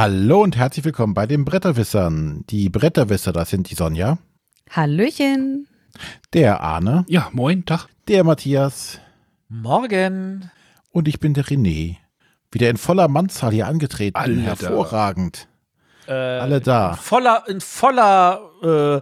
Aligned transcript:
Hallo 0.00 0.44
und 0.44 0.56
herzlich 0.56 0.84
willkommen 0.84 1.12
bei 1.12 1.26
den 1.26 1.44
Bretterwissern. 1.44 2.44
Die 2.50 2.68
Bretterwisser, 2.68 3.32
das 3.32 3.50
sind 3.50 3.68
die 3.68 3.74
Sonja, 3.74 4.18
Hallöchen. 4.70 5.66
der 6.34 6.60
Arne, 6.60 7.04
Ja, 7.08 7.30
moin, 7.32 7.66
Tag. 7.66 7.88
der 8.06 8.22
Matthias 8.22 9.00
Morgen. 9.48 10.52
und 10.92 11.08
ich 11.08 11.18
bin 11.18 11.34
der 11.34 11.46
René. 11.46 11.96
Wieder 12.52 12.70
in 12.70 12.76
voller 12.76 13.08
Mannzahl 13.08 13.50
hier 13.50 13.66
angetreten. 13.66 14.14
Alle 14.16 14.36
da. 14.36 14.42
Hervorragend. 14.42 15.48
Äh, 16.06 16.12
Alle 16.12 16.60
da. 16.60 16.94
Voller, 16.94 17.42
in 17.48 17.60
voller 17.60 18.40
äh, 18.62 19.00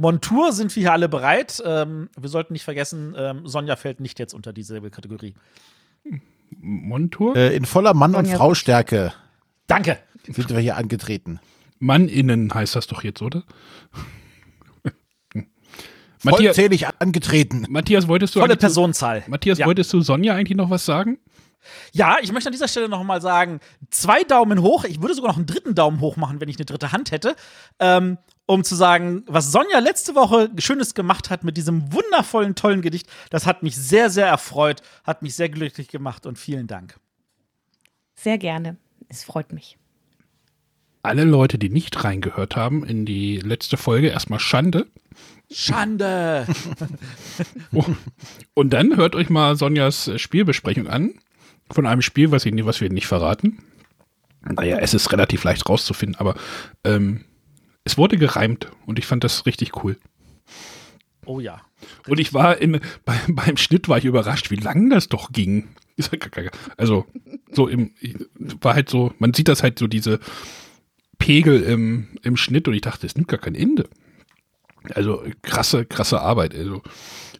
Montur 0.00 0.54
sind 0.54 0.74
wir 0.74 0.80
hier 0.80 0.92
alle 0.94 1.10
bereit. 1.10 1.62
Ähm, 1.62 2.08
wir 2.18 2.30
sollten 2.30 2.54
nicht 2.54 2.64
vergessen, 2.64 3.14
ähm, 3.18 3.46
Sonja 3.46 3.76
fällt 3.76 4.00
nicht 4.00 4.18
jetzt 4.18 4.32
unter 4.32 4.54
dieselbe 4.54 4.88
Kategorie. 4.88 5.34
Montur? 6.56 7.36
Äh, 7.36 7.54
in 7.54 7.66
voller 7.66 7.92
Mann- 7.92 8.14
und 8.14 8.26
Frau-Stärke 8.26 9.12
Danke. 9.68 9.98
Sind 10.28 10.50
wir 10.50 10.58
hier 10.58 10.76
angetreten. 10.76 11.40
Mann 11.78 12.08
innen 12.08 12.52
heißt 12.52 12.74
das 12.76 12.86
doch 12.86 13.04
jetzt, 13.04 13.22
oder? 13.22 13.44
Matthias, 16.24 16.56
Vollzählig 16.56 16.86
angetreten. 16.98 17.66
Matthias, 17.68 18.08
wolltest 18.08 18.34
du 18.34 18.40
Volle 18.40 18.52
eigentlich- 18.52 18.60
Personenzahl. 18.60 19.22
Matthias, 19.28 19.58
ja. 19.58 19.66
wolltest 19.66 19.92
du 19.92 20.00
Sonja 20.00 20.34
eigentlich 20.34 20.56
noch 20.56 20.70
was 20.70 20.84
sagen? 20.84 21.18
ja, 21.92 22.16
ich 22.20 22.32
möchte 22.32 22.48
an 22.48 22.52
dieser 22.52 22.68
Stelle 22.68 22.88
noch 22.88 23.02
mal 23.02 23.20
sagen, 23.20 23.60
zwei 23.90 24.22
Daumen 24.24 24.62
hoch. 24.62 24.84
Ich 24.84 25.00
würde 25.00 25.14
sogar 25.14 25.30
noch 25.30 25.36
einen 25.36 25.46
dritten 25.46 25.74
Daumen 25.74 26.00
hoch 26.00 26.16
machen, 26.16 26.40
wenn 26.40 26.48
ich 26.48 26.56
eine 26.56 26.64
dritte 26.64 26.92
Hand 26.92 27.10
hätte. 27.10 27.36
Ähm, 27.78 28.18
um 28.46 28.64
zu 28.64 28.74
sagen, 28.74 29.24
was 29.26 29.52
Sonja 29.52 29.78
letzte 29.78 30.14
Woche 30.14 30.50
Schönes 30.58 30.94
gemacht 30.94 31.30
hat 31.30 31.44
mit 31.44 31.56
diesem 31.56 31.92
wundervollen, 31.92 32.54
tollen 32.54 32.80
Gedicht, 32.80 33.06
das 33.30 33.44
hat 33.46 33.62
mich 33.62 33.76
sehr, 33.76 34.08
sehr 34.08 34.26
erfreut, 34.26 34.80
hat 35.04 35.22
mich 35.22 35.34
sehr 35.34 35.48
glücklich 35.50 35.88
gemacht 35.88 36.24
und 36.26 36.38
vielen 36.38 36.66
Dank. 36.66 36.98
Sehr 38.14 38.38
gerne. 38.38 38.76
Es 39.08 39.24
freut 39.24 39.52
mich. 39.52 39.77
Alle 41.02 41.24
Leute, 41.24 41.58
die 41.58 41.70
nicht 41.70 42.04
reingehört 42.04 42.56
haben 42.56 42.84
in 42.84 43.04
die 43.04 43.38
letzte 43.38 43.76
Folge, 43.76 44.08
erstmal 44.08 44.40
Schande. 44.40 44.86
Schande! 45.50 46.46
Oh. 47.72 47.84
Und 48.54 48.72
dann 48.72 48.96
hört 48.96 49.14
euch 49.14 49.28
mal 49.28 49.56
Sonjas 49.56 50.10
Spielbesprechung 50.16 50.86
an. 50.86 51.14
Von 51.70 51.86
einem 51.86 52.00
Spiel, 52.00 52.30
was, 52.30 52.46
ich, 52.46 52.64
was 52.64 52.80
wir 52.80 52.90
nicht 52.90 53.06
verraten. 53.06 53.58
Naja, 54.42 54.78
es 54.78 54.94
ist 54.94 55.12
relativ 55.12 55.44
leicht 55.44 55.68
rauszufinden, 55.68 56.18
aber 56.18 56.34
ähm, 56.84 57.24
es 57.84 57.98
wurde 57.98 58.16
gereimt 58.16 58.70
und 58.86 58.98
ich 58.98 59.06
fand 59.06 59.22
das 59.22 59.44
richtig 59.46 59.82
cool. 59.82 59.98
Oh 61.26 61.40
ja. 61.40 61.60
Und 62.06 62.18
ich 62.18 62.32
war 62.32 62.58
in, 62.58 62.80
bei, 63.04 63.18
beim 63.28 63.56
Schnitt 63.56 63.88
war 63.88 63.98
ich 63.98 64.06
überrascht, 64.06 64.50
wie 64.50 64.56
lang 64.56 64.88
das 64.90 65.08
doch 65.08 65.30
ging. 65.32 65.68
Also, 66.76 67.06
so 67.52 67.68
im, 67.68 67.92
war 68.60 68.74
halt 68.74 68.88
so, 68.88 69.12
man 69.18 69.34
sieht 69.34 69.48
das 69.48 69.62
halt 69.62 69.78
so, 69.78 69.86
diese 69.86 70.20
Pegel 71.18 71.62
im, 71.62 72.08
im 72.22 72.36
Schnitt 72.36 72.68
und 72.68 72.74
ich 72.74 72.80
dachte, 72.80 73.06
es 73.06 73.16
nimmt 73.16 73.28
gar 73.28 73.40
kein 73.40 73.54
Ende. 73.54 73.88
Also, 74.94 75.22
krasse, 75.42 75.84
krasse 75.84 76.20
Arbeit. 76.20 76.54
Also, 76.54 76.82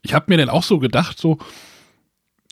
ich 0.03 0.15
habe 0.15 0.27
mir 0.29 0.39
dann 0.39 0.49
auch 0.49 0.63
so 0.63 0.79
gedacht, 0.79 1.19
so, 1.19 1.39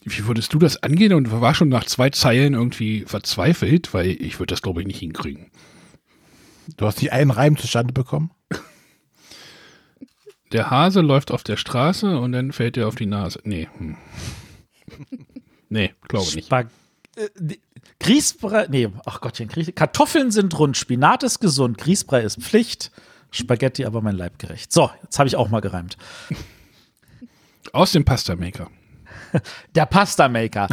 wie 0.05 0.27
würdest 0.27 0.55
du 0.55 0.59
das 0.59 0.83
angehen? 0.83 1.13
Und 1.13 1.31
war 1.31 1.55
schon 1.55 1.69
nach 1.69 1.85
zwei 1.85 2.11
Zeilen 2.11 2.55
irgendwie 2.55 3.05
verzweifelt, 3.07 3.93
weil 3.93 4.11
ich 4.11 4.39
würde 4.39 4.53
das, 4.53 4.63
glaube 4.63 4.81
ich, 4.81 4.87
nicht 4.87 5.01
hinkriegen. 5.01 5.51
Du 6.77 6.87
hast 6.87 7.01
nicht 7.03 7.13
einen 7.13 7.31
Reim 7.31 7.57
zustande 7.57 7.93
bekommen? 7.93 8.31
Der 10.53 10.71
Hase 10.71 11.01
läuft 11.01 11.33
auf 11.33 11.43
der 11.43 11.57
Straße 11.57 12.19
und 12.19 12.33
dann 12.33 12.53
fällt 12.53 12.77
er 12.77 12.87
auf 12.87 12.95
die 12.95 13.07
Nase. 13.07 13.41
Nee. 13.45 13.69
Hm. 13.79 13.97
Nee, 15.69 15.93
glaube 16.07 16.33
nicht. 16.35 16.47
Spag 16.47 16.69
äh, 17.17 17.29
Grießbrei, 18.01 18.67
nee, 18.69 18.89
ach 19.05 19.21
Gottchen, 19.21 19.49
Kartoffeln 19.49 20.31
sind 20.31 20.59
rund, 20.59 20.77
Spinat 20.77 21.23
ist 21.23 21.41
gesund, 21.41 21.79
Grießbrei 21.79 22.23
ist 22.23 22.41
Pflicht, 22.41 22.91
Spaghetti 23.31 23.85
aber 23.85 24.03
mein 24.03 24.17
Leib 24.17 24.39
gerecht. 24.39 24.73
So, 24.73 24.91
jetzt 25.03 25.19
habe 25.19 25.29
ich 25.29 25.37
auch 25.37 25.49
mal 25.49 25.61
gereimt. 25.61 25.97
Aus 27.73 27.93
dem 27.93 28.05
Pasta-Maker. 28.05 28.71
Der 29.75 29.87
Pasta 29.87 30.29
Maker. 30.29 30.69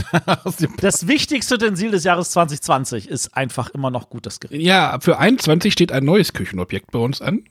das 0.79 1.07
wichtigste 1.07 1.55
Utensil 1.55 1.91
des 1.91 2.03
Jahres 2.03 2.31
2020 2.31 3.09
ist 3.09 3.35
einfach 3.35 3.69
immer 3.69 3.91
noch 3.91 4.09
gutes 4.09 4.39
Gericht. 4.39 4.61
Ja, 4.63 4.99
für 5.01 5.17
21 5.17 5.73
steht 5.73 5.91
ein 5.91 6.05
neues 6.05 6.33
Küchenobjekt 6.33 6.91
bei 6.91 6.99
uns 6.99 7.21
an. 7.21 7.43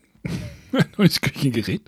ein 0.72 0.86
neues 0.96 1.20
Küchengerät. 1.20 1.82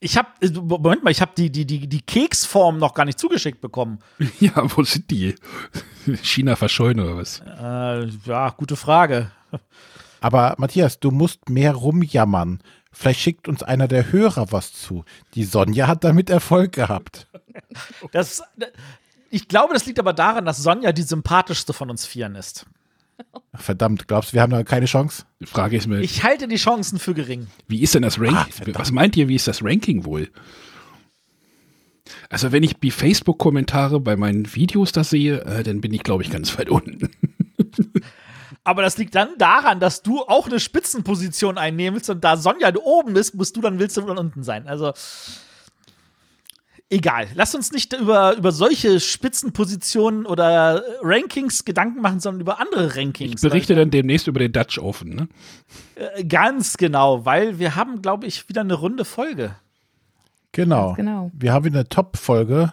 Ich 0.00 0.16
habe, 0.16 0.28
Moment 0.52 1.02
mal, 1.02 1.10
ich 1.10 1.20
habe 1.20 1.32
die, 1.36 1.50
die, 1.50 1.64
die, 1.64 1.86
die 1.86 2.02
Keksform 2.02 2.78
noch 2.78 2.94
gar 2.94 3.04
nicht 3.04 3.18
zugeschickt 3.18 3.60
bekommen. 3.60 3.98
Ja, 4.40 4.52
wo 4.76 4.82
sind 4.84 5.10
die? 5.10 5.34
China 6.22 6.56
verschollen 6.56 7.00
oder 7.00 7.16
was? 7.16 7.40
Äh, 7.40 8.06
ja, 8.26 8.50
gute 8.50 8.76
Frage. 8.76 9.30
Aber 10.20 10.54
Matthias, 10.58 11.00
du 11.00 11.10
musst 11.10 11.48
mehr 11.48 11.72
rumjammern. 11.74 12.60
Vielleicht 12.92 13.20
schickt 13.20 13.48
uns 13.48 13.62
einer 13.62 13.88
der 13.88 14.10
Hörer 14.10 14.52
was 14.52 14.72
zu. 14.72 15.04
Die 15.34 15.44
Sonja 15.44 15.86
hat 15.86 16.04
damit 16.04 16.30
Erfolg 16.30 16.72
gehabt. 16.72 17.26
Das, 18.12 18.42
ich 19.30 19.48
glaube, 19.48 19.74
das 19.74 19.86
liegt 19.86 19.98
aber 19.98 20.12
daran, 20.12 20.46
dass 20.46 20.58
Sonja 20.58 20.92
die 20.92 21.02
sympathischste 21.02 21.72
von 21.72 21.90
uns 21.90 22.06
Vieren 22.06 22.34
ist. 22.36 22.66
Verdammt, 23.54 24.06
glaubst 24.08 24.30
du, 24.30 24.34
wir 24.34 24.42
haben 24.42 24.50
da 24.52 24.62
keine 24.64 24.86
Chance? 24.86 25.24
Die 25.40 25.46
Frage 25.46 25.76
ist 25.76 25.86
mir, 25.86 26.00
Ich 26.00 26.22
halte 26.22 26.46
die 26.48 26.56
Chancen 26.56 26.98
für 26.98 27.14
gering. 27.14 27.46
wie 27.68 27.80
ist 27.80 27.94
denn 27.94 28.02
das 28.02 28.18
Ah, 28.18 28.22
Ranking? 28.22 28.52
verdammt. 28.52 28.78
was 28.78 28.92
meint 28.92 29.16
ihr, 29.16 29.28
wie 29.28 29.34
ist 29.36 29.48
das 29.48 29.62
Ranking 29.64 30.04
wohl? 30.04 30.28
Also, 32.28 32.52
wenn 32.52 32.62
ich 32.62 32.74
die 32.76 32.90
Facebook-Kommentare 32.90 33.98
bei 34.00 34.16
meinen 34.16 34.54
Videos 34.54 34.92
da 34.92 35.02
sehe, 35.02 35.40
äh, 35.44 35.62
dann 35.64 35.80
bin 35.80 35.92
ich, 35.92 36.02
glaube 36.02 36.22
ich, 36.22 36.30
ganz 36.30 36.56
weit 36.58 36.68
unten. 36.68 37.10
Aber 38.64 38.82
das 38.82 38.98
liegt 38.98 39.14
dann 39.14 39.30
daran, 39.38 39.80
dass 39.80 40.02
du 40.02 40.22
auch 40.22 40.46
eine 40.46 40.60
Spitzenposition 40.60 41.56
einnehmen 41.56 41.96
willst 41.96 42.10
und 42.10 42.22
da 42.24 42.36
Sonja 42.36 42.72
oben 42.76 43.14
ist, 43.16 43.34
musst 43.34 43.56
du 43.56 43.60
dann 43.60 43.78
willst 43.78 43.96
du 43.96 44.00
dann 44.02 44.18
unten 44.18 44.42
sein. 44.42 44.66
Also 44.68 44.92
egal. 46.90 47.28
Lass 47.34 47.54
uns 47.54 47.72
nicht 47.72 47.92
über, 47.92 48.36
über 48.36 48.52
solche 48.52 49.00
Spitzenpositionen 49.00 50.26
oder 50.26 50.82
Rankings 51.02 51.64
Gedanken 51.64 52.00
machen, 52.00 52.20
sondern 52.20 52.40
über 52.40 52.60
andere 52.60 52.96
Rankings. 52.96 53.42
Ich 53.42 53.48
berichte 53.48 53.74
dann 53.74 53.90
demnächst 53.90 54.26
über 54.26 54.40
den 54.40 54.52
Dutch 54.52 54.78
Oven. 54.78 55.14
Ne? 55.14 55.28
Äh, 55.94 56.24
Ganz 56.24 56.76
genau, 56.76 57.24
weil 57.24 57.58
wir 57.58 57.76
haben, 57.76 58.02
glaube 58.02 58.26
ich, 58.26 58.48
wieder 58.48 58.60
eine 58.60 58.74
runde 58.74 59.04
Folge. 59.04 59.56
Genau. 60.52 60.94
Genau. 60.94 61.30
Wir 61.34 61.52
haben 61.52 61.64
wieder 61.64 61.80
eine 61.80 61.88
Top-Folge 61.88 62.72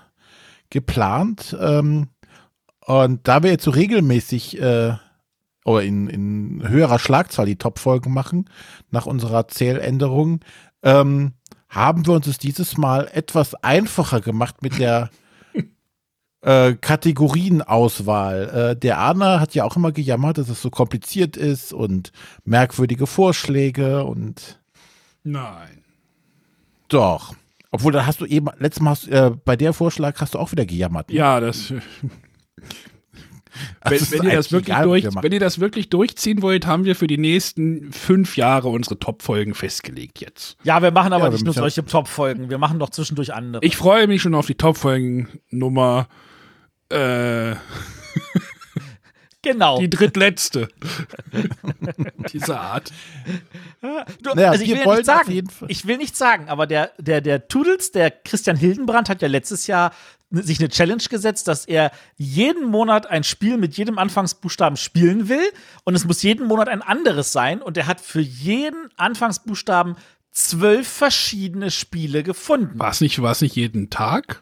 geplant. 0.70 1.56
Ähm, 1.60 2.08
und 2.86 3.28
da 3.28 3.44
wir 3.44 3.52
jetzt 3.52 3.64
so 3.64 3.72
regelmäßig 3.72 4.60
äh, 4.62 4.94
oder 5.66 5.84
in, 5.84 6.08
in 6.08 6.68
höherer 6.68 7.00
Schlagzahl 7.00 7.46
die 7.46 7.58
Top-Folgen 7.58 8.14
machen, 8.14 8.50
nach 8.92 9.06
unserer 9.06 9.48
Zähländerung, 9.48 10.42
ähm, 10.82 11.34
haben 11.74 12.06
wir 12.06 12.14
uns 12.14 12.28
es 12.28 12.38
dieses 12.38 12.78
Mal 12.78 13.10
etwas 13.12 13.56
einfacher 13.56 14.22
gemacht 14.22 14.62
mit 14.62 14.78
der 14.78 15.10
äh, 16.42 16.74
Kategorienauswahl. 16.74 18.72
Äh, 18.72 18.80
der 18.80 19.00
Arne 19.00 19.40
hat 19.40 19.56
ja 19.56 19.64
auch 19.64 19.76
immer 19.76 19.92
gejammert, 19.92 20.38
dass 20.38 20.50
es 20.50 20.62
so 20.62 20.70
kompliziert 20.70 21.36
ist 21.36 21.74
und 21.74 22.12
merkwürdige 22.46 23.08
Vorschläge 23.08 24.04
und 24.04 24.62
Nein. 25.24 25.84
doch. 26.90 27.36
Obwohl, 27.72 27.92
da 27.92 28.06
hast 28.06 28.22
du 28.22 28.28
eben, 28.28 28.50
letztes 28.60 28.84
Mal 28.84 28.92
hast, 28.92 29.08
äh, 29.08 29.32
bei 29.44 29.56
der 29.56 29.74
Vorschlag 29.74 30.22
hast 30.22 30.36
du 30.36 30.40
auch 30.40 30.52
wieder 30.52 30.66
gejammert. 30.66 31.10
ne? 31.10 31.16
Ja, 31.16 31.40
das. 31.40 31.74
Wenn, 33.86 34.12
wenn, 34.12 34.24
ihr 34.24 34.36
das 34.36 34.52
wirklich 34.52 34.76
egal, 34.76 34.84
durch, 34.86 35.04
wir 35.04 35.24
wenn 35.24 35.32
ihr 35.32 35.40
das 35.40 35.60
wirklich 35.60 35.90
durchziehen 35.90 36.42
wollt, 36.42 36.66
haben 36.66 36.86
wir 36.86 36.96
für 36.96 37.08
die 37.08 37.18
nächsten 37.18 37.92
fünf 37.92 38.38
Jahre 38.38 38.70
unsere 38.70 39.00
Top-Folgen 39.00 39.54
festgelegt 39.54 40.22
jetzt. 40.22 40.58
Ja, 40.64 40.82
wir 40.82 40.92
machen 40.92 41.14
aber 41.14 41.26
Ja, 41.26 41.32
nicht 41.32 41.46
nur 41.46 41.54
solche 41.54 41.86
Top-Folgen, 41.86 42.50
wir 42.50 42.58
machen 42.58 42.80
doch 42.80 42.90
zwischendurch 42.90 43.34
andere. 43.34 43.64
Ich 43.64 43.78
freue 43.78 44.08
mich 44.08 44.22
schon 44.22 44.36
auf 44.36 44.48
die 44.48 44.56
Top-Folgen 44.56 45.28
Nummer 45.50 46.08
äh, 46.90 47.56
genau. 49.42 49.80
die 49.80 49.90
drittletzte. 49.90 50.70
Diese 52.32 52.60
Art. 52.60 52.92
Du, 54.22 54.30
Naja, 54.34 54.52
also 54.52 54.64
ich 54.64 54.70
will 54.70 54.78
nicht 54.78 54.88
auf 54.88 55.04
sagen, 55.04 55.32
jeden 55.32 55.50
Fall- 55.50 55.72
ich 55.72 55.86
will 55.88 55.98
nicht 55.98 56.16
sagen, 56.16 56.50
aber 56.50 56.68
der, 56.68 56.92
der, 56.98 57.22
der 57.22 57.48
Tudels, 57.48 57.92
der 57.92 58.12
Christian 58.12 58.56
Hildenbrand, 58.58 59.10
hat 59.10 59.22
ja 59.22 59.28
letztes 59.28 59.68
Jahr 59.68 59.92
sich 60.42 60.60
eine 60.60 60.70
Challenge 60.70 61.04
gesetzt, 61.10 61.48
dass 61.48 61.66
er 61.66 61.92
jeden 62.18 62.66
Monat 62.70 63.06
ein 63.06 63.24
Spiel 63.24 63.58
mit 63.58 63.78
jedem 63.78 63.98
Anfangsbuchstaben 64.00 64.78
spielen 64.78 65.30
will 65.30 65.44
und 65.84 65.96
es 65.96 66.06
muss 66.06 66.24
jeden 66.24 66.48
Monat 66.48 66.68
ein 66.70 66.82
anderes 66.82 67.32
sein 67.32 67.62
und 67.62 67.78
er 67.78 67.88
hat 67.88 68.02
für 68.02 68.22
jeden 68.22 68.90
Anfangsbuchstaben 68.98 69.96
zwölf 70.32 70.88
verschiedene 70.88 71.70
Spiele 71.70 72.24
gefunden. 72.24 72.80
War 72.80 72.90
es 72.90 73.02
nicht, 73.02 73.22
war's 73.22 73.42
nicht 73.42 73.56
jeden 73.56 73.90
Tag? 73.92 74.42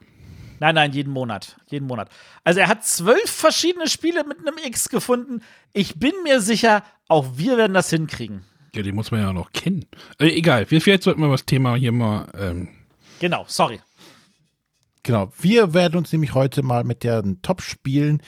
Nein, 0.59 0.75
nein, 0.75 0.93
jeden 0.93 1.11
Monat. 1.11 1.57
Jeden 1.69 1.87
Monat. 1.87 2.09
Also 2.43 2.59
er 2.59 2.67
hat 2.67 2.85
zwölf 2.85 3.29
verschiedene 3.29 3.87
Spiele 3.87 4.23
mit 4.23 4.39
einem 4.39 4.57
X 4.63 4.89
gefunden. 4.89 5.41
Ich 5.73 5.99
bin 5.99 6.13
mir 6.23 6.39
sicher, 6.39 6.83
auch 7.07 7.25
wir 7.35 7.57
werden 7.57 7.73
das 7.73 7.89
hinkriegen. 7.89 8.45
Ja, 8.75 8.83
die 8.83 8.91
muss 8.93 9.11
man 9.11 9.21
ja 9.21 9.33
noch 9.33 9.51
kennen. 9.51 9.85
Äh, 10.19 10.27
egal, 10.27 10.69
wir 10.69 10.79
vielleicht 10.79 11.03
sollten 11.03 11.19
wir 11.19 11.29
das 11.29 11.45
Thema 11.45 11.75
hier 11.75 11.91
mal. 11.91 12.27
Ähm, 12.37 12.69
Genau, 13.19 13.45
sorry. 13.47 13.79
Genau. 15.03 15.31
Wir 15.39 15.73
werden 15.73 15.97
uns 15.97 16.11
nämlich 16.11 16.33
heute 16.33 16.61
mal 16.63 16.83
mit 16.83 17.03
den 17.03 17.41
Top-Spielen 17.41 18.21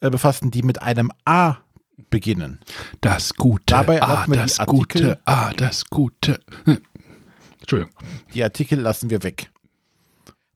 äh, 0.00 0.10
befassen, 0.10 0.50
die 0.50 0.62
mit 0.62 0.82
einem 0.82 1.10
A 1.24 1.56
beginnen. 2.10 2.60
Das 3.00 3.34
Gute. 3.34 3.64
Dabei 3.66 4.00
die 4.26 4.32
das 4.32 4.60
Artikel- 4.60 5.02
Gute. 5.02 5.20
Ah, 5.24 5.52
das 5.56 5.86
Gute. 5.86 6.40
Hm. 6.64 6.78
Entschuldigung. 7.60 7.94
Die 8.34 8.42
Artikel 8.42 8.78
lassen 8.80 9.10
wir 9.10 9.22
weg. 9.22 9.50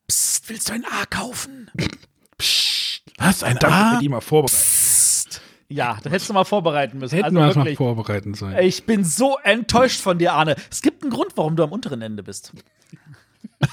Psst, 0.08 0.48
willst 0.48 0.68
du 0.68 0.74
ein 0.74 0.84
A 0.84 1.06
kaufen? 1.06 1.70
Was? 3.18 3.42
Ein 3.42 3.56
Danke, 3.58 3.76
A? 3.76 3.98
ich 4.00 4.08
mal 4.08 4.20
vorbereitet. 4.20 4.58
Psst. 4.58 5.40
Ja, 5.68 5.98
da 6.02 6.10
hättest 6.10 6.28
du 6.28 6.34
mal 6.34 6.44
vorbereiten 6.44 6.98
müssen. 6.98 7.14
Hätten 7.14 7.36
also 7.36 7.38
wir 7.38 7.48
es 7.50 7.56
mal 7.56 7.64
wirklich. 7.64 7.78
vorbereiten 7.78 8.34
sollen. 8.34 8.58
Ich 8.58 8.84
bin 8.84 9.04
so 9.04 9.38
enttäuscht 9.42 10.00
von 10.00 10.18
dir, 10.18 10.34
Arne. 10.34 10.56
Es 10.70 10.82
gibt 10.82 11.02
einen 11.02 11.10
Grund, 11.10 11.32
warum 11.36 11.56
du 11.56 11.62
am 11.64 11.72
unteren 11.72 12.02
Ende 12.02 12.22
bist. 12.22 12.52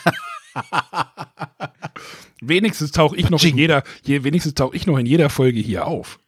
Wenigstens 2.41 2.91
tauche 2.91 3.17
ich 3.17 3.29
noch 3.29 3.43
in 3.43 3.57
jeder, 3.57 3.83
je, 4.03 4.23
wenigstens 4.23 4.53
tauche 4.53 4.75
ich 4.75 4.87
noch 4.87 4.97
in 4.97 5.05
jeder 5.05 5.29
Folge 5.29 5.59
hier 5.59 5.85
auf. 5.87 6.19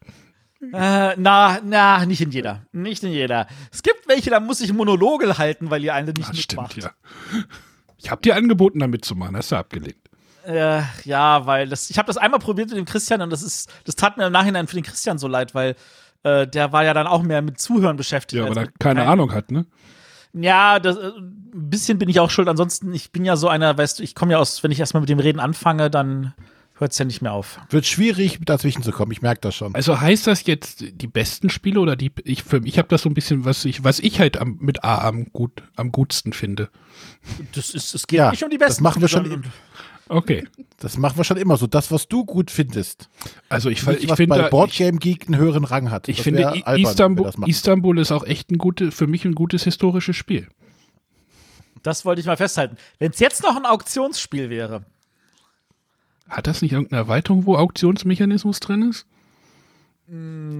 Äh, 0.74 1.16
na, 1.18 1.60
na, 1.64 2.06
nicht 2.06 2.22
in 2.22 2.32
jeder. 2.32 2.66
Nicht 2.72 3.04
in 3.04 3.12
jeder. 3.12 3.48
Es 3.72 3.82
gibt 3.82 4.08
welche, 4.08 4.30
da 4.30 4.40
muss 4.40 4.62
ich 4.62 4.74
Monologe 4.74 5.38
halten, 5.38 5.70
weil 5.70 5.84
ihr 5.84 5.94
alle 5.96 6.14
nicht 6.14 6.30
Das 6.30 6.38
mitmacht. 6.38 6.74
stimmt, 6.74 6.86
ja. 6.86 6.92
Ich 7.98 8.12
habe 8.12 8.22
dir 8.22 8.36
angeboten, 8.36 8.80
da 8.80 8.88
mitzumachen, 8.88 9.36
hast 9.38 9.52
du 9.52 9.56
abgelehnt. 9.56 9.96
Äh, 10.46 10.82
ja, 11.06 11.46
weil 11.46 11.70
das, 11.70 11.90
ich 11.90 11.98
habe 11.98 12.08
das 12.08 12.18
einmal 12.18 12.40
probiert 12.40 12.70
mit 12.70 12.78
dem 12.78 12.86
Christian 12.86 13.22
und 13.22 13.30
das 13.32 13.42
ist, 13.44 13.72
das 13.86 13.96
tat 13.96 14.18
mir 14.18 14.26
im 14.28 14.34
Nachhinein 14.34 14.68
für 14.68 14.76
den 14.76 14.84
Christian 14.84 15.18
so 15.18 15.28
leid, 15.28 15.54
weil 15.56 15.76
äh, 16.24 16.48
der 16.48 16.72
war 16.72 16.84
ja 16.84 16.94
dann 16.94 17.08
auch 17.08 17.22
mehr 17.22 17.42
mit 17.42 17.60
Zuhören 17.60 17.96
beschäftigt. 17.96 18.44
Ja, 18.44 18.50
aber 18.50 18.62
er 18.62 18.68
keine 18.80 19.02
kein- 19.02 19.08
Ahnung 19.10 19.34
hat, 19.34 19.52
ne? 19.52 19.66
Ja, 20.34 20.80
das, 20.80 20.98
äh, 20.98 21.08
ein 21.18 21.70
bisschen 21.70 21.98
bin 22.00 22.10
ich 22.10 22.20
auch 22.20 22.30
schuld. 22.30 22.48
Ansonsten, 22.48 22.94
ich 22.94 23.12
bin 23.12 23.26
ja 23.26 23.36
so 23.36 23.48
einer, 23.50 23.78
weißt 23.78 24.00
du, 24.00 24.04
ich 24.04 24.16
komme 24.16 24.34
ja 24.34 24.40
aus, 24.40 24.64
wenn 24.64 24.72
ich 24.72 24.80
erstmal 24.80 25.02
mit 25.02 25.10
dem 25.10 25.20
Reden 25.20 25.40
anfange, 25.40 25.90
dann 25.90 26.34
hört 26.76 26.94
es 26.94 26.98
ja 26.98 27.06
nicht 27.06 27.22
mehr 27.22 27.34
auf. 27.34 27.60
Wird 27.70 27.86
schwierig, 27.86 28.40
dazwischen 28.44 28.82
zu 28.82 28.92
kommen. 28.92 29.12
Ich 29.12 29.22
merke 29.22 29.42
das 29.42 29.54
schon. 29.56 29.76
Also 29.76 30.02
heißt 30.02 30.26
das 30.28 30.46
jetzt 30.48 30.84
die 30.94 31.08
besten 31.08 31.50
Spiele 31.50 31.80
oder 31.80 31.96
die 31.96 32.12
ich 32.24 32.44
für 32.44 32.60
ich 32.66 32.78
habe 32.80 32.88
das 32.88 33.04
so 33.04 33.10
ein 33.10 33.14
bisschen 33.14 33.46
was 33.46 33.66
ich 33.66 33.84
was 33.84 34.00
ich 34.00 34.20
halt 34.20 34.38
am, 34.38 34.58
mit 34.60 34.84
A 34.84 35.08
am 35.08 35.26
gut 35.32 35.62
am 35.76 35.92
gutsten 35.92 36.34
finde. 36.34 36.70
Das 37.54 37.70
ist, 37.70 37.94
es 37.94 38.08
geht 38.08 38.18
Ja, 38.18 38.32
nicht 38.32 38.44
um 38.44 38.50
die 38.50 38.58
das 38.58 38.70
besten. 38.70 38.84
machen 38.84 39.02
wir 39.02 39.10
schon 39.10 39.44
Okay. 40.12 40.46
Das 40.78 40.98
machen 40.98 41.16
wir 41.16 41.24
schon 41.24 41.38
immer 41.38 41.56
so. 41.56 41.68
Das, 41.68 41.90
was 41.90 42.10
du 42.10 42.26
gut 42.26 42.52
findest. 42.52 43.08
Also 43.48 43.70
ich, 43.70 43.86
Nicht, 43.88 44.04
ich 44.04 44.10
was 44.10 44.18
finde 44.18 44.38
bei 44.40 44.50
Boardgame 44.50 44.98
Geek 44.98 45.28
einen 45.28 45.38
höheren 45.38 45.64
Rang 45.64 45.90
hat. 45.90 46.10
ich 46.10 46.18
Das 46.18 46.24
finde 46.26 46.50
albern, 46.50 46.76
Istanbul. 46.78 47.32
Istanbul 47.46 47.98
ist 47.98 48.12
auch 48.12 48.26
echt 48.26 48.52
ein 48.52 48.58
gute 48.58 48.92
für 48.92 49.08
mich 49.08 49.24
ein 49.24 49.36
gutes 49.36 49.64
historisches 49.64 50.18
Spiel. 50.18 50.50
Das 51.82 52.04
wollte 52.04 52.20
ich 52.20 52.28
mal 52.28 52.36
festhalten. 52.36 52.76
Wenn 53.00 53.12
es 53.12 53.20
jetzt 53.20 53.42
noch 53.42 53.56
ein 53.56 53.66
Auktionsspiel 53.66 54.50
wäre, 54.50 54.84
Hat 56.30 56.46
das 56.46 56.62
nicht 56.62 56.74
irgendeine 56.74 57.04
Erweiterung, 57.04 57.46
wo 57.46 57.56
Auktionsmechanismus 57.56 58.60
drin 58.60 58.90
ist? 58.90 59.06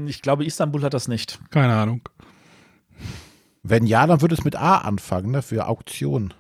ich 0.08 0.22
glaube, 0.22 0.46
Istanbul 0.46 0.82
hat 0.84 0.94
das 0.94 1.10
nicht. 1.10 1.40
Keine 1.50 1.74
Ahnung. 1.74 2.08
Wenn 3.64 3.86
ja, 3.86 4.08
dann 4.08 4.22
würde 4.22 4.34
es 4.34 4.46
mit 4.46 4.56
A 4.56 4.78
anfangen, 4.78 5.32
ne, 5.32 5.42
für 5.42 5.68
Auktion. 5.68 6.34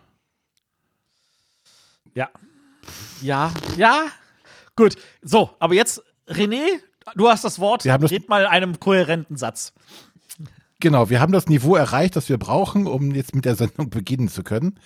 Ja. 2.16 2.30
Ja, 3.22 3.52
ja. 3.78 4.06
Gut. 4.76 4.96
So, 5.22 5.52
aber 5.60 5.74
jetzt, 5.74 6.02
René, 6.28 6.64
du 7.16 7.30
hast 7.30 7.44
das 7.44 7.60
Wort. 7.60 7.84
Wir 7.86 7.94
haben 7.94 8.02
das- 8.02 8.12
Red 8.12 8.30
mal 8.30 8.42
in 8.44 8.48
einem 8.48 8.80
kohärenten 8.80 9.38
Satz. 9.38 9.74
Genau, 10.80 11.12
wir 11.12 11.20
haben 11.20 11.32
das 11.32 11.48
Niveau 11.48 11.76
erreicht, 11.76 12.16
das 12.16 12.28
wir 12.28 12.40
brauchen, 12.40 12.88
um 12.88 13.12
jetzt 13.14 13.36
mit 13.36 13.46
der 13.46 13.56
Sendung 13.56 13.92
beginnen 13.92 14.30
zu 14.30 14.42
können. 14.44 14.80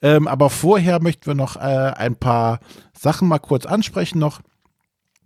Ähm, 0.00 0.28
aber 0.28 0.48
vorher 0.48 1.02
möchten 1.02 1.26
wir 1.26 1.34
noch 1.34 1.56
äh, 1.56 1.60
ein 1.60 2.14
paar 2.14 2.60
Sachen 2.96 3.26
mal 3.26 3.40
kurz 3.40 3.66
ansprechen 3.66 4.20
noch. 4.20 4.40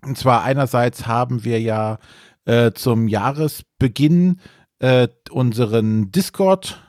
Und 0.03 0.17
zwar 0.17 0.43
einerseits 0.43 1.07
haben 1.07 1.45
wir 1.45 1.61
ja 1.61 1.99
äh, 2.47 2.73
zum 2.73 3.07
Jahresbeginn 3.09 4.41
äh, 4.79 5.09
unseren 5.31 6.11
Discord, 6.11 6.81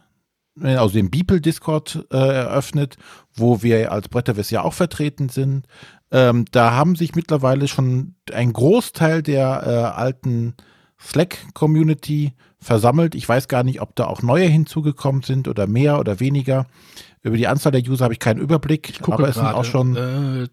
also 0.62 0.94
den 0.94 1.12
Beeple 1.12 1.42
Discord 1.42 2.06
äh, 2.12 2.18
eröffnet, 2.18 2.98
wo 3.34 3.62
wir 3.62 3.92
als 3.92 4.08
Bretterwiss 4.08 4.50
ja 4.52 4.64
auch 4.64 4.74
vertreten 4.74 5.30
sind. 5.30 5.68
Ähm, 6.12 6.46
da 6.52 6.72
haben 6.72 6.96
sich 6.96 7.16
mittlerweile 7.16 7.68
schon 7.68 8.16
ein 8.32 8.54
Großteil 8.54 9.22
der 9.22 9.64
äh, 9.66 10.00
alten 10.00 10.56
Slack-Community 11.00 12.34
versammelt. 12.60 13.16
Ich 13.16 13.28
weiß 13.28 13.48
gar 13.48 13.64
nicht, 13.64 13.82
ob 13.82 13.96
da 13.96 14.06
auch 14.06 14.22
neue 14.22 14.48
hinzugekommen 14.48 15.24
sind 15.24 15.48
oder 15.48 15.68
mehr 15.68 16.00
oder 16.00 16.20
weniger. 16.20 16.68
Über 17.22 17.38
die 17.38 17.48
Anzahl 17.48 17.72
der 17.72 17.82
User 17.82 18.06
habe 18.06 18.14
ich 18.14 18.20
keinen 18.20 18.40
Überblick, 18.40 18.90
Ich 18.90 19.00
gucke 19.00 19.18
aber 19.18 19.30
es 19.30 19.36
sind 19.36 19.44
gerade, 19.44 19.58
auch 19.58 19.66
schon, 19.66 19.96
äh, 19.96 20.48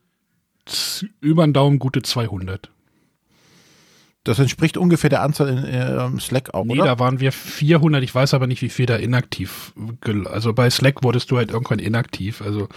über 1.21 1.47
den 1.47 1.53
Daumen 1.53 1.79
gute 1.79 2.03
200. 2.03 2.71
das 4.25 4.39
entspricht 4.39 4.77
ungefähr 4.77 5.11
der 5.11 5.23
Anzahl 5.23 5.49
in 5.49 5.65
äh, 5.65 6.21
Slack 6.21 6.55
auch, 6.55 6.65
Nee, 6.65 6.75
oder? 6.75 6.85
da 6.85 6.99
waren 6.99 7.19
wir 7.21 7.33
400. 7.33 8.03
Ich 8.03 8.15
weiß 8.15 8.35
aber 8.35 8.47
nicht, 8.47 8.63
wie 8.63 8.69
viel 8.69 8.87
da 8.87 8.97
inaktiv. 8.97 9.73
Also 10.27 10.53
bei 10.53 10.71
Slack 10.71 11.03
wurdest 11.03 11.31
du 11.31 11.37
halt 11.39 11.51
irgendwann 11.51 11.81
inaktiv. 11.81 12.41
Also 12.43 12.69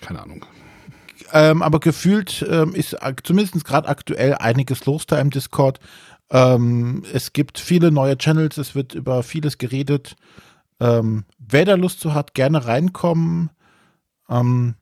keine 0.00 0.22
Ahnung. 0.22 0.44
Ähm, 1.32 1.62
aber 1.62 1.80
gefühlt 1.80 2.44
ähm, 2.50 2.74
ist 2.74 2.96
zumindest 3.22 3.64
gerade 3.64 3.88
aktuell 3.88 4.34
einiges 4.34 4.86
los 4.86 5.06
da 5.06 5.20
im 5.20 5.30
Discord. 5.30 5.78
Ähm, 6.30 7.04
es 7.12 7.32
gibt 7.32 7.58
viele 7.58 7.90
neue 7.90 8.16
Channels, 8.16 8.56
es 8.56 8.74
wird 8.74 8.94
über 8.94 9.22
vieles 9.22 9.58
geredet. 9.58 10.16
Ähm, 10.80 11.24
wer 11.38 11.64
da 11.64 11.74
Lust 11.74 12.00
zu 12.00 12.14
hat, 12.14 12.34
gerne 12.34 12.66
reinkommen. 12.66 13.50
Ähm, 14.28 14.74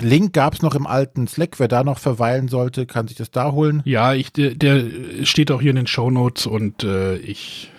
Link 0.00 0.32
gab 0.32 0.54
es 0.54 0.62
noch 0.62 0.74
im 0.74 0.86
alten 0.86 1.26
Slack. 1.26 1.58
Wer 1.58 1.68
da 1.68 1.82
noch 1.84 1.98
verweilen 1.98 2.48
sollte, 2.48 2.86
kann 2.86 3.08
sich 3.08 3.16
das 3.16 3.30
da 3.30 3.52
holen. 3.52 3.82
Ja, 3.84 4.14
ich, 4.14 4.32
der, 4.32 4.54
der 4.54 4.84
steht 5.24 5.50
auch 5.50 5.60
hier 5.60 5.70
in 5.70 5.76
den 5.76 5.86
Shownotes 5.86 6.46
und 6.46 6.84
äh, 6.84 7.16
ich 7.16 7.70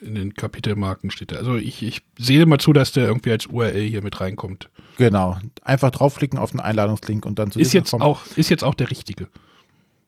in 0.00 0.14
den 0.14 0.34
Kapitelmarken 0.34 1.10
steht 1.10 1.32
er. 1.32 1.38
Also 1.38 1.56
ich, 1.56 1.82
ich 1.82 2.02
sehe 2.18 2.44
mal 2.46 2.58
zu, 2.58 2.72
dass 2.72 2.92
der 2.92 3.06
irgendwie 3.06 3.30
als 3.30 3.46
URL 3.46 3.82
hier 3.82 4.02
mit 4.02 4.20
reinkommt. 4.20 4.68
Genau. 4.98 5.38
Einfach 5.62 5.90
draufklicken 5.90 6.38
auf 6.38 6.50
den 6.50 6.60
Einladungslink 6.60 7.24
und 7.26 7.38
dann 7.38 7.50
zu 7.50 7.58
Ist 7.58 7.72
jetzt 7.72 7.90
kommen. 7.90 8.02
auch, 8.02 8.20
ist 8.36 8.50
jetzt 8.50 8.64
auch 8.64 8.74
der 8.74 8.90
richtige. 8.90 9.28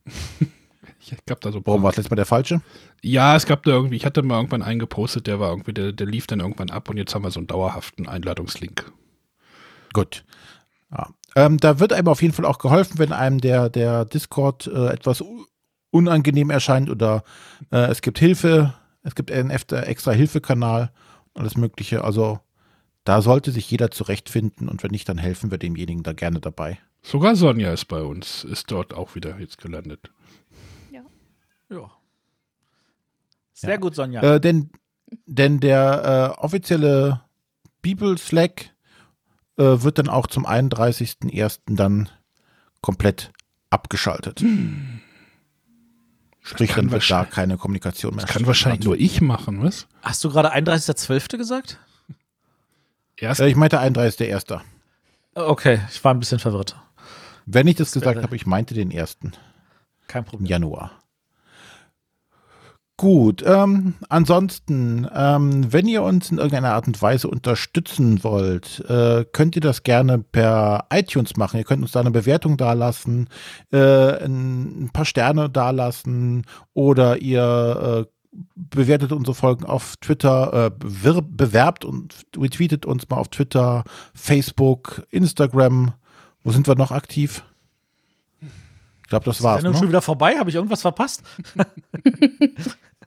ich 1.00 1.16
gab 1.26 1.40
da 1.40 1.50
so 1.50 1.62
Warum 1.64 1.82
war 1.82 1.90
das 1.90 1.96
letztes 1.96 2.10
Mal 2.10 2.16
der 2.16 2.26
falsche? 2.26 2.60
Ja, 3.02 3.36
es 3.36 3.46
gab 3.46 3.62
da 3.64 3.72
irgendwie, 3.72 3.96
ich 3.96 4.04
hatte 4.04 4.22
mal 4.22 4.36
irgendwann 4.36 4.62
einen 4.62 4.78
gepostet, 4.78 5.26
der 5.26 5.40
war 5.40 5.50
irgendwie, 5.50 5.72
der, 5.72 5.92
der 5.92 6.06
lief 6.06 6.26
dann 6.26 6.40
irgendwann 6.40 6.70
ab 6.70 6.90
und 6.90 6.98
jetzt 6.98 7.14
haben 7.14 7.22
wir 7.22 7.30
so 7.30 7.40
einen 7.40 7.46
dauerhaften 7.46 8.06
Einladungslink. 8.06 8.92
Gut. 9.92 10.24
Ja. 10.92 11.08
Ähm, 11.36 11.58
da 11.58 11.78
wird 11.78 11.92
einem 11.92 12.08
auf 12.08 12.22
jeden 12.22 12.32
Fall 12.32 12.46
auch 12.46 12.58
geholfen, 12.58 12.98
wenn 12.98 13.12
einem 13.12 13.42
der, 13.42 13.68
der 13.68 14.06
Discord 14.06 14.66
äh, 14.66 14.88
etwas 14.88 15.22
unangenehm 15.90 16.48
erscheint 16.48 16.88
oder 16.88 17.24
äh, 17.70 17.90
es 17.90 18.00
gibt 18.00 18.18
Hilfe, 18.18 18.72
es 19.02 19.14
gibt 19.14 19.30
einen 19.30 19.50
extra 19.50 20.12
Hilfekanal, 20.12 20.90
alles 21.34 21.58
Mögliche. 21.58 22.02
Also 22.04 22.40
da 23.04 23.20
sollte 23.20 23.52
sich 23.52 23.70
jeder 23.70 23.90
zurechtfinden 23.90 24.68
und 24.68 24.82
wenn 24.82 24.90
nicht, 24.90 25.08
dann 25.10 25.18
helfen 25.18 25.50
wir 25.50 25.58
demjenigen 25.58 26.02
da 26.02 26.14
gerne 26.14 26.40
dabei. 26.40 26.78
Sogar 27.02 27.36
Sonja 27.36 27.70
ist 27.70 27.84
bei 27.84 28.00
uns, 28.00 28.42
ist 28.42 28.70
dort 28.70 28.94
auch 28.94 29.14
wieder 29.14 29.38
jetzt 29.38 29.58
gelandet. 29.58 30.10
Ja. 31.68 31.90
Sehr 33.52 33.78
gut, 33.78 33.94
Sonja. 33.94 34.22
Äh, 34.22 34.40
denn, 34.40 34.70
denn 35.26 35.60
der 35.60 36.34
äh, 36.38 36.40
offizielle 36.40 37.20
Bibel-Slack 37.82 38.74
äh, 39.58 39.82
wird 39.82 39.98
dann 39.98 40.08
auch 40.08 40.26
zum 40.26 40.46
31.01. 40.46 41.60
dann 41.66 42.08
komplett 42.80 43.32
abgeschaltet. 43.70 44.42
Sprich, 46.42 46.70
kann 46.70 46.86
dann 46.86 46.92
wird 46.92 47.10
da 47.10 47.24
keine 47.24 47.56
Kommunikation 47.56 48.14
mehr. 48.14 48.24
Das 48.24 48.32
kann 48.32 48.46
wahrscheinlich 48.46 48.84
nur 48.84 48.96
ich 48.96 49.20
machen, 49.20 49.62
was? 49.62 49.88
Hast 50.02 50.22
du 50.22 50.30
gerade 50.30 50.52
31.12. 50.54 51.36
gesagt? 51.38 51.78
Erst, 53.16 53.40
Äh, 53.40 53.48
ich 53.48 53.56
meinte 53.56 53.80
31.01. 53.80 54.60
Okay, 55.34 55.80
ich 55.90 56.02
war 56.04 56.14
ein 56.14 56.20
bisschen 56.20 56.38
verwirrt. 56.38 56.76
Wenn 57.46 57.66
ich 57.66 57.76
das 57.76 57.92
gesagt 57.92 58.16
wäre- 58.16 58.22
habe, 58.22 58.36
ich 58.36 58.46
meinte 58.46 58.74
den 58.74 58.92
1. 58.96 59.18
Kein 60.06 60.24
Problem. 60.24 60.46
Januar. 60.46 60.92
Gut, 62.98 63.44
ähm, 63.46 63.92
ansonsten, 64.08 65.06
ähm, 65.14 65.70
wenn 65.70 65.86
ihr 65.86 66.02
uns 66.02 66.30
in 66.30 66.38
irgendeiner 66.38 66.72
Art 66.72 66.86
und 66.86 67.02
Weise 67.02 67.28
unterstützen 67.28 68.24
wollt, 68.24 68.82
äh, 68.88 69.26
könnt 69.32 69.54
ihr 69.54 69.60
das 69.60 69.82
gerne 69.82 70.18
per 70.18 70.86
iTunes 70.90 71.36
machen. 71.36 71.58
Ihr 71.58 71.64
könnt 71.64 71.82
uns 71.82 71.92
da 71.92 72.00
eine 72.00 72.10
Bewertung 72.10 72.56
dalassen, 72.56 73.28
äh, 73.70 74.24
ein, 74.24 74.88
paar 74.94 75.04
Sterne 75.04 75.50
dalassen 75.50 76.46
oder 76.72 77.18
ihr 77.18 78.06
äh, 78.06 78.40
bewertet 78.54 79.12
unsere 79.12 79.34
Folgen 79.34 79.66
auf 79.66 79.96
Twitter, 79.98 80.66
äh, 80.66 80.70
bewerbt 80.70 81.84
und 81.84 82.24
retweetet 82.34 82.86
uns 82.86 83.06
mal 83.10 83.18
auf 83.18 83.28
Twitter, 83.28 83.84
Facebook, 84.14 85.06
Instagram. 85.10 85.92
Wo 86.42 86.50
sind 86.50 86.66
wir 86.66 86.76
noch 86.76 86.92
aktiv? 86.92 87.44
Ich 89.06 89.10
glaube, 89.10 89.24
das 89.24 89.40
war's. 89.40 89.58
Ist 89.58 89.66
die 89.68 89.72
Ne? 89.72 89.78
schon 89.78 89.86
wieder 89.88 90.02
vorbei? 90.02 90.36
Habe 90.36 90.50
ich 90.50 90.56
irgendwas 90.56 90.82
verpasst? 90.82 91.22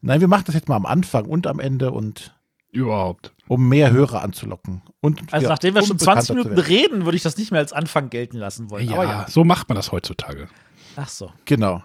Nein, 0.01 0.21
wir 0.21 0.29
machen 0.29 0.43
das 0.45 0.55
jetzt 0.55 0.69
mal 0.69 0.77
am 0.77 0.85
Anfang 0.85 1.25
und 1.25 1.45
am 1.45 1.59
Ende 1.59 1.91
und 1.91 2.33
überhaupt. 2.71 3.33
um 3.49 3.67
mehr 3.67 3.91
Hörer 3.91 4.23
anzulocken. 4.23 4.81
Und 5.01 5.21
Also 5.33 5.43
ja, 5.43 5.49
nachdem 5.49 5.75
wir 5.75 5.83
schon 5.83 5.97
bekannter 5.97 6.21
20 6.23 6.27
zu 6.27 6.33
Minuten 6.35 6.57
reden, 6.57 7.03
würde 7.05 7.17
ich 7.17 7.23
das 7.23 7.35
nicht 7.37 7.51
mehr 7.51 7.59
als 7.59 7.73
Anfang 7.73 8.09
gelten 8.09 8.37
lassen 8.37 8.69
wollen. 8.69 8.87
Ja, 8.87 8.93
Aber 8.95 9.03
ja. 9.03 9.25
so 9.27 9.43
macht 9.43 9.67
man 9.67 9.75
das 9.75 9.91
heutzutage. 9.91 10.47
Ach 10.95 11.09
so. 11.09 11.33
Genau. 11.43 11.83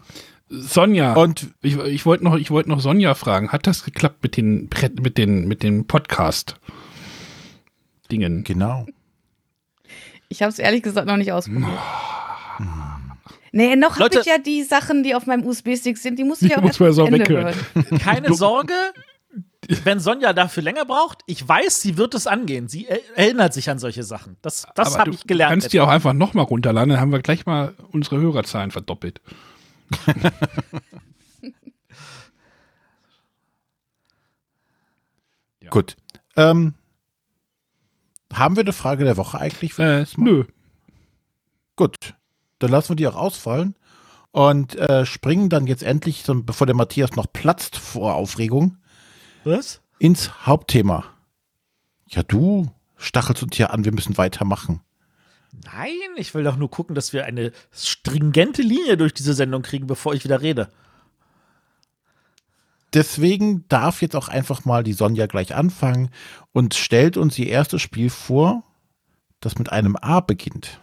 Sonja, 0.49 1.15
Und 1.15 1.49
ich, 1.63 1.77
ich 1.77 2.07
wollte 2.07 2.23
noch, 2.23 2.37
ich 2.37 2.53
wollte 2.53 2.69
noch 2.69 2.79
Sonja 2.79 3.15
fragen. 3.15 3.51
Hat 3.51 3.67
das 3.67 3.83
geklappt 3.85 4.23
mit 4.23 4.37
den, 4.37 4.71
mit 5.01 5.19
den, 5.19 5.49
mit 5.49 5.65
den 5.65 5.89
Podcast-Dingen? 5.89 8.45
genau. 8.45 8.87
Ich 10.29 10.41
habe 10.43 10.51
es 10.53 10.61
ehrlich 10.61 10.85
gesagt 10.85 11.09
noch 11.09 11.17
nicht 11.17 11.33
ausprobiert. 11.33 11.67
Nee, 13.55 13.77
noch 13.77 14.01
habe 14.01 14.19
ich 14.19 14.27
ja 14.27 14.39
die 14.39 14.65
Sachen, 14.65 15.05
die 15.05 15.15
auf 15.15 15.27
meinem 15.27 15.47
USB-Stick 15.47 15.97
sind, 15.97 16.19
die 16.19 16.25
muss 16.25 16.43
ich 16.43 16.49
Die 16.49 16.57
auch 16.57 16.63
erst 16.65 16.81
Ende 16.81 17.21
weghören. 17.21 17.55
hören. 17.75 17.99
Keine 18.01 18.35
Sorge, 18.35 18.75
wenn 19.85 20.01
Sonja 20.01 20.33
dafür 20.33 20.65
länger 20.65 20.85
braucht, 20.85 21.21
ich 21.27 21.47
weiß, 21.47 21.81
sie 21.81 21.97
wird 21.97 22.15
es 22.15 22.27
angehen. 22.27 22.67
Sie 22.67 22.87
er 22.89 22.99
erinnert 23.17 23.55
sich 23.55 23.71
an 23.71 23.79
solche 23.79 24.03
Sachen. 24.03 24.37
Das, 24.43 24.67
das 24.75 24.99
habe 24.99 25.13
du 25.13 25.17
ich 25.17 25.29
gelernt. 25.29 25.53
kannst 25.53 25.73
die 25.73 25.79
auch 25.81 25.89
einfach 25.89 26.15
nochmal 26.15 26.47
runterladen, 26.47 26.91
dann 26.91 27.01
haben 27.01 27.13
wir 27.13 27.21
gleich 27.21 27.47
mal 27.47 27.75
unsere 27.93 28.21
Hörerzahlen 28.21 28.73
verdoppelt. 28.73 29.21
Ja. 35.63 35.71
Gut. 35.71 35.97
Ähm, 36.37 36.75
haben 38.35 38.57
wir 38.57 38.63
eine 38.65 38.75
Frage 38.75 39.05
der 39.05 39.17
Woche 39.17 39.39
eigentlich? 39.41 39.79
Äh, 39.79 40.05
nö. 40.19 40.45
Gut. 41.77 42.15
Dann 42.65 42.71
lassen 42.71 42.89
wir 42.89 42.97
die 42.97 43.07
auch 43.07 43.15
ausfallen 43.15 43.75
und 44.33 44.75
äh, 44.77 45.05
springen 45.05 45.51
dann 45.51 45.67
jetzt 45.67 45.83
endlich, 45.83 46.25
bevor 46.27 46.67
der 46.67 46.75
Matthias 46.75 47.15
noch 47.15 47.31
platzt 47.31 47.77
vor 47.77 48.15
Aufregung, 48.15 48.79
Was? 49.45 49.83
ins 49.99 50.47
Hauptthema. 50.47 51.05
Ja, 52.09 52.23
du 52.23 52.71
stachelst 52.97 53.43
uns 53.43 53.55
hier 53.55 53.71
an, 53.71 53.85
wir 53.85 53.93
müssen 53.93 54.17
weitermachen. 54.17 54.81
Nein, 55.63 55.91
ich 56.17 56.35
will 56.35 56.43
doch 56.43 56.57
nur 56.57 56.71
gucken, 56.71 56.95
dass 56.95 57.13
wir 57.13 57.27
eine 57.27 57.53
stringente 57.71 58.63
Linie 58.63 58.97
durch 58.97 59.13
diese 59.13 59.35
Sendung 59.35 59.61
kriegen, 59.61 59.87
bevor 59.87 60.15
ich 60.15 60.25
wieder 60.25 60.41
rede. 60.41 60.71
Deswegen 62.95 63.69
darf 63.69 64.01
jetzt 64.01 64.17
auch 64.17 64.29
einfach 64.29 64.65
mal 64.65 64.83
die 64.83 64.95
Sonja 64.95 65.27
gleich 65.27 65.55
anfangen 65.55 66.09
und 66.53 66.73
stellt 66.73 67.19
uns 67.19 67.39
ihr 67.39 67.49
erstes 67.49 67.83
Spiel 67.83 68.09
vor, 68.09 68.63
das 69.41 69.59
mit 69.59 69.71
einem 69.71 69.97
A 69.97 70.21
beginnt. 70.21 70.81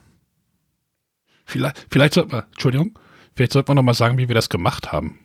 Vielleicht, 1.45 1.87
vielleicht 1.89 2.13
sollten 2.13 2.31
wir, 2.31 2.45
Entschuldigung, 2.51 2.97
vielleicht 3.35 3.53
sollten 3.53 3.69
wir 3.69 3.75
noch 3.75 3.83
mal 3.83 3.93
sagen, 3.93 4.17
wie 4.17 4.27
wir 4.27 4.35
das 4.35 4.49
gemacht 4.49 4.91
haben. 4.91 5.19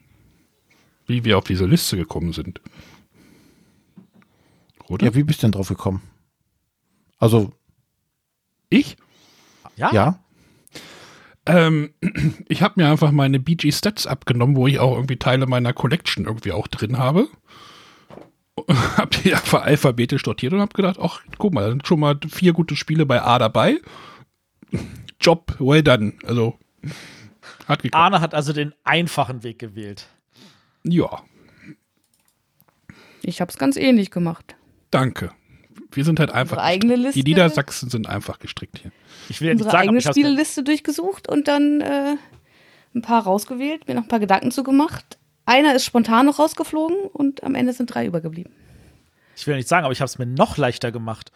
Wie 1.07 1.25
wir 1.25 1.39
auf 1.39 1.45
diese 1.45 1.67
Liste 1.67 1.97
gekommen 1.97 2.33
sind. 2.33 2.61
Oder? 4.89 5.07
Ja, 5.07 5.15
wie 5.15 5.23
bist 5.23 5.43
du 5.43 5.47
denn 5.47 5.53
drauf 5.53 5.69
gekommen? 5.69 6.03
Also, 7.19 7.53
ich? 8.69 8.97
Ja? 9.77 9.93
ja, 9.93 10.19
Ähm, 11.47 11.91
ich 12.49 12.63
habe 12.63 12.81
mir 12.81 12.91
einfach 12.91 13.13
meine 13.13 13.39
BG 13.39 13.73
Stats 13.73 14.07
abgenommen, 14.07 14.57
wo 14.57 14.67
ich 14.67 14.79
auch 14.79 14.95
irgendwie 14.95 15.17
Teile 15.17 15.47
meiner 15.47 15.73
Collection 15.73 16.25
irgendwie 16.25 16.53
auch 16.53 16.67
drin 16.67 16.99
habe. 16.99 17.29
hab 18.97 19.11
die 19.11 19.35
einfach 19.35 19.63
alphabetisch 19.63 20.25
sortiert 20.25 20.53
und 20.53 20.61
hab 20.61 20.75
gedacht, 20.75 20.99
ach, 21.01 21.21
guck 21.39 21.53
mal, 21.53 21.63
da 21.63 21.69
sind 21.71 21.87
schon 21.87 22.01
mal 22.01 22.19
vier 22.29 22.53
gute 22.53 22.75
Spiele 22.77 23.07
bei 23.07 23.23
A 23.23 23.39
dabei. 23.39 23.79
Job, 25.21 25.55
well 25.59 25.83
done. 25.83 26.13
Also, 26.27 26.59
hat 27.67 27.83
geklappt. 27.83 27.95
Arne 28.03 28.21
hat 28.21 28.35
also 28.35 28.53
den 28.53 28.75
einfachen 28.85 29.43
Weg 29.43 29.59
gewählt. 29.59 30.07
Ja, 30.85 31.23
Ich 33.23 33.41
habe 33.41 33.51
es 33.51 33.59
ganz 33.59 33.77
ähnlich 33.77 34.11
gemacht. 34.11 34.57
danke. 34.91 35.33
Wir 35.93 36.05
sind 36.05 36.21
halt 36.21 36.31
einfach. 36.31 36.57
Unsere 36.57 36.67
eigene 36.67 36.97
Liste. 36.97 37.23
Die 37.23 37.31
Niedersachsen 37.31 37.89
sind 37.89 38.07
einfach 38.09 38.39
gestrickt 38.39 38.79
hier. 38.83 38.91
Ich 39.29 39.41
will 39.41 39.49
ja 39.49 39.55
nicht 39.55 39.63
Unsere 39.63 39.79
sagen, 39.79 39.89
eigene 39.89 40.03
Spielliste 40.03 40.63
durchgesucht 40.63 41.29
und 41.29 41.49
dann 41.49 41.81
äh, 41.81 42.17
ein 42.95 43.03
paar 43.03 43.23
rausgewählt, 43.23 43.89
mir 43.89 43.95
noch 43.95 44.03
ein 44.03 44.09
paar 44.09 44.21
Gedanken 44.21 44.51
zu 44.51 44.63
gemacht. 44.63 45.17
Einer 45.47 45.75
ist 45.75 45.85
spontan 45.87 46.27
noch 46.27 46.39
rausgeflogen 46.39 46.97
und 47.13 47.43
am 47.45 47.55
Ende 47.55 47.73
sind 47.73 47.87
drei 47.95 48.05
übergeblieben. 48.05 48.53
ich 49.37 49.47
will 49.47 49.53
ja 49.53 49.57
nicht 49.59 49.69
sagen, 49.69 49.85
aber 49.85 49.93
ich 49.93 50.01
habe 50.01 50.07
es 50.07 50.19
mir 50.19 50.27
noch 50.27 50.57
leichter 50.59 50.93
gemacht. 50.93 51.31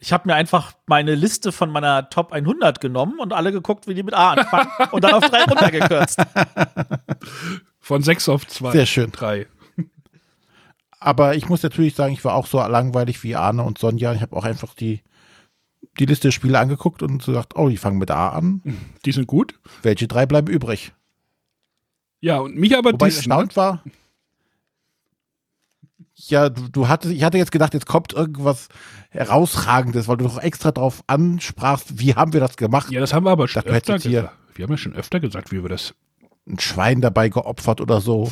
Ich 0.00 0.12
habe 0.12 0.28
mir 0.28 0.34
einfach 0.34 0.72
meine 0.86 1.14
Liste 1.14 1.50
von 1.50 1.70
meiner 1.70 2.08
Top 2.08 2.32
100 2.32 2.80
genommen 2.80 3.18
und 3.18 3.32
alle 3.32 3.50
geguckt, 3.50 3.88
wie 3.88 3.94
die 3.94 4.04
mit 4.04 4.14
A 4.14 4.32
anfangen 4.32 4.70
und 4.92 5.02
dann 5.02 5.14
auf 5.14 5.24
drei 5.28 5.42
runtergekürzt. 5.44 6.20
Von 7.80 8.02
sechs 8.02 8.28
auf 8.28 8.46
zwei. 8.46 8.70
Sehr 8.72 8.86
schön. 8.86 9.10
Drei. 9.10 9.46
aber 11.00 11.34
ich 11.34 11.48
muss 11.48 11.62
natürlich 11.62 11.94
sagen, 11.94 12.12
ich 12.12 12.24
war 12.24 12.34
auch 12.34 12.46
so 12.46 12.58
langweilig 12.58 13.22
wie 13.24 13.34
Arne 13.34 13.62
und 13.64 13.78
Sonja. 13.78 14.12
Ich 14.12 14.22
habe 14.22 14.36
auch 14.36 14.44
einfach 14.44 14.74
die, 14.74 15.02
die 15.98 16.06
Liste 16.06 16.28
der 16.28 16.32
Spiele 16.32 16.58
angeguckt 16.60 17.02
und 17.02 17.20
so 17.22 17.32
gesagt, 17.32 17.56
oh, 17.56 17.68
die 17.68 17.76
fangen 17.76 17.98
mit 17.98 18.10
A 18.12 18.28
an. 18.28 18.62
Die 19.04 19.12
sind 19.12 19.26
gut. 19.26 19.58
Welche 19.82 20.06
drei 20.06 20.26
bleiben 20.26 20.48
übrig? 20.48 20.92
Ja, 22.20 22.38
und 22.38 22.56
mich 22.56 22.76
aber 22.76 22.92
Wobei 22.92 23.08
ich 23.08 23.14
dissen. 23.16 23.30
erstaunt 23.30 23.56
war. 23.56 23.82
Ja, 26.26 26.48
du, 26.48 26.68
du 26.68 26.88
hatte, 26.88 27.12
ich 27.12 27.22
hatte 27.22 27.38
jetzt 27.38 27.52
gedacht, 27.52 27.74
jetzt 27.74 27.86
kommt 27.86 28.12
irgendwas 28.12 28.68
herausragendes, 29.10 30.08
weil 30.08 30.16
du 30.16 30.24
doch 30.24 30.38
extra 30.38 30.72
drauf 30.72 31.02
ansprachst, 31.06 31.98
wie 32.00 32.14
haben 32.14 32.32
wir 32.32 32.40
das 32.40 32.56
gemacht? 32.56 32.90
Ja, 32.90 33.00
das 33.00 33.12
haben 33.12 33.24
wir 33.24 33.30
aber 33.30 33.46
schon 33.48 33.62
öfter 33.62 33.74
hättest 33.74 34.06
hier- 34.06 34.22
gesagt. 34.22 34.36
Wir 34.54 34.64
haben 34.64 34.72
ja 34.72 34.76
schon 34.78 34.94
öfter 34.94 35.20
gesagt, 35.20 35.52
wie 35.52 35.62
wir 35.62 35.68
das. 35.68 35.94
Ein 36.48 36.58
Schwein 36.58 37.00
dabei 37.00 37.28
geopfert 37.28 37.80
oder 37.80 38.00
so. 38.00 38.30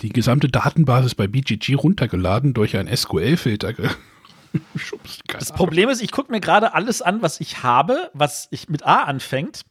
Die 0.00 0.10
gesamte 0.10 0.48
Datenbasis 0.48 1.14
bei 1.14 1.26
BGG 1.26 1.74
runtergeladen 1.74 2.54
durch 2.54 2.76
einen 2.76 2.94
SQL-Filter 2.94 3.72
Das. 5.28 5.52
Problem 5.52 5.88
ist, 5.88 6.02
ich 6.02 6.10
gucke 6.10 6.32
mir 6.32 6.40
gerade 6.40 6.74
alles 6.74 7.02
an, 7.02 7.22
was 7.22 7.40
ich 7.40 7.62
habe, 7.62 8.10
was 8.14 8.48
ich 8.50 8.68
mit 8.68 8.84
A 8.84 9.04
anfängt. 9.04 9.62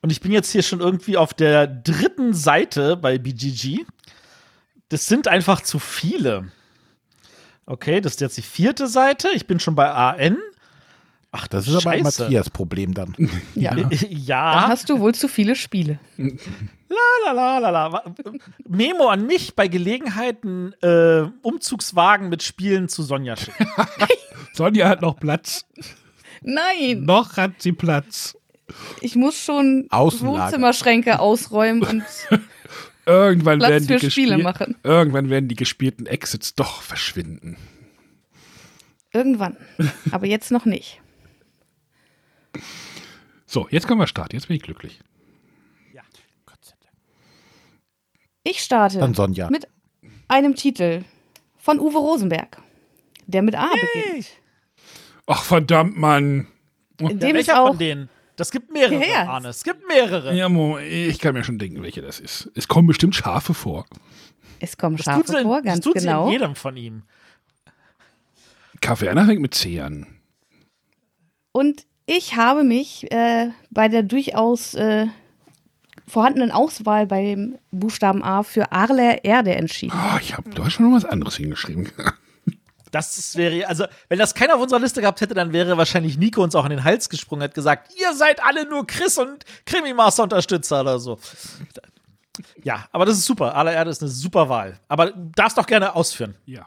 Und 0.00 0.12
ich 0.12 0.20
bin 0.20 0.30
jetzt 0.30 0.52
hier 0.52 0.62
schon 0.62 0.78
irgendwie 0.80 1.16
auf 1.16 1.34
der 1.34 1.66
dritten 1.66 2.32
Seite 2.32 2.96
bei 2.96 3.18
BGG. 3.18 3.84
Das 4.88 5.06
sind 5.06 5.28
einfach 5.28 5.60
zu 5.62 5.78
viele. 5.78 6.50
Okay, 7.66 8.00
das 8.00 8.12
ist 8.12 8.20
jetzt 8.20 8.36
die 8.36 8.42
vierte 8.42 8.86
Seite. 8.86 9.28
Ich 9.34 9.46
bin 9.46 9.58
schon 9.58 9.74
bei 9.74 9.90
AN. 9.90 10.38
Ach, 11.32 11.48
Das 11.48 11.66
ist 11.66 11.74
aber 11.74 11.90
ein 11.90 12.04
Scheiße. 12.04 12.22
Matthias 12.22 12.48
Problem 12.50 12.94
dann. 12.94 13.14
Ja. 13.54 13.74
Da 13.74 13.88
Ja, 13.90 14.68
hast 14.68 14.88
du 14.88 15.00
wohl 15.00 15.14
zu 15.14 15.28
viele 15.28 15.56
Spiele. 15.56 15.98
lalalala. 17.24 18.04
Memo 18.68 19.08
an 19.08 19.26
mich 19.26 19.54
bei 19.56 19.66
Gelegenheiten 19.68 20.72
äh, 20.82 21.22
Umzugswagen 21.42 22.28
mit 22.28 22.42
Spielen 22.42 22.88
zu 22.88 23.02
Sonja 23.02 23.36
schicken. 23.36 23.66
Sonja 24.52 24.88
hat 24.88 25.02
noch 25.02 25.18
Platz. 25.18 25.66
Nein, 26.42 27.02
Noch 27.04 27.36
hat 27.36 27.60
sie 27.60 27.72
Platz. 27.72 28.36
ich 29.00 29.16
muss 29.16 29.36
schon 29.38 29.86
Außenlager. 29.90 30.44
Wohnzimmerschränke 30.44 31.18
ausräumen 31.18 31.82
und 31.82 32.04
Irgendwann 33.06 33.58
Platz 33.60 33.70
werden 33.70 33.86
die 33.86 33.98
für 33.98 34.10
Spiele 34.10 34.38
machen. 34.38 34.76
Irgendwann 34.82 35.30
werden 35.30 35.48
die 35.48 35.54
gespielten 35.54 36.06
Exits 36.06 36.54
doch 36.54 36.82
verschwinden. 36.82 37.56
irgendwann. 39.12 39.56
Aber 40.10 40.26
jetzt 40.26 40.50
noch 40.50 40.64
nicht. 40.64 41.00
So, 43.48 43.68
jetzt 43.70 43.86
können 43.86 44.00
wir 44.00 44.08
starten. 44.08 44.34
Jetzt 44.34 44.48
bin 44.48 44.56
ich 44.56 44.62
glücklich. 44.62 45.00
Ich 48.48 48.60
starte 48.62 49.00
Dann 49.00 49.12
Sonja. 49.12 49.50
mit 49.50 49.66
einem 50.28 50.54
Titel 50.54 51.02
von 51.58 51.80
Uwe 51.80 51.98
Rosenberg, 51.98 52.62
der 53.26 53.42
mit 53.42 53.56
A 53.56 53.68
beginnt. 53.72 54.26
Ach, 55.26 55.42
verdammt, 55.42 55.96
Mann. 55.96 56.46
In 57.00 57.18
dem 57.18 57.34
ist 57.34 57.48
Welcher 57.48 57.60
auch 57.60 57.68
von 57.68 57.78
denen? 57.78 58.08
Das 58.36 58.50
gibt 58.50 58.70
mehrere, 58.70 59.00
Ja, 59.00 59.06
ja. 59.24 59.28
Arne. 59.28 59.48
Es 59.48 59.64
gibt 59.64 59.86
mehrere. 59.88 60.34
Ja, 60.34 60.48
Mo, 60.48 60.78
ich 60.78 61.18
kann 61.18 61.34
mir 61.34 61.42
schon 61.42 61.58
denken, 61.58 61.82
welche 61.82 62.02
das 62.02 62.20
ist. 62.20 62.50
Es 62.54 62.68
kommen 62.68 62.86
bestimmt 62.86 63.14
Schafe 63.14 63.54
vor. 63.54 63.86
es 64.60 64.76
kommen 64.76 64.96
Das 64.96 65.06
Schafe 65.06 65.22
tut 65.24 65.36
sie, 65.36 65.42
vor, 65.42 65.56
das 65.62 65.64
ganz 65.64 65.84
tut 65.84 65.98
sie 65.98 66.06
genau. 66.06 66.26
in 66.26 66.32
jedem 66.32 66.54
von 66.54 66.76
ihm. 66.76 67.02
Kaffeeana 68.80 69.24
fängt 69.24 69.40
mit 69.40 69.54
C 69.54 69.80
an. 69.80 70.06
Und 71.52 71.86
ich 72.04 72.36
habe 72.36 72.62
mich 72.62 73.10
äh, 73.10 73.50
bei 73.70 73.88
der 73.88 74.02
durchaus 74.02 74.74
äh, 74.74 75.06
vorhandenen 76.06 76.50
Auswahl 76.52 77.06
bei 77.06 77.22
dem 77.22 77.58
Buchstaben 77.70 78.22
A 78.22 78.42
für 78.42 78.70
Arler 78.70 79.24
Erde 79.24 79.54
entschieden. 79.54 79.96
Oh, 79.96 80.18
ich 80.20 80.36
habe, 80.36 80.50
du 80.50 80.62
hast 80.64 80.74
schon 80.74 80.90
noch 80.90 80.96
was 80.96 81.04
anderes 81.06 81.36
hingeschrieben. 81.36 81.90
Das 82.90 83.36
wäre, 83.36 83.66
also, 83.66 83.84
wenn 84.08 84.18
das 84.18 84.34
keiner 84.34 84.54
auf 84.56 84.62
unserer 84.62 84.80
Liste 84.80 85.00
gehabt 85.00 85.20
hätte, 85.20 85.34
dann 85.34 85.52
wäre 85.52 85.76
wahrscheinlich 85.76 86.18
Nico 86.18 86.42
uns 86.42 86.54
auch 86.54 86.64
in 86.64 86.70
den 86.70 86.84
Hals 86.84 87.08
gesprungen, 87.08 87.42
hat 87.42 87.54
gesagt, 87.54 87.92
ihr 87.98 88.14
seid 88.14 88.42
alle 88.44 88.68
nur 88.68 88.86
Chris 88.86 89.18
und 89.18 89.44
Krimi-Master-Unterstützer 89.64 90.80
oder 90.80 90.98
so. 90.98 91.18
Ja, 92.62 92.86
aber 92.92 93.06
das 93.06 93.18
ist 93.18 93.24
super. 93.24 93.54
Aller 93.54 93.72
Erde 93.72 93.90
ist 93.90 94.02
eine 94.02 94.10
super 94.10 94.48
Wahl. 94.48 94.78
Aber 94.88 95.10
du 95.10 95.30
darfst 95.34 95.58
doch 95.58 95.66
gerne 95.66 95.94
ausführen. 95.94 96.34
ja. 96.46 96.66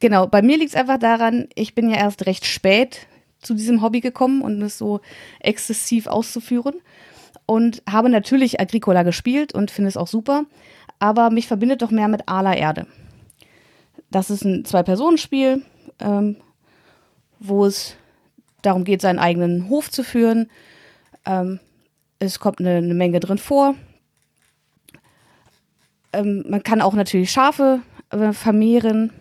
Genau, 0.00 0.26
bei 0.26 0.42
mir 0.42 0.58
liegt 0.58 0.70
es 0.70 0.74
einfach 0.74 0.98
daran, 0.98 1.48
ich 1.54 1.76
bin 1.76 1.88
ja 1.88 1.96
erst 1.96 2.26
recht 2.26 2.44
spät 2.44 3.06
zu 3.40 3.54
diesem 3.54 3.82
Hobby 3.82 4.00
gekommen 4.00 4.42
und 4.42 4.60
es 4.60 4.76
so 4.76 5.00
exzessiv 5.38 6.08
auszuführen. 6.08 6.74
Und 7.46 7.84
habe 7.88 8.08
natürlich 8.08 8.58
Agricola 8.58 9.04
gespielt 9.04 9.54
und 9.54 9.70
finde 9.70 9.88
es 9.88 9.96
auch 9.96 10.08
super. 10.08 10.44
Aber 10.98 11.30
mich 11.30 11.46
verbindet 11.46 11.82
doch 11.82 11.92
mehr 11.92 12.08
mit 12.08 12.28
Ala 12.28 12.54
Erde. 12.54 12.88
Das 14.12 14.28
ist 14.28 14.44
ein 14.44 14.66
Zwei-Personen-Spiel, 14.66 15.62
ähm, 15.98 16.36
wo 17.40 17.64
es 17.64 17.96
darum 18.60 18.84
geht, 18.84 19.00
seinen 19.00 19.18
eigenen 19.18 19.70
Hof 19.70 19.90
zu 19.90 20.04
führen. 20.04 20.50
Ähm, 21.24 21.60
es 22.18 22.38
kommt 22.38 22.60
eine, 22.60 22.76
eine 22.76 22.92
Menge 22.92 23.20
drin 23.20 23.38
vor. 23.38 23.74
Ähm, 26.12 26.44
man 26.46 26.62
kann 26.62 26.82
auch 26.82 26.92
natürlich 26.92 27.32
Schafe 27.32 27.80
äh, 28.10 28.32
vermehren. 28.32 29.12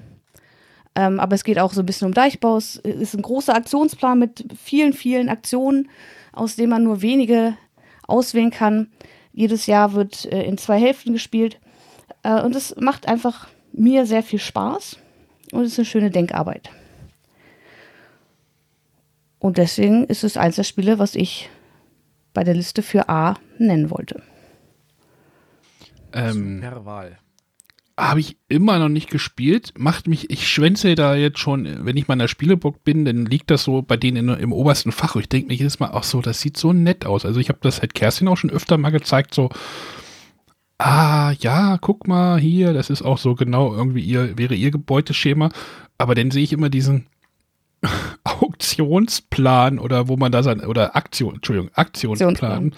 Ähm, 0.94 1.22
aber 1.22 1.36
es 1.36 1.46
geht 1.46 1.58
auch 1.58 1.72
so 1.72 1.82
ein 1.82 1.86
bisschen 1.86 2.08
um 2.08 2.14
Deichbau. 2.14 2.58
Es 2.58 2.76
ist 2.76 3.14
ein 3.14 3.22
großer 3.22 3.56
Aktionsplan 3.56 4.20
mit 4.20 4.46
vielen, 4.62 4.92
vielen 4.92 5.30
Aktionen, 5.30 5.90
aus 6.34 6.58
denen 6.58 6.70
man 6.70 6.84
nur 6.84 7.02
wenige 7.02 7.56
auswählen 8.08 8.52
kann. 8.52 8.92
Jedes 9.32 9.68
Jahr 9.68 9.94
wird 9.94 10.26
äh, 10.26 10.44
in 10.44 10.58
zwei 10.58 10.78
Hälften 10.78 11.14
gespielt. 11.14 11.62
Äh, 12.24 12.42
und 12.42 12.58
es 12.58 12.76
macht 12.76 13.08
einfach 13.08 13.48
mir 13.74 14.06
sehr 14.06 14.24
viel 14.24 14.40
Spaß. 14.40 14.98
Und 15.52 15.64
es 15.64 15.74
ist 15.74 15.80
eine 15.80 15.86
schöne 15.86 16.12
Denkarbeit. 16.12 16.70
Und 19.40 19.58
deswegen 19.58 20.06
ist 20.06 20.24
es 20.24 20.38
eins 20.38 20.56
der 20.56 20.64
Spiele, 20.64 21.00
was 21.00 21.16
ich 21.16 21.50
bei 22.34 22.44
der 22.44 22.54
Liste 22.54 22.84
für 22.84 23.10
A 23.10 23.38
nennen 23.58 23.90
wollte. 23.90 24.22
Ähm, 26.14 26.60
Per 26.62 26.86
Wahl. 26.86 27.18
habe 27.98 28.20
ich 28.20 28.38
immer 28.48 28.80
noch 28.80 28.90
nicht 28.90 29.10
gespielt. 29.10 29.74
Macht 29.78 30.08
mich, 30.08 30.30
ich 30.30 30.48
schwänze 30.48 30.96
da 30.96 31.16
jetzt 31.16 31.40
schon, 31.40 31.86
wenn 31.86 31.98
ich 31.98 32.08
mal 32.08 32.14
in 32.14 32.20
der 32.20 32.28
Spieleburg 32.28 32.84
bin, 32.84 33.04
dann 33.04 33.26
liegt 33.26 33.50
das 33.50 33.64
so 33.64 33.82
bei 33.82 33.98
denen 33.98 34.30
in, 34.30 34.40
im 34.40 34.54
obersten 34.54 34.92
Fach. 34.92 35.16
Und 35.16 35.22
ich 35.22 35.30
denke 35.30 35.48
mir 35.48 35.56
jedes 35.56 35.80
Mal, 35.80 35.90
ach 35.92 36.04
so, 36.04 36.22
das 36.22 36.40
sieht 36.40 36.56
so 36.56 36.72
nett 36.72 37.06
aus. 37.06 37.26
Also 37.26 37.40
ich 37.40 37.50
habe 37.50 37.60
das 37.62 37.82
halt 37.82 37.94
Kerstin 37.94 38.28
auch 38.28 38.38
schon 38.38 38.52
öfter 38.52 38.78
mal 38.78 38.92
gezeigt, 38.92 39.34
so, 39.34 39.50
ah, 40.82 41.34
ja, 41.40 41.78
guck 41.80 42.08
mal 42.08 42.40
hier, 42.40 42.74
das 42.74 42.90
ist 42.90 43.02
auch 43.02 43.18
so 43.18 43.36
genau 43.36 43.74
irgendwie 43.74 44.02
ihr, 44.02 44.38
wäre 44.38 44.56
ihr 44.56 44.72
Gebeuteschema. 44.72 45.50
Aber 45.98 46.16
dann 46.16 46.32
sehe 46.32 46.44
ich 46.44 46.54
immer 46.54 46.70
diesen 46.70 47.08
Auktionsplan 48.24 49.80
oder 49.80 50.08
wo 50.08 50.18
man 50.18 50.32
da 50.32 50.44
sein, 50.44 50.62
oder 50.62 50.96
Aktion, 50.96 51.36
Entschuldigung, 51.36 51.72
Aktionsplan 51.76 52.74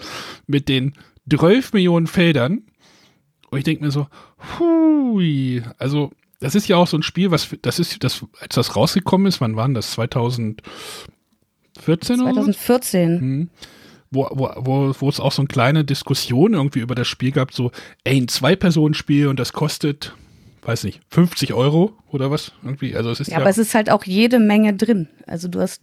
mit 0.46 0.68
den 0.68 0.94
12 1.30 1.72
Millionen 1.72 2.06
Feldern. 2.06 2.62
Und 3.50 3.58
ich 3.58 3.64
denke 3.64 3.84
mir 3.84 3.90
so, 3.90 4.08
hui, 4.58 5.62
also 5.78 6.12
das 6.40 6.54
ist 6.54 6.68
ja 6.68 6.76
auch 6.76 6.86
so 6.86 6.98
ein 6.98 7.02
Spiel, 7.02 7.30
was, 7.30 7.56
das 7.62 7.78
ist, 7.78 8.04
das, 8.04 8.24
als 8.40 8.54
das 8.54 8.76
rausgekommen 8.76 9.26
ist, 9.26 9.40
wann 9.40 9.56
waren 9.56 9.72
das? 9.72 9.92
2014 9.92 10.62
oder 12.20 12.34
so? 12.34 12.52
2014. 12.52 13.20
Mhm. 13.20 13.48
Wo, 14.14 14.28
wo, 14.30 14.50
wo, 14.56 14.94
wo 14.98 15.08
es 15.08 15.20
auch 15.20 15.32
so 15.32 15.42
eine 15.42 15.48
kleine 15.48 15.84
Diskussion 15.84 16.54
irgendwie 16.54 16.80
über 16.80 16.94
das 16.94 17.08
Spiel 17.08 17.32
gab, 17.32 17.52
so, 17.52 17.70
ey, 18.04 18.16
ein 18.20 18.28
Zwei-Personen-Spiel 18.28 19.28
und 19.28 19.38
das 19.40 19.52
kostet, 19.52 20.14
weiß 20.62 20.84
nicht, 20.84 21.00
50 21.10 21.52
Euro 21.54 21.92
oder 22.10 22.30
was? 22.30 22.52
Irgendwie, 22.62 22.96
also 22.96 23.10
es 23.10 23.20
ist 23.20 23.28
Ja, 23.28 23.34
ja, 23.34 23.40
aber 23.40 23.50
es 23.50 23.58
ist 23.58 23.74
halt 23.74 23.90
auch 23.90 24.04
jede 24.04 24.38
Menge 24.38 24.74
drin. 24.74 25.08
Also 25.26 25.48
du 25.48 25.60
hast 25.60 25.82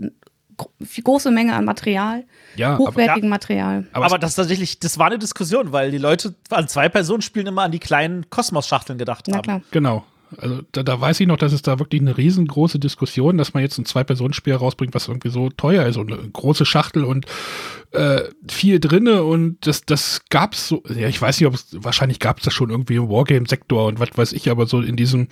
große 1.03 1.31
Menge 1.31 1.55
an 1.55 1.65
Material, 1.65 2.23
ja, 2.55 2.75
aber, 2.75 2.85
hochwertigem 2.85 3.29
Material. 3.29 3.88
aber, 3.93 4.05
Aber, 4.05 4.19
das 4.19 4.31
ist 4.31 4.35
tatsächlich, 4.35 4.79
das 4.79 4.97
war 4.97 5.07
eine 5.07 5.19
Diskussion, 5.19 5.71
weil 5.71 5.91
die 5.91 5.97
Leute 5.97 6.35
an 6.50 6.67
zwei 6.67 6.89
Personen 6.89 7.21
spielen 7.21 7.47
immer 7.47 7.63
an 7.63 7.71
die 7.71 7.79
kleinen 7.79 8.29
Kosmos-Schachteln 8.29 8.97
gedacht 8.97 9.25
Na 9.27 9.38
haben. 9.38 9.43
klar. 9.43 9.61
Genau. 9.71 10.03
Also 10.38 10.61
da, 10.71 10.83
da 10.83 11.00
weiß 11.00 11.19
ich 11.19 11.27
noch, 11.27 11.38
dass 11.38 11.53
es 11.53 11.61
da 11.61 11.79
wirklich 11.79 12.01
eine 12.01 12.17
riesengroße 12.17 12.79
Diskussion, 12.79 13.38
dass 13.38 13.53
man 13.53 13.63
jetzt 13.63 13.77
ein 13.77 13.85
Zwei-Personen-Spiel 13.85 14.53
rausbringt, 14.53 14.93
was 14.93 15.07
irgendwie 15.07 15.29
so 15.29 15.50
teuer 15.50 15.85
ist 15.85 15.97
und 15.97 16.11
eine 16.11 16.29
große 16.29 16.65
Schachtel 16.65 17.03
und 17.03 17.25
äh, 17.91 18.23
viel 18.50 18.79
drinne 18.79 19.23
und 19.23 19.57
das, 19.67 19.85
das 19.85 20.21
gab's 20.29 20.67
so, 20.67 20.83
ja, 20.88 21.07
ich 21.07 21.21
weiß 21.21 21.39
nicht, 21.39 21.47
ob 21.47 21.55
es, 21.55 21.67
wahrscheinlich 21.71 22.19
gab's 22.19 22.43
das 22.43 22.53
schon 22.53 22.69
irgendwie 22.69 22.95
im 22.95 23.09
Wargame-Sektor 23.09 23.88
und 23.88 24.00
was 24.00 24.09
weiß 24.15 24.33
ich, 24.33 24.50
aber 24.50 24.67
so 24.67 24.81
in 24.81 24.95
diesem, 24.95 25.27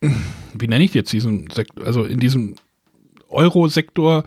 wie 0.00 0.68
nenne 0.68 0.84
ich 0.84 0.94
jetzt 0.94 1.12
diesen 1.12 1.50
Sektor, 1.50 1.86
also 1.86 2.04
in 2.04 2.20
diesem 2.20 2.54
Euro-Sektor 3.28 4.24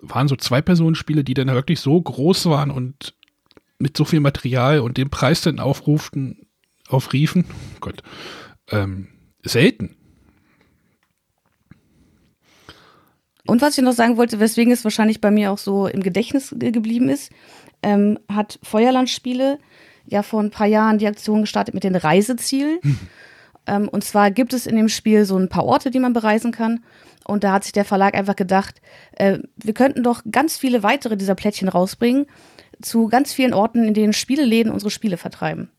waren 0.00 0.28
so 0.28 0.36
Zwei-Personen-Spiele, 0.36 1.24
die 1.24 1.34
dann 1.34 1.48
wirklich 1.48 1.80
so 1.80 2.00
groß 2.00 2.46
waren 2.46 2.70
und 2.70 3.14
mit 3.78 3.96
so 3.96 4.04
viel 4.04 4.20
Material 4.20 4.80
und 4.80 4.96
den 4.96 5.10
Preis 5.10 5.42
dann 5.42 5.58
aufruften, 5.58 6.46
aufriefen, 6.88 7.44
oh 7.48 7.80
Gott, 7.80 8.02
ähm, 8.70 9.08
selten. 9.42 9.96
Und 13.46 13.60
was 13.60 13.76
ich 13.76 13.84
noch 13.84 13.92
sagen 13.92 14.16
wollte, 14.16 14.40
weswegen 14.40 14.72
es 14.72 14.84
wahrscheinlich 14.84 15.20
bei 15.20 15.30
mir 15.30 15.50
auch 15.50 15.58
so 15.58 15.86
im 15.86 16.02
Gedächtnis 16.02 16.54
ge 16.56 16.70
geblieben 16.70 17.08
ist, 17.08 17.32
ähm, 17.82 18.18
hat 18.28 18.58
Feuerlandspiele 18.62 19.58
ja 20.06 20.22
vor 20.22 20.40
ein 20.40 20.50
paar 20.50 20.66
Jahren 20.66 20.98
die 20.98 21.06
Aktion 21.06 21.42
gestartet 21.42 21.74
mit 21.74 21.84
den 21.84 21.96
Reisezielen. 21.96 22.78
ähm, 23.66 23.88
und 23.88 24.04
zwar 24.04 24.30
gibt 24.30 24.52
es 24.52 24.66
in 24.66 24.76
dem 24.76 24.88
Spiel 24.88 25.24
so 25.24 25.36
ein 25.36 25.48
paar 25.48 25.64
Orte, 25.64 25.90
die 25.90 25.98
man 25.98 26.12
bereisen 26.12 26.52
kann. 26.52 26.84
Und 27.24 27.44
da 27.44 27.52
hat 27.52 27.64
sich 27.64 27.72
der 27.72 27.84
Verlag 27.84 28.14
einfach 28.14 28.36
gedacht, 28.36 28.80
äh, 29.12 29.38
wir 29.56 29.74
könnten 29.74 30.02
doch 30.02 30.22
ganz 30.30 30.56
viele 30.56 30.82
weitere 30.82 31.16
dieser 31.16 31.34
Plättchen 31.34 31.68
rausbringen 31.68 32.26
zu 32.80 33.08
ganz 33.08 33.32
vielen 33.32 33.54
Orten, 33.54 33.84
in 33.84 33.94
denen 33.94 34.12
Spieleläden 34.12 34.72
unsere 34.72 34.90
Spiele 34.90 35.16
vertreiben. 35.16 35.70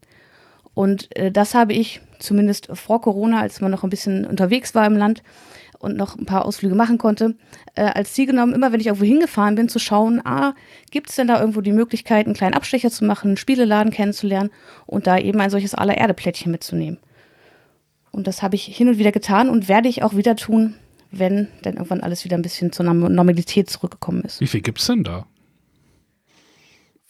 Und 0.73 1.15
äh, 1.15 1.31
das 1.31 1.53
habe 1.53 1.73
ich 1.73 2.01
zumindest 2.23 2.69
vor 2.73 3.01
Corona, 3.01 3.41
als 3.41 3.61
man 3.61 3.71
noch 3.71 3.83
ein 3.83 3.89
bisschen 3.89 4.25
unterwegs 4.25 4.73
war 4.73 4.85
im 4.87 4.95
Land 4.95 5.23
und 5.79 5.97
noch 5.97 6.17
ein 6.17 6.25
paar 6.25 6.45
Ausflüge 6.45 6.75
machen 6.75 6.97
konnte, 6.97 7.35
äh, 7.75 7.83
als 7.83 8.13
Ziel 8.13 8.25
genommen, 8.25 8.53
immer 8.53 8.71
wenn 8.71 8.79
ich 8.79 8.87
irgendwo 8.87 9.05
hingefahren 9.05 9.55
bin, 9.55 9.67
zu 9.69 9.79
schauen, 9.79 10.21
ah, 10.25 10.55
gibt 10.91 11.09
es 11.09 11.17
denn 11.17 11.27
da 11.27 11.39
irgendwo 11.39 11.61
die 11.61 11.73
Möglichkeit, 11.73 12.25
einen 12.25 12.35
kleinen 12.35 12.53
Abstecher 12.53 12.89
zu 12.89 13.03
machen, 13.05 13.29
einen 13.29 13.37
Spieleladen 13.37 13.91
kennenzulernen 13.91 14.49
und 14.85 15.07
da 15.07 15.17
eben 15.17 15.39
ein 15.41 15.49
solches 15.49 15.75
Aller-Erde-Plättchen 15.75 16.51
mitzunehmen. 16.51 16.99
Und 18.11 18.27
das 18.27 18.41
habe 18.41 18.55
ich 18.55 18.63
hin 18.63 18.87
und 18.87 18.97
wieder 18.97 19.11
getan 19.11 19.49
und 19.49 19.67
werde 19.67 19.89
ich 19.89 20.03
auch 20.03 20.15
wieder 20.15 20.35
tun, 20.35 20.75
wenn 21.11 21.47
dann 21.63 21.73
irgendwann 21.73 22.01
alles 22.01 22.23
wieder 22.23 22.37
ein 22.37 22.41
bisschen 22.43 22.71
zur 22.71 22.85
Norm- 22.85 23.13
Normalität 23.13 23.69
zurückgekommen 23.69 24.21
ist. 24.21 24.39
Wie 24.39 24.47
viel 24.47 24.61
gibt's 24.61 24.87
denn 24.87 25.03
da? 25.03 25.25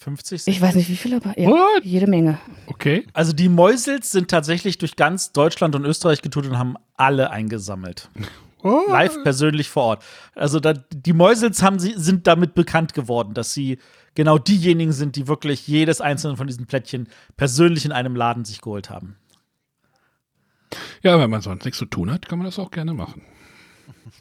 50 0.04 0.48
Ich 0.48 0.62
weiß 0.62 0.76
nicht, 0.76 0.90
wie 0.90 0.96
viel, 0.96 1.16
aber 1.16 1.38
ja, 1.40 1.50
What? 1.50 1.84
jede 1.84 2.08
Menge. 2.08 2.38
Okay. 2.68 3.08
Also 3.14 3.34
die 3.34 3.50
Mäusels 3.50 4.12
sind 4.12 4.30
tatsächlich 4.30 4.78
durch 4.78 4.96
ganz 4.96 5.32
Deutschland 5.32 5.76
und 5.76 5.86
Österreich 5.86 6.22
getut 6.22 6.46
und 6.46 6.58
haben 6.58 6.76
alle 6.96 7.32
eingesammelt. 7.32 8.10
Oh. 8.66 8.84
Live 8.88 9.24
persönlich 9.24 9.68
vor 9.68 9.84
Ort. 9.84 10.06
Also 10.36 10.62
da, 10.62 10.72
die 10.72 11.12
Mäusels 11.12 11.62
haben 11.62 11.80
sie, 11.80 11.96
sind 11.98 12.28
damit 12.28 12.54
bekannt 12.54 12.94
geworden, 12.94 13.34
dass 13.34 13.54
sie 13.54 13.78
genau 14.16 14.38
diejenigen 14.38 14.94
sind, 14.94 15.18
die 15.18 15.28
wirklich 15.28 15.68
jedes 15.68 16.00
einzelne 16.00 16.38
von 16.38 16.48
diesen 16.48 16.66
Plättchen 16.66 17.10
persönlich 17.36 17.84
in 17.84 17.92
einem 17.92 18.16
Laden 18.16 18.46
sich 18.46 18.62
geholt 18.62 18.90
haben. 18.90 19.18
Ja, 21.02 21.20
wenn 21.20 21.30
man 21.30 21.42
sonst 21.42 21.66
nichts 21.66 21.78
zu 21.78 21.86
tun 21.86 22.10
hat, 22.10 22.30
kann 22.30 22.40
man 22.40 22.46
das 22.46 22.58
auch 22.58 22.72
gerne 22.72 22.94
machen. 22.94 23.24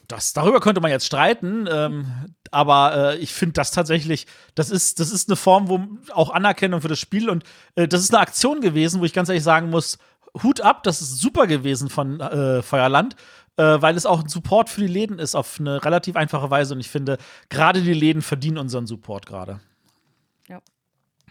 Das, 0.09 0.33
darüber 0.33 0.61
könnte 0.61 0.81
man 0.81 0.91
jetzt 0.91 1.07
streiten, 1.07 1.69
ähm, 1.71 2.35
aber 2.51 3.15
äh, 3.15 3.19
ich 3.19 3.33
finde 3.33 3.55
das 3.55 3.71
tatsächlich, 3.71 4.27
das 4.55 4.71
ist, 4.71 5.01
das 5.01 5.11
ist 5.11 5.29
eine 5.29 5.37
Form, 5.37 5.69
wo 5.69 5.81
auch 6.13 6.31
Anerkennung 6.31 6.81
für 6.81 6.89
das 6.89 6.99
Spiel 6.99 7.31
und 7.31 7.45
äh, 7.75 7.89
das 7.89 8.03
ist 8.03 8.15
eine 8.15 8.21
Aktion 8.21 8.61
gewesen, 8.61 9.01
wo 9.01 9.05
ich 9.05 9.13
ganz 9.13 9.29
ehrlich 9.29 9.45
sagen 9.45 9.71
muss, 9.71 9.99
Hut 10.43 10.61
ab, 10.61 10.83
das 10.83 11.03
ist 11.03 11.19
super 11.19 11.47
gewesen 11.47 11.89
von 11.89 12.21
äh, 12.21 12.63
Feuerland, 12.63 13.17
äh, 13.57 13.63
weil 13.81 13.97
es 13.97 14.07
auch 14.07 14.23
ein 14.23 14.29
Support 14.29 14.71
für 14.71 14.81
die 14.81 14.87
Läden 14.87 15.19
ist 15.19 15.35
auf 15.35 15.61
eine 15.61 15.85
relativ 15.85 16.17
einfache 16.17 16.51
Weise 16.51 16.75
und 16.75 16.81
ich 16.81 16.89
finde, 16.89 17.19
gerade 17.49 17.83
die 17.83 17.95
Läden 17.95 18.23
verdienen 18.23 18.59
unseren 18.59 18.87
Support 18.87 19.27
gerade. 19.27 19.61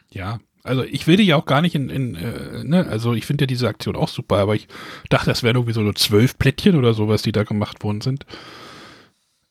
Ja, 0.09 0.39
also 0.63 0.83
ich 0.83 1.07
will 1.07 1.17
die 1.17 1.23
ja 1.23 1.35
auch 1.35 1.45
gar 1.45 1.61
nicht 1.61 1.75
in, 1.75 1.89
in 1.89 2.15
äh, 2.15 2.63
ne, 2.63 2.85
also 2.87 3.13
ich 3.13 3.25
finde 3.25 3.43
ja 3.43 3.47
diese 3.47 3.67
Aktion 3.67 3.95
auch 3.95 4.09
super, 4.09 4.37
aber 4.37 4.55
ich 4.55 4.67
dachte, 5.09 5.27
das 5.27 5.43
wären 5.43 5.55
irgendwie 5.55 5.73
so 5.73 5.81
nur 5.81 5.95
zwölf 5.95 6.37
Plättchen 6.37 6.75
oder 6.75 6.93
sowas, 6.93 7.21
die 7.21 7.31
da 7.31 7.43
gemacht 7.43 7.83
worden 7.83 8.01
sind. 8.01 8.25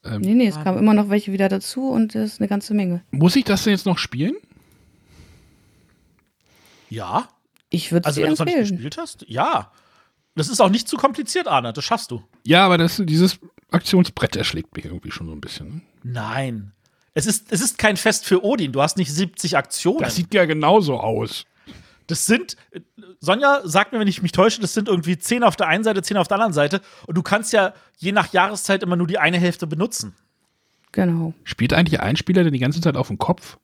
Nee, 0.03 0.35
nee, 0.35 0.47
es 0.47 0.55
kamen 0.55 0.79
immer 0.79 0.95
noch 0.95 1.11
welche 1.11 1.31
wieder 1.33 1.49
dazu 1.51 1.91
und 1.91 2.15
das 2.15 2.33
ist 2.35 2.41
eine 2.41 2.49
ganze 2.49 2.73
Menge. 2.73 3.03
Muss 3.11 3.37
ich 3.37 3.45
das 3.45 3.65
denn 3.65 3.73
jetzt 3.73 3.85
noch 3.85 3.99
spielen? 3.99 4.35
Ja, 6.89 7.29
Ich 7.69 7.93
würde 7.93 8.07
also 8.07 8.21
wenn 8.21 8.29
du 8.29 8.33
es 8.33 8.39
noch 8.39 8.47
nicht 8.47 8.59
gespielt 8.59 8.97
hast, 8.97 9.25
ja. 9.29 9.71
Das 10.35 10.49
ist 10.49 10.61
auch 10.61 10.71
nicht 10.71 10.89
zu 10.89 10.97
kompliziert, 10.97 11.47
Arne, 11.49 11.73
das 11.73 11.85
schaffst 11.85 12.11
du. 12.11 12.23
Ja, 12.47 12.65
aber 12.65 12.79
das, 12.79 13.03
dieses 13.05 13.39
Aktionsbrett 13.71 14.37
erschlägt 14.37 14.75
mich 14.75 14.87
irgendwie 14.87 15.11
schon 15.11 15.27
so 15.27 15.33
ein 15.33 15.41
bisschen. 15.41 15.69
Ne? 15.69 15.83
Nein. 16.03 16.73
Es 17.21 17.27
ist, 17.27 17.53
es 17.53 17.61
ist 17.61 17.77
kein 17.79 17.97
Fest 17.97 18.25
für 18.25 18.43
Odin. 18.45 18.73
Du 18.73 18.81
hast 18.81 18.97
nicht 18.97 19.13
70 19.13 19.57
Aktionen. 19.57 20.01
Das 20.01 20.17
sieht 20.17 20.33
ja 20.33 20.47
genauso 20.47 20.99
aus. 20.99 21.45
Das 22.07 22.27
sind, 22.27 22.57
Sonja 23.21 23.61
sagt 23.65 23.93
mir, 23.93 24.01
wenn 24.01 24.09
ich 24.09 24.23
mich 24.23 24.33
täusche, 24.33 24.61
das 24.61 24.75
sind 24.75 24.89
irgendwie 24.89 25.19
10 25.19 25.45
auf 25.45 25.55
der 25.55 25.69
einen 25.69 25.85
Seite, 25.85 26.03
10 26.03 26.17
auf 26.17 26.29
der 26.29 26.37
anderen 26.37 26.53
Seite. 26.53 26.81
Und 27.07 27.17
du 27.17 27.23
kannst 27.23 27.53
ja 27.53 27.75
je 27.99 28.13
nach 28.13 28.33
Jahreszeit 28.33 28.83
immer 28.83 28.97
nur 28.97 29.07
die 29.07 29.19
eine 29.19 29.39
Hälfte 29.39 29.67
benutzen. 29.67 30.15
Genau. 30.93 31.35
Spielt 31.45 31.73
eigentlich 31.73 32.01
ein 32.01 32.17
Spieler 32.17 32.43
denn 32.43 32.53
die 32.53 32.59
ganze 32.59 32.81
Zeit 32.81 32.97
auf 32.97 33.09
dem 33.09 33.19
Kopf? 33.19 33.59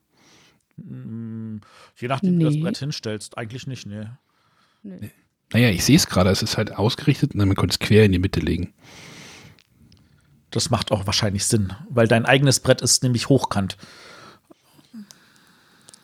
Je 0.76 2.08
nachdem, 2.08 2.34
wie 2.34 2.38
du 2.40 2.44
das 2.44 2.54
Nee. 2.54 2.60
Brett 2.60 2.76
hinstellst. 2.76 3.38
Eigentlich 3.38 3.66
nicht, 3.66 3.86
ne. 3.86 4.18
Naja, 5.52 5.70
ich 5.70 5.84
sehe 5.84 5.96
es 5.96 6.06
gerade, 6.06 6.30
es 6.30 6.42
ist 6.42 6.56
halt 6.56 6.76
ausgerichtet 6.76 7.32
und 7.32 7.38
dann 7.38 7.48
man 7.48 7.56
könnte 7.56 7.72
es 7.72 7.78
quer 7.78 8.04
in 8.04 8.12
die 8.12 8.18
Mitte 8.18 8.40
legen. 8.40 8.74
Das 10.56 10.70
macht 10.70 10.90
auch 10.90 11.04
wahrscheinlich 11.04 11.44
Sinn, 11.44 11.74
weil 11.90 12.08
dein 12.08 12.24
eigenes 12.24 12.60
Brett 12.60 12.80
ist 12.80 13.02
nämlich 13.02 13.28
hochkant. 13.28 13.76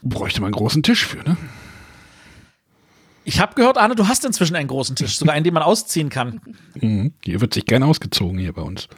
Bräuchte 0.03 0.43
man 0.43 0.49
einen 0.49 0.57
großen 0.57 0.83
Tisch 0.83 1.07
für, 1.07 1.27
ne? 1.27 1.39
Ich 3.25 3.41
habe 3.41 3.55
gehört, 3.55 3.79
Arne, 3.79 3.95
du 3.95 4.09
hast 4.09 4.27
inzwischen 4.27 4.55
einen 4.55 4.69
großen 4.69 4.95
Tisch, 4.95 5.17
sogar 5.17 5.35
einen, 5.35 5.45
den 5.45 5.55
man 5.55 5.63
ausziehen 5.63 6.11
kann. 6.11 6.43
Mhm. 6.75 7.15
Hier 7.25 7.41
wird 7.41 7.55
sich 7.55 7.65
gern 7.65 7.83
ausgezogen 7.83 8.39
hier 8.39 8.53
bei 8.53 8.61
uns. 8.61 8.89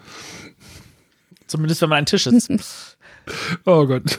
Zumindest, 1.47 1.83
wenn 1.83 1.89
man 1.89 1.99
einen 1.99 2.07
Tisch 2.07 2.27
ist. 2.27 2.99
Oh 3.65 3.87
Gott. 3.87 4.19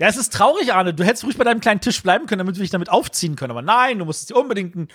Ja, 0.00 0.08
es 0.08 0.16
ist 0.16 0.32
traurig, 0.32 0.74
Arne. 0.74 0.94
Du 0.94 1.04
hättest 1.04 1.22
ruhig 1.22 1.38
bei 1.38 1.44
deinem 1.44 1.60
kleinen 1.60 1.80
Tisch 1.80 2.02
bleiben 2.02 2.26
können, 2.26 2.40
damit 2.40 2.56
wir 2.56 2.62
dich 2.62 2.70
damit 2.70 2.90
aufziehen 2.90 3.36
können. 3.36 3.52
Aber 3.52 3.62
nein, 3.62 4.00
du 4.00 4.04
musstest 4.04 4.30
dir 4.30 4.36
unbedingt 4.36 4.74
einen 4.74 4.88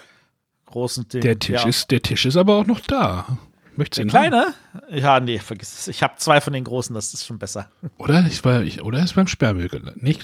großen 0.66 1.08
Ding. 1.08 1.22
Der 1.22 1.40
Tisch, 1.40 1.62
ja. 1.62 1.68
ist, 1.68 1.92
der 1.92 2.02
Tisch 2.02 2.26
ist 2.26 2.36
aber 2.36 2.58
auch 2.58 2.68
noch 2.68 2.82
da. 2.82 3.40
Möchtest 3.78 4.10
du 4.12 4.18
haben? 4.18 4.30
kleine? 4.30 4.54
Ja, 4.90 5.20
nee, 5.20 5.40
vergiss 5.40 5.74
es. 5.80 5.88
Ich 5.88 6.04
habe 6.04 6.14
zwei 6.18 6.42
von 6.42 6.54
den 6.54 6.64
großen, 6.64 6.94
das 6.94 7.14
ist 7.14 7.26
schon 7.26 7.40
besser. 7.40 7.70
Oder 7.98 8.26
ist, 8.26 8.42
bei, 8.44 8.62
ich, 8.64 8.82
oder 8.82 9.04
ist 9.04 9.14
beim 9.16 9.28
Sperrmüll 9.28 9.68
gelandet? 9.70 10.02
Nee, 10.02 10.18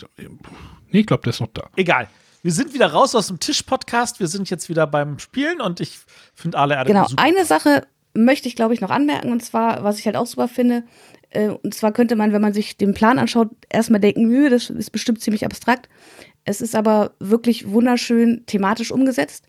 nee, 0.92 1.00
ich 1.02 1.06
glaube, 1.06 1.24
der 1.24 1.32
ist 1.32 1.40
noch 1.42 1.50
da. 1.54 1.70
Egal. 1.76 2.08
Wir 2.44 2.52
sind 2.52 2.74
wieder 2.74 2.88
raus 2.92 3.14
aus 3.14 3.28
dem 3.28 3.40
Tisch-Podcast. 3.40 4.20
Wir 4.20 4.28
sind 4.28 4.50
jetzt 4.50 4.68
wieder 4.68 4.88
beim 4.88 5.20
Spielen 5.20 5.62
und 5.62 5.80
ich 5.80 6.00
finde 6.34 6.58
alle 6.58 6.76
Erde 6.76 6.88
Genau, 6.88 7.08
super. 7.08 7.22
eine 7.22 7.46
Sache 7.46 7.86
möchte 8.14 8.48
ich, 8.48 8.56
glaube 8.56 8.74
ich, 8.74 8.82
noch 8.82 8.90
anmerken, 8.90 9.32
und 9.32 9.44
zwar, 9.44 9.84
was 9.84 10.00
ich 10.00 10.06
halt 10.06 10.16
auch 10.18 10.26
super 10.26 10.48
finde, 10.48 10.84
äh, 11.30 11.48
und 11.50 11.74
zwar 11.74 11.92
könnte 11.94 12.16
man, 12.16 12.34
wenn 12.34 12.42
man 12.42 12.52
sich 12.54 12.78
den 12.78 12.94
Plan 12.94 13.20
anschaut, 13.20 13.50
erstmal 13.70 14.02
denken, 14.02 14.28
nö, 14.28 14.50
das 14.50 14.70
ist 14.70 14.92
bestimmt 14.92 15.22
ziemlich 15.22 15.46
abstrakt. 15.46 15.88
Es 16.44 16.60
ist 16.62 16.76
aber 16.76 17.12
wirklich 17.20 17.70
wunderschön 17.70 18.44
thematisch 18.48 18.92
umgesetzt. 18.92 19.46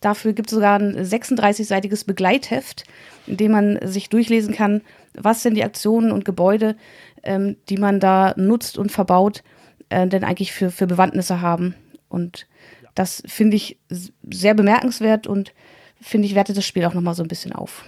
Dafür 0.00 0.32
gibt 0.32 0.50
es 0.50 0.54
sogar 0.54 0.78
ein 0.78 0.96
36-seitiges 0.96 2.06
Begleitheft, 2.06 2.84
in 3.26 3.36
dem 3.36 3.52
man 3.52 3.78
sich 3.82 4.08
durchlesen 4.08 4.54
kann, 4.54 4.82
was 5.14 5.42
denn 5.42 5.54
die 5.54 5.64
Aktionen 5.64 6.10
und 6.10 6.24
Gebäude, 6.24 6.76
ähm, 7.22 7.56
die 7.68 7.76
man 7.76 8.00
da 8.00 8.34
nutzt 8.36 8.78
und 8.78 8.90
verbaut, 8.90 9.42
äh, 9.90 10.06
denn 10.06 10.24
eigentlich 10.24 10.52
für, 10.52 10.70
für 10.70 10.86
Bewandtnisse 10.86 11.40
haben. 11.40 11.74
Und 12.08 12.46
das 12.94 13.22
finde 13.26 13.56
ich 13.56 13.78
sehr 13.88 14.54
bemerkenswert 14.54 15.26
und 15.26 15.52
finde 16.00 16.26
ich, 16.26 16.34
wertet 16.34 16.56
das 16.56 16.66
Spiel 16.66 16.84
auch 16.86 16.94
nochmal 16.94 17.14
so 17.14 17.22
ein 17.22 17.28
bisschen 17.28 17.52
auf. 17.52 17.84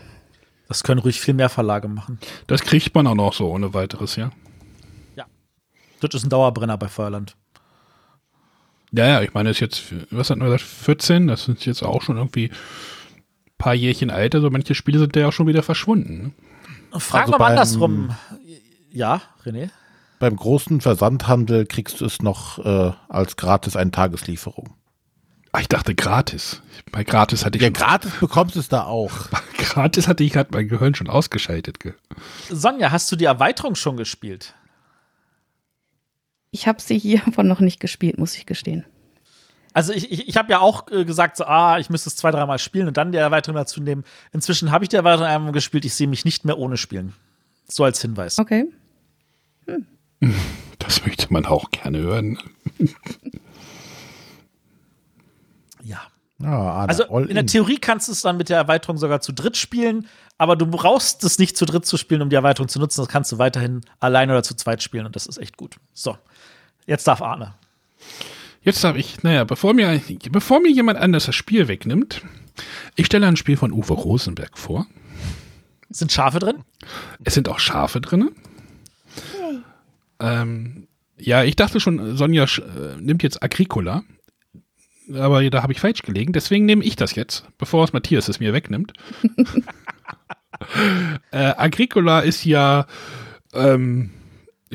Das 0.69 0.85
können 0.85 1.01
ruhig 1.01 1.21
viel 1.21 1.35
mehr 1.35 1.49
Verlage 1.49 1.89
machen. 1.89 2.19
Das 2.47 2.63
kriegt 2.63 2.95
man 2.95 3.07
auch 3.07 3.15
noch 3.15 3.33
so 3.33 3.51
ohne 3.51 3.75
weiteres, 3.75 4.17
ja. 4.17 4.31
Das 6.03 6.15
ist 6.15 6.25
ein 6.25 6.31
Dauerbrenner 6.31 6.77
bei 6.77 6.89
Feuerland. 6.89 7.37
Ja, 8.93 9.07
ja, 9.07 9.23
ich 9.23 9.33
meine, 9.35 9.49
das 9.51 9.57
ist 9.57 9.61
jetzt, 9.61 9.83
was 10.11 10.31
hat 10.31 10.37
man 10.39 10.47
gesagt, 10.49 10.63
14, 10.63 11.27
das 11.27 11.45
sind 11.45 11.65
jetzt 11.65 11.83
auch 11.83 12.03
schon 12.03 12.17
irgendwie 12.19 12.51
ein 12.51 13.57
paar 13.59 13.75
Jährchen 13.75 14.11
alt, 14.11 14.35
also 14.35 14.51
manche 14.51 14.75
Spiele 14.75 14.99
sind 14.99 15.17
ja 15.17 15.29
auch 15.29 15.33
schon 15.33 15.47
wieder 15.47 15.63
verschwunden. 15.63 16.35
Ne? 16.93 17.01
Frag 17.01 17.23
Also 17.23 17.33
mal 17.33 17.39
beim- 17.39 17.49
andersrum. 17.51 18.15
Ja, 18.91 19.23
René? 19.45 19.71
Beim 20.19 20.37
großen 20.37 20.81
Versandhandel 20.83 21.67
kriegst 21.67 22.01
du 22.01 22.05
es 22.05 22.21
noch 22.23 22.59
äh, 22.65 22.93
als 23.09 23.37
gratis 23.37 23.75
eine 23.77 23.91
Tageslieferung. 23.91 24.75
Ah, 25.53 25.61
ich 25.61 25.69
dachte 25.69 25.95
gratis. 25.95 26.63
Bei 26.93 27.03
gratis 27.05 27.45
hatte 27.45 27.57
ich 27.57 27.63
Ja, 27.63 27.69
schon, 27.69 27.75
gratis 27.75 28.13
bekommst 28.21 28.55
du 28.57 28.61
es 28.61 28.69
da 28.69 28.85
auch. 28.85 29.13
gratis 29.59 30.07
hatte 30.07 30.23
ich 30.23 30.33
gerade 30.33 30.51
mein 30.53 30.69
Gehirn 30.69 30.95
schon 30.95 31.09
ausgeschaltet. 31.09 31.81
ge- 31.81 31.95
Sonja, 32.51 32.91
hast 32.91 33.11
du 33.11 33.17
die 33.17 33.25
Erweiterung 33.25 33.75
schon 33.75 33.97
gespielt? 33.97 34.55
Ich 36.53 36.69
habe 36.69 36.81
sie 36.81 36.99
hiervon 36.99 37.49
noch 37.49 37.61
nicht 37.61 37.81
gespielt, 37.81 38.19
muss 38.19 38.37
ich 38.37 38.47
gestehen. 38.47 38.85
Also 39.75 39.93
ich, 39.93 40.13
ich, 40.13 40.29
ich 40.29 40.37
habe 40.37 40.53
ja 40.53 40.61
auch 40.61 40.87
äh, 40.93 41.05
gesagt, 41.07 41.39
so, 41.39 41.45
ah, 41.45 41.79
ich 41.79 41.89
müsste 41.89 42.11
es 42.11 42.17
zwei, 42.17 42.31
dreimal 42.31 42.59
spielen 42.59 42.89
und 42.89 42.99
dann 42.99 43.11
die 43.11 43.19
Erweiterung 43.19 43.57
dazu 43.57 43.81
nehmen. 43.81 44.05
Inzwischen 44.33 44.71
habe 44.71 44.85
ich 44.85 44.91
die 44.91 44.97
Erweiterung 44.97 45.27
einmal 45.27 45.53
gespielt. 45.53 45.87
Ich 45.87 45.95
sehe 45.95 46.07
mich 46.07 46.27
nicht 46.27 46.45
mehr 46.45 46.59
ohne 46.59 46.77
spielen. 46.77 47.15
So 47.67 47.85
als 47.85 48.03
Hinweis. 48.03 48.39
Okay. 48.39 48.67
Das 50.79 51.05
möchte 51.07 51.33
man 51.33 51.47
auch 51.47 51.71
gerne 51.71 51.99
hören. 51.99 52.39
Ja. 55.83 56.03
Ja, 56.39 56.49
Arne, 56.49 56.89
Also 56.89 57.05
in 57.19 57.35
der 57.35 57.47
Theorie 57.47 57.79
kannst 57.79 58.09
du 58.09 58.13
es 58.13 58.23
dann 58.23 58.37
mit 58.37 58.49
der 58.49 58.57
Erweiterung 58.57 58.99
sogar 58.99 59.21
zu 59.21 59.33
dritt 59.33 59.57
spielen, 59.57 60.09
aber 60.39 60.57
du 60.57 60.67
brauchst 60.67 61.23
es 61.23 61.39
nicht 61.39 61.57
zu 61.57 61.65
dritt 61.67 61.87
zu 61.87 61.97
spielen, 61.97 62.21
um 62.21 62.31
die 62.31 62.37
Erweiterung 62.37 62.69
zu 62.69 62.81
nutzen. 62.81 63.01
Das 63.01 63.09
kannst 63.09 63.31
du 63.31 63.39
weiterhin 63.39 63.83
allein 64.01 64.29
oder 64.29 64.43
zu 64.43 64.55
zweit 64.55 64.83
spielen 64.83 65.07
und 65.07 65.15
das 65.15 65.27
ist 65.27 65.39
echt 65.39 65.57
gut. 65.57 65.77
So, 65.93 66.17
jetzt 66.87 67.07
darf 67.07 67.23
Arne. 67.23 67.55
Jetzt 68.63 68.85
habe 68.85 68.99
ich, 68.99 69.23
naja, 69.23 69.45
bevor 69.45 69.75
mir, 69.75 70.01
bevor 70.31 70.61
mir 70.61 70.71
jemand 70.71 70.99
anders 70.99 71.27
das 71.27 71.35
Spiel 71.35 71.67
wegnimmt, 71.69 72.23
ich 72.95 73.07
stelle 73.07 73.27
ein 73.27 73.37
Spiel 73.37 73.57
von 73.57 73.73
Uwe 73.73 73.95
Rosenberg 73.95 74.57
vor. 74.57 74.87
Sind 75.91 76.13
Schafe 76.13 76.39
drin? 76.39 76.65
Es 77.25 77.35
sind 77.35 77.49
auch 77.49 77.59
Schafe 77.59 78.01
drin. 78.01 78.31
Ähm, 80.21 80.87
ja, 81.19 81.45
ich 81.45 81.57
dachte 81.57 81.81
schon, 81.81 82.17
Sonja 82.17 82.45
äh, 82.45 83.01
nimmt 83.01 83.23
jetzt 83.23 83.43
Agricola. 83.43 84.05
Aber 85.13 85.49
da 85.51 85.63
habe 85.63 85.73
ich 85.73 85.81
falsch 85.81 86.03
gelegen. 86.03 86.33
Deswegen 86.33 86.65
nehme 86.65 86.85
ich 86.85 86.97
das 86.97 87.15
jetzt, 87.15 87.45
bevor 87.59 87.85
es 87.85 87.93
Matthias 87.93 88.29
es 88.29 88.41
mir 88.41 88.53
wegnimmt. 88.53 88.93
äh, 91.33 91.53
Agricola 91.57 92.21
ist 92.21 92.45
ja, 92.45 92.87
ähm, 93.53 94.11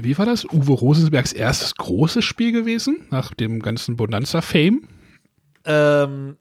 wie 0.04 0.18
war 0.18 0.26
das? 0.26 0.46
Uwe 0.46 0.74
Rosenbergs 0.74 1.34
erstes 1.34 1.76
großes 1.76 2.24
Spiel 2.24 2.52
gewesen, 2.52 3.08
nach 3.10 3.34
dem 3.34 3.62
ganzen 3.62 3.96
Bonanza-Fame. 3.96 4.88
Ähm, 5.66 6.38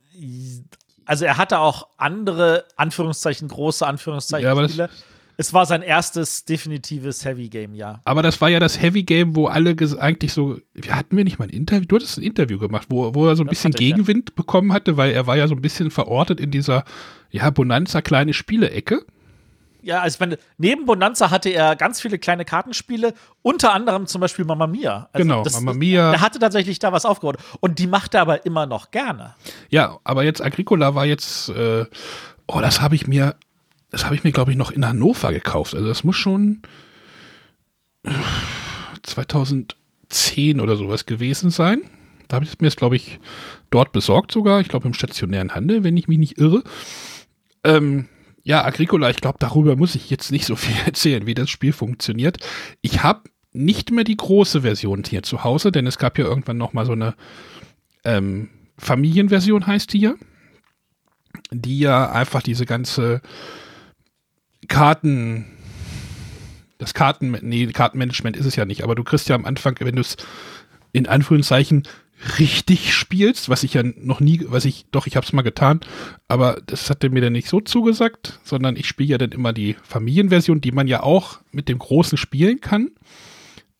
also 1.04 1.24
er 1.24 1.36
hatte 1.36 1.58
auch 1.58 1.88
andere 1.96 2.64
Anführungszeichen, 2.76 3.48
große 3.48 3.86
Anführungszeichen 3.86 4.46
Ja, 4.46 4.68
Spiele. 4.68 4.90
Es 5.38 5.52
war 5.52 5.66
sein 5.66 5.82
erstes 5.82 6.46
definitives 6.46 7.24
Heavy 7.26 7.48
Game, 7.48 7.74
ja. 7.74 8.00
Aber 8.04 8.22
das 8.22 8.40
war 8.40 8.48
ja 8.48 8.58
das 8.58 8.80
Heavy 8.80 9.02
Game, 9.02 9.36
wo 9.36 9.48
alle 9.48 9.76
eigentlich 9.98 10.32
so, 10.32 10.58
wir 10.72 10.96
hatten 10.96 11.16
wir 11.16 11.24
nicht 11.24 11.38
mal 11.38 11.44
ein 11.44 11.50
Interview, 11.50 11.84
du 11.86 11.96
hattest 11.96 12.16
ein 12.16 12.22
Interview 12.22 12.58
gemacht, 12.58 12.86
wo, 12.88 13.14
wo 13.14 13.26
er 13.26 13.36
so 13.36 13.42
ein 13.42 13.46
Das 13.46 13.58
bisschen 13.58 13.74
ich, 13.74 13.80
ja. 13.80 13.88
Gegenwind 13.88 14.34
bekommen 14.34 14.72
hatte, 14.72 14.96
weil 14.96 15.12
er 15.12 15.26
war 15.26 15.36
ja 15.36 15.46
so 15.46 15.54
ein 15.54 15.60
bisschen 15.60 15.90
verortet 15.90 16.40
in 16.40 16.50
dieser, 16.50 16.84
ja, 17.30 17.50
Bonanza 17.50 18.00
kleine 18.00 18.32
Spielecke. 18.32 19.04
Ja, 19.86 20.00
also 20.00 20.18
wenn, 20.18 20.36
neben 20.58 20.84
Bonanza 20.84 21.30
hatte 21.30 21.48
er 21.48 21.76
ganz 21.76 22.00
viele 22.00 22.18
kleine 22.18 22.44
Kartenspiele, 22.44 23.14
unter 23.42 23.72
anderem 23.72 24.08
zum 24.08 24.20
Beispiel 24.20 24.44
Mamma 24.44 24.66
Mia. 24.66 25.08
Also 25.12 25.22
Genau, 25.22 25.44
Mamma 25.44 25.74
Mia. 25.74 26.12
Er 26.12 26.20
hatte 26.20 26.40
tatsächlich 26.40 26.80
da 26.80 26.90
was 26.90 27.04
aufgebaut. 27.04 27.36
Und 27.60 27.78
die 27.78 27.86
macht 27.86 28.14
er 28.14 28.22
aber 28.22 28.44
immer 28.44 28.66
noch 28.66 28.90
gerne. 28.90 29.36
Ja, 29.70 30.00
aber 30.02 30.24
jetzt 30.24 30.42
Agricola 30.42 30.96
war 30.96 31.06
jetzt, 31.06 31.50
äh, 31.50 31.86
oh, 32.48 32.60
das 32.60 32.80
habe 32.80 32.96
ich 32.96 33.06
mir, 33.06 33.36
das 33.90 34.04
habe 34.04 34.16
ich 34.16 34.24
mir, 34.24 34.32
glaube 34.32 34.50
ich, 34.50 34.56
noch 34.56 34.72
in 34.72 34.84
Hannover 34.84 35.32
gekauft. 35.32 35.72
Also 35.72 35.86
das 35.86 36.02
muss 36.02 36.16
schon 36.16 36.62
äh, 38.02 38.10
2010 39.04 40.60
oder 40.60 40.74
sowas 40.74 41.06
gewesen 41.06 41.50
sein. 41.50 41.82
Da 42.26 42.34
habe 42.34 42.44
ich 42.44 42.60
mir 42.60 42.66
es, 42.66 42.74
glaube 42.74 42.96
ich, 42.96 43.20
dort 43.70 43.92
besorgt 43.92 44.32
sogar. 44.32 44.60
Ich 44.60 44.68
glaube 44.68 44.88
im 44.88 44.94
stationären 44.94 45.54
Handel, 45.54 45.84
wenn 45.84 45.96
ich 45.96 46.08
mich 46.08 46.18
nicht 46.18 46.38
irre. 46.38 46.64
Ähm, 47.62 48.08
ja, 48.46 48.64
Agricola, 48.64 49.10
ich 49.10 49.16
glaube, 49.16 49.38
darüber 49.40 49.74
muss 49.74 49.96
ich 49.96 50.08
jetzt 50.08 50.30
nicht 50.30 50.46
so 50.46 50.54
viel 50.54 50.76
erzählen, 50.86 51.26
wie 51.26 51.34
das 51.34 51.50
Spiel 51.50 51.72
funktioniert. 51.72 52.38
Ich 52.80 53.02
habe 53.02 53.22
nicht 53.52 53.90
mehr 53.90 54.04
die 54.04 54.16
große 54.16 54.62
Version 54.62 55.02
hier 55.04 55.24
zu 55.24 55.42
Hause, 55.42 55.72
denn 55.72 55.84
es 55.86 55.98
gab 55.98 56.16
ja 56.16 56.26
irgendwann 56.26 56.56
noch 56.56 56.72
mal 56.72 56.86
so 56.86 56.92
eine 56.92 57.16
ähm, 58.04 58.50
Familienversion 58.78 59.66
heißt 59.66 59.92
die 59.92 59.98
ja, 59.98 60.14
die 61.50 61.80
ja 61.80 62.12
einfach 62.12 62.40
diese 62.40 62.66
ganze 62.66 63.20
Karten, 64.68 65.46
das 66.78 66.94
Karten, 66.94 67.36
nee, 67.42 67.66
Kartenmanagement 67.66 68.36
ist 68.36 68.46
es 68.46 68.54
ja 68.54 68.64
nicht, 68.64 68.84
aber 68.84 68.94
du 68.94 69.02
kriegst 69.02 69.28
ja 69.28 69.34
am 69.34 69.44
Anfang, 69.44 69.74
wenn 69.80 69.96
du 69.96 70.02
es 70.02 70.16
in 70.92 71.08
Anführungszeichen 71.08 71.82
richtig 72.38 72.94
spielst, 72.94 73.48
was 73.48 73.62
ich 73.62 73.74
ja 73.74 73.82
noch 73.82 74.20
nie, 74.20 74.40
was 74.48 74.64
ich, 74.64 74.86
doch, 74.90 75.06
ich 75.06 75.16
habe 75.16 75.26
es 75.26 75.32
mal 75.32 75.42
getan, 75.42 75.80
aber 76.28 76.60
das 76.66 76.88
hatte 76.88 77.10
mir 77.10 77.20
dann 77.20 77.32
nicht 77.32 77.48
so 77.48 77.60
zugesagt, 77.60 78.40
sondern 78.42 78.76
ich 78.76 78.86
spiele 78.86 79.10
ja 79.10 79.18
dann 79.18 79.32
immer 79.32 79.52
die 79.52 79.76
Familienversion, 79.82 80.60
die 80.60 80.72
man 80.72 80.88
ja 80.88 81.02
auch 81.02 81.40
mit 81.52 81.68
dem 81.68 81.78
Großen 81.78 82.16
spielen 82.16 82.60
kann, 82.60 82.90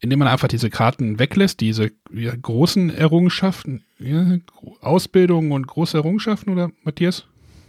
indem 0.01 0.19
man 0.19 0.29
einfach 0.29 0.49
diese 0.49 0.71
Karten 0.71 1.19
weglässt, 1.19 1.61
diese 1.61 1.91
ja, 2.13 2.35
großen 2.35 2.95
Errungenschaften, 2.95 3.85
ja, 3.99 4.39
Ausbildung 4.81 5.53
und 5.53 5.67
große 5.67 5.97
Errungenschaften, 5.97 6.53
oder 6.53 6.71
Matthias? 6.85 7.25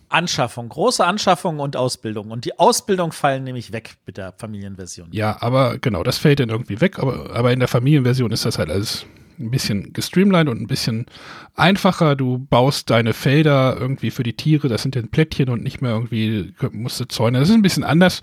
Anschaffung, 0.10 0.70
große 0.70 1.06
Anschaffung 1.06 1.60
und 1.60 1.76
Ausbildung. 1.76 2.32
Und 2.32 2.46
die 2.46 2.58
Ausbildung 2.60 3.12
fallen 3.12 3.44
nämlich 3.44 3.74
weg 3.74 3.98
mit 4.06 4.18
der 4.18 4.34
Familienversion. 4.38 5.10
Ja, 5.12 5.42
aber 5.42 5.80
genau, 5.80 6.04
das 6.04 6.18
fällt 6.18 6.40
dann 6.40 6.50
irgendwie 6.50 6.80
weg, 6.80 7.00
aber, 7.00 7.32
aber 7.36 7.52
in 7.52 7.60
der 7.60 7.68
Familienversion 7.68 8.32
ist 8.32 8.46
das 8.46 8.58
halt 8.58 8.70
alles 8.70 9.06
ein 9.40 9.52
bisschen 9.52 9.94
gestreamlined 9.94 10.50
und 10.50 10.62
ein 10.62 10.68
bisschen 10.68 11.06
einfacher. 11.56 12.16
Du 12.16 12.40
baust 12.40 12.90
deine 12.90 13.14
Felder 13.14 13.78
irgendwie 13.80 14.12
für 14.12 14.24
die 14.24 14.34
Tiere, 14.34 14.68
das 14.68 14.82
sind 14.82 14.96
dann 14.96 15.10
Plättchen 15.10 15.50
und 15.50 15.64
nicht 15.64 15.82
mehr 15.82 15.92
irgendwie 15.92 16.54
musst 16.72 17.00
du 17.00 17.06
Zäune. 17.06 17.40
Das 17.40 17.50
ist 17.50 17.56
ein 17.56 17.62
bisschen 17.62 17.84
anders, 17.84 18.22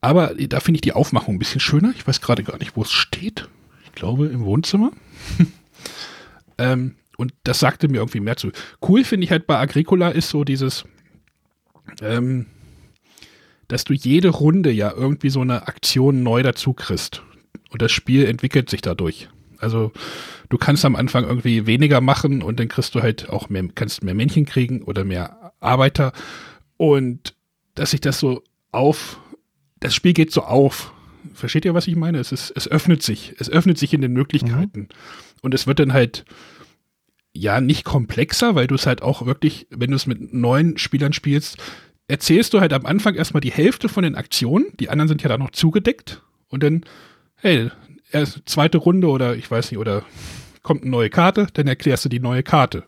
aber 0.00 0.34
da 0.34 0.60
finde 0.60 0.78
ich 0.78 0.82
die 0.82 0.92
Aufmachung 0.92 1.36
ein 1.36 1.38
bisschen 1.38 1.60
schöner. 1.60 1.92
Ich 1.96 2.06
weiß 2.06 2.20
gerade 2.20 2.42
gar 2.42 2.58
nicht, 2.58 2.76
wo 2.76 2.82
es 2.82 2.92
steht. 2.92 3.48
Ich 3.84 3.92
glaube 3.92 4.26
im 4.26 4.44
Wohnzimmer. 4.44 4.92
ähm, 6.58 6.96
und 7.16 7.32
das 7.44 7.60
sagte 7.60 7.88
mir 7.88 7.98
irgendwie 7.98 8.20
mehr 8.20 8.36
zu. 8.36 8.50
Cool 8.86 9.04
finde 9.04 9.24
ich 9.24 9.30
halt 9.30 9.46
bei 9.46 9.58
Agricola 9.58 10.08
ist 10.08 10.30
so 10.30 10.44
dieses, 10.44 10.84
ähm, 12.02 12.46
dass 13.68 13.84
du 13.84 13.92
jede 13.92 14.28
Runde 14.28 14.70
ja 14.70 14.92
irgendwie 14.92 15.30
so 15.30 15.40
eine 15.40 15.68
Aktion 15.68 16.22
neu 16.22 16.42
dazu 16.42 16.72
kriegst. 16.72 17.22
Und 17.70 17.82
das 17.82 17.92
Spiel 17.92 18.24
entwickelt 18.26 18.70
sich 18.70 18.82
dadurch. 18.82 19.28
Also 19.58 19.92
du 20.48 20.58
kannst 20.58 20.84
am 20.84 20.96
Anfang 20.96 21.24
irgendwie 21.24 21.66
weniger 21.66 22.00
machen 22.00 22.42
und 22.42 22.60
dann 22.60 22.68
kriegst 22.68 22.94
du 22.94 23.02
halt 23.02 23.28
auch 23.28 23.48
mehr, 23.48 23.64
kannst 23.74 24.04
mehr 24.04 24.14
Männchen 24.14 24.46
kriegen 24.46 24.82
oder 24.82 25.04
mehr 25.04 25.52
Arbeiter. 25.60 26.12
Und 26.76 27.34
dass 27.74 27.90
sich 27.90 28.00
das 28.00 28.18
so 28.18 28.42
auf, 28.72 29.20
das 29.80 29.94
Spiel 29.94 30.12
geht 30.12 30.32
so 30.32 30.42
auf. 30.42 30.92
Versteht 31.32 31.64
ihr, 31.64 31.74
was 31.74 31.86
ich 31.86 31.96
meine? 31.96 32.18
Es, 32.18 32.32
ist, 32.32 32.52
es 32.54 32.68
öffnet 32.68 33.02
sich. 33.02 33.34
Es 33.38 33.48
öffnet 33.48 33.78
sich 33.78 33.94
in 33.94 34.02
den 34.02 34.12
Möglichkeiten. 34.12 34.80
Mhm. 34.80 34.88
Und 35.42 35.54
es 35.54 35.66
wird 35.66 35.78
dann 35.78 35.92
halt, 35.92 36.24
ja, 37.32 37.60
nicht 37.60 37.84
komplexer, 37.84 38.54
weil 38.54 38.66
du 38.66 38.74
es 38.74 38.86
halt 38.86 39.02
auch 39.02 39.26
wirklich, 39.26 39.66
wenn 39.70 39.90
du 39.90 39.96
es 39.96 40.06
mit 40.06 40.32
neuen 40.32 40.78
Spielern 40.78 41.12
spielst, 41.12 41.58
erzählst 42.08 42.54
du 42.54 42.60
halt 42.60 42.72
am 42.72 42.86
Anfang 42.86 43.14
erstmal 43.14 43.40
die 43.40 43.50
Hälfte 43.50 43.88
von 43.88 44.04
den 44.04 44.14
Aktionen. 44.14 44.66
Die 44.78 44.88
anderen 44.88 45.08
sind 45.08 45.22
ja 45.22 45.28
dann 45.28 45.40
noch 45.40 45.50
zugedeckt. 45.50 46.22
Und 46.48 46.62
dann, 46.62 46.84
hey, 47.36 47.70
erst 48.14 48.42
zweite 48.46 48.78
Runde 48.78 49.08
oder 49.08 49.36
ich 49.36 49.50
weiß 49.50 49.70
nicht, 49.70 49.78
oder 49.78 50.04
kommt 50.62 50.82
eine 50.82 50.90
neue 50.90 51.10
Karte, 51.10 51.46
dann 51.52 51.66
erklärst 51.66 52.04
du 52.04 52.08
die 52.08 52.20
neue 52.20 52.42
Karte. 52.42 52.84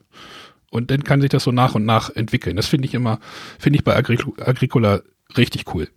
Und 0.71 0.91
dann 0.91 1.05
kann 1.05 1.21
sich 1.21 1.31
das 1.31 1.45
so 1.45 1.53
nach 1.53 1.75
und 1.75 1.85
nach 1.85 2.11
entwickeln. 2.15 2.57
Das 2.57 2.67
finde 2.67 2.87
ich 2.87 2.95
immer, 2.95 3.19
finde 3.59 3.79
ich 3.79 3.85
bei 3.85 3.97
Agricola 3.97 5.01
richtig 5.37 5.75
cool. 5.75 5.89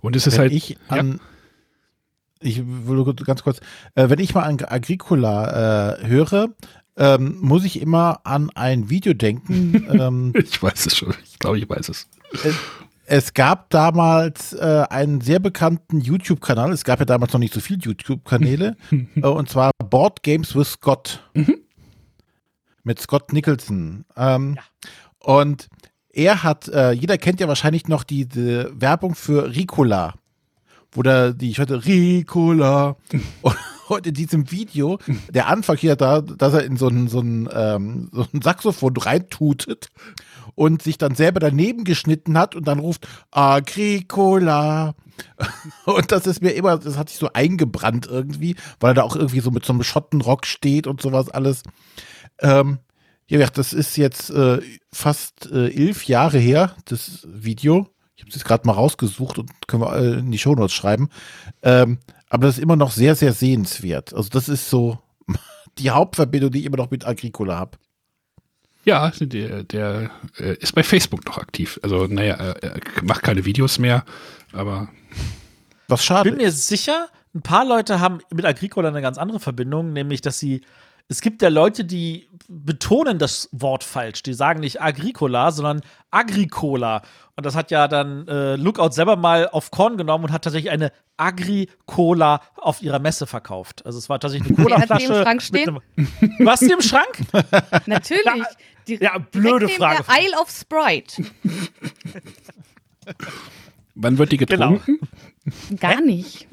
Und 0.00 0.16
es 0.16 0.26
ist 0.26 0.34
wenn 0.34 0.40
halt. 0.40 0.52
Ich 0.52 0.76
an, 0.88 1.12
ja. 1.12 1.18
Ich 2.40 2.62
will 2.64 3.04
ganz 3.24 3.42
kurz, 3.42 3.58
äh, 3.96 4.08
wenn 4.10 4.20
ich 4.20 4.32
mal 4.32 4.42
an 4.42 4.58
Agricola 4.64 5.96
äh, 5.98 6.06
höre, 6.06 6.50
ähm, 6.96 7.38
muss 7.40 7.64
ich 7.64 7.80
immer 7.80 8.20
an 8.22 8.50
ein 8.54 8.90
Video 8.90 9.12
denken. 9.12 9.88
ähm, 10.00 10.32
ich 10.36 10.62
weiß 10.62 10.86
es 10.86 10.96
schon, 10.96 11.14
ich 11.24 11.40
glaube, 11.40 11.58
ich 11.58 11.68
weiß 11.68 11.88
es. 11.88 12.08
Äh, 12.44 12.52
es 13.08 13.32
gab 13.32 13.70
damals 13.70 14.52
äh, 14.52 14.84
einen 14.90 15.22
sehr 15.22 15.38
bekannten 15.38 16.00
YouTube-Kanal. 16.00 16.72
Es 16.72 16.84
gab 16.84 16.98
ja 16.98 17.06
damals 17.06 17.32
noch 17.32 17.40
nicht 17.40 17.54
so 17.54 17.60
viele 17.60 17.80
YouTube-Kanäle. 17.80 18.76
äh, 19.16 19.20
und 19.20 19.48
zwar 19.48 19.70
Board 19.82 20.22
Games 20.22 20.54
with 20.54 20.72
Scott. 20.72 21.22
Mhm. 21.32 21.56
Mit 22.84 23.00
Scott 23.00 23.32
Nicholson. 23.32 24.04
Ähm, 24.14 24.56
ja. 24.56 24.90
Und 25.20 25.68
er 26.12 26.42
hat, 26.42 26.68
äh, 26.68 26.92
jeder 26.92 27.16
kennt 27.16 27.40
ja 27.40 27.48
wahrscheinlich 27.48 27.88
noch 27.88 28.04
diese 28.04 28.70
Werbung 28.78 29.14
für 29.14 29.54
Ricola. 29.54 30.14
Wo 30.92 31.02
da 31.02 31.32
die, 31.32 31.50
ich 31.50 31.60
hatte 31.60 31.86
Ricola. 31.86 32.96
und 33.88 34.06
in 34.06 34.14
diesem 34.14 34.50
Video, 34.50 34.98
der 35.30 35.48
Anfang 35.48 35.78
hier 35.78 35.96
da, 35.96 36.20
dass 36.20 36.52
er 36.52 36.64
in 36.64 36.76
so 36.76 36.88
ein, 36.88 37.08
so 37.08 37.20
ein, 37.20 37.48
ähm, 37.52 38.10
so 38.12 38.26
ein 38.34 38.42
Saxophon 38.42 38.96
reintutet 38.98 39.88
und 40.58 40.82
sich 40.82 40.98
dann 40.98 41.14
selber 41.14 41.38
daneben 41.38 41.84
geschnitten 41.84 42.36
hat 42.36 42.56
und 42.56 42.66
dann 42.66 42.80
ruft 42.80 43.06
Agricola. 43.30 44.96
Und 45.84 46.12
das 46.12 46.28
ist 46.28 46.42
mir 46.42 46.50
immer, 46.50 46.78
das 46.78 46.96
hat 46.96 47.08
sich 47.08 47.18
so 47.18 47.30
eingebrannt 47.32 48.06
irgendwie, 48.06 48.54
weil 48.78 48.92
er 48.92 48.94
da 48.94 49.02
auch 49.02 49.16
irgendwie 49.16 49.40
so 49.40 49.50
mit 49.50 49.64
so 49.64 49.72
einem 49.72 49.82
Schottenrock 49.82 50.46
steht 50.46 50.86
und 50.86 51.02
sowas 51.02 51.28
alles. 51.28 51.64
Ähm, 52.40 52.78
ja, 53.26 53.44
das 53.48 53.72
ist 53.72 53.96
jetzt 53.96 54.30
äh, 54.30 54.60
fast 54.92 55.50
äh, 55.50 55.70
elf 55.70 56.04
Jahre 56.04 56.38
her, 56.38 56.76
das 56.84 57.26
Video. 57.28 57.88
Ich 58.14 58.22
habe 58.22 58.30
es 58.30 58.36
jetzt 58.36 58.44
gerade 58.44 58.66
mal 58.66 58.74
rausgesucht 58.74 59.38
und 59.38 59.50
können 59.66 59.82
wir 59.82 60.18
in 60.18 60.30
die 60.30 60.38
Shownotes 60.38 60.72
schreiben. 60.72 61.08
Ähm, 61.62 61.98
aber 62.30 62.46
das 62.46 62.58
ist 62.58 62.62
immer 62.62 62.76
noch 62.76 62.92
sehr, 62.92 63.16
sehr 63.16 63.32
sehenswert. 63.32 64.14
Also 64.14 64.28
das 64.28 64.48
ist 64.48 64.70
so 64.70 64.98
die 65.78 65.90
Hauptverbindung, 65.90 66.52
die 66.52 66.60
ich 66.60 66.66
immer 66.66 66.76
noch 66.76 66.92
mit 66.92 67.06
Agricola 67.06 67.56
habe. 67.58 67.78
Ja, 68.88 69.12
der, 69.20 69.64
der 69.64 70.10
äh, 70.38 70.56
ist 70.60 70.74
bei 70.74 70.82
Facebook 70.82 71.26
noch 71.26 71.36
aktiv. 71.36 71.78
Also, 71.82 72.06
naja, 72.06 72.36
er 72.36 72.80
macht 73.02 73.22
keine 73.22 73.44
Videos 73.44 73.78
mehr, 73.78 74.02
aber. 74.52 74.88
Was 75.88 76.02
schade. 76.02 76.30
Ich 76.30 76.34
bin 76.34 76.42
mir 76.42 76.52
sicher, 76.52 77.08
ein 77.34 77.42
paar 77.42 77.66
Leute 77.66 78.00
haben 78.00 78.20
mit 78.32 78.46
Agricola 78.46 78.88
eine 78.88 79.02
ganz 79.02 79.18
andere 79.18 79.40
Verbindung, 79.40 79.92
nämlich, 79.92 80.22
dass 80.22 80.38
sie 80.38 80.62
es 81.10 81.22
gibt 81.22 81.40
ja 81.40 81.48
Leute, 81.48 81.86
die 81.86 82.28
betonen 82.48 83.18
das 83.18 83.48
Wort 83.52 83.82
falsch. 83.82 84.22
Die 84.22 84.34
sagen 84.34 84.60
nicht 84.60 84.82
Agricola, 84.82 85.50
sondern 85.52 85.80
Agricola. 86.10 87.00
Und 87.34 87.46
das 87.46 87.54
hat 87.54 87.70
ja 87.70 87.88
dann 87.88 88.28
äh, 88.28 88.56
Lookout 88.56 88.90
selber 88.90 89.16
mal 89.16 89.48
auf 89.48 89.70
Korn 89.70 89.96
genommen 89.96 90.24
und 90.24 90.32
hat 90.32 90.44
tatsächlich 90.44 90.70
eine 90.70 90.92
Agricola 91.16 92.42
auf 92.56 92.82
ihrer 92.82 92.98
Messe 92.98 93.26
verkauft. 93.26 93.86
Also 93.86 93.98
es 93.98 94.10
war 94.10 94.20
tatsächlich 94.20 94.54
eine 94.54 94.64
Colaflasche. 94.64 94.92
Hat 94.92 95.00
die 95.00 95.04
im 95.06 95.22
Schrank 95.22 95.42
stehen? 95.42 95.78
Was 96.40 96.60
die 96.60 96.72
im 96.72 96.82
Schrank? 96.82 97.20
Natürlich. 97.86 98.44
Ja, 98.88 98.96
ja 99.00 99.18
blöde 99.18 99.68
Frage. 99.68 100.04
Der 100.04 100.24
Isle 100.24 100.40
of 100.40 100.50
Sprite. 100.50 101.24
Wann 103.94 104.18
wird 104.18 104.32
die 104.32 104.36
getrunken? 104.36 104.98
Genau. 105.68 105.80
Gar 105.80 106.00
nicht. 106.00 106.46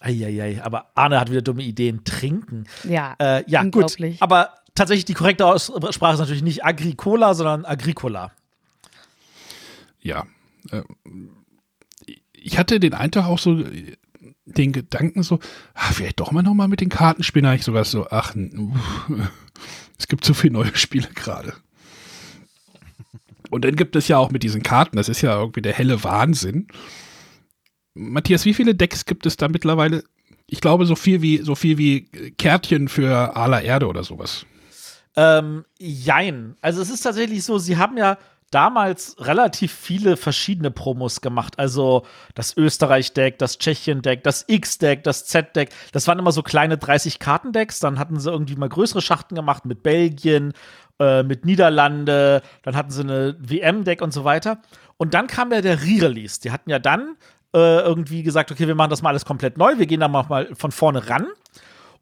Eieiei, 0.00 0.62
aber 0.62 0.90
Arne 0.94 1.18
hat 1.18 1.30
wieder 1.30 1.42
dumme 1.42 1.62
Ideen. 1.62 2.04
Trinken. 2.04 2.64
Ja, 2.84 3.16
äh, 3.18 3.44
ja 3.46 3.62
gut. 3.64 3.96
Aber 4.20 4.50
tatsächlich 4.74 5.06
die 5.06 5.14
korrekte 5.14 5.46
Aussprache 5.46 6.14
ist 6.14 6.20
natürlich 6.20 6.42
nicht 6.42 6.64
Agricola, 6.64 7.34
sondern 7.34 7.64
Agricola. 7.64 8.32
Ja. 10.00 10.26
Äh, 10.70 10.82
ich 12.32 12.58
hatte 12.58 12.78
den 12.78 12.92
Eintag 12.92 13.24
auch 13.24 13.38
so 13.38 13.64
den 14.44 14.72
Gedanken 14.72 15.22
so, 15.22 15.38
ach, 15.72 15.92
vielleicht 15.94 16.20
doch 16.20 16.30
mal 16.30 16.42
nochmal 16.42 16.68
mit 16.68 16.80
den 16.80 16.90
Kartenspielen. 16.90 17.54
Ich 17.54 17.64
sogar 17.64 17.84
so, 17.84 18.06
ach, 18.10 18.34
es 19.98 20.08
gibt 20.08 20.24
so 20.24 20.34
viele 20.34 20.54
neue 20.54 20.70
Spiele 20.76 21.08
gerade. 21.14 21.54
Und 23.50 23.64
dann 23.64 23.76
gibt 23.76 23.94
es 23.94 24.08
ja 24.08 24.18
auch 24.18 24.30
mit 24.30 24.42
diesen 24.42 24.62
Karten, 24.62 24.96
das 24.96 25.08
ist 25.08 25.20
ja 25.20 25.38
irgendwie 25.38 25.62
der 25.62 25.74
helle 25.74 26.02
Wahnsinn. 26.02 26.66
Matthias, 27.94 28.44
wie 28.44 28.54
viele 28.54 28.74
Decks 28.74 29.04
gibt 29.04 29.26
es 29.26 29.36
da 29.36 29.48
mittlerweile? 29.48 30.02
Ich 30.46 30.60
glaube, 30.60 30.86
so 30.86 30.96
viel 30.96 31.22
wie, 31.22 31.38
so 31.38 31.54
viel 31.54 31.78
wie 31.78 32.06
Kärtchen 32.36 32.88
für 32.88 33.36
aller 33.36 33.62
Erde 33.62 33.86
oder 33.86 34.02
sowas. 34.02 34.44
Ähm, 35.16 35.64
jein. 35.78 36.56
Also 36.60 36.82
es 36.82 36.90
ist 36.90 37.02
tatsächlich 37.02 37.44
so, 37.44 37.58
sie 37.58 37.76
haben 37.76 37.96
ja 37.96 38.18
damals 38.54 39.16
relativ 39.18 39.72
viele 39.72 40.16
verschiedene 40.16 40.70
Promos 40.70 41.20
gemacht. 41.20 41.58
Also 41.58 42.04
das 42.34 42.56
Österreich-Deck, 42.56 43.38
das 43.38 43.58
Tschechien-Deck, 43.58 44.22
das 44.22 44.44
X-Deck, 44.46 45.02
das 45.02 45.26
Z-Deck. 45.26 45.70
Das 45.92 46.06
waren 46.06 46.18
immer 46.18 46.32
so 46.32 46.42
kleine 46.42 46.76
30-Karten-Decks. 46.76 47.80
Dann 47.80 47.98
hatten 47.98 48.20
sie 48.20 48.30
irgendwie 48.30 48.56
mal 48.56 48.68
größere 48.68 49.02
Schachten 49.02 49.34
gemacht 49.34 49.64
mit 49.64 49.82
Belgien, 49.82 50.52
äh, 51.00 51.22
mit 51.22 51.44
Niederlande. 51.44 52.42
Dann 52.62 52.76
hatten 52.76 52.90
sie 52.90 53.02
eine 53.02 53.36
WM-Deck 53.38 54.00
und 54.00 54.12
so 54.12 54.24
weiter. 54.24 54.58
Und 54.96 55.14
dann 55.14 55.26
kam 55.26 55.52
ja 55.52 55.60
der 55.60 55.82
Re-Release. 55.82 56.40
Die 56.40 56.52
hatten 56.52 56.70
ja 56.70 56.78
dann 56.78 57.16
äh, 57.54 57.80
irgendwie 57.80 58.22
gesagt, 58.22 58.50
okay, 58.50 58.66
wir 58.66 58.74
machen 58.74 58.90
das 58.90 59.02
mal 59.02 59.10
alles 59.10 59.24
komplett 59.24 59.58
neu, 59.58 59.78
wir 59.78 59.86
gehen 59.86 60.00
da 60.00 60.08
mal 60.08 60.48
von 60.54 60.72
vorne 60.72 61.08
ran. 61.08 61.26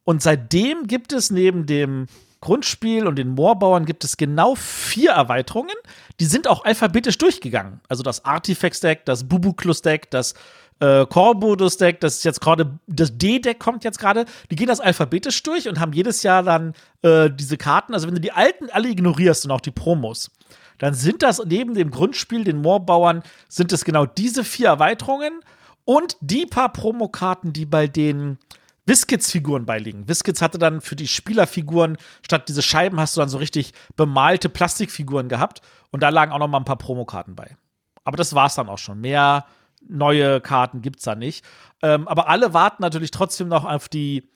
Und 0.04 0.22
seitdem 0.22 0.86
gibt 0.86 1.12
es 1.12 1.30
neben 1.30 1.66
dem 1.66 2.06
Grundspiel 2.42 3.06
und 3.06 3.16
den 3.16 3.30
Moorbauern 3.30 3.86
gibt 3.86 4.04
es 4.04 4.16
genau 4.16 4.54
vier 4.56 5.12
Erweiterungen. 5.12 5.74
Die 6.20 6.26
sind 6.26 6.46
auch 6.48 6.64
alphabetisch 6.64 7.16
durchgegangen. 7.16 7.80
Also 7.88 8.02
das 8.02 8.24
Artifacts-Deck, 8.24 9.06
das 9.06 9.24
Bubuklus-Deck, 9.28 10.10
das 10.10 10.34
äh, 10.80 11.06
Corbodus-Deck, 11.06 12.00
das 12.00 12.16
ist 12.16 12.24
jetzt 12.24 12.40
gerade, 12.40 12.78
das 12.88 13.16
D-Deck 13.16 13.60
kommt 13.60 13.84
jetzt 13.84 14.00
gerade. 14.00 14.26
Die 14.50 14.56
gehen 14.56 14.66
das 14.66 14.80
alphabetisch 14.80 15.42
durch 15.44 15.68
und 15.68 15.78
haben 15.78 15.92
jedes 15.92 16.24
Jahr 16.24 16.42
dann 16.42 16.74
äh, 17.02 17.30
diese 17.30 17.56
Karten. 17.56 17.94
Also 17.94 18.08
wenn 18.08 18.16
du 18.16 18.20
die 18.20 18.32
alten 18.32 18.68
alle 18.70 18.88
ignorierst 18.88 19.44
und 19.44 19.52
auch 19.52 19.60
die 19.60 19.70
Promos, 19.70 20.30
dann 20.78 20.94
sind 20.94 21.22
das 21.22 21.40
neben 21.46 21.74
dem 21.74 21.92
Grundspiel, 21.92 22.42
den 22.42 22.60
Moorbauern, 22.60 23.22
sind 23.48 23.72
es 23.72 23.84
genau 23.84 24.04
diese 24.04 24.42
vier 24.42 24.66
Erweiterungen 24.66 25.40
und 25.84 26.16
die 26.20 26.44
paar 26.44 26.72
Promokarten, 26.72 27.52
die 27.52 27.66
bei 27.66 27.86
den 27.86 28.38
Wiskits-Figuren 28.86 29.64
beiliegen. 29.64 30.08
Wiskits 30.08 30.42
hatte 30.42 30.58
dann 30.58 30.80
für 30.80 30.96
die 30.96 31.08
Spielerfiguren, 31.08 31.96
statt 32.22 32.48
diese 32.48 32.62
Scheiben, 32.62 32.98
hast 32.98 33.16
du 33.16 33.20
dann 33.20 33.28
so 33.28 33.38
richtig 33.38 33.72
bemalte 33.96 34.48
Plastikfiguren 34.48 35.28
gehabt. 35.28 35.62
Und 35.90 36.02
da 36.02 36.08
lagen 36.08 36.32
auch 36.32 36.38
noch 36.38 36.48
mal 36.48 36.58
ein 36.58 36.64
paar 36.64 36.78
Promokarten 36.78 37.36
bei. 37.36 37.56
Aber 38.04 38.16
das 38.16 38.34
war's 38.34 38.56
dann 38.56 38.68
auch 38.68 38.78
schon. 38.78 39.00
Mehr 39.00 39.46
neue 39.86 40.40
Karten 40.40 40.82
gibt's 40.82 41.04
da 41.04 41.14
nicht. 41.14 41.44
Ähm, 41.82 42.08
aber 42.08 42.28
alle 42.28 42.54
warten 42.54 42.82
natürlich 42.82 43.10
trotzdem 43.10 43.48
noch 43.48 43.64
auf 43.64 43.88
die 43.88 44.28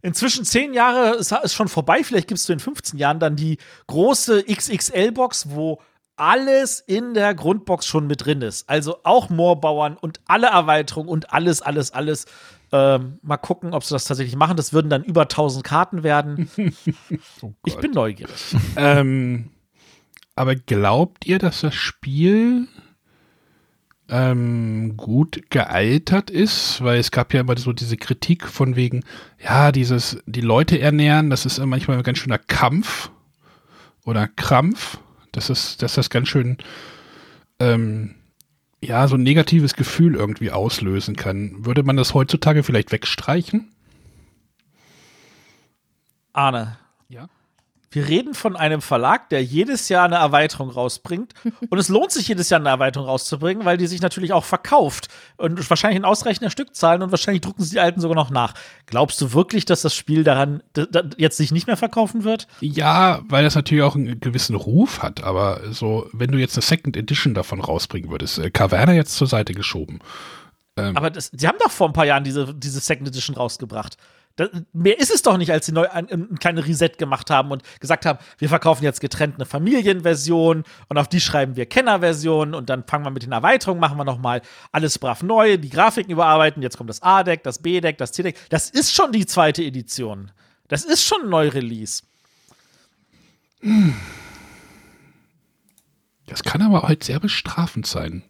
Inzwischen 0.00 0.44
zehn 0.44 0.74
Jahre 0.74 1.16
ist, 1.16 1.32
ist 1.32 1.54
schon 1.54 1.68
vorbei. 1.68 2.04
Vielleicht 2.04 2.28
gibst 2.28 2.48
du 2.48 2.52
in 2.52 2.60
15 2.60 2.98
Jahren 2.98 3.18
dann 3.18 3.34
die 3.34 3.58
große 3.88 4.44
XXL-Box, 4.44 5.50
wo 5.50 5.80
alles 6.14 6.80
in 6.80 7.14
der 7.14 7.34
Grundbox 7.34 7.86
schon 7.86 8.06
mit 8.06 8.24
drin 8.24 8.42
ist. 8.42 8.68
Also 8.68 8.98
auch 9.02 9.28
Moorbauern 9.28 9.96
und 9.96 10.20
alle 10.26 10.48
Erweiterungen 10.48 11.08
und 11.08 11.32
alles, 11.32 11.62
alles, 11.62 11.90
alles. 11.90 12.26
Ähm, 12.70 13.18
mal 13.22 13.38
gucken, 13.38 13.72
ob 13.72 13.84
sie 13.84 13.94
das 13.94 14.04
tatsächlich 14.04 14.36
machen. 14.36 14.56
Das 14.56 14.72
würden 14.72 14.90
dann 14.90 15.04
über 15.04 15.22
1000 15.22 15.64
Karten 15.64 16.02
werden. 16.02 16.50
oh 17.42 17.52
ich 17.64 17.76
bin 17.76 17.92
neugierig. 17.92 18.54
ähm, 18.76 19.50
aber 20.34 20.54
glaubt 20.54 21.26
ihr, 21.26 21.38
dass 21.38 21.62
das 21.62 21.74
Spiel 21.74 22.68
ähm, 24.08 24.96
gut 24.96 25.50
gealtert 25.50 26.30
ist, 26.30 26.82
weil 26.82 26.98
es 26.98 27.10
gab 27.10 27.34
ja 27.34 27.40
immer 27.40 27.56
so 27.58 27.72
diese 27.72 27.96
Kritik 27.96 28.46
von 28.46 28.74
wegen, 28.76 29.04
ja, 29.42 29.72
dieses, 29.72 30.18
die 30.26 30.40
Leute 30.40 30.78
ernähren, 30.80 31.30
das 31.30 31.44
ist 31.44 31.58
manchmal 31.58 31.98
ein 31.98 32.02
ganz 32.02 32.18
schöner 32.18 32.38
Kampf 32.38 33.10
oder 34.04 34.28
Krampf, 34.28 34.98
das 35.32 35.50
ist, 35.50 35.82
dass 35.82 35.94
das 35.94 36.08
ganz 36.08 36.28
schön, 36.28 36.56
ähm, 37.58 38.14
ja, 38.80 39.08
so 39.08 39.16
ein 39.16 39.22
negatives 39.22 39.74
Gefühl 39.74 40.14
irgendwie 40.14 40.50
auslösen 40.50 41.16
kann. 41.16 41.64
Würde 41.64 41.82
man 41.82 41.96
das 41.96 42.14
heutzutage 42.14 42.62
vielleicht 42.62 42.92
wegstreichen? 42.92 43.72
Arne. 46.32 46.78
Wir 47.90 48.06
reden 48.06 48.34
von 48.34 48.54
einem 48.54 48.82
Verlag, 48.82 49.30
der 49.30 49.42
jedes 49.42 49.88
Jahr 49.88 50.04
eine 50.04 50.16
Erweiterung 50.16 50.70
rausbringt. 50.70 51.32
Und 51.70 51.78
es 51.78 51.88
lohnt 51.88 52.12
sich 52.12 52.28
jedes 52.28 52.50
Jahr 52.50 52.60
eine 52.60 52.68
Erweiterung 52.68 53.06
rauszubringen, 53.06 53.64
weil 53.64 53.76
die 53.76 53.86
sich 53.86 54.02
natürlich 54.02 54.32
auch 54.32 54.44
verkauft. 54.44 55.08
Und 55.36 55.68
wahrscheinlich 55.70 55.98
in 55.98 56.04
ausreichender 56.04 56.50
Stückzahlen 56.50 57.02
und 57.02 57.10
wahrscheinlich 57.10 57.40
drucken 57.40 57.62
sie 57.62 57.70
die 57.70 57.80
alten 57.80 58.00
sogar 58.00 58.14
noch 58.14 58.30
nach. 58.30 58.54
Glaubst 58.86 59.20
du 59.20 59.32
wirklich, 59.32 59.64
dass 59.64 59.82
das 59.82 59.94
Spiel 59.94 60.24
daran 60.24 60.62
jetzt 61.16 61.36
sich 61.36 61.52
nicht 61.52 61.66
mehr 61.66 61.76
verkaufen 61.76 62.24
wird? 62.24 62.46
Ja, 62.60 63.22
weil 63.28 63.44
das 63.44 63.54
natürlich 63.54 63.84
auch 63.84 63.94
einen 63.94 64.20
gewissen 64.20 64.54
Ruf 64.54 65.02
hat. 65.02 65.22
Aber 65.24 65.60
so, 65.72 66.08
wenn 66.12 66.30
du 66.30 66.38
jetzt 66.38 66.56
eine 66.56 66.62
Second 66.62 66.96
Edition 66.96 67.34
davon 67.34 67.60
rausbringen 67.60 68.10
würdest, 68.10 68.38
äh, 68.38 68.50
Caverna 68.50 68.92
jetzt 68.92 69.14
zur 69.14 69.26
Seite 69.26 69.54
geschoben. 69.54 70.00
Ähm, 70.76 70.96
aber 70.96 71.10
das, 71.10 71.30
die 71.30 71.46
haben 71.46 71.58
doch 71.58 71.70
vor 71.70 71.88
ein 71.88 71.92
paar 71.92 72.06
Jahren 72.06 72.24
diese, 72.24 72.54
diese 72.54 72.80
Second 72.80 73.08
Edition 73.08 73.36
rausgebracht. 73.36 73.96
Das, 74.38 74.50
mehr 74.72 74.98
ist 75.00 75.12
es 75.12 75.22
doch 75.22 75.36
nicht, 75.36 75.50
als 75.50 75.66
sie 75.66 75.72
neu 75.72 75.88
ein, 75.88 76.08
ein 76.08 76.38
kleines 76.38 76.64
Reset 76.64 76.90
gemacht 76.96 77.28
haben 77.28 77.50
und 77.50 77.62
gesagt 77.80 78.06
haben, 78.06 78.20
wir 78.38 78.48
verkaufen 78.48 78.84
jetzt 78.84 79.00
getrennt 79.00 79.34
eine 79.34 79.46
Familienversion 79.46 80.62
und 80.88 80.96
auf 80.96 81.08
die 81.08 81.20
schreiben 81.20 81.56
wir 81.56 81.66
Kennerversion 81.66 82.54
und 82.54 82.70
dann 82.70 82.84
fangen 82.86 83.04
wir 83.04 83.10
mit 83.10 83.24
den 83.24 83.32
Erweiterungen, 83.32 83.80
machen 83.80 83.98
wir 83.98 84.04
nochmal 84.04 84.40
alles 84.70 85.00
brav 85.00 85.24
neu, 85.24 85.58
die 85.58 85.70
Grafiken 85.70 86.12
überarbeiten, 86.12 86.62
jetzt 86.62 86.76
kommt 86.76 86.88
das 86.88 87.02
A-Deck, 87.02 87.42
das 87.42 87.58
B-Deck, 87.58 87.98
das 87.98 88.12
C-Deck. 88.12 88.36
Das 88.48 88.70
ist 88.70 88.94
schon 88.94 89.10
die 89.10 89.26
zweite 89.26 89.64
Edition. 89.64 90.30
Das 90.68 90.84
ist 90.84 91.02
schon 91.02 91.22
ein 91.22 91.30
Neu-Release. 91.30 92.04
Das 96.26 96.44
kann 96.44 96.62
aber 96.62 96.82
halt 96.82 97.02
sehr 97.02 97.18
bestrafend 97.18 97.86
sein. 97.86 98.22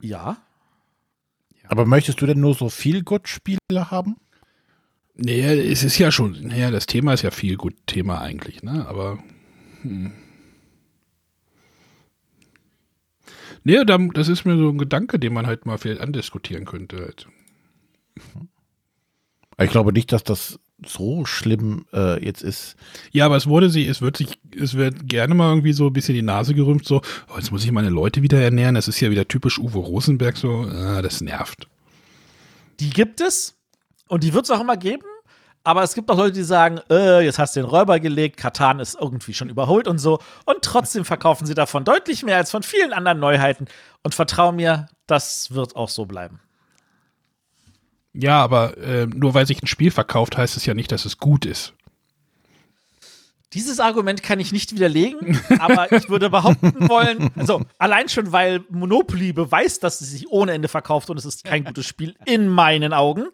Ja. 0.00 0.38
Aber 1.70 1.86
möchtest 1.86 2.20
du 2.20 2.26
denn 2.26 2.40
nur 2.40 2.54
so 2.54 2.68
viel 2.68 3.04
Good-Spiele 3.04 3.92
haben? 3.92 4.16
Naja, 5.14 5.52
es 5.52 5.84
ist 5.84 5.98
ja 5.98 6.10
schon, 6.10 6.32
naja, 6.42 6.72
das 6.72 6.86
Thema 6.86 7.14
ist 7.14 7.22
ja 7.22 7.30
viel 7.30 7.56
gut 7.56 7.76
Thema 7.86 8.20
eigentlich, 8.20 8.64
ne? 8.64 8.88
Aber. 8.88 9.22
Hm. 9.82 10.10
Nee, 13.62 13.84
das 13.84 14.26
ist 14.26 14.44
mir 14.44 14.56
so 14.56 14.70
ein 14.70 14.78
Gedanke, 14.78 15.20
den 15.20 15.32
man 15.32 15.46
halt 15.46 15.64
mal 15.64 15.78
vielleicht 15.78 16.00
andiskutieren 16.00 16.64
könnte. 16.64 16.96
Halt. 16.96 17.28
Ich 19.60 19.70
glaube 19.70 19.92
nicht, 19.92 20.10
dass 20.10 20.24
das 20.24 20.58
so 20.86 21.24
schlimm 21.24 21.86
äh, 21.92 22.24
jetzt 22.24 22.42
ist. 22.42 22.76
Ja, 23.12 23.26
aber 23.26 23.36
es 23.36 23.46
wurde 23.46 23.70
sie, 23.70 23.86
es 23.86 24.00
wird 24.00 24.16
sich, 24.16 24.38
es 24.58 24.74
wird 24.74 25.08
gerne 25.08 25.34
mal 25.34 25.50
irgendwie 25.50 25.72
so 25.72 25.86
ein 25.86 25.92
bisschen 25.92 26.14
die 26.14 26.22
Nase 26.22 26.54
gerümpft, 26.54 26.86
so, 26.86 27.02
oh, 27.28 27.36
jetzt 27.36 27.52
muss 27.52 27.64
ich 27.64 27.72
meine 27.72 27.90
Leute 27.90 28.22
wieder 28.22 28.40
ernähren, 28.40 28.74
das 28.74 28.88
ist 28.88 29.00
ja 29.00 29.10
wieder 29.10 29.28
typisch 29.28 29.58
Uwe 29.58 29.78
Rosenberg, 29.78 30.36
so, 30.36 30.66
ah, 30.70 31.02
das 31.02 31.20
nervt. 31.20 31.66
Die 32.80 32.90
gibt 32.90 33.20
es 33.20 33.56
und 34.08 34.24
die 34.24 34.32
wird 34.32 34.44
es 34.44 34.50
auch 34.50 34.60
immer 34.60 34.76
geben, 34.76 35.04
aber 35.62 35.82
es 35.82 35.94
gibt 35.94 36.10
auch 36.10 36.16
Leute, 36.16 36.32
die 36.32 36.42
sagen, 36.42 36.80
äh, 36.90 37.20
jetzt 37.20 37.38
hast 37.38 37.54
du 37.54 37.60
den 37.60 37.68
Räuber 37.68 38.00
gelegt, 38.00 38.38
Katan 38.38 38.80
ist 38.80 38.96
irgendwie 38.98 39.34
schon 39.34 39.50
überholt 39.50 39.86
und 39.88 39.98
so. 39.98 40.18
Und 40.46 40.62
trotzdem 40.62 41.04
verkaufen 41.04 41.46
sie 41.46 41.54
davon 41.54 41.84
deutlich 41.84 42.22
mehr 42.22 42.38
als 42.38 42.50
von 42.50 42.62
vielen 42.62 42.94
anderen 42.94 43.20
Neuheiten. 43.20 43.66
Und 44.02 44.14
vertrau 44.14 44.52
mir, 44.52 44.88
das 45.06 45.52
wird 45.52 45.76
auch 45.76 45.90
so 45.90 46.06
bleiben. 46.06 46.40
Ja, 48.12 48.42
aber 48.42 48.76
äh, 48.78 49.06
nur 49.06 49.34
weil 49.34 49.46
sich 49.46 49.62
ein 49.62 49.66
Spiel 49.66 49.90
verkauft, 49.90 50.36
heißt 50.36 50.56
es 50.56 50.66
ja 50.66 50.74
nicht, 50.74 50.90
dass 50.90 51.04
es 51.04 51.18
gut 51.18 51.46
ist. 51.46 51.74
Dieses 53.52 53.80
Argument 53.80 54.22
kann 54.22 54.38
ich 54.38 54.52
nicht 54.52 54.72
widerlegen, 54.72 55.40
aber 55.58 55.90
ich 55.90 56.08
würde 56.08 56.30
behaupten 56.30 56.88
wollen, 56.88 57.30
also 57.34 57.62
allein 57.78 58.08
schon, 58.08 58.30
weil 58.30 58.62
Monopoly 58.70 59.32
beweist, 59.32 59.82
dass 59.82 60.00
es 60.00 60.10
sich 60.10 60.30
ohne 60.30 60.52
Ende 60.52 60.68
verkauft 60.68 61.10
und 61.10 61.18
es 61.18 61.24
ist 61.24 61.44
kein 61.44 61.64
gutes 61.64 61.86
Spiel 61.86 62.14
in 62.26 62.46
meinen 62.46 62.92
Augen. 62.92 63.26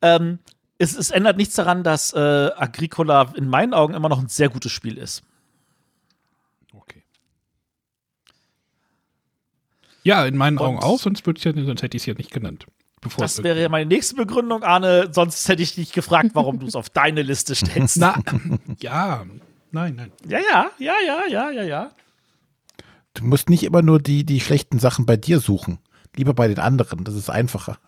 Ähm, 0.00 0.38
es, 0.78 0.96
es, 0.96 1.10
ändert 1.10 1.36
nichts 1.38 1.56
daran, 1.56 1.82
dass 1.82 2.12
äh, 2.12 2.18
Agricola 2.18 3.32
in 3.34 3.48
meinen 3.48 3.74
Augen 3.74 3.94
immer 3.94 4.08
noch 4.08 4.20
ein 4.20 4.28
sehr 4.28 4.48
gutes 4.48 4.70
Spiel 4.70 4.96
ist. 4.96 5.24
Okay. 6.72 7.02
Ja, 10.04 10.24
in 10.24 10.36
meinen 10.36 10.58
und 10.58 10.64
Augen 10.64 10.78
auch, 10.78 11.00
sonst, 11.00 11.26
ja, 11.26 11.52
sonst 11.52 11.82
hätte 11.82 11.96
ich 11.96 12.04
es 12.04 12.06
ja 12.06 12.14
nicht 12.14 12.30
genannt. 12.30 12.66
Bevor 13.00 13.22
das 13.22 13.42
wäre 13.42 13.60
ja 13.60 13.68
meine 13.68 13.86
nächste 13.86 14.16
Begründung, 14.16 14.62
Arne. 14.62 15.10
Sonst 15.12 15.48
hätte 15.48 15.62
ich 15.62 15.74
dich 15.74 15.92
gefragt, 15.92 16.30
warum 16.34 16.58
du 16.58 16.66
es 16.66 16.74
auf 16.74 16.90
deine 16.90 17.22
Liste 17.22 17.54
stellst. 17.54 17.98
Na, 17.98 18.20
ja, 18.80 19.24
nein, 19.70 19.94
nein. 19.96 20.12
Ja, 20.26 20.38
ja, 20.38 20.70
ja, 20.78 20.94
ja, 21.06 21.20
ja, 21.28 21.50
ja, 21.50 21.62
ja. 21.62 21.90
Du 23.14 23.24
musst 23.24 23.50
nicht 23.50 23.64
immer 23.64 23.82
nur 23.82 24.00
die, 24.00 24.24
die 24.24 24.40
schlechten 24.40 24.78
Sachen 24.78 25.06
bei 25.06 25.16
dir 25.16 25.40
suchen. 25.40 25.78
Lieber 26.16 26.34
bei 26.34 26.48
den 26.48 26.58
anderen. 26.58 27.04
Das 27.04 27.14
ist 27.14 27.30
einfacher. 27.30 27.78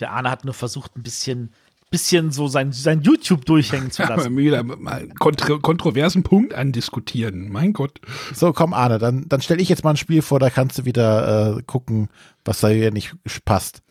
Der 0.00 0.12
Arne 0.12 0.30
hat 0.30 0.44
nur 0.44 0.54
versucht, 0.54 0.96
ein 0.96 1.02
bisschen, 1.02 1.52
bisschen 1.90 2.30
so 2.30 2.48
sein, 2.48 2.72
sein 2.72 3.00
YouTube 3.02 3.44
durchhängen 3.46 3.90
zu 3.90 4.02
lassen. 4.08 4.38
Ja, 4.38 4.62
mal 4.62 4.92
einen 4.92 5.14
kontro 5.14 5.58
kontroversen 5.58 6.22
Punkt 6.22 6.54
andiskutieren. 6.54 7.50
Mein 7.50 7.72
Gott. 7.72 8.00
So, 8.34 8.52
komm, 8.52 8.74
Arne, 8.74 8.98
dann, 8.98 9.28
dann 9.28 9.40
stelle 9.40 9.62
ich 9.62 9.68
jetzt 9.68 9.84
mal 9.84 9.90
ein 9.90 9.96
Spiel 9.96 10.22
vor, 10.22 10.38
da 10.38 10.50
kannst 10.50 10.78
du 10.78 10.84
wieder 10.84 11.56
äh, 11.56 11.62
gucken, 11.62 12.08
was 12.44 12.60
da 12.60 12.68
hier 12.68 12.92
nicht 12.92 13.14
passt. 13.44 13.82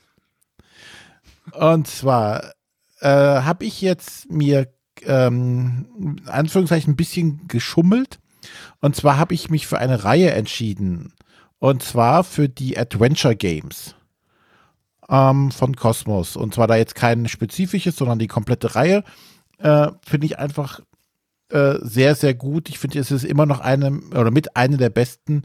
Und 1.51 1.87
zwar 1.87 2.53
äh, 2.99 3.07
habe 3.07 3.65
ich 3.65 3.81
jetzt 3.81 4.31
mir 4.31 4.67
ähm, 5.03 5.87
in 5.99 6.27
Anführungszeichen 6.27 6.93
ein 6.93 6.97
bisschen 6.97 7.47
geschummelt. 7.47 8.19
Und 8.81 8.95
zwar 8.95 9.17
habe 9.17 9.33
ich 9.33 9.49
mich 9.49 9.67
für 9.67 9.79
eine 9.79 10.03
Reihe 10.03 10.31
entschieden. 10.31 11.13
Und 11.59 11.83
zwar 11.83 12.23
für 12.23 12.49
die 12.49 12.77
Adventure 12.77 13.35
Games 13.35 13.95
ähm, 15.09 15.51
von 15.51 15.75
Cosmos. 15.75 16.35
Und 16.35 16.53
zwar 16.53 16.67
da 16.67 16.75
jetzt 16.75 16.95
kein 16.95 17.27
spezifisches, 17.27 17.95
sondern 17.95 18.19
die 18.19 18.27
komplette 18.27 18.75
Reihe. 18.75 19.03
Äh, 19.57 19.91
finde 20.05 20.25
ich 20.27 20.37
einfach 20.37 20.81
äh, 21.49 21.75
sehr, 21.81 22.15
sehr 22.15 22.33
gut. 22.33 22.69
Ich 22.69 22.79
finde, 22.79 22.99
es 22.99 23.11
ist 23.11 23.23
immer 23.23 23.45
noch 23.45 23.59
eine 23.59 23.99
oder 24.11 24.31
mit 24.31 24.55
einer 24.55 24.77
der 24.77 24.89
besten 24.89 25.43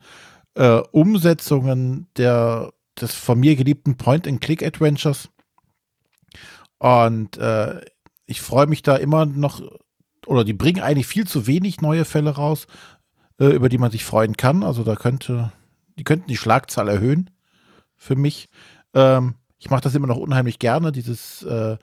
äh, 0.54 0.80
Umsetzungen 0.92 2.08
der, 2.16 2.72
des 3.00 3.14
von 3.14 3.38
mir 3.38 3.56
geliebten 3.56 3.96
Point-and-Click-Adventures. 3.96 5.28
Und 6.80 7.36
äh, 7.36 7.80
ich 8.24 8.40
freue 8.40 8.66
mich 8.66 8.82
da 8.82 8.96
immer 8.96 9.26
noch, 9.26 9.60
oder 10.26 10.44
die 10.44 10.54
bringen 10.54 10.82
eigentlich 10.82 11.06
viel 11.06 11.26
zu 11.26 11.46
wenig 11.46 11.82
neue 11.82 12.06
Fälle 12.06 12.30
raus, 12.30 12.66
äh, 13.38 13.46
über 13.46 13.68
die 13.68 13.78
man 13.78 13.90
sich 13.90 14.04
freuen 14.04 14.36
kann. 14.36 14.64
Also 14.64 14.82
da 14.82 14.96
könnte, 14.96 15.52
die 15.98 16.04
könnten 16.04 16.28
die 16.28 16.38
Schlagzahl 16.38 16.88
erhöhen 16.88 17.30
für 17.96 18.16
mich. 18.16 18.48
Ähm, 18.94 19.34
ich 19.58 19.68
mache 19.68 19.82
das 19.82 19.94
immer 19.94 20.06
noch 20.06 20.16
unheimlich 20.16 20.58
gerne, 20.58 20.90
dieses 20.90 21.42
äh, 21.42 21.76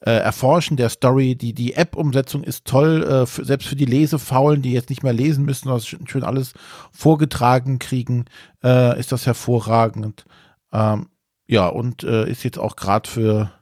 äh, 0.00 0.10
Erforschen 0.10 0.76
der 0.76 0.90
Story. 0.90 1.34
Die, 1.34 1.54
die 1.54 1.72
App-Umsetzung 1.72 2.44
ist 2.44 2.66
toll, 2.66 3.02
äh, 3.04 3.26
für, 3.26 3.46
selbst 3.46 3.68
für 3.68 3.76
die 3.76 3.86
Lesefaulen, 3.86 4.60
die 4.60 4.72
jetzt 4.72 4.90
nicht 4.90 5.02
mehr 5.02 5.14
lesen 5.14 5.46
müssen, 5.46 5.68
sondern 5.68 6.06
schön 6.06 6.22
alles 6.22 6.52
vorgetragen 6.92 7.78
kriegen, 7.78 8.26
äh, 8.62 9.00
ist 9.00 9.10
das 9.10 9.24
hervorragend. 9.24 10.26
Ähm, 10.70 11.08
ja, 11.46 11.66
und 11.66 12.04
äh, 12.04 12.28
ist 12.28 12.44
jetzt 12.44 12.58
auch 12.58 12.76
gerade 12.76 13.08
für 13.08 13.57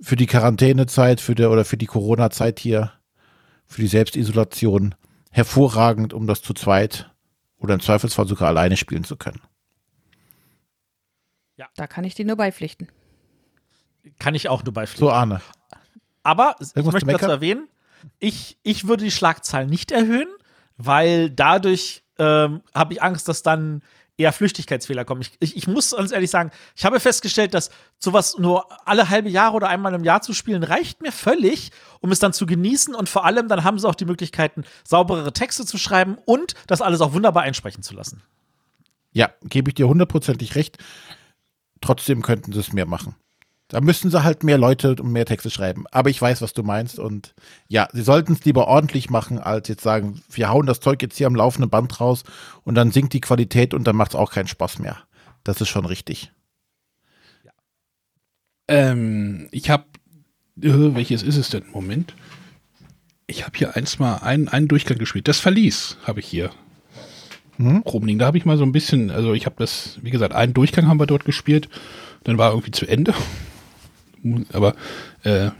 für 0.00 0.16
die 0.16 0.26
Quarantänezeit, 0.26 1.20
für 1.20 1.34
der 1.34 1.50
oder 1.50 1.64
für 1.64 1.76
die 1.76 1.86
Corona-Zeit 1.86 2.58
hier, 2.58 2.92
für 3.66 3.80
die 3.80 3.88
Selbstisolation 3.88 4.94
hervorragend, 5.30 6.12
um 6.12 6.26
das 6.26 6.42
zu 6.42 6.54
zweit 6.54 7.10
oder 7.58 7.74
im 7.74 7.80
Zweifelsfall 7.80 8.26
sogar 8.26 8.48
alleine 8.48 8.76
spielen 8.76 9.04
zu 9.04 9.16
können. 9.16 9.40
Ja. 11.56 11.68
Da 11.76 11.86
kann 11.86 12.04
ich 12.04 12.14
dir 12.14 12.24
nur 12.24 12.36
beipflichten. 12.36 12.88
Kann 14.18 14.34
ich 14.34 14.48
auch 14.48 14.64
nur 14.64 14.72
beipflichten. 14.72 15.06
So, 15.06 15.12
Arne. 15.12 15.40
Aber 16.22 16.56
Irgendwas 16.58 17.02
ich 17.02 17.06
möchte 17.06 17.20
dazu 17.20 17.30
erwähnen, 17.30 17.68
ich, 18.18 18.58
ich 18.62 18.86
würde 18.86 19.04
die 19.04 19.10
Schlagzahl 19.10 19.66
nicht 19.66 19.92
erhöhen, 19.92 20.28
weil 20.76 21.30
dadurch 21.30 22.02
ähm, 22.18 22.62
habe 22.74 22.94
ich 22.94 23.02
Angst, 23.02 23.28
dass 23.28 23.42
dann 23.42 23.82
eher 24.16 24.32
Flüchtigkeitsfehler 24.32 25.04
kommen. 25.04 25.22
Ich, 25.22 25.32
ich, 25.40 25.56
ich, 25.56 25.66
muss 25.66 25.90
ganz 25.90 26.12
ehrlich 26.12 26.30
sagen, 26.30 26.50
ich 26.76 26.84
habe 26.84 27.00
festgestellt, 27.00 27.54
dass 27.54 27.70
sowas 27.98 28.38
nur 28.38 28.66
alle 28.86 29.10
halbe 29.10 29.28
Jahre 29.28 29.56
oder 29.56 29.68
einmal 29.68 29.94
im 29.94 30.04
Jahr 30.04 30.22
zu 30.22 30.32
spielen, 30.32 30.62
reicht 30.62 31.02
mir 31.02 31.12
völlig, 31.12 31.72
um 32.00 32.12
es 32.12 32.20
dann 32.20 32.32
zu 32.32 32.46
genießen. 32.46 32.94
Und 32.94 33.08
vor 33.08 33.24
allem, 33.24 33.48
dann 33.48 33.64
haben 33.64 33.78
sie 33.78 33.88
auch 33.88 33.94
die 33.94 34.04
Möglichkeiten, 34.04 34.64
sauberere 34.84 35.32
Texte 35.32 35.66
zu 35.66 35.78
schreiben 35.78 36.16
und 36.24 36.54
das 36.66 36.80
alles 36.80 37.00
auch 37.00 37.12
wunderbar 37.12 37.42
einsprechen 37.42 37.82
zu 37.82 37.94
lassen. 37.94 38.22
Ja, 39.12 39.30
gebe 39.42 39.70
ich 39.70 39.74
dir 39.74 39.88
hundertprozentig 39.88 40.54
recht. 40.54 40.78
Trotzdem 41.80 42.22
könnten 42.22 42.52
sie 42.52 42.60
es 42.60 42.72
mehr 42.72 42.86
machen. 42.86 43.16
Da 43.68 43.80
müssten 43.80 44.10
sie 44.10 44.22
halt 44.22 44.44
mehr 44.44 44.58
Leute 44.58 44.90
und 44.90 45.10
mehr 45.10 45.24
Texte 45.24 45.50
schreiben. 45.50 45.86
Aber 45.90 46.10
ich 46.10 46.20
weiß, 46.20 46.42
was 46.42 46.52
du 46.52 46.62
meinst. 46.62 46.98
Und 46.98 47.34
ja, 47.66 47.88
sie 47.92 48.02
sollten 48.02 48.34
es 48.34 48.44
lieber 48.44 48.68
ordentlich 48.68 49.08
machen, 49.08 49.38
als 49.38 49.68
jetzt 49.68 49.82
sagen, 49.82 50.22
wir 50.30 50.50
hauen 50.50 50.66
das 50.66 50.80
Zeug 50.80 51.00
jetzt 51.00 51.16
hier 51.16 51.26
am 51.26 51.34
laufenden 51.34 51.70
Band 51.70 52.00
raus 52.00 52.24
und 52.64 52.74
dann 52.74 52.92
sinkt 52.92 53.14
die 53.14 53.20
Qualität 53.20 53.72
und 53.72 53.84
dann 53.84 53.96
macht 53.96 54.12
es 54.12 54.16
auch 54.16 54.32
keinen 54.32 54.48
Spaß 54.48 54.80
mehr. 54.80 54.98
Das 55.44 55.60
ist 55.60 55.68
schon 55.68 55.86
richtig. 55.86 56.30
Ja. 57.42 57.52
Ähm, 58.68 59.48
ich 59.50 59.70
habe, 59.70 59.84
äh, 60.60 60.94
welches 60.94 61.22
ist 61.22 61.36
es 61.36 61.48
denn? 61.48 61.64
Moment. 61.72 62.14
Ich 63.26 63.44
habe 63.44 63.56
hier 63.56 63.76
eins 63.76 63.98
mal 63.98 64.16
einen, 64.18 64.48
einen 64.48 64.68
Durchgang 64.68 64.98
gespielt. 64.98 65.26
Das 65.26 65.40
Verlies 65.40 65.96
habe 66.04 66.20
ich 66.20 66.26
hier. 66.26 66.50
Hm? 67.56 67.78
Rumliegen. 67.78 68.18
Da 68.18 68.26
habe 68.26 68.36
ich 68.36 68.44
mal 68.44 68.58
so 68.58 68.64
ein 68.64 68.72
bisschen, 68.72 69.10
also 69.10 69.32
ich 69.32 69.46
habe 69.46 69.56
das, 69.58 69.98
wie 70.02 70.10
gesagt, 70.10 70.34
einen 70.34 70.52
Durchgang 70.52 70.86
haben 70.86 71.00
wir 71.00 71.06
dort 71.06 71.24
gespielt. 71.24 71.70
Dann 72.24 72.36
war 72.36 72.50
irgendwie 72.50 72.72
zu 72.72 72.86
Ende 72.86 73.14
aber 74.52 74.74
äh, 75.22 75.50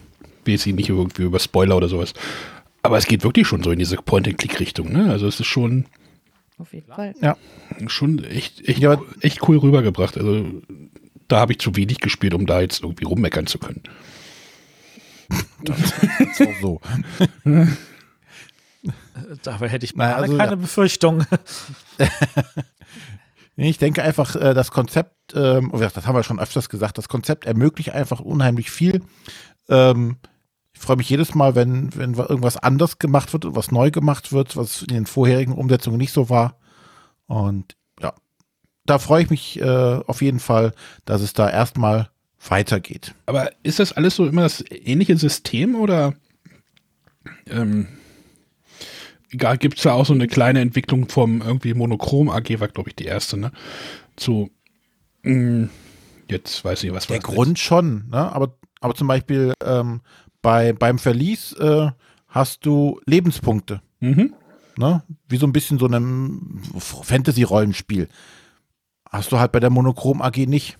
will 0.44 0.58
sie 0.58 0.72
nicht 0.72 0.88
irgendwie 0.88 1.22
über 1.22 1.38
Spoiler 1.38 1.76
oder 1.76 1.88
sowas. 1.88 2.14
Aber 2.82 2.98
es 2.98 3.06
geht 3.06 3.24
wirklich 3.24 3.46
schon 3.46 3.62
so 3.62 3.70
in 3.70 3.78
diese 3.78 3.96
Point-and-Click-Richtung, 3.96 4.92
ne? 4.92 5.10
Also 5.10 5.26
es 5.26 5.40
ist 5.40 5.46
schon, 5.46 5.86
Auf 6.58 6.72
jeden 6.74 6.92
Fall. 6.92 7.14
schon 7.86 8.22
echt, 8.24 8.68
echt, 8.68 8.78
Ja, 8.78 9.00
echt 9.20 9.48
cool 9.48 9.58
rübergebracht. 9.58 10.18
Also 10.18 10.46
da 11.28 11.40
habe 11.40 11.52
ich 11.52 11.60
zu 11.60 11.76
wenig 11.76 12.00
gespielt, 12.00 12.34
um 12.34 12.46
da 12.46 12.60
jetzt 12.60 12.82
irgendwie 12.82 13.04
rummeckern 13.04 13.46
zu 13.46 13.58
können. 13.58 13.82
So, 16.34 16.46
so. 16.60 16.80
Dabei 19.42 19.68
hätte 19.68 19.86
ich 19.86 19.96
mal 19.96 20.12
also, 20.12 20.36
keine 20.36 20.50
ja. 20.52 20.56
Befürchtung. 20.56 21.24
Ich 23.56 23.78
denke 23.78 24.02
einfach, 24.02 24.34
äh, 24.36 24.54
das 24.54 24.70
Konzept, 24.70 25.34
ähm, 25.34 25.70
oh, 25.72 25.78
das 25.78 26.06
haben 26.06 26.16
wir 26.16 26.22
schon 26.24 26.40
öfters 26.40 26.68
gesagt, 26.68 26.98
das 26.98 27.08
Konzept 27.08 27.44
ermöglicht 27.46 27.92
einfach 27.92 28.20
unheimlich 28.20 28.70
viel. 28.70 29.02
Ähm, 29.68 30.16
ich 30.72 30.80
freue 30.80 30.96
mich 30.96 31.08
jedes 31.08 31.34
Mal, 31.34 31.54
wenn, 31.54 31.94
wenn 31.96 32.14
irgendwas 32.14 32.56
anders 32.56 32.98
gemacht 32.98 33.32
wird 33.32 33.44
und 33.44 33.54
was 33.54 33.70
neu 33.70 33.90
gemacht 33.92 34.32
wird, 34.32 34.56
was 34.56 34.82
in 34.82 34.88
den 34.88 35.06
vorherigen 35.06 35.52
Umsetzungen 35.52 35.98
nicht 35.98 36.12
so 36.12 36.28
war. 36.28 36.58
Und 37.26 37.76
ja, 38.00 38.12
da 38.84 38.98
freue 38.98 39.22
ich 39.22 39.30
mich 39.30 39.60
äh, 39.60 40.00
auf 40.06 40.20
jeden 40.20 40.40
Fall, 40.40 40.72
dass 41.04 41.22
es 41.22 41.32
da 41.32 41.48
erstmal 41.48 42.10
weitergeht. 42.48 43.14
Aber 43.26 43.50
ist 43.62 43.78
das 43.78 43.92
alles 43.92 44.16
so 44.16 44.26
immer 44.26 44.42
das 44.42 44.64
ähnliche 44.68 45.16
System 45.16 45.76
oder 45.76 46.14
ähm, 47.46 47.88
gibt 49.36 49.76
es 49.78 49.82
da 49.82 49.92
auch 49.92 50.06
so 50.06 50.14
eine 50.14 50.26
kleine 50.26 50.60
Entwicklung 50.60 51.08
vom 51.08 51.40
irgendwie 51.42 51.74
Monochrom 51.74 52.30
AG, 52.30 52.60
war 52.60 52.68
glaube 52.68 52.90
ich 52.90 52.96
die 52.96 53.04
erste, 53.04 53.36
ne? 53.36 53.52
Zu 54.16 54.50
mh, 55.22 55.68
jetzt 56.30 56.64
weiß 56.64 56.84
ich 56.84 56.92
was 56.92 57.06
Der 57.06 57.16
war 57.16 57.22
das 57.22 57.34
Grund 57.34 57.58
schon, 57.58 58.08
ne? 58.10 58.32
aber, 58.32 58.56
aber 58.80 58.94
zum 58.94 59.08
Beispiel 59.08 59.52
ähm, 59.64 60.00
bei, 60.42 60.72
beim 60.72 60.98
Verlies 60.98 61.52
äh, 61.54 61.90
hast 62.28 62.66
du 62.66 63.00
Lebenspunkte. 63.06 63.80
jetzt? 64.00 64.16
Mhm. 64.16 64.34
ne? 64.76 65.02
Wie 65.28 65.36
so 65.36 65.46
ein 65.46 65.52
bisschen 65.52 65.78
so 65.78 65.86
einem 65.86 66.60
Fantasy-Rollenspiel. 66.78 68.08
Hast 69.08 69.32
du 69.32 69.38
halt 69.38 69.52
bei 69.52 69.60
der 69.60 69.70
Monochrom 69.70 70.20
AG 70.22 70.36
nicht. 70.46 70.76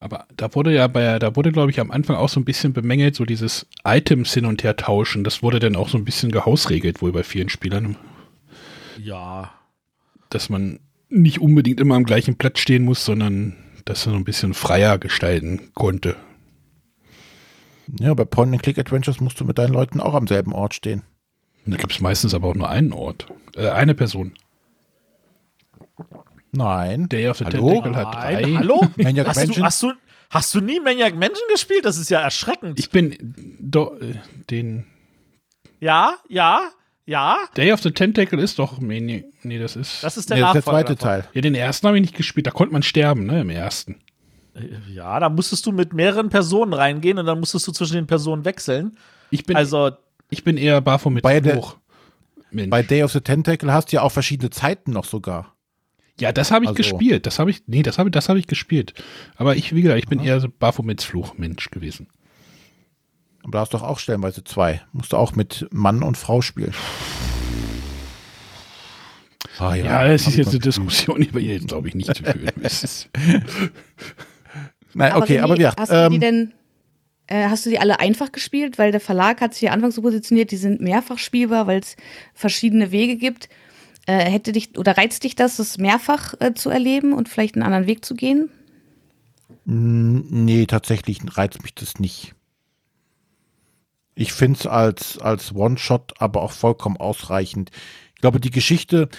Aber 0.00 0.26
da 0.36 0.54
wurde 0.54 0.72
ja 0.72 0.86
bei, 0.86 1.18
da 1.18 1.34
wurde, 1.34 1.50
glaube 1.50 1.70
ich, 1.72 1.80
am 1.80 1.90
Anfang 1.90 2.16
auch 2.16 2.28
so 2.28 2.38
ein 2.38 2.44
bisschen 2.44 2.72
bemängelt, 2.72 3.16
so 3.16 3.24
dieses 3.24 3.66
Items 3.84 4.32
hin 4.32 4.44
und 4.44 4.62
her 4.62 4.76
tauschen. 4.76 5.24
Das 5.24 5.42
wurde 5.42 5.58
dann 5.58 5.74
auch 5.76 5.88
so 5.88 5.98
ein 5.98 6.04
bisschen 6.04 6.30
gehausregelt, 6.30 7.02
wohl 7.02 7.10
bei 7.12 7.24
vielen 7.24 7.48
Spielern, 7.48 7.96
Ja. 9.02 9.52
dass 10.30 10.48
man 10.50 10.78
nicht 11.08 11.40
unbedingt 11.40 11.80
immer 11.80 11.96
am 11.96 12.04
gleichen 12.04 12.36
Platz 12.36 12.60
stehen 12.60 12.84
muss, 12.84 13.04
sondern 13.04 13.56
das 13.86 14.02
so 14.02 14.12
ein 14.12 14.24
bisschen 14.24 14.54
freier 14.54 14.98
gestalten 14.98 15.70
konnte. 15.74 16.14
Ja, 17.98 18.12
bei 18.14 18.24
Point-and-Click-Adventures 18.24 19.20
musst 19.20 19.40
du 19.40 19.44
mit 19.44 19.58
deinen 19.58 19.72
Leuten 19.72 20.00
auch 20.00 20.14
am 20.14 20.26
selben 20.26 20.52
Ort 20.52 20.74
stehen. 20.74 21.02
Da 21.64 21.76
gibt 21.76 21.92
es 21.92 22.00
meistens 22.00 22.34
aber 22.34 22.48
auch 22.48 22.54
nur 22.54 22.68
einen 22.68 22.92
Ort. 22.92 23.26
Äh, 23.56 23.68
eine 23.70 23.94
Person. 23.94 24.32
Nein. 26.52 27.08
Day 27.08 27.28
of 27.28 27.38
the 27.38 27.44
Hallo? 27.44 27.68
Tentacle 27.82 27.96
hat 27.96 28.14
drei. 28.14 28.40
Nein, 28.42 28.58
hallo? 28.58 28.80
Maniac 28.96 29.26
Hast 29.28 29.36
du, 29.42 29.46
Mansion? 29.46 29.64
hast, 29.64 29.82
du, 29.82 29.92
hast 30.30 30.54
du 30.54 30.60
nie 30.60 30.80
Maniac 30.80 31.14
Mansion 31.14 31.44
gespielt? 31.52 31.84
Das 31.84 31.98
ist 31.98 32.08
ja 32.10 32.20
erschreckend. 32.20 32.78
Ich 32.78 32.90
bin 32.90 33.34
do, 33.60 33.94
äh, 34.00 34.14
den 34.50 34.86
ja, 35.80 36.14
ja, 36.28 36.62
ja. 37.06 37.36
Day 37.56 37.72
of 37.72 37.80
the 37.82 37.90
Tentacle 37.92 38.40
ist 38.40 38.58
doch 38.58 38.78
nee, 38.80 39.24
nee 39.42 39.58
das 39.58 39.76
ist 39.76 40.02
Das 40.02 40.16
ist 40.16 40.28
der 40.30 40.36
Nee, 40.38 40.42
das 40.42 40.56
ist 40.56 40.64
der 40.66 40.72
zweite 40.72 40.94
davon. 40.96 41.08
Teil. 41.08 41.28
ja 41.34 41.40
den 41.40 41.54
ersten 41.54 41.86
habe 41.86 41.96
ich 41.98 42.02
nicht 42.02 42.16
gespielt. 42.16 42.46
Da 42.46 42.50
konnte 42.50 42.72
man 42.72 42.82
sterben, 42.82 43.26
ne, 43.26 43.40
im 43.42 43.50
ersten. 43.50 44.00
Ja, 44.92 45.20
da 45.20 45.28
musstest 45.28 45.64
du 45.66 45.72
mit 45.72 45.92
mehreren 45.92 46.30
Personen 46.30 46.72
reingehen 46.72 47.18
und 47.18 47.26
dann 47.26 47.38
musstest 47.38 47.68
du 47.68 47.72
zwischen 47.72 47.94
den 47.94 48.06
Personen 48.08 48.44
wechseln. 48.44 48.98
Ich 49.30 49.44
bin 49.44 49.56
Also, 49.56 49.92
ich 50.30 50.42
bin 50.42 50.56
eher 50.56 50.80
Baphomet 50.80 51.22
Bei 51.22 51.38
der-. 51.40 51.62
Mensch. 52.50 52.70
Bei 52.70 52.82
Day 52.82 53.02
of 53.04 53.12
the 53.12 53.20
Tentacle 53.20 53.72
hast 53.72 53.92
du 53.92 53.96
ja 53.96 54.02
auch 54.02 54.10
verschiedene 54.10 54.50
Zeiten 54.50 54.90
noch 54.90 55.04
sogar. 55.04 55.54
Ja, 56.20 56.32
das 56.32 56.50
habe 56.50 56.64
ich 56.64 56.68
Also- 56.70 56.76
gespielt. 56.76 57.26
Das 57.26 57.38
habe 57.38 57.50
ich, 57.50 57.62
nee, 57.66 57.82
das 57.82 57.98
habe 57.98 58.10
das 58.10 58.28
habe 58.28 58.38
ich 58.38 58.46
gespielt. 58.46 58.94
Aber 59.36 59.56
ich, 59.56 59.74
wie 59.74 59.82
gesagt, 59.82 59.98
ich 60.00 60.08
bin 60.08 60.20
eher 60.20 60.40
so 60.40 60.48
Baphomets 60.48 61.04
Fluch-Mensch 61.04 61.70
gewesen. 61.70 62.08
Aber 63.44 63.52
da 63.52 63.60
hast 63.60 63.72
du 63.72 63.78
doch 63.78 63.84
auch 63.84 63.98
stellenweise 63.98 64.42
zwei. 64.44 64.82
Musst 64.92 65.12
du 65.12 65.16
auch 65.16 65.34
mit 65.36 65.66
Mann 65.70 66.02
und 66.02 66.16
Frau 66.16 66.40
spielen. 66.42 66.74
Ah, 69.58 69.74
Ja, 69.74 70.06
das 70.06 70.22
hab 70.22 70.28
ist 70.30 70.36
jetzt 70.36 70.50
eine. 70.50 70.58
Diskussion, 70.60 71.20
die 71.22 71.32
wir 71.34 71.40
hier 71.40 71.54
jetzt, 71.54 71.68
glaube 71.68 71.88
ich, 71.88 71.94
nicht 71.94 72.16
führen 72.16 72.50
müssen. 72.56 72.88
Nein, 74.94 75.14
okay, 75.14 75.38
René, 75.38 75.42
aber 75.42 75.58
ja. 75.60 75.74
hast 75.76 75.90
du 75.92 76.08
die 76.10 76.14
Ähm, 76.16 76.20
denn, 76.20 76.52
äh, 77.26 77.48
hast 77.48 77.66
du 77.66 77.70
die 77.70 77.78
alle 77.78 78.00
einfach 78.00 78.32
gespielt? 78.32 78.78
Weil 78.78 78.90
der 78.92 79.00
Verlag 79.00 79.40
hat 79.40 79.54
sich 79.54 79.62
ja 79.62 79.72
anfangs 79.72 79.94
so 79.96 80.02
positioniert, 80.02 80.50
die 80.50 80.56
sind 80.56 80.80
mehrfach 80.80 81.18
spielbar, 81.18 81.66
weil 81.66 81.80
es 81.80 81.96
verschiedene 82.34 82.90
Wege 82.92 83.16
gibt. 83.16 83.48
Äh, 84.08 84.30
hätte 84.30 84.52
dich 84.52 84.78
oder 84.78 84.96
reizt 84.96 85.22
dich 85.24 85.36
das, 85.36 85.58
das 85.58 85.76
mehrfach 85.76 86.32
äh, 86.40 86.54
zu 86.54 86.70
erleben 86.70 87.12
und 87.12 87.28
vielleicht 87.28 87.56
einen 87.56 87.62
anderen 87.62 87.86
Weg 87.86 88.06
zu 88.06 88.14
gehen? 88.14 88.48
nee, 89.70 90.64
tatsächlich 90.64 91.20
reizt 91.36 91.62
mich 91.62 91.74
das 91.74 91.98
nicht. 91.98 92.34
Ich 94.14 94.32
finde 94.32 94.60
es 94.60 94.66
als, 94.66 95.18
als 95.18 95.54
One-Shot 95.54 96.22
aber 96.22 96.40
auch 96.40 96.52
vollkommen 96.52 96.96
ausreichend. 96.96 97.70
Ich 98.14 98.22
glaube, 98.22 98.40
die 98.40 98.50
Geschichte, 98.50 99.10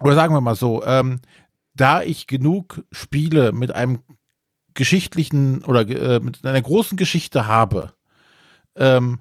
oder 0.00 0.14
sagen 0.14 0.34
wir 0.34 0.40
mal 0.40 0.56
so, 0.56 0.82
ähm, 0.86 1.20
da 1.74 2.02
ich 2.02 2.26
genug 2.26 2.82
Spiele 2.92 3.52
mit 3.52 3.74
einem 3.74 3.98
geschichtlichen 4.72 5.62
oder 5.64 5.86
äh, 5.86 6.20
mit 6.20 6.46
einer 6.46 6.62
großen 6.62 6.96
Geschichte 6.96 7.46
habe, 7.46 7.92
ähm, 8.74 9.20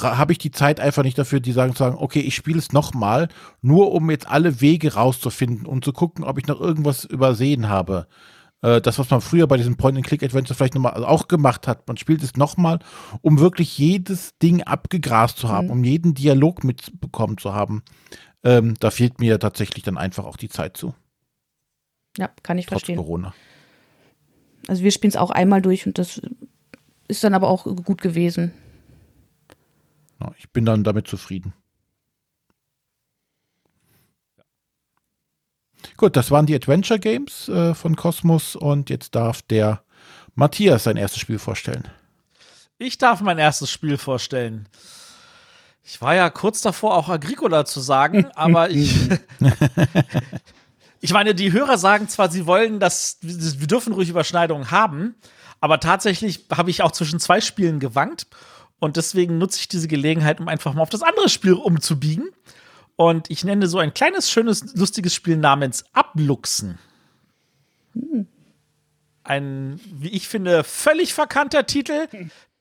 habe 0.00 0.32
ich 0.32 0.38
die 0.38 0.50
Zeit 0.50 0.80
einfach 0.80 1.02
nicht 1.02 1.18
dafür, 1.18 1.40
die 1.40 1.52
sagen, 1.52 1.74
sagen 1.74 1.96
okay, 1.98 2.20
ich 2.20 2.34
spiele 2.34 2.58
es 2.58 2.72
nochmal, 2.72 3.28
nur 3.60 3.92
um 3.92 4.10
jetzt 4.10 4.28
alle 4.28 4.60
Wege 4.60 4.94
rauszufinden 4.94 5.66
und 5.66 5.84
zu 5.84 5.92
gucken, 5.92 6.24
ob 6.24 6.38
ich 6.38 6.46
noch 6.46 6.60
irgendwas 6.60 7.04
übersehen 7.04 7.68
habe. 7.68 8.06
Äh, 8.62 8.80
das, 8.80 8.98
was 8.98 9.10
man 9.10 9.20
früher 9.20 9.46
bei 9.46 9.56
diesen 9.56 9.76
Point-and-Click-Adventures 9.76 10.56
vielleicht 10.56 10.74
nochmal 10.74 11.04
auch 11.04 11.28
gemacht 11.28 11.68
hat, 11.68 11.86
man 11.88 11.96
spielt 11.96 12.22
es 12.22 12.36
nochmal, 12.36 12.78
um 13.20 13.38
wirklich 13.38 13.76
jedes 13.76 14.38
Ding 14.38 14.62
abgegrast 14.62 15.36
zu 15.38 15.48
haben, 15.48 15.66
Mhm. 15.66 15.72
um 15.72 15.84
jeden 15.84 16.14
Dialog 16.14 16.64
mitbekommen 16.64 17.36
zu 17.38 17.52
haben. 17.54 17.82
Ähm, 18.44 18.74
da 18.80 18.90
fehlt 18.90 19.20
mir 19.20 19.38
tatsächlich 19.38 19.84
dann 19.84 19.98
einfach 19.98 20.24
auch 20.24 20.36
die 20.36 20.48
Zeit 20.48 20.76
zu, 20.76 20.94
Ja, 22.16 22.30
kann 22.42 22.58
ich 22.58 22.66
trotz 22.66 22.80
verstehen. 22.80 22.96
Corona. 22.96 23.34
Also 24.68 24.82
wir 24.84 24.90
spielen 24.92 25.10
es 25.10 25.16
auch 25.16 25.30
einmal 25.30 25.60
durch 25.60 25.86
und 25.86 25.98
das 25.98 26.20
ist 27.08 27.24
dann 27.24 27.34
aber 27.34 27.48
auch 27.48 27.64
gut 27.64 28.00
gewesen. 28.00 28.52
Ich 30.38 30.50
bin 30.50 30.64
dann 30.64 30.84
damit 30.84 31.06
zufrieden. 31.08 31.54
Gut, 35.96 36.16
das 36.16 36.30
waren 36.30 36.46
die 36.46 36.54
Adventure 36.54 36.98
Games 36.98 37.48
äh, 37.48 37.74
von 37.74 37.96
Cosmos 37.96 38.56
und 38.56 38.90
jetzt 38.90 39.14
darf 39.14 39.42
der 39.42 39.82
Matthias 40.34 40.84
sein 40.84 40.96
erstes 40.96 41.20
Spiel 41.20 41.38
vorstellen. 41.38 41.88
ich 42.78 42.98
darf 42.98 43.20
mein 43.20 43.38
erstes 43.38 43.70
Spiel 43.70 43.98
vorstellen. 43.98 44.68
Ich 45.84 46.00
war 46.00 46.14
ja 46.14 46.30
kurz 46.30 46.62
davor, 46.62 46.96
auch 46.96 47.08
Agricola 47.08 47.64
zu 47.64 47.80
sagen, 47.80 48.26
aber 48.34 48.70
ich. 48.70 49.08
ich 51.00 51.12
meine, 51.12 51.34
die 51.34 51.52
Hörer 51.52 51.78
sagen 51.78 52.08
zwar, 52.08 52.30
sie 52.30 52.46
wollen 52.46 52.80
das, 52.80 53.18
wir 53.20 53.66
dürfen 53.66 53.92
ruhig 53.92 54.08
Überschneidungen 54.08 54.70
haben, 54.70 55.14
aber 55.60 55.80
tatsächlich 55.80 56.46
habe 56.50 56.70
ich 56.70 56.82
auch 56.82 56.92
zwischen 56.92 57.20
zwei 57.20 57.40
Spielen 57.40 57.78
gewankt 57.78 58.26
und 58.82 58.96
deswegen 58.96 59.38
nutze 59.38 59.60
ich 59.60 59.68
diese 59.68 59.86
Gelegenheit, 59.86 60.40
um 60.40 60.48
einfach 60.48 60.74
mal 60.74 60.82
auf 60.82 60.90
das 60.90 61.02
andere 61.02 61.28
Spiel 61.28 61.52
umzubiegen. 61.52 62.30
Und 62.96 63.30
ich 63.30 63.44
nenne 63.44 63.68
so 63.68 63.78
ein 63.78 63.94
kleines, 63.94 64.28
schönes, 64.28 64.74
lustiges 64.74 65.14
Spiel 65.14 65.36
namens 65.36 65.84
Abluchsen. 65.92 66.80
Ein, 69.22 69.80
wie 69.84 70.08
ich 70.08 70.26
finde, 70.26 70.64
völlig 70.64 71.14
verkannter 71.14 71.64
Titel, 71.64 72.08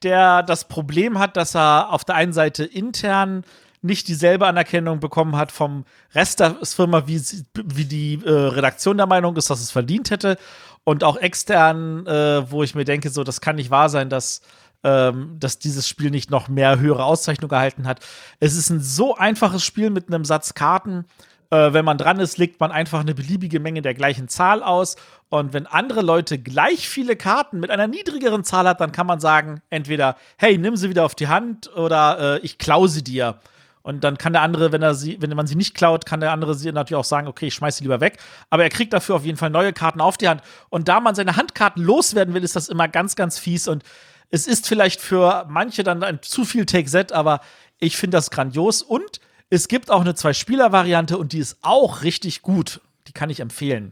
der 0.03 0.43
das 0.43 0.67
Problem 0.67 1.17
hat, 1.17 1.37
dass 1.37 1.55
er 1.55 1.91
auf 1.91 2.05
der 2.05 2.13
einen 2.13 2.33
Seite 2.33 2.65
intern 2.65 3.43
nicht 3.81 4.07
dieselbe 4.07 4.45
Anerkennung 4.45 4.99
bekommen 4.99 5.35
hat 5.37 5.51
vom 5.51 5.85
Rest 6.13 6.39
der 6.39 6.55
Firma, 6.61 7.07
wie, 7.07 7.19
wie 7.65 7.85
die 7.85 8.21
äh, 8.23 8.29
Redaktion 8.29 8.97
der 8.97 9.07
Meinung 9.07 9.35
ist, 9.37 9.49
dass 9.49 9.59
es 9.59 9.71
verdient 9.71 10.11
hätte. 10.11 10.37
Und 10.83 11.03
auch 11.03 11.17
extern, 11.17 12.05
äh, 12.05 12.51
wo 12.51 12.61
ich 12.61 12.75
mir 12.75 12.85
denke, 12.85 13.09
so, 13.09 13.23
das 13.23 13.41
kann 13.41 13.55
nicht 13.55 13.71
wahr 13.71 13.89
sein, 13.89 14.09
dass, 14.09 14.41
ähm, 14.83 15.37
dass 15.39 15.59
dieses 15.59 15.87
Spiel 15.87 16.11
nicht 16.11 16.31
noch 16.31 16.47
mehr 16.47 16.79
höhere 16.79 17.05
Auszeichnung 17.05 17.51
erhalten 17.51 17.87
hat. 17.87 17.99
Es 18.39 18.55
ist 18.55 18.69
ein 18.69 18.81
so 18.81 19.15
einfaches 19.15 19.63
Spiel 19.63 19.89
mit 19.89 20.07
einem 20.07 20.25
Satz 20.25 20.53
Karten. 20.53 21.05
Äh, 21.51 21.73
wenn 21.73 21.85
man 21.85 21.97
dran 21.97 22.19
ist, 22.19 22.37
legt 22.37 22.59
man 22.59 22.71
einfach 22.71 23.01
eine 23.01 23.13
beliebige 23.13 23.59
Menge 23.59 23.81
der 23.81 23.93
gleichen 23.93 24.27
Zahl 24.27 24.63
aus. 24.63 24.95
Und 25.29 25.53
wenn 25.53 25.67
andere 25.67 26.01
Leute 26.01 26.39
gleich 26.39 26.87
viele 26.89 27.15
Karten 27.15 27.59
mit 27.59 27.69
einer 27.69 27.87
niedrigeren 27.87 28.43
Zahl 28.43 28.67
hat, 28.67 28.81
dann 28.81 28.91
kann 28.91 29.07
man 29.07 29.19
sagen, 29.19 29.61
entweder, 29.69 30.15
hey, 30.37 30.57
nimm 30.57 30.75
sie 30.75 30.89
wieder 30.89 31.05
auf 31.05 31.15
die 31.15 31.27
Hand 31.27 31.75
oder 31.75 32.37
äh, 32.37 32.39
ich 32.39 32.57
klau 32.57 32.87
sie 32.87 33.03
dir. 33.03 33.39
Und 33.83 34.03
dann 34.03 34.17
kann 34.17 34.33
der 34.33 34.43
andere, 34.43 34.71
wenn 34.71 34.83
er 34.83 34.93
sie, 34.93 35.17
wenn 35.21 35.35
man 35.35 35.47
sie 35.47 35.55
nicht 35.55 35.73
klaut, 35.73 36.05
kann 36.05 36.19
der 36.19 36.31
andere 36.31 36.53
sie 36.53 36.71
natürlich 36.71 36.99
auch 36.99 37.05
sagen, 37.05 37.27
okay, 37.27 37.47
ich 37.47 37.55
schmeiß 37.55 37.77
sie 37.77 37.83
lieber 37.83 37.99
weg. 37.99 38.19
Aber 38.49 38.63
er 38.63 38.69
kriegt 38.69 38.93
dafür 38.93 39.15
auf 39.15 39.25
jeden 39.25 39.37
Fall 39.37 39.49
neue 39.49 39.73
Karten 39.73 40.01
auf 40.01 40.17
die 40.17 40.29
Hand. 40.29 40.41
Und 40.69 40.87
da 40.87 40.99
man 40.99 41.15
seine 41.15 41.35
Handkarten 41.35 41.83
loswerden 41.83 42.33
will, 42.33 42.43
ist 42.43 42.55
das 42.55 42.69
immer 42.69 42.87
ganz, 42.87 43.15
ganz 43.15 43.39
fies. 43.39 43.67
Und 43.67 43.83
Es 44.31 44.47
ist 44.47 44.67
vielleicht 44.67 45.01
für 45.01 45.45
manche 45.49 45.83
dann 45.83 46.03
ein 46.03 46.21
zu 46.21 46.45
viel 46.45 46.65
Take-Set, 46.65 47.11
aber 47.11 47.41
ich 47.79 47.97
finde 47.97 48.17
das 48.17 48.31
grandios. 48.31 48.81
Und 48.81 49.19
es 49.49 49.67
gibt 49.67 49.91
auch 49.91 50.01
eine 50.01 50.15
Zwei-Spieler-Variante 50.15 51.17
und 51.17 51.33
die 51.33 51.39
ist 51.39 51.57
auch 51.61 52.03
richtig 52.03 52.41
gut. 52.41 52.79
Die 53.07 53.11
kann 53.11 53.29
ich 53.29 53.41
empfehlen. 53.41 53.91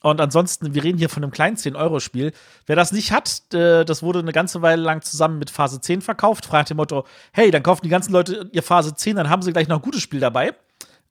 Und 0.00 0.20
ansonsten, 0.20 0.74
wir 0.74 0.84
reden 0.84 0.98
hier 0.98 1.08
von 1.08 1.22
einem 1.22 1.32
kleinen 1.32 1.56
10-Euro-Spiel. 1.56 2.32
Wer 2.66 2.76
das 2.76 2.92
nicht 2.92 3.12
hat, 3.12 3.42
das 3.52 4.02
wurde 4.02 4.18
eine 4.18 4.32
ganze 4.32 4.60
Weile 4.62 4.82
lang 4.82 5.02
zusammen 5.02 5.38
mit 5.38 5.50
Phase 5.50 5.80
10 5.80 6.02
verkauft. 6.02 6.46
Fragt 6.46 6.70
dem 6.70 6.76
Motto, 6.76 7.06
hey, 7.32 7.50
dann 7.50 7.62
kaufen 7.62 7.82
die 7.84 7.88
ganzen 7.88 8.12
Leute 8.12 8.48
ihr 8.52 8.62
Phase 8.62 8.94
10, 8.94 9.16
dann 9.16 9.30
haben 9.30 9.42
sie 9.42 9.52
gleich 9.52 9.68
noch 9.68 9.76
ein 9.78 9.82
gutes 9.82 10.02
Spiel 10.02 10.20
dabei. 10.20 10.54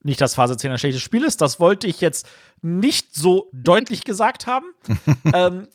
Nicht, 0.03 0.19
dass 0.21 0.35
Phase 0.35 0.57
10 0.57 0.71
ein 0.71 0.77
schlechtes 0.77 1.01
Spiel 1.01 1.23
ist, 1.23 1.39
das 1.41 1.59
wollte 1.59 1.87
ich 1.87 2.01
jetzt 2.01 2.27
nicht 2.61 3.15
so 3.15 3.49
deutlich 3.53 4.03
gesagt 4.03 4.47
haben. 4.47 4.65
ähm, 5.33 5.67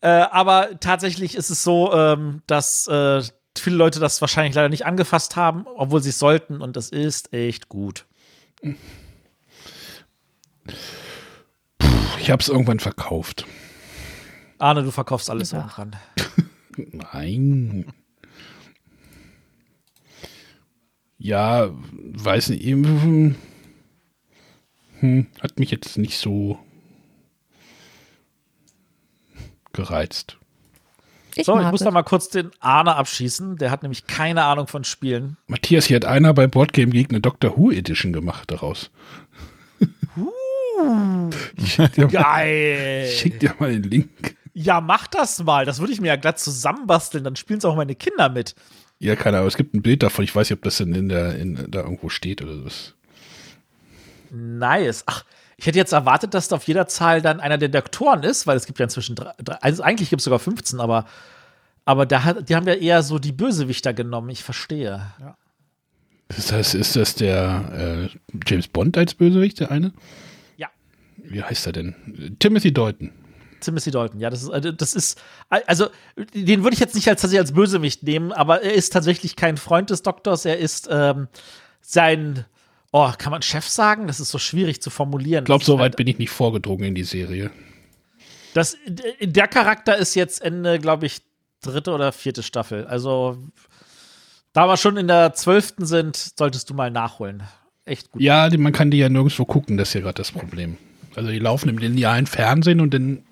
äh, 0.00 0.08
aber 0.08 0.78
tatsächlich 0.80 1.34
ist 1.34 1.50
es 1.50 1.64
so, 1.64 1.92
ähm, 1.92 2.42
dass 2.46 2.86
äh, 2.86 3.22
viele 3.58 3.76
Leute 3.76 3.98
das 4.00 4.20
wahrscheinlich 4.20 4.54
leider 4.54 4.68
nicht 4.68 4.86
angefasst 4.86 5.34
haben, 5.36 5.66
obwohl 5.76 6.00
sie 6.02 6.10
es 6.10 6.18
sollten. 6.18 6.60
Und 6.62 6.76
das 6.76 6.90
ist 6.90 7.32
echt 7.32 7.68
gut. 7.68 8.06
Ich 12.20 12.30
habe 12.30 12.40
es 12.40 12.48
irgendwann 12.48 12.78
verkauft. 12.80 13.44
Arne, 14.58 14.84
du 14.84 14.92
verkaufst 14.92 15.28
alles 15.28 15.50
Ja. 15.50 15.58
irgendwann. 15.58 15.96
Nein. 17.12 17.92
Ja, 21.18 21.68
weiß 21.72 22.50
nicht. 22.50 22.64
Hm, 25.02 25.26
hat 25.40 25.58
mich 25.58 25.70
jetzt 25.72 25.98
nicht 25.98 26.16
so 26.16 26.58
gereizt. 29.72 30.38
Ich 31.34 31.46
So, 31.46 31.58
ich 31.58 31.66
muss 31.66 31.80
es. 31.80 31.84
da 31.84 31.90
mal 31.90 32.02
kurz 32.02 32.28
den 32.28 32.50
Arne 32.60 32.94
abschießen. 32.94 33.56
Der 33.56 33.70
hat 33.70 33.82
nämlich 33.82 34.06
keine 34.06 34.44
Ahnung 34.44 34.68
von 34.68 34.84
Spielen. 34.84 35.38
Matthias, 35.48 35.86
hier 35.86 35.96
hat 35.96 36.04
einer 36.04 36.32
bei 36.34 36.46
Boardgame 36.46 36.92
Geek 36.92 37.10
eine 37.10 37.20
Doctor 37.20 37.56
Who 37.56 37.70
Edition 37.72 38.12
gemacht 38.12 38.50
daraus. 38.50 38.90
Ich 41.56 41.72
schick 41.74 41.92
dir, 41.94 42.04
mal, 42.04 42.10
Geil. 42.10 43.04
ich 43.08 43.18
schick 43.18 43.40
dir 43.40 43.54
mal 43.58 43.72
den 43.72 43.82
Link. 43.84 44.36
Ja, 44.54 44.80
mach 44.80 45.06
das 45.06 45.42
mal. 45.42 45.64
Das 45.64 45.80
würde 45.80 45.92
ich 45.92 46.00
mir 46.00 46.08
ja 46.08 46.16
glatt 46.16 46.38
zusammenbasteln. 46.38 47.24
Dann 47.24 47.36
spielen 47.36 47.58
es 47.58 47.64
auch 47.64 47.76
meine 47.76 47.94
Kinder 47.94 48.28
mit. 48.28 48.54
Ja, 48.98 49.16
keine 49.16 49.38
Ahnung, 49.38 49.48
es 49.48 49.56
gibt 49.56 49.74
ein 49.74 49.82
Bild 49.82 50.02
davon. 50.02 50.24
Ich 50.24 50.34
weiß 50.36 50.50
nicht, 50.50 50.58
ob 50.58 50.62
das 50.64 50.76
denn 50.76 50.94
in 50.94 51.08
der, 51.08 51.36
in, 51.38 51.66
da 51.70 51.80
irgendwo 51.80 52.08
steht 52.08 52.42
oder 52.42 52.54
so. 52.56 52.68
Nice. 54.32 55.04
Ach, 55.06 55.24
ich 55.58 55.66
hätte 55.66 55.78
jetzt 55.78 55.92
erwartet, 55.92 56.34
dass 56.34 56.48
da 56.48 56.56
auf 56.56 56.66
jeder 56.66 56.86
Zahl 56.86 57.20
dann 57.20 57.38
einer 57.38 57.58
der 57.58 57.68
Doktoren 57.68 58.22
ist, 58.22 58.46
weil 58.46 58.56
es 58.56 58.66
gibt 58.66 58.78
ja 58.78 58.84
inzwischen 58.84 59.14
drei, 59.14 59.32
also 59.60 59.82
eigentlich 59.82 60.10
gibt 60.10 60.20
es 60.20 60.24
sogar 60.24 60.38
15, 60.38 60.80
aber, 60.80 61.04
aber 61.84 62.06
da 62.06 62.24
hat, 62.24 62.48
die 62.48 62.56
haben 62.56 62.66
ja 62.66 62.74
eher 62.74 63.02
so 63.02 63.18
die 63.18 63.32
Bösewichter 63.32 63.92
genommen. 63.92 64.30
Ich 64.30 64.42
verstehe. 64.42 65.12
Ist 66.28 66.50
das, 66.50 66.74
ist 66.74 66.96
das 66.96 67.14
der 67.14 68.08
äh, 68.10 68.38
James 68.46 68.68
Bond 68.68 68.96
als 68.96 69.14
Bösewicht, 69.14 69.60
der 69.60 69.70
eine? 69.70 69.92
Ja. 70.56 70.70
Wie 71.18 71.42
heißt 71.42 71.66
er 71.66 71.72
denn? 71.72 72.36
Timothy 72.38 72.72
Dalton. 72.72 73.12
Timothy 73.60 73.90
Dalton, 73.90 74.18
ja, 74.18 74.30
das 74.30 74.42
ist, 74.42 74.50
also, 74.50 74.72
das 74.72 74.94
ist, 74.94 75.22
also, 75.48 75.88
den 76.34 76.64
würde 76.64 76.74
ich 76.74 76.80
jetzt 76.80 76.94
nicht 76.94 77.08
als, 77.08 77.20
tatsächlich 77.20 77.40
als 77.40 77.52
Bösewicht 77.52 78.02
nehmen, 78.02 78.32
aber 78.32 78.62
er 78.62 78.74
ist 78.74 78.92
tatsächlich 78.92 79.36
kein 79.36 79.56
Freund 79.56 79.90
des 79.90 80.02
Doktors, 80.02 80.44
er 80.44 80.58
ist 80.58 80.88
ähm, 80.90 81.28
sein, 81.80 82.46
oh, 82.92 83.10
kann 83.18 83.30
man 83.32 83.42
Chef 83.42 83.66
sagen? 83.68 84.06
Das 84.06 84.20
ist 84.20 84.28
so 84.30 84.38
schwierig 84.38 84.80
zu 84.80 84.90
formulieren. 84.90 85.42
Ich 85.44 85.46
glaube, 85.46 85.64
so 85.64 85.74
ist 85.74 85.80
weit 85.80 85.96
bin 85.96 86.06
ich 86.06 86.18
nicht 86.18 86.30
vorgedrungen 86.30 86.84
in 86.84 86.94
die 86.94 87.04
Serie. 87.04 87.50
Das, 88.54 88.76
der 89.20 89.48
Charakter 89.48 89.96
ist 89.96 90.14
jetzt 90.14 90.42
Ende, 90.42 90.78
glaube 90.78 91.06
ich, 91.06 91.22
dritte 91.62 91.92
oder 91.92 92.12
vierte 92.12 92.42
Staffel. 92.42 92.86
Also, 92.86 93.38
da 94.52 94.66
wir 94.66 94.76
schon 94.76 94.96
in 94.98 95.08
der 95.08 95.32
zwölften 95.32 95.86
sind, 95.86 96.16
solltest 96.38 96.68
du 96.70 96.74
mal 96.74 96.90
nachholen. 96.90 97.42
Echt 97.84 98.10
gut. 98.12 98.20
Ja, 98.22 98.48
man 98.58 98.72
kann 98.72 98.90
die 98.90 98.98
ja 98.98 99.08
nirgendwo 99.08 99.44
gucken, 99.44 99.76
das 99.78 99.88
ist 99.88 99.94
ja 99.94 100.00
gerade 100.02 100.14
das 100.14 100.30
Problem. 100.30 100.76
Also 101.16 101.30
die 101.30 101.38
laufen 101.38 101.68
im 101.68 101.78
linearen 101.78 102.26
Fernsehen 102.26 102.80
und 102.80 102.92
dann 102.94 103.22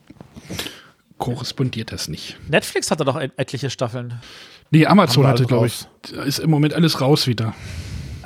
korrespondiert 1.19 1.93
das 1.93 2.09
nicht. 2.09 2.37
Netflix 2.49 2.91
hatte 2.91 3.05
doch 3.05 3.21
et- 3.21 3.33
etliche 3.37 3.71
Staffeln. 3.71 4.21
Nee, 4.71 4.87
Amazon 4.87 5.27
hatte, 5.27 5.41
alle 5.41 5.47
glaube 5.49 5.67
ich, 5.67 5.87
da 6.13 6.23
ist 6.23 6.39
im 6.39 6.51
Moment 6.51 6.75
alles 6.75 7.01
raus 7.01 7.27
wieder. 7.27 7.55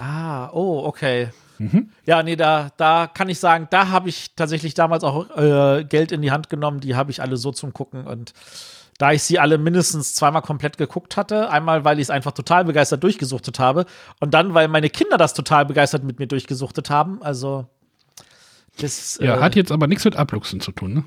Ah, 0.05 0.51
oh, 0.53 0.85
okay. 0.85 1.31
Ja, 2.05 2.23
nee, 2.23 2.37
da, 2.37 2.71
da 2.77 3.07
kann 3.07 3.31
ich 3.31 3.39
sagen, 3.39 3.69
da 3.71 3.89
habe 3.89 4.11
ich 4.11 4.35
tatsächlich 4.37 4.75
damals 4.75 5.03
auch 5.03 5.35
äh, 5.37 5.85
Geld 5.85 6.13
in 6.13 6.21
die 6.21 6.31
Hand 6.31 6.51
genommen. 6.51 6.81
Die 6.81 6.95
habe 6.95 7.11
ich 7.11 7.23
alle 7.23 7.39
so 7.39 7.53
zum 7.53 7.73
Gucken. 7.73 8.07
Und 8.07 8.35
da 8.99 9.13
ich 9.13 9.23
sie 9.23 9.39
alle 9.39 9.57
mindestens 9.57 10.15
zweimal 10.15 10.43
komplett 10.43 10.77
geguckt 10.77 11.17
hatte, 11.17 11.49
einmal, 11.49 11.85
weil 11.85 11.99
ich 11.99 12.05
es 12.05 12.11
einfach 12.11 12.33
total 12.33 12.65
begeistert 12.65 13.03
durchgesuchtet 13.03 13.59
habe 13.59 13.87
und 14.21 14.35
dann, 14.35 14.53
weil 14.53 14.69
meine 14.69 14.91
Kinder 14.91 15.17
das 15.17 15.33
total 15.33 15.65
begeistert 15.65 16.05
mit 16.05 16.19
mir 16.19 16.27
durchgesuchtet 16.27 16.91
haben. 16.91 17.23
Also, 17.23 17.67
das. 18.79 19.19
Ja, 19.23 19.39
äh, 19.39 19.41
hat 19.41 19.57
jetzt 19.57 19.73
aber 19.73 19.87
nichts 19.87 20.05
mit 20.05 20.17
Abluchsen 20.17 20.61
zu 20.61 20.73
tun, 20.73 20.93
ne? 20.93 21.05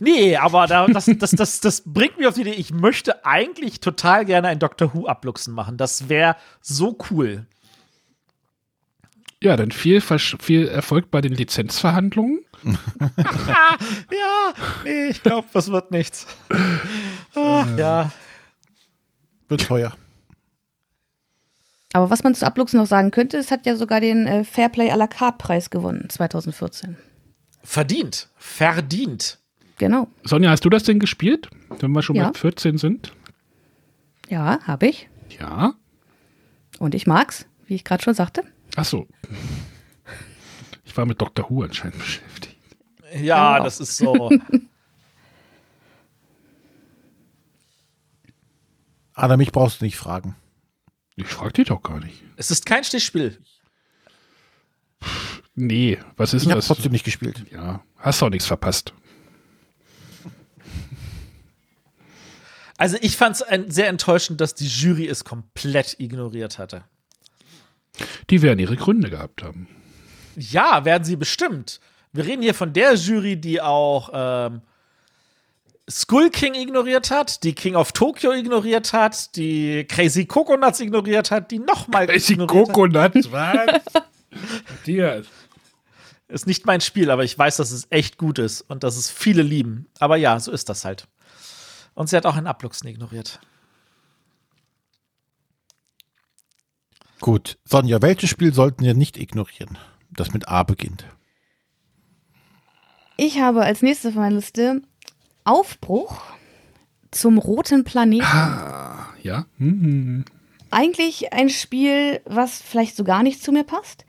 Nee, 0.00 0.36
aber 0.36 0.66
da, 0.66 0.86
das, 0.86 1.08
das, 1.18 1.30
das, 1.30 1.60
das 1.60 1.82
bringt 1.86 2.18
mich 2.18 2.26
auf 2.26 2.34
die 2.34 2.42
Idee, 2.42 2.52
ich 2.52 2.72
möchte 2.72 3.24
eigentlich 3.24 3.80
total 3.80 4.24
gerne 4.24 4.48
ein 4.48 4.58
Doctor 4.58 4.92
Who-Abluchsen 4.92 5.54
machen. 5.54 5.76
Das 5.76 6.08
wäre 6.08 6.36
so 6.60 6.98
cool. 7.10 7.46
Ja, 9.44 9.56
dann 9.56 9.70
viel, 9.72 10.00
viel 10.00 10.68
Erfolg 10.68 11.10
bei 11.10 11.20
den 11.20 11.34
Lizenzverhandlungen. 11.34 12.40
Ja, 14.10 14.54
nee, 14.84 15.08
ich 15.10 15.22
glaube, 15.22 15.46
das 15.52 15.70
wird 15.70 15.90
nichts. 15.90 16.26
Ah, 17.34 17.66
ja. 17.76 18.10
Wird 19.48 19.66
teuer. 19.66 19.92
Aber 21.92 22.08
was 22.10 22.24
man 22.24 22.34
zu 22.34 22.46
Abluchsen 22.46 22.78
noch 22.78 22.86
sagen 22.86 23.10
könnte, 23.10 23.36
es 23.36 23.50
hat 23.50 23.66
ja 23.66 23.76
sogar 23.76 24.00
den 24.00 24.26
äh, 24.26 24.44
Fairplay 24.44 24.90
à 24.90 24.96
la 24.96 25.06
carte 25.06 25.36
Preis 25.38 25.68
gewonnen 25.70 26.08
2014. 26.08 26.96
Verdient. 27.62 28.28
Verdient. 28.36 29.38
Genau. 29.78 30.08
Sonja, 30.24 30.50
hast 30.50 30.64
du 30.64 30.70
das 30.70 30.84
denn 30.84 30.98
gespielt? 30.98 31.50
Wenn 31.80 31.92
wir 31.92 32.02
schon 32.02 32.16
Ja. 32.16 32.30
bei 32.30 32.38
14 32.38 32.78
sind? 32.78 33.12
Ja, 34.28 34.58
habe 34.62 34.86
ich. 34.86 35.08
Ja. 35.38 35.74
Und 36.78 36.94
ich 36.94 37.06
mag's, 37.06 37.46
wie 37.66 37.74
ich 37.74 37.84
gerade 37.84 38.02
schon 38.02 38.14
sagte. 38.14 38.42
Ach 38.76 38.84
so. 38.84 39.06
Ich 40.84 40.96
war 40.96 41.06
mit 41.06 41.20
Dr. 41.20 41.48
Who 41.48 41.62
anscheinend 41.62 41.98
beschäftigt. 41.98 42.56
Ja, 43.14 43.58
Ja. 43.58 43.64
das 43.64 43.80
ist 43.80 43.96
so. 43.96 44.30
Anna, 49.14 49.36
mich 49.36 49.52
brauchst 49.52 49.80
du 49.80 49.84
nicht 49.84 49.96
fragen. 49.96 50.34
Ich 51.16 51.26
frag 51.28 51.54
dich 51.54 51.68
doch 51.68 51.82
gar 51.82 52.00
nicht. 52.00 52.22
es 52.36 52.50
ist 52.50 52.66
kein 52.66 52.82
Stichspiel. 52.82 53.40
Nee, 55.54 55.98
was 56.16 56.34
ist 56.34 56.42
Ich 56.42 56.46
denn 56.48 56.52
habe 56.52 56.58
das? 56.58 56.66
trotzdem 56.66 56.90
nicht 56.90 57.04
gespielt. 57.04 57.46
Ja, 57.52 57.84
hast 57.96 58.20
doch 58.20 58.30
nichts 58.30 58.46
verpasst. 58.46 58.92
Also, 62.76 62.96
ich 63.00 63.16
fand 63.16 63.36
es 63.40 63.44
sehr 63.72 63.86
enttäuschend, 63.88 64.40
dass 64.40 64.56
die 64.56 64.66
Jury 64.66 65.06
es 65.06 65.22
komplett 65.24 66.00
ignoriert 66.00 66.58
hatte. 66.58 66.84
Die 68.30 68.42
werden 68.42 68.58
ihre 68.58 68.76
Gründe 68.76 69.10
gehabt 69.10 69.42
haben. 69.42 69.68
Ja, 70.36 70.84
werden 70.84 71.04
sie 71.04 71.16
bestimmt. 71.16 71.80
Wir 72.12 72.26
reden 72.26 72.42
hier 72.42 72.54
von 72.54 72.72
der 72.72 72.94
Jury, 72.94 73.36
die 73.36 73.60
auch 73.60 74.10
ähm, 74.12 74.62
Skull 75.90 76.30
King 76.30 76.54
ignoriert 76.54 77.10
hat, 77.10 77.42
die 77.44 77.54
King 77.54 77.76
of 77.76 77.92
Tokyo 77.92 78.32
ignoriert 78.32 78.92
hat, 78.92 79.36
die 79.36 79.84
Crazy 79.84 80.24
Coconuts 80.24 80.80
ignoriert 80.80 81.30
hat, 81.30 81.50
die 81.50 81.58
nochmal 81.58 82.08
hat. 82.08 82.48
Coconuts, 82.48 83.30
was? 83.30 83.82
Matthias. 84.30 85.26
Ist 86.28 86.46
nicht 86.46 86.66
mein 86.66 86.80
Spiel, 86.80 87.10
aber 87.10 87.22
ich 87.22 87.38
weiß, 87.38 87.56
dass 87.58 87.70
es 87.70 87.86
echt 87.90 88.16
gut 88.16 88.38
ist 88.38 88.62
und 88.62 88.82
dass 88.82 88.96
es 88.96 89.10
viele 89.10 89.42
lieben. 89.42 89.86
Aber 89.98 90.16
ja, 90.16 90.40
so 90.40 90.50
ist 90.50 90.68
das 90.68 90.84
halt. 90.84 91.06
Und 91.92 92.08
sie 92.08 92.16
hat 92.16 92.26
auch 92.26 92.36
einen 92.36 92.46
Abluchsen 92.46 92.88
ignoriert. 92.88 93.40
Gut. 97.20 97.58
Sonja, 97.64 98.02
welches 98.02 98.30
Spiel 98.30 98.52
sollten 98.52 98.84
wir 98.84 98.94
nicht 98.94 99.16
ignorieren? 99.16 99.78
Das 100.10 100.32
mit 100.32 100.48
A 100.48 100.62
beginnt. 100.62 101.06
Ich 103.16 103.40
habe 103.40 103.62
als 103.62 103.82
nächstes 103.82 104.10
auf 104.10 104.16
meiner 104.16 104.36
Liste 104.36 104.82
Aufbruch 105.44 106.20
zum 107.10 107.38
roten 107.38 107.84
Planeten. 107.84 108.26
Ja? 109.22 109.46
Hm. 109.58 110.24
Eigentlich 110.70 111.32
ein 111.32 111.48
Spiel, 111.48 112.20
was 112.24 112.60
vielleicht 112.60 112.96
so 112.96 113.04
gar 113.04 113.22
nicht 113.22 113.42
zu 113.42 113.52
mir 113.52 113.64
passt. 113.64 114.04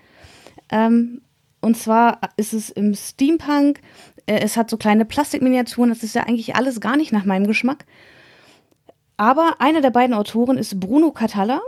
Ähm, 0.69 1.21
und 1.61 1.77
zwar 1.77 2.19
ist 2.37 2.53
es 2.53 2.69
im 2.69 2.95
Steampunk. 2.95 3.79
Äh, 4.25 4.39
es 4.39 4.57
hat 4.57 4.69
so 4.69 4.77
kleine 4.77 5.05
Plastikminiaturen. 5.05 5.89
Das 5.89 6.03
ist 6.03 6.15
ja 6.15 6.23
eigentlich 6.23 6.55
alles 6.55 6.79
gar 6.79 6.97
nicht 6.97 7.11
nach 7.11 7.25
meinem 7.25 7.47
Geschmack. 7.47 7.85
Aber 9.17 9.55
einer 9.59 9.81
der 9.81 9.91
beiden 9.91 10.15
Autoren 10.15 10.57
ist 10.57 10.79
Bruno 10.79 11.11
Catalla. 11.11 11.61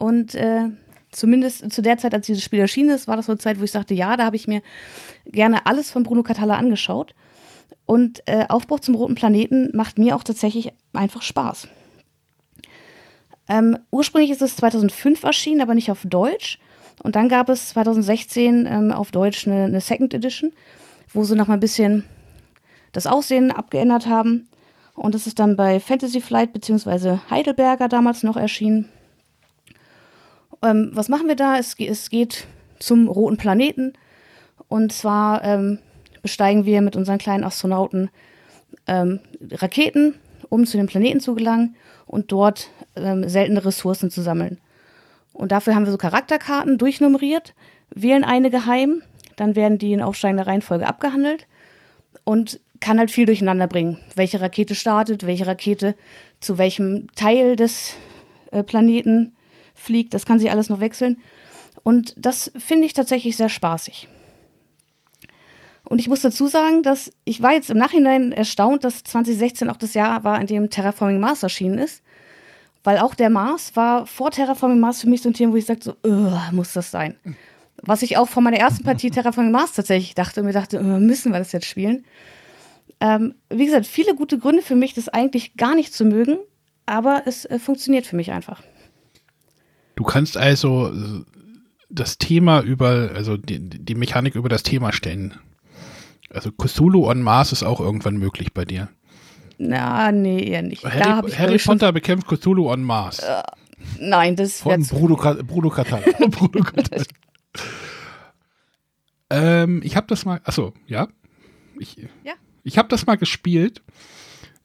Und 0.00 0.34
äh, 0.34 0.70
zumindest 1.12 1.70
zu 1.70 1.82
der 1.82 1.98
Zeit, 1.98 2.14
als 2.14 2.24
dieses 2.24 2.42
Spiel 2.42 2.60
erschienen 2.60 2.88
ist, 2.88 3.06
war 3.06 3.16
das 3.16 3.26
so 3.26 3.32
eine 3.32 3.38
Zeit, 3.38 3.60
wo 3.60 3.64
ich 3.64 3.70
sagte, 3.70 3.92
ja, 3.92 4.16
da 4.16 4.24
habe 4.24 4.36
ich 4.36 4.48
mir 4.48 4.62
gerne 5.26 5.66
alles 5.66 5.90
von 5.90 6.04
Bruno 6.04 6.22
Catalla 6.22 6.56
angeschaut. 6.56 7.14
Und 7.84 8.22
äh, 8.24 8.46
Aufbruch 8.48 8.80
zum 8.80 8.94
roten 8.94 9.14
Planeten 9.14 9.68
macht 9.74 9.98
mir 9.98 10.16
auch 10.16 10.22
tatsächlich 10.22 10.72
einfach 10.94 11.20
Spaß. 11.20 11.68
Ähm, 13.46 13.76
ursprünglich 13.90 14.30
ist 14.30 14.40
es 14.40 14.56
2005 14.56 15.22
erschienen, 15.22 15.60
aber 15.60 15.74
nicht 15.74 15.90
auf 15.90 16.00
Deutsch. 16.04 16.58
Und 17.02 17.14
dann 17.14 17.28
gab 17.28 17.50
es 17.50 17.68
2016 17.68 18.66
ähm, 18.66 18.90
auf 18.90 19.10
Deutsch 19.10 19.46
eine, 19.46 19.64
eine 19.64 19.82
Second 19.82 20.14
Edition, 20.14 20.52
wo 21.12 21.24
sie 21.24 21.36
noch 21.36 21.46
mal 21.46 21.54
ein 21.54 21.60
bisschen 21.60 22.04
das 22.92 23.06
Aussehen 23.06 23.50
abgeändert 23.50 24.06
haben. 24.06 24.48
Und 24.94 25.14
das 25.14 25.26
ist 25.26 25.38
dann 25.38 25.56
bei 25.56 25.78
Fantasy 25.78 26.22
Flight 26.22 26.54
bzw. 26.54 27.18
Heidelberger 27.28 27.88
damals 27.88 28.22
noch 28.22 28.38
erschienen. 28.38 28.88
Ähm, 30.62 30.90
was 30.92 31.08
machen 31.08 31.28
wir 31.28 31.36
da? 31.36 31.58
Es, 31.58 31.74
es, 31.78 32.10
geht 32.10 32.46
zum 32.78 33.08
roten 33.08 33.36
Planeten. 33.36 33.94
Und 34.68 34.92
zwar 34.92 35.42
ähm, 35.44 35.78
besteigen 36.22 36.64
wir 36.64 36.80
mit 36.82 36.96
unseren 36.96 37.18
kleinen 37.18 37.44
Astronauten 37.44 38.10
ähm, 38.86 39.20
Raketen, 39.50 40.14
um 40.48 40.66
zu 40.66 40.76
dem 40.76 40.86
Planeten 40.86 41.20
zu 41.20 41.34
gelangen 41.34 41.76
und 42.06 42.32
dort 42.32 42.70
ähm, 42.96 43.28
seltene 43.28 43.64
Ressourcen 43.64 44.10
zu 44.10 44.22
sammeln. 44.22 44.58
Und 45.32 45.52
dafür 45.52 45.74
haben 45.74 45.84
wir 45.84 45.92
so 45.92 45.98
Charakterkarten 45.98 46.76
durchnummeriert, 46.76 47.54
wählen 47.94 48.24
eine 48.24 48.50
geheim, 48.50 49.02
dann 49.36 49.56
werden 49.56 49.78
die 49.78 49.92
in 49.92 50.02
aufsteigender 50.02 50.46
Reihenfolge 50.46 50.86
abgehandelt 50.86 51.46
und 52.24 52.60
kann 52.80 52.98
halt 52.98 53.10
viel 53.10 53.26
durcheinander 53.26 53.66
bringen. 53.66 53.98
Welche 54.16 54.40
Rakete 54.40 54.74
startet, 54.74 55.26
welche 55.26 55.46
Rakete 55.46 55.94
zu 56.40 56.58
welchem 56.58 57.06
Teil 57.14 57.56
des 57.56 57.94
äh, 58.50 58.62
Planeten 58.62 59.32
fliegt, 59.80 60.14
das 60.14 60.26
kann 60.26 60.38
sich 60.38 60.50
alles 60.50 60.68
noch 60.68 60.80
wechseln. 60.80 61.18
Und 61.82 62.14
das 62.16 62.52
finde 62.58 62.86
ich 62.86 62.92
tatsächlich 62.92 63.36
sehr 63.36 63.48
spaßig. 63.48 64.08
Und 65.84 65.98
ich 65.98 66.08
muss 66.08 66.20
dazu 66.20 66.46
sagen, 66.46 66.82
dass 66.82 67.10
ich 67.24 67.42
war 67.42 67.52
jetzt 67.52 67.70
im 67.70 67.78
Nachhinein 67.78 68.32
erstaunt, 68.32 68.84
dass 68.84 69.02
2016 69.02 69.68
auch 69.70 69.76
das 69.76 69.94
Jahr 69.94 70.22
war, 70.22 70.40
in 70.40 70.46
dem 70.46 70.70
Terraforming 70.70 71.18
Mars 71.18 71.42
erschienen 71.42 71.78
ist. 71.78 72.02
Weil 72.84 72.98
auch 72.98 73.14
der 73.14 73.28
Mars 73.28 73.76
war 73.76 74.06
vor 74.06 74.30
Terraforming 74.30 74.78
Mars 74.80 75.00
für 75.00 75.08
mich 75.08 75.22
so 75.22 75.28
ein 75.28 75.34
Thema, 75.34 75.52
wo 75.52 75.56
ich 75.56 75.66
sagte, 75.66 75.96
so, 76.02 76.38
muss 76.52 76.72
das 76.72 76.90
sein? 76.90 77.16
Was 77.82 78.02
ich 78.02 78.16
auch 78.16 78.28
von 78.28 78.44
meiner 78.44 78.58
ersten 78.58 78.84
Partie 78.84 79.10
Terraforming 79.10 79.52
Mars 79.52 79.72
tatsächlich 79.72 80.14
dachte 80.14 80.40
und 80.40 80.46
mir 80.46 80.52
dachte, 80.52 80.80
müssen 80.80 81.32
wir 81.32 81.38
das 81.38 81.52
jetzt 81.52 81.66
spielen? 81.66 82.04
Ähm, 83.00 83.34
wie 83.48 83.66
gesagt, 83.66 83.86
viele 83.86 84.14
gute 84.14 84.38
Gründe 84.38 84.62
für 84.62 84.76
mich, 84.76 84.94
das 84.94 85.08
eigentlich 85.08 85.56
gar 85.56 85.74
nicht 85.74 85.92
zu 85.92 86.04
mögen, 86.04 86.36
aber 86.86 87.22
es 87.26 87.46
äh, 87.46 87.58
funktioniert 87.58 88.06
für 88.06 88.16
mich 88.16 88.30
einfach. 88.30 88.62
Du 90.00 90.06
kannst 90.06 90.38
also 90.38 90.88
äh, 90.88 91.24
das 91.90 92.16
Thema 92.16 92.62
über, 92.62 93.10
also 93.14 93.36
die, 93.36 93.58
die 93.60 93.94
Mechanik 93.94 94.34
über 94.34 94.48
das 94.48 94.62
Thema 94.62 94.94
stellen. 94.94 95.34
Also 96.30 96.50
Cthulhu 96.52 97.06
on 97.06 97.20
Mars 97.20 97.52
ist 97.52 97.62
auch 97.62 97.80
irgendwann 97.80 98.16
möglich 98.16 98.54
bei 98.54 98.64
dir. 98.64 98.88
Na, 99.58 100.10
nee, 100.10 100.42
eher 100.42 100.62
nicht. 100.62 100.82
Harry, 100.86 101.30
Harry 101.32 101.58
Potter 101.58 101.92
bekämpft 101.92 102.28
Cthulhu 102.28 102.72
on 102.72 102.82
Mars. 102.82 103.18
Äh, 103.18 103.42
nein, 103.98 104.36
das 104.36 104.62
Von 104.62 104.86
Bruno, 104.86 105.16
Bruno 105.16 105.68
Katal. 105.68 106.00
Bruno 106.30 106.64
Katal. 106.64 107.04
ähm, 109.28 109.82
ich 109.84 109.96
habe 109.96 110.06
das 110.06 110.24
mal, 110.24 110.40
achso, 110.44 110.72
ja. 110.86 111.08
Ich, 111.78 111.98
ja. 112.24 112.32
Ich 112.62 112.78
habe 112.78 112.88
das 112.88 113.04
mal 113.04 113.16
gespielt. 113.16 113.82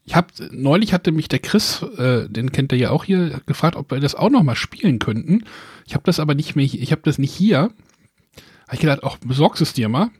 Ich 0.05 0.15
habe 0.15 0.27
neulich 0.51 0.93
hatte 0.93 1.11
mich 1.11 1.27
der 1.27 1.39
Chris, 1.39 1.81
äh, 1.97 2.29
den 2.29 2.51
kennt 2.51 2.71
er 2.71 2.77
ja 2.77 2.91
auch 2.91 3.03
hier, 3.05 3.41
gefragt, 3.47 3.75
ob 3.75 3.91
wir 3.91 3.99
das 3.99 4.13
auch 4.13 4.29
noch 4.29 4.43
mal 4.43 4.55
spielen 4.55 4.99
könnten. 4.99 5.45
Ich 5.87 5.95
habe 5.95 6.03
das 6.05 6.19
aber 6.19 6.35
nicht 6.35 6.55
mehr, 6.55 6.65
ich 6.65 6.91
habe 6.91 7.01
das 7.03 7.17
nicht 7.17 7.33
hier. 7.33 7.71
Habe 8.67 8.73
ich 8.73 8.79
gedacht, 8.79 9.03
auch 9.03 9.17
besorgst 9.17 9.61
es 9.61 9.73
dir 9.73 9.89
mal. 9.89 10.11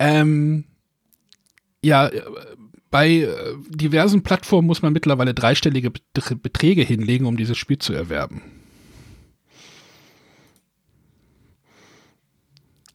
Ähm, 0.00 0.64
ja, 1.82 2.10
bei 2.90 3.08
äh, 3.08 3.54
diversen 3.68 4.22
Plattformen 4.22 4.66
muss 4.66 4.82
man 4.82 4.92
mittlerweile 4.92 5.34
dreistellige 5.34 5.90
Beträge 5.90 6.82
hinlegen, 6.82 7.26
um 7.26 7.36
dieses 7.36 7.56
Spiel 7.56 7.78
zu 7.78 7.92
erwerben. 7.92 8.42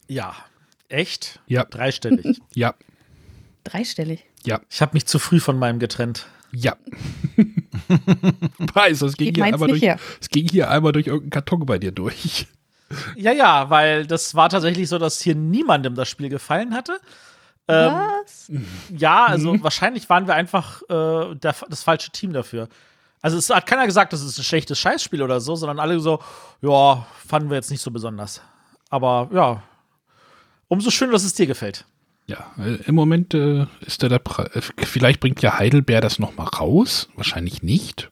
Ja, 0.07 0.35
echt? 0.89 1.39
Ja. 1.47 1.63
Dreistellig. 1.65 2.39
ja. 2.55 2.75
Dreistellig. 3.63 4.25
Ja. 4.45 4.61
Ich 4.69 4.81
habe 4.81 4.91
mich 4.93 5.05
zu 5.05 5.19
früh 5.19 5.39
von 5.39 5.57
meinem 5.57 5.79
getrennt. 5.79 6.27
Ja. 6.51 6.75
Weiß, 8.73 9.01
es 9.01 9.17
ging, 9.17 9.33
hier 9.33 9.45
einmal 9.45 9.69
durch, 9.69 9.81
her. 9.81 9.97
es 10.21 10.29
ging 10.29 10.47
hier 10.47 10.69
einmal 10.69 10.91
durch 10.91 11.07
irgendeinen 11.07 11.31
Karton 11.31 11.65
bei 11.65 11.79
dir 11.79 11.91
durch. 11.91 12.47
Ja, 13.15 13.31
ja, 13.31 13.69
weil 13.71 14.05
das 14.05 14.35
war 14.35 14.49
tatsächlich 14.49 14.87
so, 14.87 14.99
dass 14.99 15.19
hier 15.19 15.33
niemandem 15.33 15.95
das 15.95 16.09
Spiel 16.09 16.29
gefallen 16.29 16.75
hatte. 16.75 16.99
Ähm, 17.67 17.93
Was? 17.93 18.51
Ja, 18.95 19.25
also 19.25 19.53
mhm. 19.53 19.63
wahrscheinlich 19.63 20.09
waren 20.09 20.27
wir 20.27 20.35
einfach 20.35 20.81
äh, 20.83 21.35
der, 21.35 21.55
das 21.69 21.83
falsche 21.83 22.11
Team 22.11 22.33
dafür. 22.33 22.67
Also 23.21 23.37
es 23.37 23.49
hat 23.49 23.65
keiner 23.65 23.85
gesagt, 23.85 24.11
das 24.11 24.21
ist 24.21 24.37
ein 24.37 24.43
schlechtes 24.43 24.77
Scheißspiel 24.77 25.23
oder 25.23 25.39
so, 25.39 25.55
sondern 25.55 25.79
alle 25.79 25.99
so, 25.99 26.19
ja, 26.61 27.07
fanden 27.25 27.49
wir 27.49 27.55
jetzt 27.55 27.71
nicht 27.71 27.81
so 27.81 27.89
besonders. 27.89 28.41
Aber 28.89 29.29
ja, 29.33 29.63
umso 30.67 30.91
schöner, 30.91 31.13
dass 31.13 31.23
es 31.23 31.33
dir 31.33 31.47
gefällt. 31.47 31.85
Ja, 32.25 32.51
im 32.85 32.95
Moment 32.95 33.33
äh, 33.33 33.65
ist 33.85 34.01
da 34.01 34.09
der, 34.09 34.19
Pre 34.19 34.49
äh, 34.55 34.61
vielleicht 34.61 35.19
bringt 35.19 35.41
ja 35.41 35.59
Heidelberg 35.59 36.01
das 36.01 36.19
noch 36.19 36.35
mal 36.35 36.45
raus, 36.45 37.09
wahrscheinlich 37.15 37.63
nicht. 37.63 38.09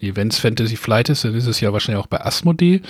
Wenn 0.00 0.28
es 0.28 0.38
Fantasy 0.38 0.76
Flight 0.76 1.08
ist, 1.08 1.24
dann 1.24 1.34
ist 1.34 1.46
es 1.46 1.60
ja 1.60 1.72
wahrscheinlich 1.72 2.02
auch 2.02 2.08
bei 2.08 2.20
Asmodee. 2.20 2.82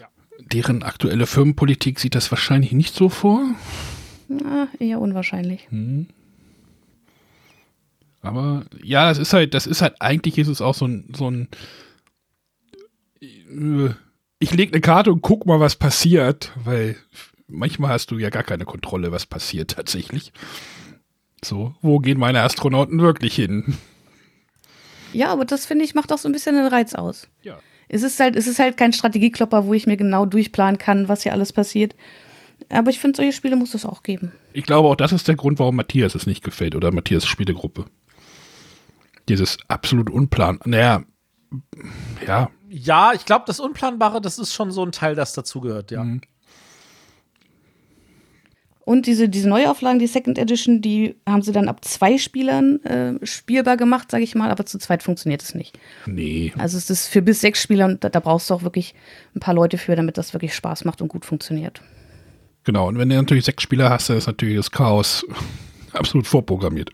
Ja. 0.00 0.08
Deren 0.52 0.82
aktuelle 0.82 1.26
Firmenpolitik 1.26 1.98
sieht 1.98 2.14
das 2.14 2.30
wahrscheinlich 2.30 2.72
nicht 2.72 2.94
so 2.94 3.08
vor. 3.08 3.42
Na, 4.28 4.68
eher 4.78 5.00
unwahrscheinlich. 5.00 5.66
Hm. 5.70 6.06
Aber 8.22 8.64
ja, 8.82 9.08
das 9.08 9.18
ist 9.18 9.32
halt, 9.32 9.54
das 9.54 9.66
ist 9.66 9.82
halt, 9.82 9.94
eigentlich 10.00 10.36
ist 10.36 10.48
es 10.48 10.60
auch 10.60 10.74
so 10.74 10.86
ein, 10.86 11.12
so 11.14 11.30
ein 11.30 11.48
äh, 13.20 13.90
ich 14.38 14.52
lege 14.52 14.72
eine 14.72 14.80
Karte 14.80 15.12
und 15.12 15.22
guck 15.22 15.46
mal, 15.46 15.60
was 15.60 15.76
passiert, 15.76 16.52
weil 16.64 16.96
manchmal 17.48 17.90
hast 17.90 18.10
du 18.10 18.18
ja 18.18 18.30
gar 18.30 18.42
keine 18.42 18.64
Kontrolle, 18.64 19.12
was 19.12 19.26
passiert 19.26 19.72
tatsächlich. 19.72 20.32
So, 21.44 21.74
wo 21.82 21.98
gehen 21.98 22.18
meine 22.18 22.42
Astronauten 22.42 23.00
wirklich 23.00 23.34
hin? 23.34 23.76
Ja, 25.12 25.32
aber 25.32 25.44
das 25.44 25.66
finde 25.66 25.84
ich 25.84 25.94
macht 25.94 26.12
auch 26.12 26.18
so 26.18 26.28
ein 26.28 26.32
bisschen 26.32 26.56
den 26.56 26.66
Reiz 26.66 26.94
aus. 26.94 27.28
Ja. 27.42 27.58
Es 27.88 28.02
ist 28.02 28.18
halt, 28.18 28.36
es 28.36 28.46
ist 28.46 28.58
halt 28.58 28.76
kein 28.76 28.92
Strategieklopper, 28.92 29.66
wo 29.66 29.74
ich 29.74 29.86
mir 29.86 29.96
genau 29.96 30.26
durchplanen 30.26 30.78
kann, 30.78 31.08
was 31.08 31.22
hier 31.22 31.32
alles 31.32 31.52
passiert. 31.52 31.94
Aber 32.68 32.90
ich 32.90 32.98
finde, 32.98 33.16
solche 33.16 33.32
Spiele 33.32 33.54
muss 33.54 33.74
es 33.74 33.84
auch 33.84 34.02
geben. 34.02 34.32
Ich 34.52 34.64
glaube, 34.64 34.88
auch 34.88 34.96
das 34.96 35.12
ist 35.12 35.28
der 35.28 35.36
Grund, 35.36 35.58
warum 35.58 35.76
Matthias 35.76 36.14
es 36.14 36.26
nicht 36.26 36.42
gefällt 36.42 36.74
oder 36.74 36.90
Matthias 36.90 37.26
Spielegruppe. 37.26 37.84
Dieses 39.28 39.58
absolut 39.68 40.10
unplan. 40.10 40.58
Naja, 40.64 41.02
ja. 42.26 42.50
Ja, 42.68 43.12
ich 43.14 43.24
glaube, 43.24 43.44
das 43.46 43.60
Unplanbare, 43.60 44.20
das 44.20 44.38
ist 44.38 44.52
schon 44.52 44.72
so 44.72 44.84
ein 44.84 44.92
Teil, 44.92 45.14
das 45.14 45.32
dazugehört, 45.32 45.90
ja. 45.90 46.02
Mhm. 46.02 46.20
Und 48.86 49.06
diese, 49.06 49.28
diese 49.28 49.48
Neuauflagen, 49.48 49.98
die 49.98 50.06
Second 50.06 50.38
Edition, 50.38 50.80
die 50.80 51.16
haben 51.28 51.42
sie 51.42 51.50
dann 51.50 51.66
ab 51.66 51.84
zwei 51.84 52.18
Spielern 52.18 52.80
äh, 52.84 53.26
spielbar 53.26 53.76
gemacht, 53.76 54.12
sage 54.12 54.22
ich 54.22 54.36
mal, 54.36 54.48
aber 54.48 54.64
zu 54.64 54.78
zweit 54.78 55.02
funktioniert 55.02 55.42
es 55.42 55.56
nicht. 55.56 55.76
Nee. 56.06 56.52
Also 56.56 56.78
es 56.78 56.88
ist 56.88 57.08
für 57.08 57.20
bis 57.20 57.40
sechs 57.40 57.60
Spieler 57.60 57.86
und 57.86 58.04
da, 58.04 58.10
da 58.10 58.20
brauchst 58.20 58.48
du 58.48 58.54
auch 58.54 58.62
wirklich 58.62 58.94
ein 59.34 59.40
paar 59.40 59.54
Leute 59.54 59.76
für, 59.76 59.96
damit 59.96 60.18
das 60.18 60.34
wirklich 60.34 60.54
Spaß 60.54 60.84
macht 60.84 61.02
und 61.02 61.08
gut 61.08 61.24
funktioniert. 61.24 61.82
Genau, 62.62 62.86
und 62.86 62.96
wenn 62.96 63.08
du 63.08 63.16
natürlich 63.16 63.44
sechs 63.44 63.60
Spieler 63.60 63.90
hast, 63.90 64.08
dann 64.08 64.18
ist 64.18 64.28
natürlich 64.28 64.54
das 64.54 64.70
Chaos 64.70 65.26
absolut 65.92 66.28
vorprogrammiert. 66.28 66.92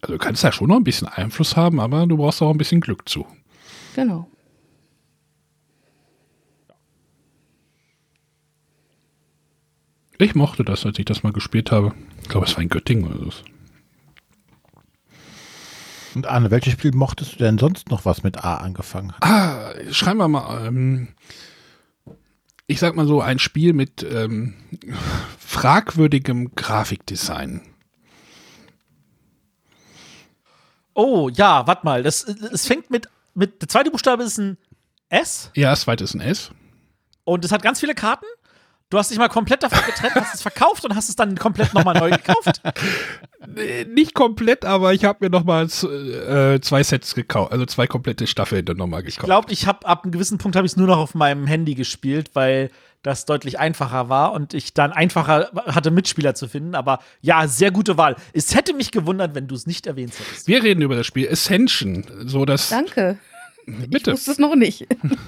Also 0.00 0.12
du 0.12 0.18
kannst 0.18 0.44
da 0.44 0.52
schon 0.52 0.68
noch 0.68 0.76
ein 0.76 0.84
bisschen 0.84 1.08
Einfluss 1.08 1.56
haben, 1.56 1.80
aber 1.80 2.06
du 2.06 2.18
brauchst 2.18 2.40
auch 2.40 2.52
ein 2.52 2.58
bisschen 2.58 2.80
Glück 2.80 3.08
zu. 3.08 3.26
Genau. 3.96 4.28
Ich 10.22 10.36
mochte 10.36 10.62
das, 10.64 10.86
als 10.86 10.98
ich 11.00 11.04
das 11.04 11.24
mal 11.24 11.32
gespielt 11.32 11.72
habe. 11.72 11.92
Ich 12.22 12.28
glaube, 12.28 12.46
es 12.46 12.54
war 12.54 12.62
in 12.62 12.68
Göttingen 12.68 13.12
oder 13.12 13.24
so. 13.24 13.32
Und 16.14 16.26
Arne, 16.26 16.50
welches 16.52 16.74
Spiel 16.74 16.94
mochtest 16.94 17.34
du 17.34 17.36
denn 17.38 17.58
sonst 17.58 17.90
noch, 17.90 18.04
was 18.04 18.22
mit 18.22 18.44
A 18.44 18.58
angefangen 18.58 19.12
hat? 19.12 19.24
Ah, 19.24 19.72
schreiben 19.90 20.18
wir 20.18 20.28
mal. 20.28 20.66
Ähm, 20.66 21.08
ich 22.68 22.78
sag 22.78 22.94
mal 22.94 23.06
so, 23.08 23.20
ein 23.20 23.40
Spiel 23.40 23.72
mit 23.72 24.04
ähm, 24.04 24.54
fragwürdigem 25.38 26.54
Grafikdesign. 26.54 27.62
Oh, 30.94 31.30
ja, 31.30 31.66
warte 31.66 31.84
mal. 31.84 32.04
Das, 32.04 32.22
es 32.22 32.66
fängt 32.66 32.90
mit, 32.90 33.08
mit. 33.34 33.60
Der 33.60 33.68
zweite 33.68 33.90
Buchstabe 33.90 34.22
ist 34.22 34.38
ein 34.38 34.56
S. 35.08 35.50
Ja, 35.56 35.70
das 35.70 35.80
zweite 35.80 36.04
ist 36.04 36.14
ein 36.14 36.20
S. 36.20 36.52
Und 37.24 37.44
es 37.44 37.50
hat 37.50 37.62
ganz 37.62 37.80
viele 37.80 37.94
Karten. 37.94 38.26
Du 38.92 38.98
hast 38.98 39.10
dich 39.10 39.16
mal 39.16 39.28
komplett 39.28 39.62
davon 39.62 39.80
getrennt, 39.86 40.14
hast 40.16 40.34
es 40.34 40.42
verkauft 40.42 40.84
und 40.84 40.94
hast 40.94 41.08
es 41.08 41.16
dann 41.16 41.34
komplett 41.38 41.72
nochmal 41.72 41.98
neu 41.98 42.10
gekauft? 42.10 42.60
Nicht 43.88 44.12
komplett, 44.12 44.66
aber 44.66 44.92
ich 44.92 45.06
habe 45.06 45.24
mir 45.24 45.30
noch 45.30 45.44
mal 45.44 45.64
äh, 45.64 46.60
zwei 46.60 46.82
Sets 46.82 47.14
gekauft, 47.14 47.52
also 47.52 47.64
zwei 47.64 47.86
komplette 47.86 48.26
Staffeln 48.26 48.66
dann 48.66 48.76
nochmal 48.76 49.02
gekauft. 49.02 49.18
Ich 49.18 49.24
glaube, 49.24 49.50
ich 49.50 49.66
habe 49.66 49.86
ab 49.86 50.04
einem 50.04 50.12
gewissen 50.12 50.36
Punkt 50.36 50.56
habe 50.56 50.66
ich 50.66 50.72
es 50.72 50.76
nur 50.76 50.88
noch 50.88 50.98
auf 50.98 51.14
meinem 51.14 51.46
Handy 51.46 51.74
gespielt, 51.74 52.32
weil 52.34 52.70
das 53.02 53.24
deutlich 53.24 53.58
einfacher 53.58 54.10
war 54.10 54.34
und 54.34 54.52
ich 54.52 54.74
dann 54.74 54.92
einfacher 54.92 55.50
hatte, 55.54 55.90
Mitspieler 55.90 56.34
zu 56.34 56.46
finden. 56.46 56.74
Aber 56.74 56.98
ja, 57.22 57.48
sehr 57.48 57.70
gute 57.70 57.96
Wahl. 57.96 58.16
Es 58.34 58.54
hätte 58.54 58.74
mich 58.74 58.90
gewundert, 58.90 59.34
wenn 59.34 59.48
du 59.48 59.54
es 59.54 59.66
nicht 59.66 59.86
erwähnt 59.86 60.12
hättest. 60.18 60.48
Wir 60.48 60.62
reden 60.62 60.82
über 60.82 60.96
das 60.96 61.06
Spiel 61.06 61.30
Ascension, 61.30 62.04
so 62.26 62.44
dass 62.44 62.68
Danke. 62.68 63.18
Ich 63.66 63.88
bitte. 63.88 64.12
wusste 64.12 64.32
es 64.32 64.38
noch 64.38 64.54
nicht. 64.54 64.86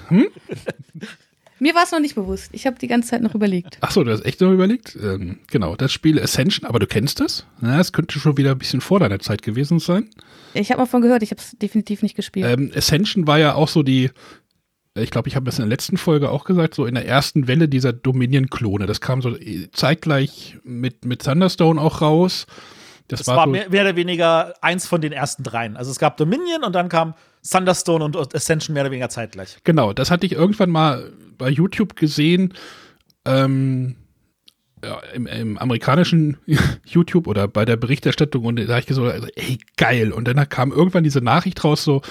Mir 1.59 1.73
war 1.73 1.83
es 1.83 1.91
noch 1.91 1.99
nicht 1.99 2.15
bewusst. 2.15 2.49
Ich 2.51 2.65
habe 2.67 2.77
die 2.77 2.87
ganze 2.87 3.09
Zeit 3.11 3.21
noch 3.21 3.33
überlegt. 3.33 3.77
Ach 3.81 3.91
so, 3.91 4.03
du 4.03 4.11
hast 4.11 4.25
echt 4.25 4.41
noch 4.41 4.51
überlegt? 4.51 4.97
Ähm, 5.01 5.39
genau, 5.47 5.75
das 5.75 5.91
Spiel 5.93 6.19
Ascension, 6.21 6.67
aber 6.67 6.79
du 6.79 6.87
kennst 6.87 7.21
das? 7.21 7.45
Na, 7.61 7.79
es 7.79 7.93
könnte 7.93 8.19
schon 8.19 8.37
wieder 8.37 8.51
ein 8.51 8.57
bisschen 8.57 8.81
vor 8.81 8.99
deiner 8.99 9.19
Zeit 9.19 9.41
gewesen 9.41 9.79
sein. 9.79 10.09
Ich 10.53 10.71
habe 10.71 10.81
mal 10.81 10.85
von 10.85 11.01
gehört, 11.01 11.23
ich 11.23 11.31
habe 11.31 11.39
es 11.41 11.57
definitiv 11.57 12.01
nicht 12.03 12.15
gespielt. 12.15 12.45
Ähm, 12.47 12.71
Ascension 12.75 13.25
war 13.25 13.39
ja 13.39 13.55
auch 13.55 13.69
so 13.69 13.83
die, 13.83 14.11
ich 14.97 15.11
glaube, 15.11 15.29
ich 15.29 15.35
habe 15.37 15.45
das 15.45 15.57
in 15.57 15.63
der 15.63 15.69
letzten 15.69 15.97
Folge 15.97 16.29
auch 16.29 16.43
gesagt, 16.43 16.75
so 16.75 16.85
in 16.85 16.95
der 16.95 17.07
ersten 17.07 17.47
Welle 17.47 17.69
dieser 17.69 17.93
Dominion-Klone. 17.93 18.85
Das 18.85 18.99
kam 18.99 19.21
so 19.21 19.35
zeitgleich 19.71 20.57
mit, 20.63 21.05
mit 21.05 21.23
Thunderstone 21.23 21.79
auch 21.79 22.01
raus. 22.01 22.47
Das, 23.07 23.19
Das 23.19 23.27
war, 23.27 23.37
war 23.37 23.45
so, 23.45 23.51
mehr, 23.51 23.69
mehr 23.69 23.83
oder 23.83 23.95
weniger 23.95 24.53
eins 24.61 24.87
von 24.87 24.99
den 24.99 25.11
ersten 25.11 25.43
dreien. 25.43 25.77
Also 25.77 25.91
es 25.91 25.99
gab 25.99 26.17
Dominion 26.17 26.63
und 26.63 26.73
dann 26.73 26.89
kam 26.89 27.13
Thunderstone 27.49 28.03
und 28.03 28.35
Ascension 28.35 28.73
mehr 28.73 28.83
oder 28.83 28.91
weniger 28.91 29.09
zeitgleich. 29.09 29.57
Genau, 29.63 29.93
das 29.93 30.11
hatte 30.11 30.25
ich 30.25 30.33
irgendwann 30.33 30.69
mal 30.69 31.11
bei 31.37 31.49
YouTube 31.49 31.95
gesehen. 31.95 32.53
Ähm, 33.25 33.95
ja, 34.83 34.99
im, 35.13 35.25
im 35.27 35.57
amerikanischen 35.57 36.37
YouTube 36.85 37.27
oder 37.27 37.47
bei 37.47 37.65
der 37.65 37.75
Berichterstattung 37.75 38.45
und 38.45 38.57
da 38.57 38.67
habe 38.67 38.79
ich 38.79 38.85
gesagt, 38.85 39.11
also, 39.11 39.27
ey, 39.35 39.57
geil. 39.77 40.11
Und 40.11 40.27
dann 40.27 40.49
kam 40.49 40.71
irgendwann 40.71 41.03
diese 41.03 41.21
Nachricht 41.21 41.63
raus, 41.63 41.83
so, 41.83 42.01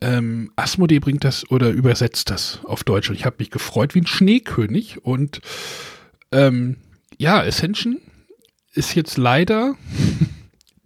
ähm, 0.00 0.52
Asmodee 0.56 0.98
bringt 0.98 1.24
das 1.24 1.50
oder 1.50 1.70
übersetzt 1.70 2.30
das 2.30 2.60
auf 2.64 2.84
Deutsch. 2.84 3.08
Und 3.08 3.16
ich 3.16 3.24
habe 3.24 3.36
mich 3.38 3.50
gefreut 3.50 3.94
wie 3.94 4.00
ein 4.00 4.06
Schneekönig. 4.06 5.04
Und 5.04 5.40
ähm, 6.32 6.76
ja, 7.18 7.40
Ascension 7.40 8.00
ist 8.72 8.94
jetzt 8.94 9.16
leider, 9.16 9.74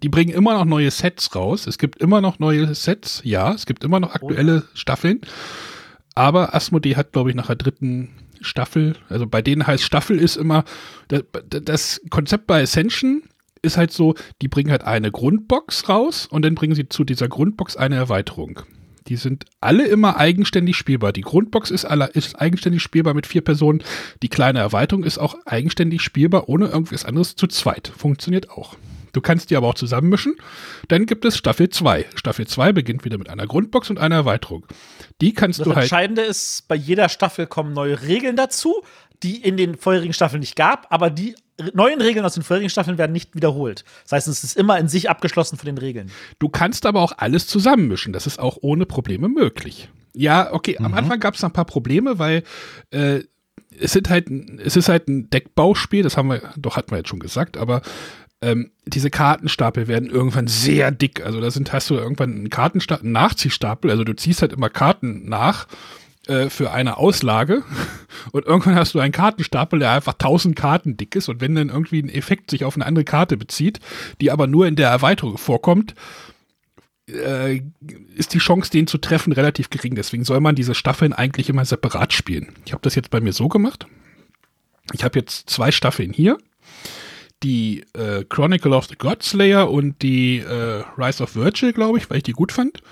die 0.02 0.08
bringen 0.08 0.32
immer 0.32 0.54
noch 0.54 0.64
neue 0.64 0.90
Sets 0.90 1.34
raus. 1.34 1.66
Es 1.66 1.78
gibt 1.78 2.00
immer 2.00 2.20
noch 2.20 2.38
neue 2.38 2.74
Sets, 2.74 3.20
ja, 3.24 3.52
es 3.52 3.66
gibt 3.66 3.84
immer 3.84 4.00
noch 4.00 4.14
aktuelle 4.14 4.64
Staffeln. 4.74 5.20
Aber 6.14 6.54
Asmodee 6.54 6.96
hat, 6.96 7.12
glaube 7.12 7.30
ich, 7.30 7.36
nach 7.36 7.46
der 7.46 7.56
dritten 7.56 8.10
Staffel, 8.40 8.96
also 9.08 9.26
bei 9.26 9.42
denen 9.42 9.66
heißt 9.66 9.84
Staffel 9.84 10.18
ist 10.18 10.36
immer, 10.36 10.64
das, 11.08 11.22
das 11.46 12.00
Konzept 12.08 12.46
bei 12.46 12.62
Ascension 12.62 13.22
ist 13.62 13.76
halt 13.76 13.92
so, 13.92 14.14
die 14.40 14.48
bringen 14.48 14.70
halt 14.70 14.84
eine 14.84 15.10
Grundbox 15.10 15.88
raus 15.88 16.26
und 16.26 16.42
dann 16.42 16.54
bringen 16.54 16.74
sie 16.74 16.88
zu 16.88 17.04
dieser 17.04 17.28
Grundbox 17.28 17.76
eine 17.76 17.96
Erweiterung. 17.96 18.60
Die 19.08 19.16
sind 19.16 19.44
alle 19.60 19.86
immer 19.86 20.16
eigenständig 20.16 20.76
spielbar. 20.76 21.12
Die 21.12 21.22
Grundbox 21.22 21.70
ist, 21.70 21.84
alle, 21.84 22.06
ist 22.06 22.40
eigenständig 22.40 22.82
spielbar 22.82 23.12
mit 23.12 23.26
vier 23.26 23.40
Personen. 23.40 23.82
Die 24.22 24.28
kleine 24.28 24.60
Erweiterung 24.60 25.04
ist 25.04 25.18
auch 25.18 25.34
eigenständig 25.46 26.00
spielbar, 26.00 26.48
ohne 26.48 26.68
irgendwas 26.68 27.04
anderes 27.04 27.34
zu 27.34 27.46
zweit. 27.46 27.92
Funktioniert 27.96 28.50
auch. 28.50 28.76
Du 29.12 29.20
kannst 29.20 29.50
die 29.50 29.56
aber 29.56 29.68
auch 29.68 29.74
zusammenmischen. 29.74 30.36
Dann 30.88 31.06
gibt 31.06 31.24
es 31.24 31.36
Staffel 31.36 31.68
2. 31.68 32.06
Staffel 32.14 32.46
2 32.46 32.72
beginnt 32.72 33.04
wieder 33.04 33.18
mit 33.18 33.28
einer 33.28 33.46
Grundbox 33.46 33.90
und 33.90 33.98
einer 33.98 34.16
Erweiterung. 34.16 34.66
Die 35.20 35.32
kannst 35.32 35.60
Das 35.60 35.64
du 35.64 35.74
halt. 35.74 35.84
Entscheidende 35.84 36.22
ist, 36.22 36.68
bei 36.68 36.74
jeder 36.74 37.08
Staffel 37.08 37.46
kommen 37.46 37.72
neue 37.72 38.02
Regeln 38.02 38.36
dazu, 38.36 38.82
die 39.22 39.36
in 39.36 39.56
den 39.56 39.76
vorherigen 39.76 40.12
Staffeln 40.12 40.40
nicht 40.40 40.56
gab, 40.56 40.86
aber 40.90 41.10
die 41.10 41.34
neuen 41.74 42.00
Regeln 42.00 42.24
aus 42.24 42.34
den 42.34 42.42
vorherigen 42.42 42.70
Staffeln 42.70 42.98
werden 42.98 43.12
nicht 43.12 43.34
wiederholt. 43.34 43.84
Das 44.04 44.12
heißt, 44.12 44.28
es 44.28 44.44
ist 44.44 44.56
immer 44.56 44.78
in 44.78 44.88
sich 44.88 45.10
abgeschlossen 45.10 45.58
von 45.58 45.66
den 45.66 45.78
Regeln. 45.78 46.10
Du 46.38 46.48
kannst 46.48 46.86
aber 46.86 47.00
auch 47.00 47.12
alles 47.18 47.46
zusammenmischen. 47.46 48.12
Das 48.12 48.26
ist 48.26 48.38
auch 48.38 48.58
ohne 48.62 48.86
Probleme 48.86 49.28
möglich. 49.28 49.90
Ja, 50.14 50.52
okay, 50.52 50.76
am 50.78 50.94
Anfang 50.94 51.20
gab 51.20 51.34
es 51.34 51.42
noch 51.42 51.50
ein 51.50 51.54
paar 51.54 51.66
Probleme, 51.66 52.18
weil 52.18 52.42
äh, 52.90 53.20
es, 53.78 53.92
sind 53.92 54.10
halt, 54.10 54.28
es 54.30 54.76
ist 54.76 54.88
halt 54.88 55.08
ein 55.08 55.30
Deckbauspiel, 55.30 56.02
das 56.02 56.16
haben 56.16 56.28
wir, 56.28 56.42
doch 56.56 56.76
hatten 56.76 56.90
wir 56.90 56.98
jetzt 56.98 57.08
schon 57.08 57.20
gesagt, 57.20 57.56
aber 57.56 57.82
ähm, 58.42 58.70
diese 58.86 59.10
Kartenstapel 59.10 59.86
werden 59.86 60.08
irgendwann 60.08 60.46
sehr 60.46 60.90
dick. 60.90 61.24
Also 61.24 61.40
da 61.40 61.50
sind, 61.50 61.72
hast 61.72 61.90
du 61.90 61.94
irgendwann 61.94 62.34
einen 62.34 62.50
Kartenstapel, 62.50 63.04
einen 63.04 63.12
Nachziehstapel, 63.12 63.90
also 63.90 64.04
du 64.04 64.14
ziehst 64.14 64.42
halt 64.42 64.52
immer 64.52 64.70
Karten 64.70 65.28
nach 65.28 65.66
äh, 66.26 66.48
für 66.48 66.70
eine 66.72 66.96
Auslage 66.96 67.62
und 68.32 68.46
irgendwann 68.46 68.76
hast 68.76 68.94
du 68.94 68.98
einen 68.98 69.12
Kartenstapel, 69.12 69.78
der 69.78 69.92
einfach 69.92 70.14
1000 70.14 70.56
Karten 70.56 70.96
dick 70.96 71.16
ist 71.16 71.28
und 71.28 71.40
wenn 71.40 71.54
dann 71.54 71.68
irgendwie 71.68 72.02
ein 72.02 72.08
Effekt 72.08 72.50
sich 72.50 72.64
auf 72.64 72.76
eine 72.76 72.86
andere 72.86 73.04
Karte 73.04 73.36
bezieht, 73.36 73.78
die 74.20 74.30
aber 74.30 74.46
nur 74.46 74.66
in 74.66 74.76
der 74.76 74.88
Erweiterung 74.88 75.36
vorkommt, 75.36 75.94
äh, 77.08 77.62
ist 78.14 78.32
die 78.32 78.38
Chance, 78.38 78.70
den 78.70 78.86
zu 78.86 78.98
treffen, 78.98 79.32
relativ 79.32 79.68
gering. 79.70 79.94
Deswegen 79.94 80.24
soll 80.24 80.40
man 80.40 80.54
diese 80.54 80.74
Staffeln 80.74 81.12
eigentlich 81.12 81.48
immer 81.48 81.64
separat 81.64 82.12
spielen. 82.12 82.54
Ich 82.64 82.72
habe 82.72 82.82
das 82.82 82.94
jetzt 82.94 83.10
bei 83.10 83.20
mir 83.20 83.32
so 83.32 83.48
gemacht. 83.48 83.86
Ich 84.92 85.04
habe 85.04 85.18
jetzt 85.18 85.50
zwei 85.50 85.72
Staffeln 85.72 86.12
hier. 86.12 86.38
Die 87.42 87.84
äh, 87.94 88.24
Chronicle 88.24 88.74
of 88.74 88.86
the 88.86 88.96
Godslayer 88.96 89.70
und 89.70 90.02
die 90.02 90.38
äh, 90.38 90.84
Rise 90.98 91.22
of 91.22 91.34
Virgil, 91.34 91.72
glaube 91.72 91.98
ich, 91.98 92.10
weil 92.10 92.18
ich 92.18 92.22
die 92.22 92.32
gut 92.32 92.52
fand. 92.52 92.82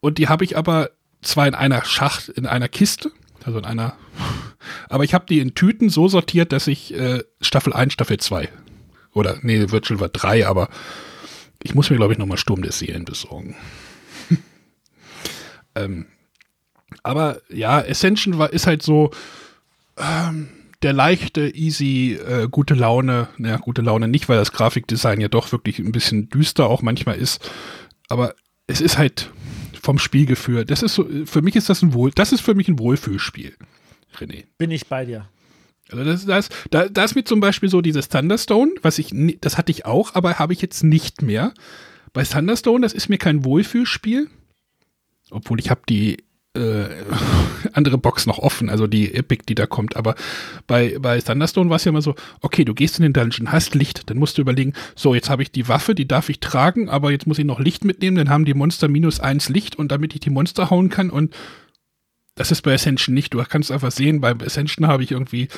Und 0.00 0.18
die 0.18 0.28
habe 0.28 0.44
ich 0.44 0.56
aber 0.56 0.90
zwar 1.22 1.46
in 1.46 1.54
einer 1.54 1.84
Schacht, 1.84 2.28
in 2.28 2.46
einer 2.46 2.68
Kiste, 2.68 3.12
also 3.44 3.58
in 3.58 3.64
einer, 3.64 3.96
aber 4.88 5.04
ich 5.04 5.14
habe 5.14 5.26
die 5.26 5.40
in 5.40 5.54
Tüten 5.54 5.88
so 5.88 6.08
sortiert, 6.08 6.52
dass 6.52 6.66
ich 6.66 6.94
äh, 6.94 7.22
Staffel 7.40 7.72
1, 7.72 7.92
Staffel 7.92 8.18
2 8.18 8.48
oder 9.12 9.38
nee, 9.42 9.70
Virgil 9.70 10.00
war 10.00 10.08
3, 10.08 10.46
aber 10.46 10.68
ich 11.62 11.74
muss 11.74 11.90
mir, 11.90 11.96
glaube 11.96 12.12
ich, 12.12 12.18
nochmal 12.18 12.38
Sturm 12.38 12.62
der 12.62 12.72
Seelen 12.72 13.04
besorgen. 13.04 13.56
ähm, 15.74 16.06
aber 17.02 17.40
ja, 17.48 17.78
Ascension 17.78 18.38
war, 18.38 18.52
ist 18.52 18.66
halt 18.66 18.82
so 18.82 19.10
ähm, 19.96 20.48
der 20.82 20.92
leichte, 20.92 21.54
easy, 21.54 22.14
äh, 22.14 22.48
gute 22.50 22.74
Laune. 22.74 23.28
Naja, 23.36 23.56
gute 23.58 23.82
Laune 23.82 24.08
nicht, 24.08 24.28
weil 24.28 24.38
das 24.38 24.52
Grafikdesign 24.52 25.20
ja 25.20 25.28
doch 25.28 25.52
wirklich 25.52 25.78
ein 25.78 25.92
bisschen 25.92 26.28
düster 26.28 26.68
auch 26.68 26.82
manchmal 26.82 27.16
ist. 27.16 27.50
Aber 28.08 28.34
es 28.66 28.80
ist 28.80 28.98
halt 28.98 29.30
vom 29.80 29.98
Spielgefühl. 29.98 30.64
Das 30.64 30.82
ist 30.82 30.94
so, 30.94 31.06
für 31.24 31.42
mich 31.42 31.56
ist 31.56 31.68
das 31.68 31.82
ein 31.82 31.92
Wohl, 31.92 32.10
das 32.12 32.32
ist 32.32 32.40
für 32.40 32.54
mich 32.54 32.68
ein 32.68 32.78
Wohlfühlspiel, 32.78 33.56
René. 34.16 34.44
Bin 34.58 34.70
ich 34.70 34.86
bei 34.86 35.04
dir. 35.04 35.28
Also 35.90 36.04
das, 36.04 36.24
das, 36.24 36.48
da, 36.70 36.88
da 36.88 37.04
ist 37.04 37.14
mir 37.14 37.24
zum 37.24 37.40
Beispiel 37.40 37.68
so 37.68 37.80
dieses 37.80 38.08
Thunderstone, 38.08 38.72
was 38.82 38.98
ich, 38.98 39.12
das 39.40 39.58
hatte 39.58 39.72
ich 39.72 39.86
auch, 39.86 40.14
aber 40.14 40.38
habe 40.38 40.52
ich 40.52 40.62
jetzt 40.62 40.84
nicht 40.84 41.22
mehr. 41.22 41.52
Bei 42.12 42.22
Thunderstone, 42.22 42.82
das 42.82 42.92
ist 42.92 43.08
mir 43.08 43.18
kein 43.18 43.44
Wohlfühlspiel, 43.44 44.28
obwohl 45.30 45.58
ich 45.58 45.70
habe 45.70 45.82
die 45.88 46.24
äh, 46.56 46.86
andere 47.72 47.98
Box 47.98 48.26
noch 48.26 48.38
offen, 48.38 48.68
also 48.68 48.86
die 48.86 49.14
Epic, 49.14 49.44
die 49.48 49.54
da 49.54 49.66
kommt. 49.66 49.96
Aber 49.96 50.14
bei, 50.66 50.98
bei 50.98 51.20
Thunderstone 51.20 51.70
war 51.70 51.76
es 51.76 51.84
ja 51.84 51.90
immer 51.90 52.02
so, 52.02 52.14
okay, 52.40 52.64
du 52.64 52.74
gehst 52.74 52.98
in 52.98 53.02
den 53.02 53.12
Dungeon, 53.12 53.52
hast 53.52 53.74
Licht, 53.74 54.10
dann 54.10 54.18
musst 54.18 54.36
du 54.36 54.42
überlegen, 54.42 54.72
so, 54.96 55.14
jetzt 55.14 55.30
habe 55.30 55.42
ich 55.42 55.52
die 55.52 55.68
Waffe, 55.68 55.94
die 55.94 56.08
darf 56.08 56.28
ich 56.28 56.40
tragen, 56.40 56.88
aber 56.88 57.12
jetzt 57.12 57.26
muss 57.26 57.38
ich 57.38 57.44
noch 57.44 57.60
Licht 57.60 57.84
mitnehmen, 57.84 58.16
dann 58.16 58.30
haben 58.30 58.44
die 58.44 58.54
Monster 58.54 58.88
minus 58.88 59.20
eins 59.20 59.48
Licht 59.48 59.76
und 59.76 59.92
damit 59.92 60.14
ich 60.14 60.20
die 60.20 60.30
Monster 60.30 60.70
hauen 60.70 60.88
kann 60.88 61.10
und 61.10 61.34
das 62.34 62.50
ist 62.50 62.62
bei 62.62 62.72
Ascension 62.72 63.14
nicht. 63.14 63.34
Du 63.34 63.42
kannst 63.44 63.70
einfach 63.70 63.92
sehen, 63.92 64.20
bei 64.20 64.32
Ascension 64.32 64.86
habe 64.86 65.02
ich 65.02 65.10
irgendwie 65.10 65.48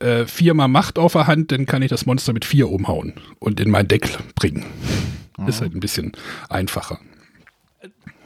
äh, 0.00 0.26
viermal 0.26 0.68
Macht 0.68 0.98
auf 0.98 1.12
der 1.12 1.28
Hand, 1.28 1.52
dann 1.52 1.66
kann 1.66 1.82
ich 1.82 1.88
das 1.88 2.04
Monster 2.04 2.32
mit 2.32 2.44
vier 2.44 2.68
umhauen 2.68 3.14
und 3.38 3.60
in 3.60 3.70
mein 3.70 3.86
Deck 3.86 4.18
bringen. 4.34 4.66
Ist 5.46 5.62
halt 5.62 5.74
ein 5.74 5.80
bisschen 5.80 6.12
einfacher. 6.50 6.98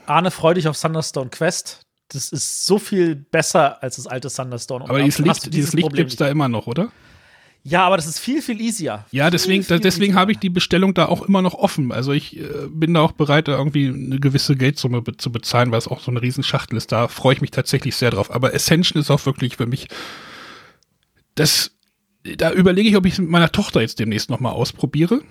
Arne, 0.06 0.30
freu 0.30 0.54
dich 0.54 0.66
auf 0.68 0.80
Thunderstone 0.80 1.30
Quest. 1.30 1.83
Das 2.08 2.28
ist 2.30 2.66
so 2.66 2.78
viel 2.78 3.16
besser 3.16 3.82
als 3.82 3.96
das 3.96 4.06
alte 4.06 4.28
Thunderstone. 4.28 4.84
Und 4.84 4.90
Aber 4.90 5.02
dieses 5.02 5.18
Licht, 5.18 5.52
dieses 5.52 5.72
Licht 5.72 5.92
gibt 5.94 6.10
es 6.10 6.16
da 6.16 6.28
immer 6.28 6.48
noch, 6.48 6.66
oder? 6.66 6.90
Ja, 7.66 7.86
aber 7.86 7.96
das 7.96 8.06
ist 8.06 8.18
viel, 8.18 8.42
viel 8.42 8.60
easier. 8.60 9.06
Ja, 9.10 9.30
deswegen, 9.30 9.62
Viel, 9.62 9.76
viel 9.76 9.82
deswegen 9.82 10.14
habe 10.14 10.32
ich 10.32 10.38
die 10.38 10.50
Bestellung 10.50 10.92
da 10.92 11.06
auch 11.06 11.22
immer 11.22 11.40
noch 11.40 11.54
offen. 11.54 11.92
Also 11.92 12.12
ich 12.12 12.38
äh, 12.38 12.68
bin 12.68 12.92
da 12.92 13.00
auch 13.00 13.12
bereit, 13.12 13.48
da 13.48 13.56
irgendwie 13.56 13.88
eine 13.88 14.20
gewisse 14.20 14.54
Geldsumme 14.54 15.00
be 15.00 15.16
zu 15.16 15.32
bezahlen, 15.32 15.70
weil 15.70 15.78
es 15.78 15.88
auch 15.88 16.00
so 16.00 16.10
eine 16.10 16.20
Riesenschachtel 16.20 16.76
ist. 16.76 16.92
Da 16.92 17.08
freue 17.08 17.34
ich 17.34 17.40
mich 17.40 17.52
tatsächlich 17.52 17.96
sehr 17.96 18.10
drauf. 18.10 18.30
Aber 18.30 18.52
Ascension 18.52 19.00
ist 19.00 19.10
auch 19.10 19.24
wirklich 19.24 19.56
für 19.56 19.66
mich 19.66 19.88
das, 21.34 21.70
da 22.36 22.52
überlege 22.52 22.88
ich, 22.88 22.96
ob 22.96 23.06
ich 23.06 23.14
es 23.14 23.18
mit 23.18 23.30
meiner 23.30 23.50
Tochter 23.50 23.80
jetzt 23.80 23.98
demnächst 23.98 24.28
nochmal 24.28 24.52
ausprobiere. 24.52 25.22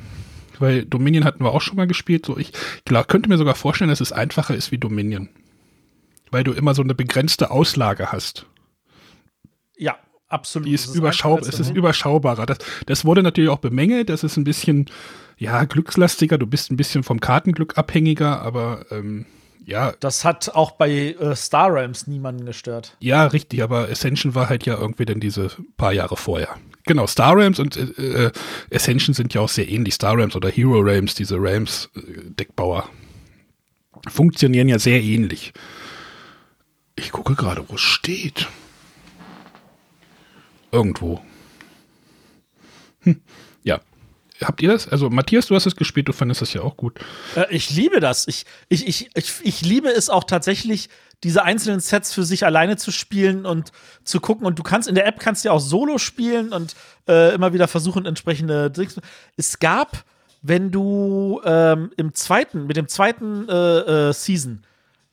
Weil 0.57 0.85
Dominion 0.85 1.25
hatten 1.25 1.43
wir 1.43 1.51
auch 1.51 1.61
schon 1.61 1.75
mal 1.75 1.87
gespielt. 1.87 2.25
So 2.25 2.37
ich 2.37 2.51
klar, 2.83 3.05
könnte 3.05 3.29
mir 3.29 3.37
sogar 3.37 3.55
vorstellen, 3.55 3.89
dass 3.89 4.01
es 4.01 4.11
einfacher 4.11 4.55
ist 4.55 4.71
wie 4.71 4.79
Dominion. 4.79 5.29
Weil 6.33 6.43
du 6.43 6.51
immer 6.51 6.73
so 6.73 6.81
eine 6.81 6.95
begrenzte 6.95 7.51
Auslage 7.51 8.11
hast. 8.11 8.45
Ja, 9.77 9.97
absolut. 10.27 10.67
Die 10.67 10.73
ist, 10.73 10.95
einfacher 10.95 11.39
es 11.41 11.59
ist 11.59 11.69
überschaubarer. 11.75 12.45
Das, 12.45 12.57
das 12.85 13.05
wurde 13.05 13.23
natürlich 13.23 13.49
auch 13.49 13.59
bemängelt. 13.59 14.09
Das 14.09 14.23
ist 14.23 14.35
ein 14.37 14.43
bisschen, 14.43 14.87
ja, 15.37 15.63
glückslastiger. 15.63 16.37
Du 16.37 16.47
bist 16.47 16.71
ein 16.71 16.77
bisschen 16.77 17.03
vom 17.03 17.19
Kartenglück 17.19 17.77
abhängiger, 17.77 18.41
aber 18.41 18.85
ähm, 18.91 19.25
Ja, 19.65 19.93
Das 19.99 20.25
hat 20.25 20.49
auch 20.49 20.71
bei 20.71 21.13
äh, 21.13 21.35
Star 21.35 21.73
Realms 21.73 22.07
niemanden 22.07 22.45
gestört. 22.45 22.97
ja, 22.99 23.25
richtig, 23.27 23.63
aber 23.63 23.87
Ascension 23.89 24.35
war 24.35 24.49
halt 24.49 24.65
ja 24.65 24.77
irgendwie 24.77 25.05
dann 25.05 25.19
diese 25.19 25.49
paar 25.77 25.93
Jahre 25.93 26.17
vorher. 26.17 26.49
Genau, 26.85 27.07
Star 27.07 27.37
Realms 27.37 27.59
und 27.59 27.77
äh, 27.77 28.25
äh, 28.25 28.31
Ascension 28.73 29.13
sind 29.13 29.33
ja 29.33 29.39
auch 29.41 29.49
sehr 29.49 29.69
ähnlich. 29.69 29.93
Star 29.93 30.17
Realms 30.17 30.35
oder 30.35 30.49
Hero 30.49 30.79
Realms, 30.79 31.15
diese 31.15 31.35
Realms-Deckbauer, 31.37 32.89
funktionieren 34.09 34.67
ja 34.67 34.79
sehr 34.79 35.01
ähnlich. 35.01 35.53
Ich 37.03 37.11
gucke 37.11 37.35
gerade, 37.35 37.67
wo 37.67 37.75
es 37.75 37.81
steht. 37.81 38.47
Irgendwo. 40.71 41.21
Hm. 43.01 43.21
Ja. 43.63 43.81
Habt 44.41 44.61
ihr 44.61 44.69
das? 44.69 44.87
Also, 44.87 45.09
Matthias, 45.09 45.47
du 45.47 45.55
hast 45.55 45.65
es 45.65 45.75
gespielt, 45.75 46.07
du 46.07 46.13
fandest 46.13 46.41
das 46.41 46.53
ja 46.53 46.61
auch 46.61 46.77
gut. 46.77 46.99
Äh, 47.35 47.45
ich 47.53 47.69
liebe 47.69 47.99
das. 47.99 48.27
Ich, 48.27 48.45
ich, 48.69 48.87
ich, 48.87 49.09
ich, 49.15 49.33
ich 49.43 49.61
liebe 49.61 49.89
es 49.89 50.09
auch 50.09 50.23
tatsächlich, 50.23 50.89
diese 51.23 51.43
einzelnen 51.43 51.81
Sets 51.81 52.13
für 52.13 52.23
sich 52.23 52.45
alleine 52.45 52.77
zu 52.77 52.91
spielen 52.91 53.45
und 53.45 53.71
zu 54.05 54.21
gucken. 54.21 54.45
Und 54.45 54.57
du 54.57 54.63
kannst 54.63 54.87
in 54.87 54.95
der 54.95 55.05
App 55.05 55.19
kannst 55.19 55.43
ja 55.43 55.51
auch 55.51 55.59
Solo 55.59 55.97
spielen 55.97 56.53
und 56.53 56.73
äh, 57.07 57.35
immer 57.35 57.53
wieder 57.53 57.67
versuchen, 57.67 58.05
entsprechende 58.05 58.71
Tricks. 58.71 58.95
Es 59.35 59.59
gab, 59.59 60.05
wenn 60.41 60.71
du 60.71 61.41
ähm, 61.43 61.91
im 61.97 62.13
zweiten, 62.13 62.65
mit 62.65 62.77
dem 62.77 62.87
zweiten 62.87 63.47
äh, 63.49 64.09
äh, 64.09 64.13
Season, 64.13 64.63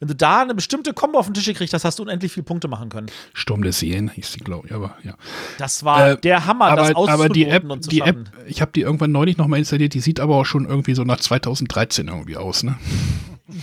wenn 0.00 0.08
du 0.08 0.14
da 0.16 0.40
eine 0.42 0.54
bestimmte 0.54 0.92
Combo 0.94 1.18
auf 1.18 1.26
den 1.26 1.34
Tisch 1.34 1.44
gekriegt 1.44 1.72
hast, 1.74 1.84
hast 1.84 1.98
du 1.98 2.02
unendlich 2.02 2.32
viele 2.32 2.44
Punkte 2.44 2.68
machen 2.68 2.88
können. 2.88 3.06
Sturm 3.34 3.62
des 3.62 3.78
Seen 3.78 4.08
hieß 4.10 4.32
die, 4.32 4.40
glaube 4.40 4.66
ich, 4.68 4.74
aber 4.74 4.96
ja. 5.04 5.14
Das 5.58 5.84
war 5.84 6.10
Äh, 6.12 6.16
der 6.20 6.46
Hammer, 6.46 6.74
das 6.74 6.90
aber, 6.96 7.08
aber 7.10 7.28
die 7.28 7.46
App, 7.46 7.68
und 7.70 7.84
zu 7.84 7.90
die 7.90 7.98
schaffen. 7.98 8.26
App, 8.34 8.44
ich 8.48 8.60
habe 8.62 8.72
die 8.72 8.80
irgendwann 8.80 9.12
neulich 9.12 9.36
nochmal 9.36 9.58
installiert, 9.58 9.94
die 9.94 10.00
sieht 10.00 10.18
aber 10.18 10.36
auch 10.36 10.46
schon 10.46 10.64
irgendwie 10.64 10.94
so 10.94 11.04
nach 11.04 11.20
2013 11.20 12.08
irgendwie 12.08 12.36
aus, 12.36 12.62
ne? 12.62 12.76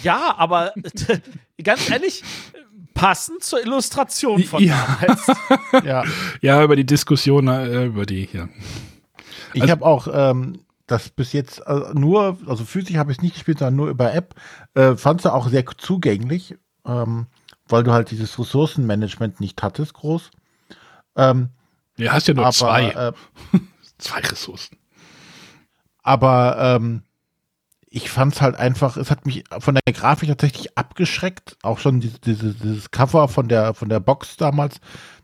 Ja, 0.03 0.35
aber 0.38 0.73
ganz 1.63 1.89
ehrlich, 1.89 2.23
passend 2.93 3.43
zur 3.43 3.61
Illustration 3.61 4.43
von 4.43 4.63
Ja. 4.63 4.97
damals. 5.01 5.27
Ja, 5.85 6.03
Ja, 6.41 6.63
über 6.63 6.75
die 6.75 6.85
Diskussion, 6.85 7.47
äh, 7.47 7.85
über 7.85 8.05
die, 8.05 8.29
ja. 8.31 8.47
ich 9.53 9.61
Also- 9.63 9.71
habe 9.71 9.85
auch 9.85 10.07
ähm, 10.13 10.59
das 10.88 11.09
bis 11.09 11.33
jetzt 11.33 11.59
äh, 11.67 11.93
nur, 11.93 12.38
also 12.47 12.65
physisch 12.65 12.95
habe 12.95 13.11
ich 13.11 13.17
es 13.17 13.21
nicht 13.21 13.35
gespielt, 13.35 13.59
sondern 13.59 13.75
nur 13.75 13.89
über 13.89 14.13
App. 14.13 14.35
Äh, 14.73 14.95
Fand 14.95 15.23
du 15.25 15.33
auch 15.33 15.49
sehr 15.49 15.65
zugänglich, 15.77 16.55
ähm, 16.85 17.27
weil 17.67 17.83
du 17.83 17.91
halt 17.91 18.11
dieses 18.11 18.38
Ressourcenmanagement 18.39 19.39
nicht 19.41 19.61
hattest, 19.61 19.93
groß. 19.93 20.31
Ähm, 21.15 21.49
Du 21.97 22.07
hast 22.11 22.27
ja 22.27 22.33
nur 22.35 22.45
aber 22.45 22.53
zwei, 22.53 22.89
Äh, 22.89 23.13
zwei 23.97 24.19
Ressourcen. 24.19 24.77
aber 26.03 26.57
ähm, 26.59 27.03
ich 27.89 28.09
fand 28.09 28.35
es 28.35 28.41
halt 28.41 28.55
einfach, 28.55 28.97
es 28.97 29.09
hat 29.09 29.25
mich 29.25 29.43
von 29.59 29.75
der 29.75 29.93
Grafik 29.93 30.29
tatsächlich 30.29 30.77
abgeschreckt, 30.77 31.57
auch 31.63 31.79
schon 31.79 31.99
diese, 32.01 32.19
diese, 32.19 32.53
dieses 32.53 32.91
Cover 32.91 33.27
von 33.27 33.47
der, 33.47 33.73
von 33.73 33.89
der 33.89 33.99
Box 33.99 34.38
damals, 34.38 34.79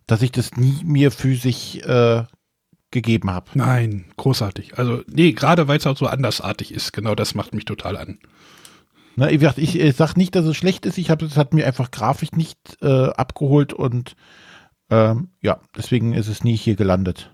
dass 0.08 0.22
ich 0.22 0.32
das 0.32 0.56
nie 0.56 0.82
mir 0.84 1.12
physisch 1.12 1.76
äh, 1.78 2.24
gegeben 2.94 3.30
habe. 3.30 3.48
Nein, 3.56 4.06
großartig. 4.16 4.78
Also, 4.78 5.04
nee, 5.08 5.34
gerade 5.34 5.68
weil 5.68 5.78
es 5.78 5.88
auch 5.88 5.98
so 5.98 6.08
andersartig 6.08 6.74
ist, 6.74 6.94
genau 6.94 7.16
das 7.16 7.36
macht 7.36 7.54
mich 7.54 7.66
total 7.66 7.98
an. 7.98 8.20
Wie 9.16 9.38
gesagt, 9.38 9.58
ich, 9.58 9.78
ich 9.78 9.96
sag 9.96 10.16
nicht, 10.16 10.34
dass 10.34 10.46
es 10.46 10.56
schlecht 10.58 10.86
ist, 10.86 10.98
ich 10.98 11.10
habe 11.10 11.26
es 11.26 11.38
hat 11.38 11.54
mir 11.54 11.68
einfach 11.68 11.92
grafisch 11.92 12.32
nicht 12.32 12.58
äh, 12.82 13.10
abgeholt 13.10 13.74
und 13.74 14.16
ähm, 14.90 15.30
ja, 15.42 15.60
deswegen 15.78 16.14
ist 16.14 16.28
es 16.28 16.44
nie 16.44 16.56
hier 16.56 16.76
gelandet. 16.76 17.30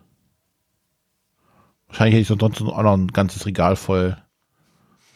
Wahrscheinlich 1.88 2.16
hätte 2.16 2.34
ich 2.34 2.40
sonst 2.40 2.62
auch 2.62 2.84
noch 2.84 2.98
ein 2.98 3.08
ganzes 3.08 3.46
Regal 3.46 3.76
voll 3.76 4.18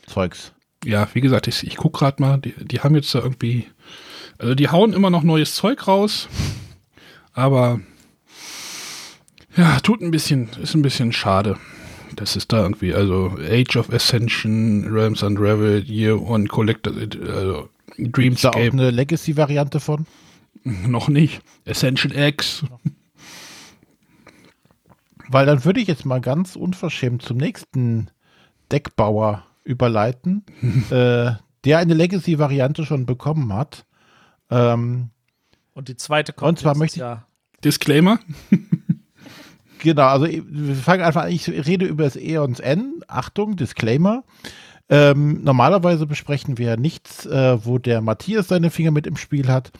Zeugs. 0.07 0.53
Ja, 0.85 1.07
wie 1.13 1.21
gesagt, 1.21 1.47
ich, 1.47 1.65
ich 1.65 1.77
guck 1.77 1.93
gerade 1.93 2.21
mal, 2.21 2.37
die, 2.37 2.53
die 2.65 2.81
haben 2.81 2.95
jetzt 2.95 3.13
da 3.13 3.19
irgendwie, 3.19 3.67
also 4.37 4.55
die 4.55 4.69
hauen 4.69 4.93
immer 4.93 5.09
noch 5.09 5.23
neues 5.23 5.55
Zeug 5.55 5.87
raus, 5.87 6.27
aber 7.33 7.79
ja, 9.55 9.79
tut 9.79 10.01
ein 10.01 10.11
bisschen, 10.11 10.49
ist 10.61 10.73
ein 10.75 10.81
bisschen 10.81 11.11
schade. 11.13 11.57
Das 12.15 12.35
ist 12.35 12.51
da 12.53 12.61
irgendwie, 12.63 12.93
also 12.93 13.37
Age 13.39 13.75
of 13.77 13.91
Ascension, 13.91 14.85
Realms 14.87 15.23
Unraveled, 15.23 15.87
Year 15.87 16.21
One 16.21 16.45
Collector, 16.47 16.93
also 16.93 17.01
Ist 17.07 17.23
da 17.97 18.03
auch 18.03 18.11
Dreamscape, 18.11 18.71
eine 18.71 18.91
Legacy-Variante 18.91 19.79
von? 19.79 20.05
noch 20.63 21.07
nicht. 21.07 21.41
Ascension 21.67 22.11
X, 22.15 22.63
Weil 25.29 25.45
dann 25.45 25.65
würde 25.65 25.79
ich 25.79 25.87
jetzt 25.87 26.05
mal 26.05 26.21
ganz 26.21 26.55
unverschämt 26.55 27.21
zum 27.23 27.37
nächsten 27.37 28.09
Deckbauer 28.71 29.45
überleiten, 29.63 30.43
äh, 30.91 31.31
der 31.65 31.77
eine 31.77 31.93
Legacy-Variante 31.93 32.85
schon 32.85 33.05
bekommen 33.05 33.53
hat. 33.53 33.85
Ähm, 34.51 35.09
Und 35.73 35.87
die 35.87 35.95
zweite 35.97 36.33
kommt 36.33 36.49
Und 36.49 36.59
zwar 36.59 36.77
möchte 36.77 36.97
ich- 36.97 37.01
Jahr. 37.01 37.27
Disclaimer. 37.63 38.19
Genau, 39.83 40.03
also 40.07 40.27
wir 40.29 40.75
fangen 40.75 41.03
einfach 41.03 41.23
an, 41.23 41.31
ich 41.31 41.49
rede 41.49 41.85
über 41.85 42.05
das 42.05 42.15
Eons 42.15 42.61
N. 42.61 43.01
Achtung, 43.09 43.57
Disclaimer. 43.57 44.23
Ähm, 44.87 45.43
normalerweise 45.43 46.05
besprechen 46.05 46.57
wir 46.57 46.77
nichts, 46.77 47.25
äh, 47.25 47.65
wo 47.65 47.79
der 47.79 47.99
Matthias 47.99 48.47
seine 48.47 48.71
Finger 48.71 48.91
mit 48.91 49.07
im 49.07 49.17
Spiel 49.17 49.49
hat. 49.49 49.73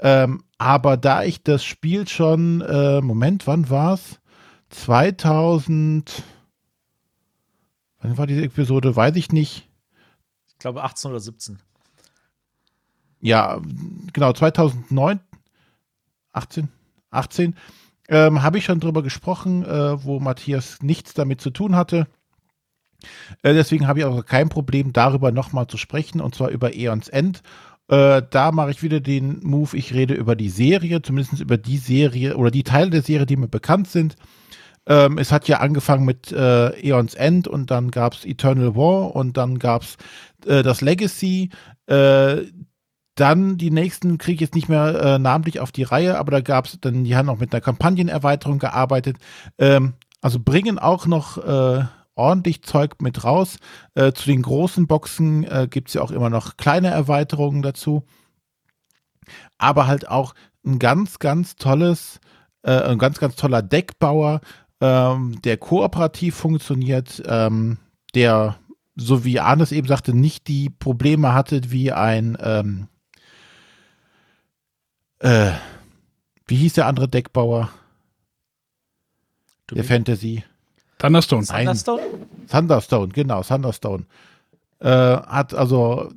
Ähm, 0.00 0.42
aber 0.58 0.96
da 0.96 1.22
ich 1.22 1.44
das 1.44 1.64
Spiel 1.64 2.08
schon, 2.08 2.62
äh, 2.62 3.00
Moment, 3.00 3.46
wann 3.46 3.70
war's? 3.70 4.18
2000, 4.70 6.24
wann 8.00 8.18
war 8.18 8.26
diese 8.26 8.42
Episode? 8.42 8.96
Weiß 8.96 9.14
ich 9.14 9.30
nicht. 9.30 9.68
Ich 10.48 10.58
glaube 10.58 10.82
18 10.82 11.12
oder 11.12 11.20
17. 11.20 11.60
ja, 13.20 13.60
genau, 14.12 14.32
2009, 14.32 15.20
18, 16.32 16.68
18, 17.12 17.54
ähm, 18.08 18.42
habe 18.42 18.58
ich 18.58 18.64
schon 18.64 18.80
drüber 18.80 19.02
gesprochen, 19.02 19.64
äh, 19.64 20.02
wo 20.04 20.20
Matthias 20.20 20.78
nichts 20.82 21.14
damit 21.14 21.40
zu 21.40 21.50
tun 21.50 21.76
hatte. 21.76 22.06
Äh, 23.42 23.54
deswegen 23.54 23.86
habe 23.86 24.00
ich 24.00 24.04
auch 24.04 24.24
kein 24.24 24.48
Problem, 24.48 24.92
darüber 24.92 25.30
nochmal 25.30 25.66
zu 25.66 25.76
sprechen, 25.76 26.20
und 26.20 26.34
zwar 26.34 26.48
über 26.48 26.74
Eons 26.74 27.08
End. 27.08 27.42
Äh, 27.88 28.22
da 28.30 28.52
mache 28.52 28.70
ich 28.70 28.82
wieder 28.82 29.00
den 29.00 29.40
Move, 29.42 29.76
ich 29.76 29.94
rede 29.94 30.14
über 30.14 30.36
die 30.36 30.50
Serie, 30.50 31.00
zumindest 31.02 31.40
über 31.40 31.56
die 31.56 31.78
Serie 31.78 32.36
oder 32.36 32.50
die 32.50 32.64
Teile 32.64 32.90
der 32.90 33.02
Serie, 33.02 33.26
die 33.26 33.36
mir 33.36 33.48
bekannt 33.48 33.88
sind. 33.88 34.16
Ähm, 34.86 35.18
es 35.18 35.32
hat 35.32 35.48
ja 35.48 35.60
angefangen 35.60 36.04
mit 36.04 36.32
äh, 36.32 36.70
Eons 36.80 37.14
End 37.14 37.46
und 37.46 37.70
dann 37.70 37.90
gab 37.90 38.14
es 38.14 38.24
Eternal 38.24 38.74
War 38.74 39.14
und 39.14 39.36
dann 39.36 39.58
gab 39.58 39.82
es 39.82 39.96
äh, 40.46 40.62
das 40.62 40.80
Legacy. 40.80 41.50
Äh, 41.86 42.42
dann 43.18 43.56
die 43.56 43.70
nächsten 43.70 44.18
kriege 44.18 44.36
ich 44.36 44.40
jetzt 44.40 44.54
nicht 44.54 44.68
mehr 44.68 45.00
äh, 45.00 45.18
namentlich 45.18 45.60
auf 45.60 45.72
die 45.72 45.82
Reihe, 45.82 46.18
aber 46.18 46.30
da 46.30 46.40
gab 46.40 46.66
es 46.66 46.78
dann, 46.80 47.04
die 47.04 47.16
haben 47.16 47.28
auch 47.28 47.38
mit 47.38 47.52
einer 47.52 47.60
Kampagnenerweiterung 47.60 48.58
gearbeitet. 48.58 49.16
Ähm, 49.58 49.94
also 50.20 50.38
bringen 50.40 50.78
auch 50.78 51.06
noch 51.06 51.38
äh, 51.38 51.84
ordentlich 52.14 52.62
Zeug 52.62 53.00
mit 53.00 53.24
raus. 53.24 53.58
Äh, 53.94 54.12
zu 54.12 54.26
den 54.26 54.42
großen 54.42 54.86
Boxen 54.86 55.44
äh, 55.44 55.68
gibt 55.70 55.88
es 55.88 55.94
ja 55.94 56.02
auch 56.02 56.10
immer 56.10 56.30
noch 56.30 56.56
kleine 56.56 56.88
Erweiterungen 56.88 57.62
dazu. 57.62 58.04
Aber 59.58 59.86
halt 59.86 60.08
auch 60.08 60.34
ein 60.64 60.78
ganz, 60.78 61.18
ganz 61.18 61.56
tolles, 61.56 62.20
äh, 62.62 62.72
ein 62.72 62.98
ganz, 62.98 63.18
ganz 63.18 63.36
toller 63.36 63.62
Deckbauer, 63.62 64.40
ähm, 64.80 65.40
der 65.42 65.56
kooperativ 65.56 66.36
funktioniert, 66.36 67.22
ähm, 67.26 67.78
der, 68.14 68.56
so 68.96 69.24
wie 69.24 69.40
Arnes 69.40 69.72
eben 69.72 69.88
sagte, 69.88 70.14
nicht 70.14 70.48
die 70.48 70.70
Probleme 70.70 71.34
hatte 71.34 71.70
wie 71.70 71.92
ein 71.92 72.36
ähm, 72.40 72.88
äh, 75.20 75.52
wie 76.46 76.56
hieß 76.56 76.74
der 76.74 76.86
andere 76.86 77.08
Deckbauer 77.08 77.70
Du 79.68 79.74
der 79.74 79.84
Fantasy? 79.84 80.44
Thunderstone. 80.98 81.44
Nein. 81.48 81.66
Thunderstone? 81.66 82.02
Thunderstone, 82.50 83.08
genau, 83.12 83.42
Thunderstone. 83.42 84.06
Äh, 84.80 84.88
hat 84.88 85.54
also 85.54 86.10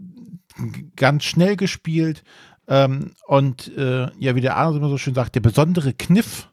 ganz 0.96 1.24
schnell 1.26 1.56
gespielt 1.56 2.24
ähm, 2.68 3.12
und 3.28 3.76
äh, 3.78 4.10
ja, 4.20 4.36
wie 4.36 4.42
der 4.42 4.56
Arne 4.56 4.78
immer 4.78 4.90
so 4.90 4.98
schön 4.98 5.14
sagt, 5.14 5.36
der 5.36 5.42
besondere 5.42 5.94
Kniff 5.94 6.50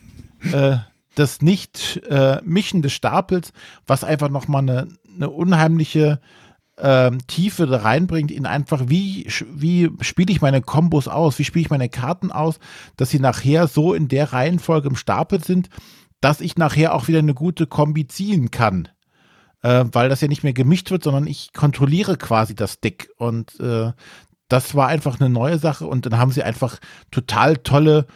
äh, 0.52 0.76
des 1.16 1.40
nicht 1.40 2.02
äh, 2.08 2.40
Mischen 2.44 2.82
des 2.82 2.92
Stapels, 2.92 3.52
was 3.86 4.04
einfach 4.04 4.28
nochmal 4.28 4.62
eine, 4.62 4.88
eine 5.14 5.30
unheimliche 5.30 6.20
ähm, 6.78 7.18
Tiefe 7.26 7.84
reinbringt, 7.84 8.30
in 8.30 8.46
einfach, 8.46 8.84
wie, 8.86 9.26
wie 9.52 9.90
spiele 10.00 10.32
ich 10.32 10.40
meine 10.40 10.62
Kombos 10.62 11.08
aus, 11.08 11.38
wie 11.38 11.44
spiele 11.44 11.64
ich 11.64 11.70
meine 11.70 11.88
Karten 11.88 12.32
aus, 12.32 12.58
dass 12.96 13.10
sie 13.10 13.20
nachher 13.20 13.68
so 13.68 13.94
in 13.94 14.08
der 14.08 14.32
Reihenfolge 14.32 14.88
im 14.88 14.96
Stapel 14.96 15.42
sind, 15.42 15.68
dass 16.20 16.40
ich 16.40 16.56
nachher 16.56 16.94
auch 16.94 17.08
wieder 17.08 17.18
eine 17.18 17.34
gute 17.34 17.66
Kombi 17.66 18.06
ziehen 18.06 18.50
kann. 18.50 18.88
Äh, 19.62 19.84
weil 19.92 20.08
das 20.08 20.20
ja 20.20 20.28
nicht 20.28 20.42
mehr 20.42 20.52
gemischt 20.52 20.90
wird, 20.90 21.04
sondern 21.04 21.26
ich 21.26 21.52
kontrolliere 21.52 22.16
quasi 22.16 22.54
das 22.54 22.80
Deck. 22.80 23.10
Und 23.16 23.60
äh, 23.60 23.92
das 24.48 24.74
war 24.74 24.88
einfach 24.88 25.20
eine 25.20 25.30
neue 25.30 25.58
Sache. 25.58 25.86
Und 25.86 26.06
dann 26.06 26.18
haben 26.18 26.32
sie 26.32 26.42
einfach 26.42 26.78
total 27.10 27.58
tolle 27.58 28.06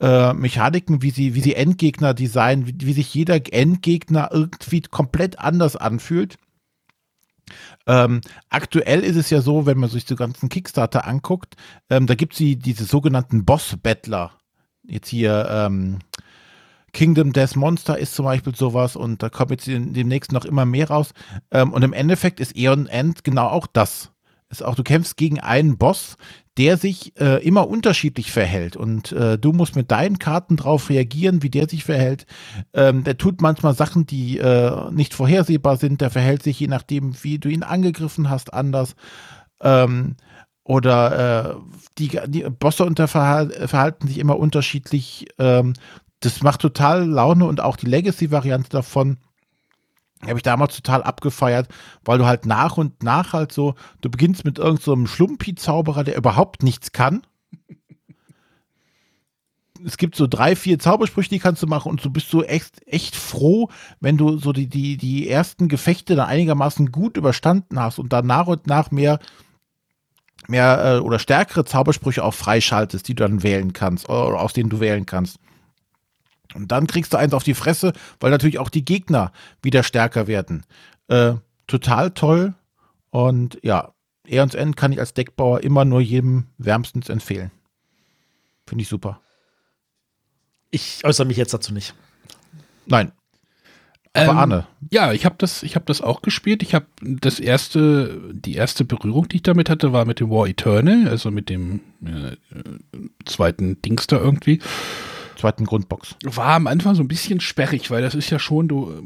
äh, 0.00 0.32
Mechaniken, 0.32 1.02
wie 1.02 1.10
sie, 1.10 1.34
wie 1.34 1.40
sie 1.40 1.54
Endgegner 1.54 2.14
designen, 2.14 2.66
wie, 2.66 2.74
wie 2.80 2.92
sich 2.92 3.12
jeder 3.12 3.40
Endgegner 3.52 4.30
irgendwie 4.32 4.80
komplett 4.82 5.38
anders 5.38 5.76
anfühlt. 5.76 6.36
Ähm, 7.86 8.20
aktuell 8.48 9.00
ist 9.00 9.16
es 9.16 9.30
ja 9.30 9.40
so, 9.40 9.66
wenn 9.66 9.78
man 9.78 9.90
sich 9.90 10.04
die 10.04 10.16
ganzen 10.16 10.48
Kickstarter 10.48 11.06
anguckt, 11.06 11.54
ähm, 11.90 12.06
da 12.06 12.14
gibt 12.14 12.32
es 12.32 12.38
die, 12.38 12.56
diese 12.56 12.84
sogenannten 12.84 13.44
Boss-Battler. 13.44 14.32
Jetzt 14.82 15.08
hier 15.08 15.46
ähm, 15.50 15.98
Kingdom 16.92 17.32
Death 17.32 17.56
Monster 17.56 17.98
ist 17.98 18.14
zum 18.14 18.24
Beispiel 18.24 18.54
sowas 18.54 18.96
und 18.96 19.22
da 19.22 19.28
kommt 19.28 19.50
jetzt 19.50 19.66
demnächst 19.66 20.32
noch 20.32 20.44
immer 20.44 20.64
mehr 20.64 20.88
raus. 20.88 21.12
Ähm, 21.50 21.72
und 21.72 21.82
im 21.82 21.92
Endeffekt 21.92 22.40
ist 22.40 22.56
Eon 22.56 22.86
End 22.86 23.24
genau 23.24 23.48
auch 23.48 23.66
das. 23.66 24.13
Ist 24.54 24.62
auch, 24.62 24.76
du 24.76 24.84
kämpfst 24.84 25.16
gegen 25.16 25.40
einen 25.40 25.78
Boss, 25.78 26.16
der 26.56 26.76
sich 26.76 27.18
äh, 27.20 27.44
immer 27.44 27.68
unterschiedlich 27.68 28.30
verhält 28.30 28.76
und 28.76 29.10
äh, 29.10 29.36
du 29.36 29.52
musst 29.52 29.74
mit 29.74 29.90
deinen 29.90 30.20
Karten 30.20 30.56
drauf 30.56 30.88
reagieren, 30.88 31.42
wie 31.42 31.50
der 31.50 31.68
sich 31.68 31.82
verhält. 31.82 32.26
Ähm, 32.72 33.02
der 33.02 33.18
tut 33.18 33.40
manchmal 33.40 33.74
Sachen, 33.74 34.06
die 34.06 34.38
äh, 34.38 34.90
nicht 34.92 35.14
vorhersehbar 35.14 35.76
sind. 35.76 36.00
Der 36.00 36.10
verhält 36.10 36.44
sich 36.44 36.60
je 36.60 36.68
nachdem, 36.68 37.12
wie 37.24 37.40
du 37.40 37.48
ihn 37.48 37.64
angegriffen 37.64 38.30
hast, 38.30 38.54
anders. 38.54 38.94
Ähm, 39.60 40.14
oder 40.62 41.50
äh, 41.50 41.54
die, 41.98 42.20
die 42.28 42.42
Bosse 42.44 42.84
unter 42.84 43.08
verhalten 43.08 44.06
sich 44.06 44.18
immer 44.18 44.38
unterschiedlich. 44.38 45.26
Ähm, 45.38 45.74
das 46.20 46.42
macht 46.42 46.60
total 46.60 47.04
Laune 47.04 47.46
und 47.46 47.60
auch 47.60 47.76
die 47.76 47.86
Legacy-Variante 47.86 48.70
davon 48.70 49.18
habe 50.30 50.38
ich 50.38 50.42
damals 50.42 50.76
total 50.76 51.02
abgefeiert, 51.02 51.68
weil 52.04 52.18
du 52.18 52.26
halt 52.26 52.46
nach 52.46 52.76
und 52.76 53.02
nach 53.02 53.32
halt 53.32 53.52
so, 53.52 53.74
du 54.00 54.10
beginnst 54.10 54.44
mit 54.44 54.58
irgendeinem 54.58 55.06
so 55.06 55.12
Schlumpi-Zauberer, 55.12 56.04
der 56.04 56.16
überhaupt 56.16 56.62
nichts 56.62 56.92
kann. 56.92 57.22
Es 59.84 59.98
gibt 59.98 60.16
so 60.16 60.26
drei, 60.26 60.56
vier 60.56 60.78
Zaubersprüche, 60.78 61.28
die 61.28 61.38
kannst 61.38 61.62
du 61.62 61.66
machen 61.66 61.90
und 61.90 62.02
du 62.02 62.10
bist 62.10 62.30
so 62.30 62.42
echt, 62.42 62.80
echt 62.86 63.16
froh, 63.16 63.68
wenn 64.00 64.16
du 64.16 64.38
so 64.38 64.52
die, 64.52 64.66
die, 64.66 64.96
die 64.96 65.28
ersten 65.28 65.68
Gefechte 65.68 66.16
dann 66.16 66.28
einigermaßen 66.28 66.90
gut 66.90 67.16
überstanden 67.16 67.78
hast 67.78 67.98
und 67.98 68.12
dann 68.12 68.26
nach 68.26 68.46
und 68.46 68.66
nach 68.66 68.90
mehr 68.90 69.18
mehr 70.48 70.96
äh, 70.96 70.98
oder 70.98 71.18
stärkere 71.18 71.64
Zaubersprüche 71.64 72.22
auch 72.22 72.34
freischaltest, 72.34 73.08
die 73.08 73.14
du 73.14 73.22
dann 73.22 73.42
wählen 73.42 73.72
kannst 73.72 74.08
oder 74.08 74.40
aus 74.40 74.52
denen 74.52 74.70
du 74.70 74.80
wählen 74.80 75.06
kannst. 75.06 75.38
Und 76.54 76.72
dann 76.72 76.86
kriegst 76.86 77.12
du 77.12 77.16
eins 77.16 77.34
auf 77.34 77.44
die 77.44 77.54
Fresse, 77.54 77.92
weil 78.20 78.30
natürlich 78.30 78.58
auch 78.58 78.68
die 78.68 78.84
Gegner 78.84 79.32
wieder 79.62 79.82
stärker 79.82 80.26
werden. 80.26 80.64
Äh, 81.08 81.34
total 81.66 82.10
toll. 82.12 82.54
Und 83.10 83.58
ja, 83.62 83.92
Eons 84.26 84.54
End 84.54 84.76
kann 84.76 84.92
ich 84.92 85.00
als 85.00 85.14
Deckbauer 85.14 85.62
immer 85.62 85.84
nur 85.84 86.00
jedem 86.00 86.46
wärmstens 86.58 87.08
empfehlen. 87.08 87.50
Finde 88.66 88.82
ich 88.82 88.88
super. 88.88 89.20
Ich 90.70 91.04
äußere 91.04 91.26
mich 91.26 91.36
jetzt 91.36 91.54
dazu 91.54 91.72
nicht. 91.72 91.94
Nein. 92.86 93.12
Aber 94.14 94.32
ähm, 94.32 94.38
Arne. 94.38 94.66
Ja, 94.90 95.12
ich 95.12 95.24
habe 95.24 95.34
das, 95.38 95.62
ich 95.62 95.74
das 95.86 96.00
auch 96.00 96.22
gespielt. 96.22 96.62
Ich 96.62 96.74
habe 96.74 96.86
das 97.00 97.40
erste, 97.40 98.20
die 98.32 98.54
erste 98.54 98.84
Berührung, 98.84 99.28
die 99.28 99.36
ich 99.36 99.42
damit 99.42 99.68
hatte, 99.68 99.92
war 99.92 100.04
mit 100.04 100.20
dem 100.20 100.30
War 100.30 100.46
Eternal, 100.46 101.08
also 101.08 101.30
mit 101.30 101.48
dem 101.48 101.80
äh, 102.04 102.36
zweiten 103.24 103.82
Dings 103.82 104.06
da 104.06 104.16
irgendwie 104.16 104.60
zweiten 105.36 105.64
Grundbox. 105.64 106.16
War 106.24 106.54
am 106.54 106.66
Anfang 106.66 106.94
so 106.94 107.02
ein 107.02 107.08
bisschen 107.08 107.40
sperrig, 107.40 107.90
weil 107.90 108.02
das 108.02 108.14
ist 108.14 108.30
ja 108.30 108.38
schon, 108.38 108.68
du, 108.68 109.02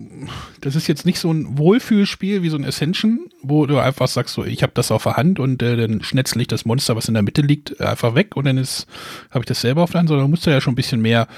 das 0.60 0.76
ist 0.76 0.86
jetzt 0.86 1.06
nicht 1.06 1.18
so 1.18 1.32
ein 1.32 1.58
Wohlfühlspiel 1.58 2.42
wie 2.42 2.48
so 2.48 2.56
ein 2.56 2.64
Ascension, 2.64 3.30
wo 3.42 3.66
du 3.66 3.78
einfach 3.78 4.08
sagst, 4.08 4.34
so, 4.34 4.44
ich 4.44 4.62
habe 4.62 4.72
das 4.74 4.90
auf 4.90 5.04
der 5.04 5.16
Hand 5.16 5.40
und 5.40 5.62
äh, 5.62 5.76
dann 5.76 6.02
schnetzel 6.02 6.40
ich 6.40 6.48
das 6.48 6.64
Monster, 6.64 6.96
was 6.96 7.08
in 7.08 7.14
der 7.14 7.22
Mitte 7.22 7.42
liegt, 7.42 7.80
einfach 7.80 8.14
weg 8.14 8.36
und 8.36 8.46
dann 8.46 8.58
ist, 8.58 8.86
habe 9.30 9.40
ich 9.40 9.46
das 9.46 9.60
selber 9.60 9.82
auf 9.82 9.90
der 9.90 10.00
Hand, 10.00 10.08
sondern 10.08 10.26
du 10.26 10.30
musst 10.30 10.46
ja 10.46 10.60
schon 10.60 10.72
ein 10.72 10.76
bisschen 10.76 11.00
mehr 11.00 11.28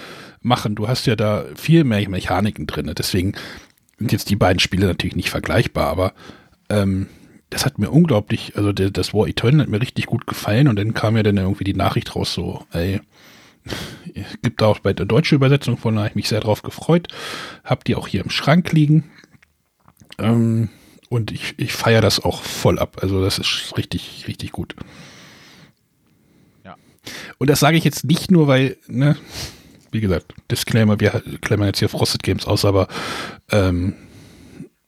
machen. 0.43 0.75
Du 0.75 0.89
hast 0.89 1.07
ja 1.07 1.17
da 1.17 1.45
viel 1.55 1.85
mehr 1.85 2.09
Mechaniken 2.09 2.67
drin. 2.67 2.93
Deswegen 2.97 3.35
sind 3.99 4.13
jetzt 4.13 4.31
die 4.31 4.37
beiden 4.37 4.61
Spiele 4.61 4.87
natürlich 4.87 5.17
nicht 5.17 5.31
vergleichbar, 5.31 5.89
aber 5.89 6.15
ähm, 6.69 7.09
das 7.51 7.67
hat 7.67 7.79
mir 7.79 7.91
unglaublich, 7.91 8.53
also 8.57 8.73
das 8.73 9.13
War 9.13 9.27
Eternal 9.27 9.63
hat 9.63 9.69
mir 9.69 9.81
richtig 9.81 10.07
gut 10.07 10.27
gefallen 10.27 10.69
und 10.69 10.77
dann 10.79 10.95
kam 10.95 11.17
ja 11.17 11.23
dann 11.23 11.37
irgendwie 11.37 11.65
die 11.65 11.75
Nachricht 11.75 12.15
raus, 12.15 12.33
so, 12.33 12.65
ey, 12.73 13.01
gibt 14.43 14.63
auch 14.63 14.79
bei 14.81 14.93
der 14.93 15.07
deutschen 15.07 15.37
Übersetzung 15.37 15.77
von, 15.77 15.95
da 15.95 16.01
habe 16.01 16.11
ich 16.11 16.15
mich 16.17 16.29
sehr 16.29 16.41
drauf 16.41 16.63
gefreut. 16.63 17.09
Hab 17.65 17.85
die 17.85 17.95
auch 17.95 18.09
hier 18.09 18.23
im 18.23 18.31
Schrank 18.31 18.73
liegen. 18.73 19.11
Ähm, 20.19 20.69
und 21.09 21.33
ich, 21.33 21.55
ich 21.59 21.73
feiere 21.73 22.01
das 22.01 22.21
auch 22.21 22.43
voll 22.43 22.79
ab. 22.79 22.99
Also 23.03 23.23
das 23.23 23.39
ist 23.39 23.77
richtig, 23.77 24.25
richtig 24.29 24.53
gut. 24.53 24.77
Ja. 26.65 26.77
Und 27.39 27.51
das 27.51 27.61
sage 27.61 27.77
ich 27.77 27.85
jetzt 27.85 28.05
nicht 28.05 28.31
nur, 28.31 28.47
weil, 28.47 28.77
ne, 28.87 29.17
wie 29.91 30.01
gesagt, 30.01 30.35
Disclaimer, 30.51 31.01
wir 31.01 31.23
klammern 31.41 31.67
jetzt 31.67 31.81
hier 31.81 31.89
Frosted 31.89 32.23
Games 32.23 32.47
aus, 32.47 32.65
aber 32.65 32.87
ähm, 33.51 33.95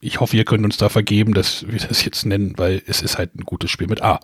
ich 0.00 0.20
hoffe, 0.20 0.36
ihr 0.36 0.44
könnt 0.44 0.64
uns 0.64 0.76
da 0.76 0.88
vergeben, 0.88 1.34
dass 1.34 1.66
wir 1.66 1.78
das 1.78 2.04
jetzt 2.04 2.26
nennen, 2.26 2.54
weil 2.56 2.82
es 2.86 3.02
ist 3.02 3.18
halt 3.18 3.34
ein 3.34 3.44
gutes 3.44 3.70
Spiel 3.70 3.88
mit 3.88 4.02
A. 4.02 4.20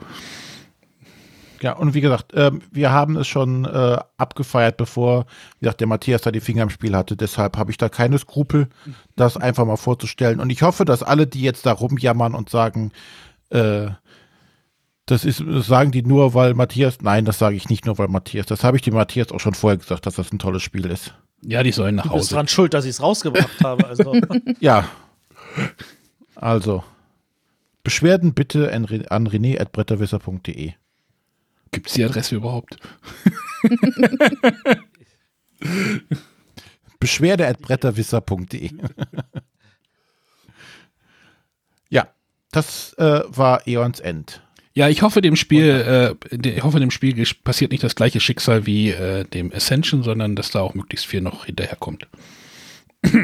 Ja, 1.62 1.72
und 1.74 1.94
wie 1.94 2.00
gesagt, 2.00 2.32
äh, 2.34 2.50
wir 2.70 2.92
haben 2.92 3.16
es 3.16 3.26
schon 3.26 3.64
äh, 3.64 3.98
abgefeiert, 4.16 4.76
bevor, 4.76 5.26
wie 5.58 5.64
gesagt, 5.64 5.80
der 5.80 5.86
Matthias 5.86 6.22
da 6.22 6.30
die 6.30 6.40
Finger 6.40 6.62
im 6.62 6.70
Spiel 6.70 6.96
hatte. 6.96 7.16
Deshalb 7.16 7.56
habe 7.56 7.70
ich 7.70 7.76
da 7.76 7.88
keine 7.88 8.18
Skrupel, 8.18 8.68
das 9.16 9.36
einfach 9.36 9.64
mal 9.64 9.76
vorzustellen. 9.76 10.40
Und 10.40 10.50
ich 10.50 10.62
hoffe, 10.62 10.84
dass 10.84 11.02
alle, 11.02 11.26
die 11.26 11.42
jetzt 11.42 11.66
da 11.66 11.72
rumjammern 11.72 12.34
und 12.34 12.50
sagen, 12.50 12.92
äh, 13.50 13.88
das 15.06 15.24
ist, 15.24 15.42
das 15.46 15.66
sagen 15.66 15.90
die 15.90 16.02
nur, 16.02 16.34
weil 16.34 16.54
Matthias, 16.54 16.98
nein, 17.00 17.24
das 17.24 17.38
sage 17.38 17.56
ich 17.56 17.68
nicht 17.68 17.86
nur, 17.86 17.96
weil 17.98 18.08
Matthias, 18.08 18.46
das 18.46 18.62
habe 18.62 18.76
ich 18.76 18.82
dem 18.82 18.94
Matthias 18.94 19.32
auch 19.32 19.40
schon 19.40 19.54
vorher 19.54 19.78
gesagt, 19.78 20.06
dass 20.06 20.16
das 20.16 20.32
ein 20.32 20.38
tolles 20.38 20.62
Spiel 20.62 20.84
ist. 20.86 21.14
Ja, 21.42 21.62
die 21.62 21.72
sollen 21.72 21.94
nach 21.94 22.04
Hause. 22.04 22.12
Du 22.12 22.18
bist 22.18 22.32
dran 22.32 22.48
schuld, 22.48 22.74
dass 22.74 22.84
ich 22.84 22.90
es 22.90 23.02
rausgebracht 23.02 23.62
habe. 23.62 23.86
Also. 23.86 24.14
ja. 24.60 24.84
Also. 26.34 26.84
Beschwerden 27.84 28.34
bitte 28.34 28.72
an, 28.72 28.86
an 29.08 29.26
rené.bretterwisser.de. 29.26 30.72
Gibt 31.70 31.88
es 31.88 31.94
die 31.94 32.04
Adresse 32.04 32.36
überhaupt? 32.36 32.78
Beschwerde 37.00 37.46
at 37.46 37.60
bretterwisser.de. 37.60 38.70
ja, 41.88 42.08
das 42.50 42.92
äh, 42.94 43.20
war 43.28 43.66
Eons 43.66 44.00
End. 44.00 44.42
Ja, 44.74 44.88
ich 44.88 45.02
hoffe 45.02 45.20
dem 45.20 45.36
Spiel, 45.36 46.16
äh, 46.30 46.48
ich 46.48 46.62
hoffe 46.62 46.80
dem 46.80 46.90
Spiel 46.90 47.24
passiert 47.42 47.72
nicht 47.72 47.82
das 47.82 47.96
gleiche 47.96 48.20
Schicksal 48.20 48.66
wie 48.66 48.90
äh, 48.90 49.24
dem 49.24 49.52
Ascension, 49.52 50.02
sondern 50.02 50.36
dass 50.36 50.50
da 50.50 50.60
auch 50.60 50.74
möglichst 50.74 51.06
viel 51.06 51.20
noch 51.20 51.46
hinterherkommt. 51.46 52.06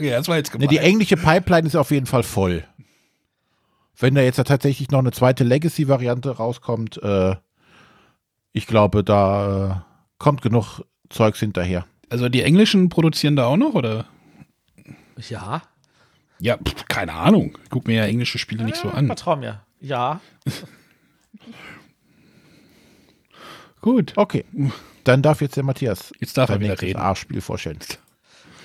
ja, 0.00 0.16
das 0.16 0.28
war 0.28 0.36
jetzt 0.36 0.52
gemein. 0.52 0.68
Die 0.68 0.78
englische 0.78 1.16
Pipeline 1.16 1.66
ist 1.66 1.76
auf 1.76 1.90
jeden 1.90 2.06
Fall 2.06 2.22
voll 2.22 2.64
wenn 3.98 4.14
da 4.14 4.22
jetzt 4.22 4.36
tatsächlich 4.36 4.90
noch 4.90 4.98
eine 4.98 5.12
zweite 5.12 5.44
Legacy-Variante 5.44 6.30
rauskommt, 6.30 7.02
äh, 7.02 7.36
ich 8.52 8.66
glaube, 8.66 9.04
da 9.04 9.66
äh, 9.66 9.74
kommt 10.18 10.42
genug 10.42 10.80
Zeugs 11.10 11.40
hinterher. 11.40 11.86
Also 12.08 12.28
die 12.28 12.42
Englischen 12.42 12.88
produzieren 12.88 13.36
da 13.36 13.46
auch 13.46 13.56
noch, 13.56 13.74
oder? 13.74 14.06
Ja. 15.28 15.62
Ja, 16.38 16.56
pff, 16.58 16.86
keine 16.88 17.12
Ahnung. 17.12 17.56
Ich 17.62 17.70
guck 17.70 17.86
mir 17.86 17.96
ja 17.96 18.04
englische 18.04 18.38
Spiele 18.38 18.60
ja, 18.60 18.66
nicht 18.66 18.76
so 18.76 18.88
an. 18.88 19.06
Vertrau 19.06 19.36
mir. 19.36 19.62
Ja. 19.80 20.20
Gut. 23.80 24.12
Okay. 24.16 24.44
Dann 25.04 25.22
darf 25.22 25.40
jetzt 25.40 25.56
der 25.56 25.64
Matthias 25.64 26.12
jetzt 26.18 26.38
darf 26.38 26.50
er 26.50 26.60
wieder 26.60 26.80
reden. 26.80 26.98
A-Spiel 26.98 27.40
vorstellen. 27.40 27.78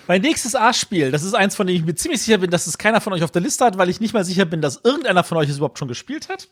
Mein 0.10 0.24
nächstes 0.24 0.56
A-Spiel, 0.56 1.12
das 1.12 1.22
ist 1.22 1.36
eins, 1.36 1.56
von 1.56 1.68
dem 1.68 1.76
ich 1.76 1.86
mir 1.86 1.94
ziemlich 1.94 2.24
sicher 2.24 2.40
bin, 2.40 2.50
dass 2.50 2.66
es 2.66 2.80
keiner 2.80 3.00
von 3.00 3.14
euch 3.14 3.22
auf 3.22 3.30
der 3.30 3.44
Liste 3.44 3.64
hat, 3.64 3.78
weil 3.78 3.90
ich 3.90 4.00
nicht 4.00 4.16
mal 4.16 4.26
sicher 4.26 4.46
bin, 4.46 4.60
dass 4.60 4.82
irgendeiner 4.84 5.24
von 5.24 5.38
euch 5.38 5.48
es 5.50 5.58
überhaupt 5.58 5.78
schon 5.78 5.88
gespielt 5.88 6.30
hat. 6.30 6.48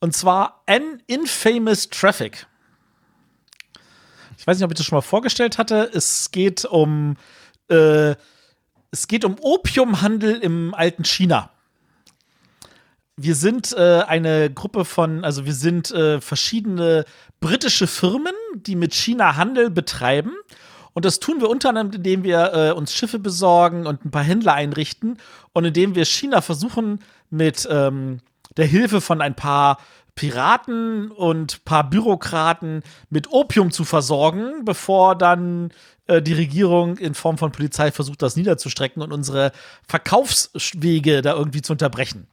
Und 0.00 0.12
zwar 0.12 0.64
An 0.66 1.00
Infamous 1.06 1.88
Traffic. 1.88 2.48
Ich 4.36 4.44
weiß 4.44 4.58
nicht, 4.58 4.64
ob 4.64 4.72
ich 4.72 4.76
das 4.76 4.86
schon 4.86 4.96
mal 4.96 5.02
vorgestellt 5.02 5.56
hatte. 5.56 5.88
Es 5.94 6.32
geht 6.32 6.64
um 6.64 7.16
äh, 7.68 8.16
es 8.90 9.06
geht 9.06 9.24
um 9.24 9.36
Opiumhandel 9.40 10.38
im 10.38 10.74
alten 10.74 11.04
China. 11.04 11.50
Wir 13.16 13.36
sind 13.36 13.72
äh, 13.72 14.00
eine 14.00 14.52
Gruppe 14.52 14.84
von, 14.84 15.24
also 15.24 15.46
wir 15.46 15.54
sind 15.54 15.92
äh, 15.92 16.20
verschiedene 16.20 17.04
britische 17.38 17.86
Firmen, 17.86 18.34
die 18.56 18.74
mit 18.74 18.94
China 18.94 19.36
Handel 19.36 19.70
betreiben 19.70 20.32
und 20.94 21.04
das 21.04 21.20
tun 21.20 21.40
wir 21.40 21.50
unter 21.50 21.68
anderem, 21.68 21.90
indem 21.92 22.22
wir 22.22 22.52
äh, 22.54 22.72
uns 22.72 22.94
Schiffe 22.94 23.18
besorgen 23.18 23.86
und 23.86 24.04
ein 24.04 24.10
paar 24.10 24.22
Händler 24.22 24.54
einrichten 24.54 25.18
und 25.52 25.64
indem 25.64 25.94
wir 25.94 26.04
China 26.04 26.40
versuchen, 26.40 27.00
mit 27.30 27.68
ähm, 27.70 28.20
der 28.56 28.66
Hilfe 28.66 29.00
von 29.00 29.20
ein 29.20 29.34
paar 29.34 29.78
Piraten 30.14 31.10
und 31.10 31.64
paar 31.64 31.90
Bürokraten 31.90 32.82
mit 33.10 33.30
Opium 33.32 33.72
zu 33.72 33.84
versorgen, 33.84 34.64
bevor 34.64 35.16
dann 35.16 35.72
äh, 36.06 36.22
die 36.22 36.34
Regierung 36.34 36.96
in 36.98 37.14
Form 37.14 37.38
von 37.38 37.50
Polizei 37.50 37.90
versucht, 37.90 38.22
das 38.22 38.36
niederzustrecken 38.36 39.02
und 39.02 39.12
unsere 39.12 39.50
Verkaufswege 39.88 41.22
da 41.22 41.34
irgendwie 41.34 41.62
zu 41.62 41.72
unterbrechen. 41.72 42.28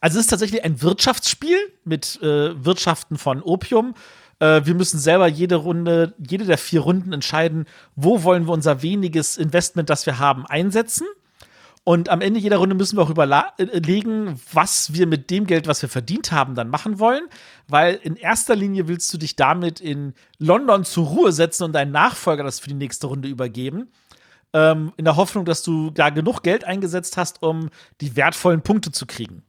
Also 0.00 0.18
es 0.18 0.24
ist 0.24 0.30
tatsächlich 0.30 0.64
ein 0.64 0.80
Wirtschaftsspiel 0.80 1.58
mit 1.84 2.20
äh, 2.22 2.64
Wirtschaften 2.64 3.18
von 3.18 3.42
Opium 3.42 3.94
äh, 4.38 4.62
wir 4.64 4.74
müssen 4.74 4.98
selber 4.98 5.26
jede 5.26 5.56
Runde, 5.56 6.14
jede 6.18 6.44
der 6.44 6.58
vier 6.58 6.80
Runden 6.80 7.12
entscheiden, 7.12 7.66
wo 7.94 8.22
wollen 8.22 8.46
wir 8.46 8.52
unser 8.52 8.82
weniges 8.82 9.36
Investment, 9.36 9.90
das 9.90 10.06
wir 10.06 10.18
haben, 10.18 10.46
einsetzen. 10.46 11.06
Und 11.84 12.08
am 12.08 12.20
Ende 12.20 12.40
jeder 12.40 12.56
Runde 12.56 12.74
müssen 12.74 12.98
wir 12.98 13.02
auch 13.02 13.10
überlegen, 13.10 14.40
was 14.52 14.92
wir 14.92 15.06
mit 15.06 15.30
dem 15.30 15.46
Geld, 15.46 15.68
was 15.68 15.82
wir 15.82 15.88
verdient 15.88 16.32
haben, 16.32 16.56
dann 16.56 16.68
machen 16.68 16.98
wollen. 16.98 17.22
Weil 17.68 17.94
in 18.02 18.16
erster 18.16 18.56
Linie 18.56 18.88
willst 18.88 19.14
du 19.14 19.18
dich 19.18 19.36
damit 19.36 19.80
in 19.80 20.14
London 20.38 20.84
zur 20.84 21.06
Ruhe 21.06 21.30
setzen 21.30 21.62
und 21.62 21.72
deinen 21.74 21.92
Nachfolger 21.92 22.42
das 22.42 22.58
für 22.58 22.70
die 22.70 22.74
nächste 22.74 23.06
Runde 23.06 23.28
übergeben. 23.28 23.92
Ähm, 24.52 24.94
in 24.96 25.04
der 25.04 25.14
Hoffnung, 25.14 25.44
dass 25.44 25.62
du 25.62 25.90
da 25.90 26.10
genug 26.10 26.42
Geld 26.42 26.64
eingesetzt 26.64 27.16
hast, 27.16 27.40
um 27.44 27.70
die 28.00 28.16
wertvollen 28.16 28.62
Punkte 28.62 28.90
zu 28.90 29.06
kriegen. 29.06 29.44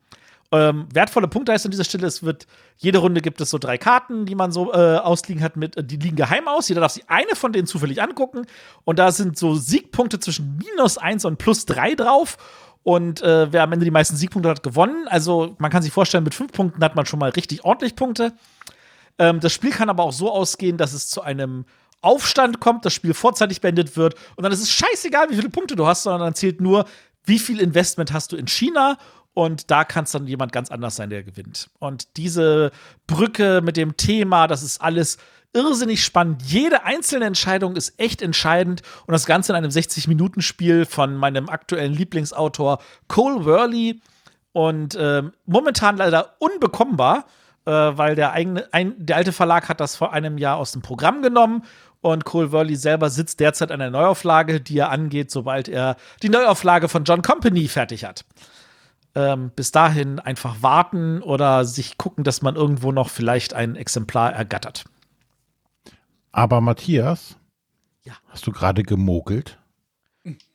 Ähm, 0.52 0.88
wertvolle 0.94 1.28
Punkte 1.28 1.52
heißt 1.52 1.66
an 1.66 1.72
dieser 1.72 1.84
Stelle, 1.84 2.08
es 2.08 2.24
wird, 2.24 2.48
jede 2.78 3.00
Runde 3.00 3.22
gibt 3.22 3.42
es 3.42 3.50
so 3.50 3.58
drei 3.58 3.78
Karten, 3.78 4.26
die 4.26 4.36
man 4.36 4.52
so 4.54 4.72
äh, 4.72 4.98
ausliegen 4.98 5.44
hat, 5.44 5.58
mit, 5.58 5.76
die 5.92 5.98
liegen 5.98 6.16
geheim 6.16 6.48
aus. 6.48 6.70
Jeder 6.70 6.82
darf 6.82 6.94
sich 6.94 7.10
eine 7.10 7.36
von 7.36 7.52
denen 7.52 7.68
zufällig 7.68 8.02
angucken. 8.02 8.46
Und 8.86 8.98
da 8.98 9.12
sind 9.12 9.38
so 9.38 9.56
Siegpunkte 9.56 10.20
zwischen 10.20 10.58
minus 10.58 10.98
eins 10.98 11.26
und 11.26 11.38
plus 11.38 11.66
drei 11.66 11.96
drauf. 11.96 12.38
Und 12.84 13.22
äh, 13.22 13.52
wer 13.52 13.64
am 13.64 13.74
Ende 13.74 13.84
die 13.84 13.92
meisten 13.92 14.16
Siegpunkte 14.16 14.50
hat, 14.50 14.64
gewonnen. 14.64 15.10
Also 15.10 15.56
man 15.60 15.70
kann 15.70 15.84
sich 15.84 15.92
vorstellen, 15.92 16.24
mit 16.24 16.34
fünf 16.34 16.54
Punkten 16.54 16.82
hat 16.82 16.96
man 16.96 17.06
schon 17.06 17.20
mal 17.20 17.32
richtig 17.32 17.66
ordentlich 17.66 17.98
Punkte. 17.98 18.32
Ähm, 19.20 19.42
das 19.42 19.52
Spiel 19.52 19.72
kann 19.72 19.90
aber 19.90 20.04
auch 20.04 20.14
so 20.14 20.32
ausgehen, 20.32 20.78
dass 20.78 20.94
es 20.94 21.10
zu 21.10 21.22
einem 21.22 21.66
Aufstand 22.02 22.62
kommt, 22.62 22.86
das 22.86 22.94
Spiel 22.94 23.14
vorzeitig 23.14 23.60
beendet 23.60 23.98
wird. 23.98 24.16
Und 24.38 24.44
dann 24.44 24.54
ist 24.54 24.62
es 24.62 24.72
scheißegal, 24.72 25.30
wie 25.30 25.36
viele 25.36 25.50
Punkte 25.50 25.76
du 25.76 25.88
hast, 25.88 26.04
sondern 26.04 26.22
dann 26.22 26.36
zählt 26.36 26.62
nur, 26.62 26.86
wie 27.26 27.40
viel 27.40 27.60
Investment 27.60 28.14
hast 28.14 28.32
du 28.32 28.38
in 28.38 28.48
China 28.48 28.98
und 29.38 29.70
da 29.70 29.84
kann 29.84 30.06
es 30.06 30.12
dann 30.14 30.26
jemand 30.26 30.52
ganz 30.52 30.72
anders 30.72 30.96
sein, 30.96 31.12
der 31.12 31.22
gewinnt. 31.22 31.70
Und 31.78 32.18
diese 32.18 32.72
Brücke 33.06 33.62
mit 33.64 33.78
dem 33.78 33.96
Thema, 33.96 34.48
das 34.48 34.64
ist 34.64 34.82
alles 34.82 35.20
irrsinnig 35.54 36.04
spannend. 36.04 36.42
Jede 36.42 36.86
einzelne 36.86 37.26
Entscheidung 37.26 37.76
ist 37.76 38.00
echt 38.00 38.24
entscheidend. 38.24 38.82
Und 39.06 39.12
das 39.12 39.28
Ganze 39.28 39.52
in 39.52 39.58
einem 39.58 39.70
60-Minuten-Spiel 39.70 40.88
von 40.88 41.16
meinem 41.16 41.50
aktuellen 41.50 41.94
Lieblingsautor 41.94 42.80
Cole 43.10 43.46
Worley. 43.46 44.02
Und 44.54 44.96
äh, 44.96 45.22
momentan 45.46 45.98
leider 45.98 46.34
unbekommbar, 46.40 47.26
äh, 47.66 47.72
weil 47.72 48.16
der, 48.16 48.32
eigene, 48.32 48.68
ein, 48.74 48.96
der 48.98 49.18
alte 49.18 49.34
Verlag 49.34 49.70
hat 49.70 49.80
das 49.80 49.96
vor 49.96 50.14
einem 50.14 50.40
Jahr 50.40 50.58
aus 50.58 50.72
dem 50.72 50.82
Programm 50.82 51.22
genommen. 51.22 51.64
Und 52.02 52.26
Cole 52.26 52.52
Worley 52.52 52.76
selber 52.76 53.12
sitzt 53.12 53.40
derzeit 53.40 53.72
an 53.72 53.82
der 53.82 53.92
Neuauflage, 53.92 54.62
die 54.62 54.80
er 54.80 54.90
angeht, 54.90 55.30
sobald 55.30 55.68
er 55.68 55.96
die 56.24 56.30
Neuauflage 56.30 56.90
von 56.90 57.04
John 57.04 57.22
Company 57.22 57.68
fertig 57.68 58.04
hat 58.04 58.26
ähm, 59.18 59.52
bis 59.56 59.72
dahin 59.72 60.20
einfach 60.20 60.62
warten 60.62 61.24
oder 61.24 61.66
sich 61.66 61.98
gucken, 61.98 62.24
dass 62.24 62.44
man 62.44 62.56
irgendwo 62.56 62.92
noch 62.92 63.10
vielleicht 63.10 63.56
ein 63.56 63.76
Exemplar 63.76 64.32
ergattert. 64.32 64.86
Aber 66.32 66.62
Matthias, 66.62 67.36
ja. 68.04 68.14
hast 68.28 68.46
du 68.46 68.52
gerade 68.52 68.84
gemogelt? 68.84 69.58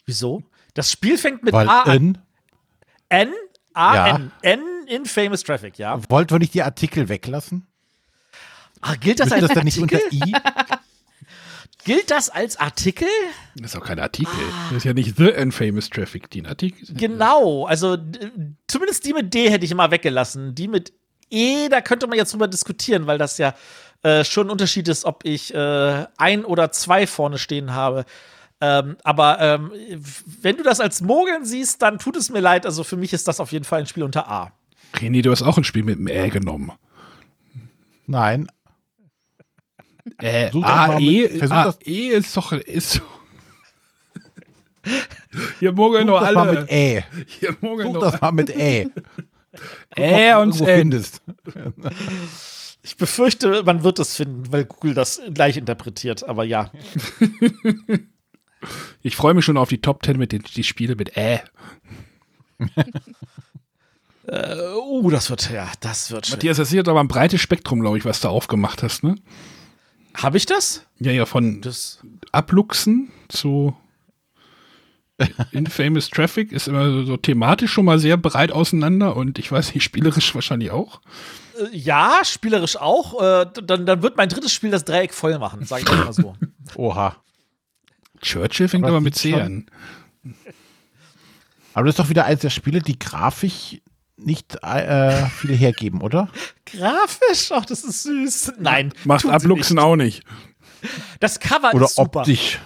Wieso? 0.06 0.44
Das 0.74 0.92
Spiel 0.92 1.18
fängt 1.18 1.42
mit 1.42 1.52
Weil 1.52 1.68
A 1.68 1.82
an. 1.82 2.18
N, 3.08 3.32
A, 3.74 3.94
Ja. 3.94 4.16
N. 4.16 4.32
N 4.42 4.60
in 4.86 5.06
Famous 5.06 5.42
Traffic, 5.42 5.78
ja. 5.78 5.98
wollt 6.08 6.30
wir 6.30 6.38
nicht 6.38 6.54
die 6.54 6.62
Artikel 6.62 7.08
weglassen? 7.08 7.66
Ah, 8.80 8.94
gilt 8.94 9.18
das 9.18 9.30
Müsste 9.30 9.34
als 9.34 9.46
das 9.48 9.54
dann 9.54 9.64
nicht 9.64 9.78
unter 9.78 9.98
I? 10.12 10.20
Gilt 11.84 12.10
das 12.10 12.28
als 12.28 12.56
Artikel? 12.56 13.08
Das 13.56 13.74
ist 13.74 13.80
auch 13.80 13.84
kein 13.84 13.98
Artikel. 13.98 14.32
Ah. 14.52 14.68
Das 14.68 14.78
ist 14.78 14.84
ja 14.84 14.92
nicht 14.92 15.16
The 15.16 15.28
Infamous 15.28 15.90
Traffic, 15.90 16.30
die 16.30 16.42
ein 16.42 16.46
Artikel. 16.46 16.94
Genau. 16.94 17.66
Also 17.66 17.96
zumindest 18.68 19.04
die 19.04 19.12
mit 19.12 19.34
D 19.34 19.50
hätte 19.50 19.64
ich 19.64 19.70
immer 19.70 19.90
weggelassen. 19.90 20.54
Die 20.54 20.68
mit 20.68 20.92
E, 21.30 21.68
da 21.68 21.80
könnte 21.80 22.06
man 22.06 22.18
jetzt 22.18 22.32
drüber 22.32 22.46
diskutieren, 22.46 23.06
weil 23.06 23.18
das 23.18 23.38
ja 23.38 23.54
äh, 24.02 24.24
schon 24.24 24.48
ein 24.48 24.50
Unterschied 24.50 24.86
ist, 24.88 25.04
ob 25.04 25.24
ich 25.24 25.54
äh, 25.54 26.06
ein 26.16 26.44
oder 26.44 26.72
zwei 26.72 27.06
vorne 27.06 27.38
stehen 27.38 27.72
habe. 27.72 28.04
Ähm, 28.60 28.96
aber 29.02 29.40
ähm, 29.40 29.72
wenn 30.40 30.56
du 30.56 30.62
das 30.62 30.78
als 30.78 31.00
Mogeln 31.00 31.44
siehst, 31.44 31.82
dann 31.82 31.98
tut 31.98 32.16
es 32.16 32.30
mir 32.30 32.40
leid. 32.40 32.64
Also 32.64 32.84
für 32.84 32.96
mich 32.96 33.12
ist 33.12 33.26
das 33.26 33.40
auf 33.40 33.50
jeden 33.50 33.64
Fall 33.64 33.80
ein 33.80 33.86
Spiel 33.86 34.04
unter 34.04 34.28
A. 34.28 34.52
René, 34.94 35.22
du 35.22 35.30
hast 35.30 35.42
auch 35.42 35.56
ein 35.56 35.64
Spiel 35.64 35.82
mit 35.82 35.98
dem 35.98 36.06
Ä 36.06 36.28
genommen. 36.28 36.70
Nein. 38.06 38.48
Äh, 40.18 40.50
Versuch 40.50 40.62
das 40.62 40.70
mal 40.88 40.90
AE, 40.96 41.00
mit- 41.00 41.30
versuch 41.38 41.48
das- 41.64 41.78
AE 41.86 42.08
ist 42.10 42.36
doch. 42.36 42.52
Ist 42.52 42.90
so. 42.92 43.00
Hier 45.60 45.72
mogeln 45.72 46.06
nur 46.08 46.20
das 46.20 46.34
mal 46.34 46.48
alle. 46.48 46.60
mit 46.62 46.70
Ä. 46.72 47.04
Hier 47.26 47.56
mogeln 47.60 47.92
Such 47.92 48.00
das 48.00 48.20
mal 48.20 48.32
mit 48.32 48.50
Ä. 48.50 48.88
Ä 49.96 50.34
und 50.42 50.60
N. 50.60 50.66
findest. 50.66 51.22
Ich 52.82 52.96
befürchte, 52.96 53.62
man 53.64 53.84
wird 53.84 54.00
es 54.00 54.16
finden, 54.16 54.50
weil 54.52 54.64
Google 54.64 54.94
das 54.94 55.20
gleich 55.32 55.56
interpretiert. 55.56 56.24
Aber 56.28 56.44
ja. 56.44 56.70
Ich 59.02 59.16
freue 59.16 59.34
mich 59.34 59.44
schon 59.44 59.56
auf 59.56 59.68
die 59.68 59.80
Top 59.80 60.04
10 60.04 60.16
mit 60.18 60.30
den 60.30 60.42
die 60.42 60.62
Spiele 60.64 60.94
mit 60.96 61.16
Ä. 61.16 61.40
Äh, 64.24 64.56
uh, 64.76 65.10
das 65.10 65.30
wird, 65.30 65.50
ja, 65.50 65.68
das 65.80 66.12
wird 66.12 66.26
schön. 66.26 66.34
Matthias, 66.36 66.56
das 66.56 66.68
ist 66.68 66.74
jetzt 66.74 66.88
aber 66.88 67.00
ein 67.00 67.08
breites 67.08 67.40
Spektrum, 67.40 67.80
glaube 67.80 67.98
ich, 67.98 68.04
was 68.04 68.20
du 68.20 68.28
aufgemacht 68.28 68.84
hast, 68.84 69.02
ne? 69.02 69.16
Habe 70.14 70.36
ich 70.36 70.46
das? 70.46 70.86
Ja, 70.98 71.12
ja, 71.12 71.26
von 71.26 71.60
Das. 71.60 72.00
Abluchsen 72.32 73.10
zu 73.28 73.76
Infamous 75.52 76.10
Traffic 76.10 76.52
ist 76.52 76.68
immer 76.68 76.90
so, 76.90 77.04
so 77.04 77.16
thematisch 77.16 77.72
schon 77.72 77.84
mal 77.84 77.98
sehr 77.98 78.16
breit 78.16 78.52
auseinander 78.52 79.16
und 79.16 79.38
ich 79.38 79.50
weiß 79.50 79.74
nicht, 79.74 79.84
spielerisch 79.84 80.34
wahrscheinlich 80.34 80.70
auch. 80.70 81.00
Äh, 81.58 81.76
ja, 81.76 82.20
spielerisch 82.24 82.76
auch. 82.76 83.22
Äh, 83.22 83.46
dann, 83.62 83.86
dann 83.86 84.02
wird 84.02 84.16
mein 84.16 84.28
drittes 84.28 84.52
Spiel 84.52 84.70
das 84.70 84.84
Dreieck 84.84 85.14
voll 85.14 85.38
machen, 85.38 85.64
sage 85.64 85.84
ich 85.86 85.92
mal 86.04 86.12
so. 86.12 86.34
Oha. 86.76 87.16
Churchill 88.20 88.68
fängt 88.68 88.84
Aber 88.84 88.94
aber 88.94 89.00
mit 89.00 89.16
C 89.16 89.34
an. 89.34 89.66
Aber 91.74 91.86
das 91.86 91.94
ist 91.94 91.98
doch 91.98 92.08
wieder 92.08 92.24
eins 92.24 92.40
der 92.40 92.50
Spiele, 92.50 92.80
die 92.80 92.98
grafisch 92.98 93.80
nicht 94.24 94.56
äh, 94.62 95.26
viel 95.26 95.56
hergeben, 95.56 96.00
oder? 96.02 96.28
Grafisch? 96.66 97.50
Ach, 97.52 97.64
das 97.64 97.84
ist 97.84 98.02
süß. 98.04 98.52
Nein. 98.58 98.92
Macht 99.04 99.26
Abluchsen 99.26 99.76
nicht. 99.76 99.84
auch 99.84 99.96
nicht. 99.96 100.22
Das 101.20 101.38
Cover 101.40 101.72
Oder 101.74 101.84
ist 101.86 101.94
super. 101.96 102.20
optisch. 102.20 102.58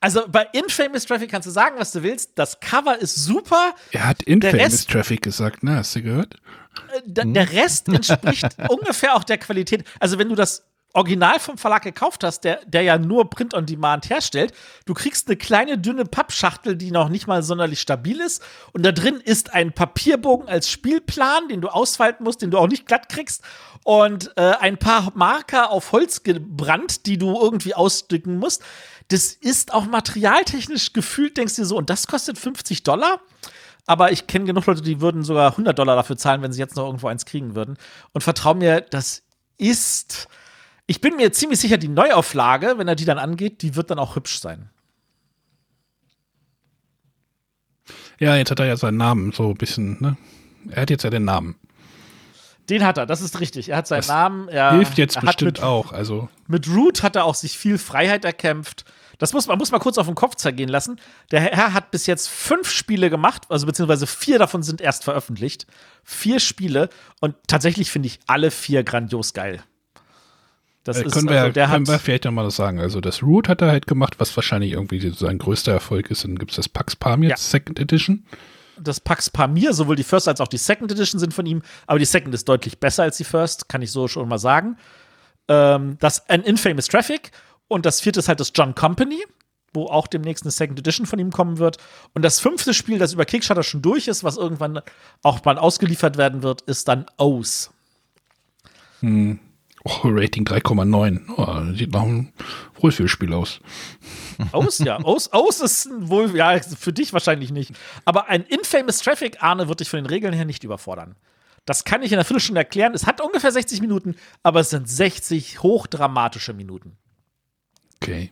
Also 0.00 0.22
bei 0.28 0.46
Infamous 0.52 1.04
Traffic 1.04 1.30
kannst 1.30 1.46
du 1.46 1.50
sagen, 1.50 1.76
was 1.78 1.92
du 1.92 2.02
willst. 2.02 2.32
Das 2.36 2.58
Cover 2.60 2.98
ist 2.98 3.14
super. 3.16 3.74
Er 3.92 4.06
hat 4.06 4.22
Infamous 4.22 4.58
Rest- 4.60 4.90
Traffic 4.90 5.22
gesagt, 5.22 5.62
ne? 5.62 5.76
Hast 5.76 5.94
du 5.96 6.02
gehört? 6.02 6.36
Äh, 6.94 7.00
Der 7.26 7.50
Rest 7.52 7.88
entspricht 7.92 8.56
ungefähr 8.68 9.14
auch 9.14 9.24
der 9.24 9.38
Qualität. 9.38 9.84
Also 9.98 10.18
wenn 10.18 10.28
du 10.30 10.34
das 10.34 10.64
Original 10.92 11.38
vom 11.38 11.56
Verlag 11.56 11.82
gekauft 11.82 12.24
hast, 12.24 12.40
der, 12.40 12.64
der 12.66 12.82
ja 12.82 12.98
nur 12.98 13.30
Print 13.30 13.54
on 13.54 13.66
Demand 13.66 14.10
herstellt, 14.10 14.52
du 14.86 14.94
kriegst 14.94 15.28
eine 15.28 15.36
kleine 15.36 15.78
dünne 15.78 16.04
Pappschachtel, 16.04 16.76
die 16.76 16.90
noch 16.90 17.08
nicht 17.08 17.26
mal 17.26 17.42
sonderlich 17.42 17.80
stabil 17.80 18.20
ist. 18.20 18.42
Und 18.72 18.84
da 18.84 18.92
drin 18.92 19.16
ist 19.16 19.54
ein 19.54 19.72
Papierbogen 19.72 20.48
als 20.48 20.68
Spielplan, 20.68 21.48
den 21.48 21.60
du 21.60 21.68
ausfalten 21.68 22.24
musst, 22.24 22.42
den 22.42 22.50
du 22.50 22.58
auch 22.58 22.68
nicht 22.68 22.86
glatt 22.86 23.08
kriegst. 23.08 23.42
Und 23.84 24.32
äh, 24.36 24.52
ein 24.60 24.78
paar 24.78 25.12
Marker 25.14 25.70
auf 25.70 25.92
Holz 25.92 26.22
gebrannt, 26.22 27.06
die 27.06 27.18
du 27.18 27.40
irgendwie 27.40 27.74
ausdrücken 27.74 28.38
musst. 28.38 28.62
Das 29.08 29.32
ist 29.32 29.72
auch 29.72 29.86
materialtechnisch 29.86 30.92
gefühlt, 30.92 31.36
denkst 31.36 31.56
du 31.56 31.62
dir 31.62 31.66
so, 31.66 31.76
und 31.76 31.90
das 31.90 32.06
kostet 32.06 32.38
50 32.38 32.82
Dollar? 32.82 33.20
Aber 33.86 34.12
ich 34.12 34.26
kenne 34.26 34.44
genug 34.44 34.66
Leute, 34.66 34.82
die 34.82 35.00
würden 35.00 35.22
sogar 35.22 35.52
100 35.52 35.76
Dollar 35.78 35.96
dafür 35.96 36.16
zahlen, 36.16 36.42
wenn 36.42 36.52
sie 36.52 36.60
jetzt 36.60 36.76
noch 36.76 36.86
irgendwo 36.86 37.08
eins 37.08 37.24
kriegen 37.24 37.54
würden. 37.54 37.76
Und 38.12 38.22
vertrau 38.22 38.54
mir, 38.54 38.80
das 38.80 39.22
ist. 39.58 40.28
Ich 40.90 41.00
bin 41.00 41.14
mir 41.14 41.30
ziemlich 41.30 41.60
sicher, 41.60 41.78
die 41.78 41.86
Neuauflage, 41.86 42.74
wenn 42.76 42.88
er 42.88 42.96
die 42.96 43.04
dann 43.04 43.16
angeht, 43.16 43.62
die 43.62 43.76
wird 43.76 43.92
dann 43.92 44.00
auch 44.00 44.16
hübsch 44.16 44.40
sein. 44.40 44.70
Ja, 48.18 48.34
jetzt 48.34 48.50
hat 48.50 48.58
er 48.58 48.66
ja 48.66 48.76
seinen 48.76 48.96
Namen 48.96 49.30
so 49.30 49.50
ein 49.50 49.54
bisschen, 49.54 49.98
ne? 50.00 50.16
Er 50.68 50.82
hat 50.82 50.90
jetzt 50.90 51.04
ja 51.04 51.10
den 51.10 51.24
Namen. 51.24 51.54
Den 52.68 52.84
hat 52.84 52.98
er, 52.98 53.06
das 53.06 53.20
ist 53.20 53.38
richtig. 53.38 53.68
Er 53.68 53.76
hat 53.76 53.86
seinen 53.86 54.00
Das 54.00 54.08
Namen. 54.08 54.48
Er, 54.48 54.72
Hilft 54.72 54.98
jetzt 54.98 55.20
bestimmt 55.20 55.58
mit, 55.58 55.62
auch. 55.62 55.92
Also, 55.92 56.28
Mit 56.48 56.66
Root 56.66 57.04
hat 57.04 57.14
er 57.14 57.24
auch 57.24 57.36
sich 57.36 57.56
viel 57.56 57.78
Freiheit 57.78 58.24
erkämpft. 58.24 58.84
Das 59.18 59.32
muss 59.32 59.46
man 59.46 59.58
muss 59.58 59.70
mal 59.70 59.78
kurz 59.78 59.96
auf 59.96 60.06
den 60.06 60.16
Kopf 60.16 60.34
zergehen 60.34 60.68
lassen. 60.68 60.98
Der 61.30 61.40
Herr 61.40 61.72
hat 61.72 61.92
bis 61.92 62.06
jetzt 62.06 62.28
fünf 62.28 62.68
Spiele 62.68 63.10
gemacht, 63.10 63.46
also 63.48 63.64
beziehungsweise 63.64 64.08
vier 64.08 64.40
davon 64.40 64.64
sind 64.64 64.80
erst 64.80 65.04
veröffentlicht. 65.04 65.68
Vier 66.02 66.40
Spiele 66.40 66.88
und 67.20 67.36
tatsächlich 67.46 67.92
finde 67.92 68.08
ich 68.08 68.18
alle 68.26 68.50
vier 68.50 68.82
grandios 68.82 69.34
geil. 69.34 69.62
Das 70.84 70.96
äh, 70.98 71.04
ist 71.04 71.12
können, 71.12 71.28
wir, 71.28 71.40
also, 71.40 71.52
der 71.52 71.66
können 71.66 71.86
hat 71.86 71.94
wir 71.94 71.98
vielleicht 71.98 72.24
noch 72.24 72.32
mal 72.32 72.44
das 72.44 72.56
sagen. 72.56 72.80
Also, 72.80 73.00
das 73.00 73.22
Root 73.22 73.48
hat 73.48 73.60
er 73.62 73.68
halt 73.68 73.86
gemacht, 73.86 74.14
was 74.18 74.34
wahrscheinlich 74.36 74.72
irgendwie 74.72 75.10
sein 75.10 75.38
größter 75.38 75.72
Erfolg 75.72 76.10
ist. 76.10 76.24
Dann 76.24 76.36
gibt 76.36 76.52
es 76.52 76.56
das 76.56 76.68
Pax 76.68 76.96
Pamir 76.96 77.30
Ja. 77.30 77.36
Second 77.36 77.78
Edition. 77.78 78.24
das 78.82 78.98
Pax 78.98 79.28
Pamir, 79.28 79.74
sowohl 79.74 79.96
die 79.96 80.04
First 80.04 80.26
als 80.26 80.40
auch 80.40 80.48
die 80.48 80.56
Second 80.56 80.90
Edition 80.90 81.18
sind 81.20 81.34
von 81.34 81.44
ihm, 81.44 81.60
aber 81.86 81.98
die 81.98 82.06
Second 82.06 82.34
ist 82.34 82.48
deutlich 82.48 82.80
besser 82.80 83.02
als 83.02 83.18
die 83.18 83.24
First, 83.24 83.68
kann 83.68 83.82
ich 83.82 83.90
so 83.92 84.08
schon 84.08 84.26
mal 84.26 84.38
sagen. 84.38 84.78
Ähm, 85.48 85.98
das 86.00 86.28
ein 86.30 86.42
Infamous 86.42 86.86
Traffic 86.88 87.30
und 87.68 87.84
das 87.84 88.00
vierte 88.00 88.20
ist 88.20 88.28
halt 88.28 88.40
das 88.40 88.52
John 88.54 88.74
Company, 88.74 89.22
wo 89.74 89.84
auch 89.86 90.06
demnächst 90.06 90.44
eine 90.44 90.50
Second 90.50 90.78
Edition 90.78 91.04
von 91.04 91.18
ihm 91.18 91.30
kommen 91.30 91.58
wird. 91.58 91.76
Und 92.14 92.22
das 92.24 92.40
fünfte 92.40 92.72
Spiel, 92.72 92.98
das 92.98 93.12
über 93.12 93.26
Kickstarter 93.26 93.62
schon 93.64 93.82
durch 93.82 94.08
ist, 94.08 94.24
was 94.24 94.38
irgendwann 94.38 94.80
auch 95.22 95.44
mal 95.44 95.58
ausgeliefert 95.58 96.16
werden 96.16 96.42
wird, 96.42 96.62
ist 96.62 96.88
dann 96.88 97.04
O's. 97.18 97.70
Oh, 99.84 100.00
Rating 100.04 100.44
3,9. 100.44 101.20
Oh, 101.36 101.74
sieht 101.74 101.92
nach 101.92 102.02
einem 102.02 102.32
Wohlfühlspiel 102.80 103.32
aus. 103.32 103.60
Aus, 104.52 104.78
ja. 104.78 104.98
Aus, 104.98 105.28
aus 105.32 105.60
ist 105.60 105.88
wohl, 105.92 106.36
ja, 106.36 106.60
für 106.60 106.92
dich 106.92 107.12
wahrscheinlich 107.12 107.50
nicht. 107.50 107.72
Aber 108.04 108.28
ein 108.28 108.42
Infamous 108.42 108.98
Traffic, 108.98 109.42
Arne, 109.42 109.68
wird 109.68 109.80
dich 109.80 109.88
von 109.88 109.98
den 109.98 110.06
Regeln 110.06 110.34
her 110.34 110.44
nicht 110.44 110.64
überfordern. 110.64 111.16
Das 111.64 111.84
kann 111.84 112.02
ich 112.02 112.12
in 112.12 112.18
einer 112.18 112.24
Viertelstunde 112.24 112.60
erklären. 112.60 112.94
Es 112.94 113.06
hat 113.06 113.20
ungefähr 113.20 113.52
60 113.52 113.80
Minuten, 113.80 114.16
aber 114.42 114.60
es 114.60 114.70
sind 114.70 114.88
60 114.88 115.62
hochdramatische 115.62 116.52
Minuten. 116.52 116.96
Okay. 118.02 118.30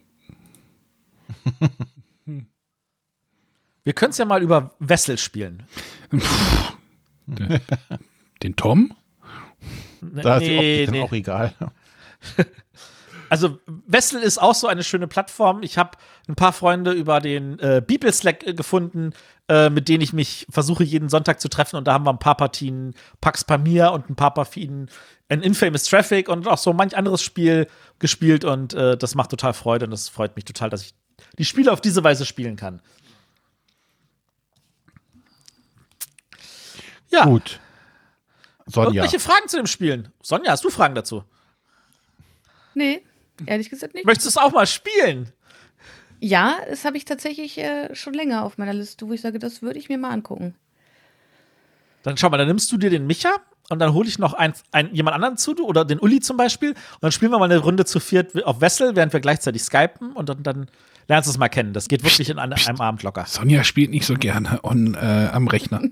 Wir 3.84 3.92
können 3.94 4.10
es 4.10 4.18
ja 4.18 4.24
mal 4.26 4.42
über 4.42 4.74
Wessel 4.80 5.16
spielen. 5.18 5.62
Den 8.42 8.56
Tom? 8.56 8.94
Da 10.00 10.38
ist 10.38 10.46
die 10.46 10.56
Optik 10.56 10.86
dann 10.86 11.02
auch 11.02 11.12
egal. 11.12 11.54
Also 13.30 13.58
Wessel 13.86 14.22
ist 14.22 14.38
auch 14.38 14.54
so 14.54 14.66
eine 14.66 14.82
schöne 14.82 15.06
Plattform. 15.06 15.62
Ich 15.62 15.78
habe 15.78 15.92
ein 16.28 16.34
paar 16.34 16.52
Freunde 16.52 16.92
über 16.92 17.20
den 17.20 17.58
äh, 17.58 17.82
Bibel 17.86 18.12
Slack 18.12 18.46
äh, 18.46 18.54
gefunden, 18.54 19.12
äh, 19.48 19.70
mit 19.70 19.88
denen 19.88 20.02
ich 20.02 20.12
mich 20.12 20.46
versuche 20.48 20.84
jeden 20.84 21.08
Sonntag 21.08 21.40
zu 21.40 21.48
treffen. 21.48 21.76
Und 21.76 21.86
da 21.86 21.92
haben 21.92 22.06
wir 22.06 22.10
ein 22.12 22.18
paar 22.18 22.36
Partien 22.36 22.94
Pax 23.20 23.44
Pamir 23.44 23.92
und 23.92 24.08
ein 24.08 24.16
paar 24.16 24.32
Partien 24.32 24.90
ein 25.28 25.42
Infamous 25.42 25.84
Traffic 25.84 26.28
und 26.28 26.48
auch 26.48 26.58
so 26.58 26.72
manch 26.72 26.96
anderes 26.96 27.22
Spiel 27.22 27.68
gespielt. 27.98 28.44
Und 28.44 28.74
äh, 28.74 28.96
das 28.96 29.14
macht 29.14 29.30
total 29.30 29.52
Freude 29.52 29.84
und 29.84 29.90
das 29.90 30.08
freut 30.08 30.34
mich 30.36 30.44
total, 30.44 30.70
dass 30.70 30.82
ich 30.82 30.94
die 31.38 31.44
Spiele 31.44 31.72
auf 31.72 31.80
diese 31.80 32.02
Weise 32.04 32.24
spielen 32.24 32.56
kann. 32.56 32.80
Ja. 37.10 37.24
Gut. 37.24 37.60
Sonja. 38.68 39.02
Irgendwelche 39.02 39.20
Fragen 39.20 39.48
zu 39.48 39.56
dem 39.56 39.66
Spielen? 39.66 40.12
Sonja, 40.22 40.50
hast 40.52 40.64
du 40.64 40.70
Fragen 40.70 40.94
dazu? 40.94 41.24
Nee, 42.74 43.02
ehrlich 43.46 43.70
gesagt 43.70 43.94
nicht. 43.94 44.06
Möchtest 44.06 44.26
du 44.26 44.30
es 44.30 44.36
auch 44.36 44.52
mal 44.52 44.66
spielen? 44.66 45.32
Ja, 46.20 46.56
das 46.68 46.84
habe 46.84 46.96
ich 46.96 47.04
tatsächlich 47.04 47.58
äh, 47.58 47.94
schon 47.94 48.14
länger 48.14 48.44
auf 48.44 48.58
meiner 48.58 48.74
Liste, 48.74 49.08
wo 49.08 49.12
ich 49.12 49.20
sage, 49.20 49.38
das 49.38 49.62
würde 49.62 49.78
ich 49.78 49.88
mir 49.88 49.98
mal 49.98 50.10
angucken. 50.10 50.54
Dann 52.02 52.16
schau 52.16 52.30
mal, 52.30 52.38
dann 52.38 52.48
nimmst 52.48 52.70
du 52.72 52.76
dir 52.76 52.90
den 52.90 53.06
Micha 53.06 53.30
und 53.68 53.78
dann 53.78 53.92
hole 53.92 54.08
ich 54.08 54.18
noch 54.18 54.34
ein, 54.34 54.52
ein, 54.72 54.94
jemand 54.94 55.14
anderen 55.14 55.36
zu, 55.36 55.54
du, 55.54 55.66
oder 55.66 55.84
den 55.84 55.98
Uli 55.98 56.20
zum 56.20 56.36
Beispiel. 56.36 56.70
Und 56.70 57.02
dann 57.02 57.12
spielen 57.12 57.30
wir 57.30 57.38
mal 57.38 57.44
eine 57.44 57.58
Runde 57.58 57.84
zu 57.84 58.00
viert 58.00 58.44
auf 58.44 58.60
Wessel, 58.60 58.96
während 58.96 59.12
wir 59.12 59.20
gleichzeitig 59.20 59.62
skypen 59.62 60.12
und 60.12 60.28
dann, 60.28 60.42
dann 60.42 60.66
lernst 61.06 61.28
du 61.28 61.30
es 61.30 61.38
mal 61.38 61.48
kennen. 61.48 61.72
Das 61.72 61.88
geht 61.88 62.02
wirklich 62.02 62.30
in 62.30 62.38
einem, 62.38 62.58
einem 62.66 62.80
Abend 62.80 63.02
locker. 63.02 63.24
Sonja 63.26 63.64
spielt 63.64 63.90
nicht 63.90 64.06
so 64.06 64.14
gerne 64.14 64.60
on, 64.62 64.94
äh, 64.94 65.28
am 65.32 65.48
Rechner. 65.48 65.82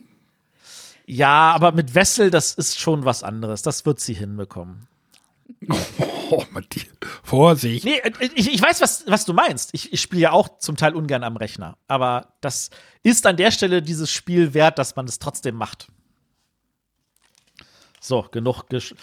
Ja, 1.07 1.53
aber 1.53 1.73
mit 1.73 1.95
Wessel, 1.95 2.31
das 2.31 2.55
ist 2.55 2.79
schon 2.81 3.05
was 3.05 3.23
anderes. 3.23 3.63
Das 3.63 3.87
wird 3.87 4.01
sie 4.01 4.15
hinbekommen. 4.15 4.89
Oh, 6.29 6.43
Matthias. 6.51 6.89
Vorsicht. 7.23 7.85
Nee, 7.85 7.99
äh, 7.99 8.11
ich, 8.35 8.53
ich 8.53 8.61
weiß, 8.61 8.81
was, 8.81 9.05
was 9.07 9.25
du 9.25 9.33
meinst. 9.33 9.71
Ich, 9.75 9.93
ich 9.93 10.01
spiele 10.01 10.23
ja 10.23 10.33
auch 10.33 10.59
zum 10.59 10.77
Teil 10.77 10.97
ungern 10.97 11.23
am 11.23 11.37
Rechner. 11.37 11.77
Aber 11.87 12.35
das 12.41 12.71
ist 13.05 13.27
an 13.27 13.37
der 13.37 13.53
Stelle 13.53 13.81
dieses 13.81 14.11
Spiel 14.11 14.53
wert, 14.53 14.77
dass 14.81 14.97
man 14.97 15.07
es 15.07 15.21
trotzdem 15.21 15.55
macht. 15.55 15.87
So, 18.01 18.23
genug. 18.23 18.69
Gesch 18.69 18.97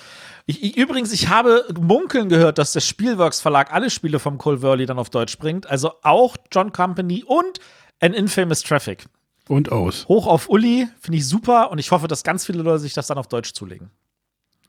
ich, 0.45 0.63
ich, 0.63 0.75
übrigens, 0.75 1.13
ich 1.13 1.29
habe 1.29 1.65
munkeln 1.79 2.27
gehört, 2.27 2.57
dass 2.57 2.73
der 2.73 2.81
Spielworks 2.81 3.39
Verlag 3.39 3.71
alle 3.71 3.89
Spiele 3.89 4.19
vom 4.19 4.37
Cole 4.37 4.59
Verley 4.59 4.85
dann 4.85 4.99
auf 4.99 5.09
Deutsch 5.09 5.37
bringt. 5.37 5.69
Also 5.69 5.93
auch 6.01 6.35
John 6.51 6.73
Company 6.73 7.23
und 7.25 7.59
An 8.01 8.13
Infamous 8.13 8.63
Traffic. 8.63 9.05
Und 9.49 9.71
aus. 9.71 10.07
Hoch 10.07 10.27
auf 10.27 10.49
Uli, 10.49 10.87
finde 10.99 11.17
ich 11.17 11.27
super 11.27 11.69
und 11.71 11.77
ich 11.79 11.91
hoffe, 11.91 12.07
dass 12.07 12.23
ganz 12.23 12.45
viele 12.45 12.61
Leute 12.63 12.79
sich 12.79 12.93
das 12.93 13.07
dann 13.07 13.17
auf 13.17 13.27
Deutsch 13.27 13.53
zulegen. 13.53 13.89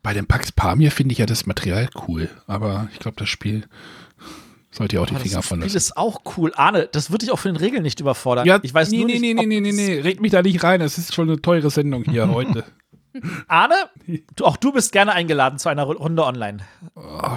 Bei 0.03 0.13
dem 0.13 0.27
Pax 0.27 0.53
Pamir 0.53 0.91
finde 0.91 1.13
ich 1.13 1.19
ja 1.19 1.27
das 1.27 1.47
Material 1.47 1.89
cool, 2.09 2.29
aber 2.47 2.89
ich 2.93 2.99
glaube, 2.99 3.17
das 3.19 3.29
Spiel 3.29 3.67
sollte 4.71 4.97
ja 4.97 5.03
auch 5.03 5.07
die 5.07 5.15
Aber 5.15 5.23
Finger 5.23 5.37
das 5.37 5.47
von 5.47 5.59
Spiel 5.61 5.67
lassen. 5.67 5.77
ist 5.77 5.97
auch 5.97 6.21
cool. 6.37 6.53
Arne, 6.57 6.89
das 6.91 7.11
würde 7.13 7.25
ich 7.25 7.31
auch 7.31 7.39
von 7.39 7.53
den 7.53 7.57
Regeln 7.57 7.83
nicht 7.85 8.01
überfordern. 8.01 8.45
Ja, 8.47 8.59
ich 8.63 8.75
weiß 8.75 8.91
nee, 8.91 8.99
nur 8.99 9.07
nee, 9.07 9.19
nicht, 9.21 9.37
nee, 9.37 9.47
nee, 9.47 9.61
nee, 9.61 9.69
es- 9.71 9.77
nee, 9.77 10.01
red 10.01 10.21
mich 10.21 10.33
da 10.33 10.43
nicht 10.43 10.63
rein. 10.65 10.81
Es 10.81 10.99
ist 10.99 11.15
schon 11.15 11.29
eine 11.31 11.41
teure 11.41 11.71
Sendung 11.71 12.03
hier 12.05 12.29
heute. 12.35 12.65
Arne, 13.47 13.77
auch 14.43 14.57
du 14.57 14.73
bist 14.73 14.91
gerne 14.91 15.13
eingeladen 15.13 15.61
zu 15.61 15.69
einer 15.69 15.85
Runde 15.85 16.25
online. 16.25 16.59
Oh, 16.97 17.37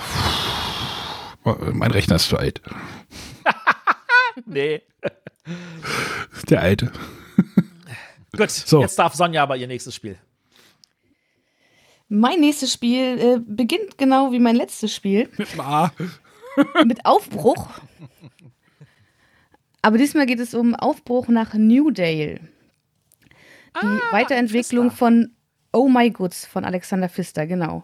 mein 1.72 1.92
Rechner 1.92 2.16
ist 2.16 2.28
zu 2.30 2.38
alt. 2.38 2.62
Nee. 4.46 4.82
Der 6.50 6.62
alte. 6.62 6.92
Gut, 8.36 8.50
So. 8.52 8.82
jetzt 8.82 8.98
darf 9.00 9.14
Sonja 9.16 9.44
aber 9.44 9.58
ihr 9.58 9.68
nächstes 9.68 9.96
Spiel. 9.96 10.18
Mein 12.10 12.40
nächstes 12.40 12.72
Spiel 12.72 13.20
äh, 13.20 13.40
beginnt 13.46 13.98
genau 13.98 14.32
wie 14.32 14.40
mein 14.40 14.56
letztes 14.56 14.94
Spiel 14.96 15.30
Mit 15.38 15.52
dem 15.54 15.60
A. 15.60 15.92
mit 16.86 17.06
Aufbruch. 17.06 17.70
Aber 19.82 19.98
diesmal 19.98 20.26
geht 20.26 20.40
es 20.40 20.54
um 20.54 20.74
Aufbruch 20.76 21.28
nach 21.28 21.54
Newdale. 21.54 22.40
Die 23.82 24.00
Weiterentwicklung 24.12 24.90
Pfister. 24.90 24.98
von 24.98 25.32
Oh 25.72 25.88
My 25.88 26.10
Goods 26.10 26.46
von 26.46 26.66
Alexander 26.66 27.10
Pfister, 27.10 27.46
genau. 27.46 27.84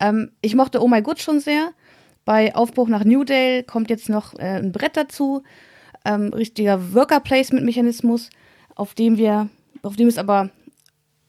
Ähm, 0.00 0.32
ich 0.40 0.54
mochte 0.54 0.80
Oh 0.82 0.88
My 0.88 1.02
Goods 1.02 1.22
schon 1.22 1.40
sehr. 1.40 1.72
Bei 2.24 2.54
Aufbruch 2.54 2.88
nach 2.88 3.04
Newdale 3.04 3.64
kommt 3.64 3.90
jetzt 3.90 4.08
noch 4.08 4.34
äh, 4.38 4.58
ein 4.58 4.72
Brett 4.72 4.96
dazu. 4.96 5.42
Ähm, 6.04 6.32
richtiger 6.32 6.94
Worker-Placement-Mechanismus, 6.94 8.30
auf 8.74 8.94
dem 8.94 9.16
wir, 9.16 9.48
auf 9.82 9.96
dem 9.96 10.08
es 10.08 10.18
aber 10.18 10.50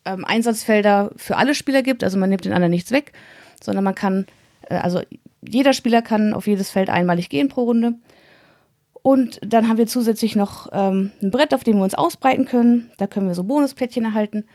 ähm, 0.06 0.26
Einsatzfelder 0.26 1.11
für 1.15 1.38
alle 1.38 1.56
Spieler 1.56 1.84
gibt. 1.84 2.03
Also 2.03 2.18
man 2.18 2.30
nimmt 2.30 2.45
den 2.45 2.53
anderen 2.53 2.72
nichts 2.72 2.91
weg, 2.91 3.14
sondern 3.61 3.84
man 3.84 3.95
kann, 3.95 4.26
äh, 4.70 4.76
also 4.76 5.02
jeder 5.41 5.74
Spieler 5.74 6.02
kann 6.02 6.34
auf 6.34 6.48
jedes 6.48 6.70
Feld 6.70 6.90
einmalig 6.90 7.30
gehen 7.30 7.49
pro 7.49 7.64
Runde. 7.64 7.95
Und 9.02 9.40
dann 9.44 9.68
haben 9.68 9.78
wir 9.78 9.88
zusätzlich 9.88 10.36
noch 10.36 10.70
ähm, 10.72 11.11
ein 11.22 11.30
Brett, 11.30 11.53
auf 11.53 11.65
dem 11.65 11.78
wir 11.78 11.84
uns 11.84 11.94
ausbreiten 11.94 12.45
können. 12.45 12.90
Da 12.98 13.06
können 13.06 13.28
wir 13.28 13.36
so 13.36 13.44
Bonusplättchen 13.44 14.06
erhalten. 14.06 14.45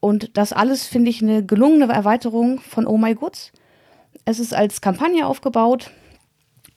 Und 0.00 0.36
das 0.36 0.52
alles 0.52 0.86
finde 0.86 1.10
ich 1.10 1.22
eine 1.22 1.44
gelungene 1.44 1.92
Erweiterung 1.92 2.60
von 2.60 2.86
Oh 2.86 2.98
My 2.98 3.14
Goods. 3.14 3.52
Es 4.24 4.40
ist 4.40 4.54
als 4.54 4.80
Kampagne 4.80 5.26
aufgebaut, 5.26 5.90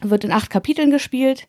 wird 0.02 0.24
in 0.24 0.32
acht 0.32 0.52
Kapiteln 0.52 0.92
gespielt. 0.92 1.48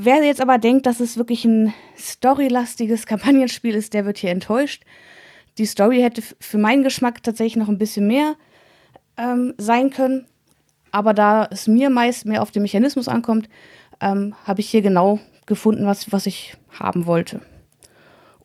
Wer 0.00 0.22
jetzt 0.22 0.40
aber 0.40 0.58
denkt, 0.58 0.86
dass 0.86 1.00
es 1.00 1.16
wirklich 1.16 1.44
ein 1.44 1.74
storylastiges 1.98 3.04
Kampagnenspiel 3.04 3.74
ist, 3.74 3.94
der 3.94 4.04
wird 4.04 4.18
hier 4.18 4.30
enttäuscht. 4.30 4.84
Die 5.58 5.66
Story 5.66 6.00
hätte 6.00 6.22
für 6.38 6.56
meinen 6.56 6.84
Geschmack 6.84 7.20
tatsächlich 7.24 7.56
noch 7.56 7.68
ein 7.68 7.78
bisschen 7.78 8.06
mehr 8.06 8.36
ähm, 9.16 9.54
sein 9.58 9.90
können. 9.90 10.26
Aber 10.92 11.14
da 11.14 11.48
es 11.50 11.66
mir 11.66 11.90
meist 11.90 12.26
mehr 12.26 12.42
auf 12.42 12.52
den 12.52 12.62
Mechanismus 12.62 13.08
ankommt, 13.08 13.48
ähm, 14.00 14.36
habe 14.44 14.60
ich 14.60 14.70
hier 14.70 14.82
genau 14.82 15.18
gefunden, 15.46 15.84
was, 15.84 16.12
was 16.12 16.26
ich 16.26 16.54
haben 16.78 17.06
wollte. 17.06 17.40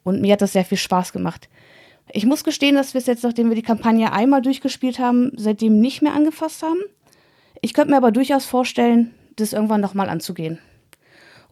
Und 0.03 0.21
mir 0.21 0.33
hat 0.33 0.41
das 0.41 0.53
sehr 0.53 0.65
viel 0.65 0.79
Spaß 0.79 1.13
gemacht. 1.13 1.49
Ich 2.11 2.25
muss 2.25 2.43
gestehen, 2.43 2.73
dass 2.73 2.95
wir 2.95 2.99
es 2.99 3.05
jetzt, 3.05 3.23
nachdem 3.23 3.49
wir 3.49 3.55
die 3.55 3.61
Kampagne 3.61 4.11
einmal 4.11 4.41
durchgespielt 4.41 4.97
haben, 4.97 5.31
seitdem 5.35 5.79
nicht 5.79 6.01
mehr 6.01 6.15
angefasst 6.15 6.63
haben. 6.63 6.81
Ich 7.61 7.75
könnte 7.75 7.91
mir 7.91 7.97
aber 7.97 8.11
durchaus 8.11 8.47
vorstellen, 8.47 9.13
das 9.35 9.53
irgendwann 9.53 9.81
nochmal 9.81 10.09
anzugehen. 10.09 10.57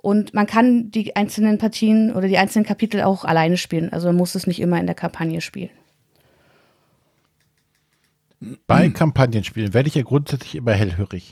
Und 0.02 0.34
man 0.34 0.48
kann 0.48 0.90
die 0.90 1.16
einzelnen 1.16 1.60
Partien 1.60 2.12
oder 2.14 2.28
die 2.28 2.38
einzelnen 2.38 2.66
Kapitel 2.66 3.02
auch 3.02 3.24
alleine 3.24 3.58
spielen. 3.58 3.94
Also 3.94 4.08
man 4.08 4.18
muss 4.18 4.34
es 4.34 4.48
nicht 4.48 4.60
immer 4.60 4.80
in 4.80 4.88
der 4.88 4.96
Kampagne 4.96 5.42
spielen. 5.42 5.70
Bei 8.66 8.90
Kampagnenspielen 8.90 9.76
werde 9.76 9.88
ich 9.88 9.94
ja 9.94 10.02
grundsätzlich 10.02 10.56
immer 10.56 10.74
hellhörig. 10.74 11.32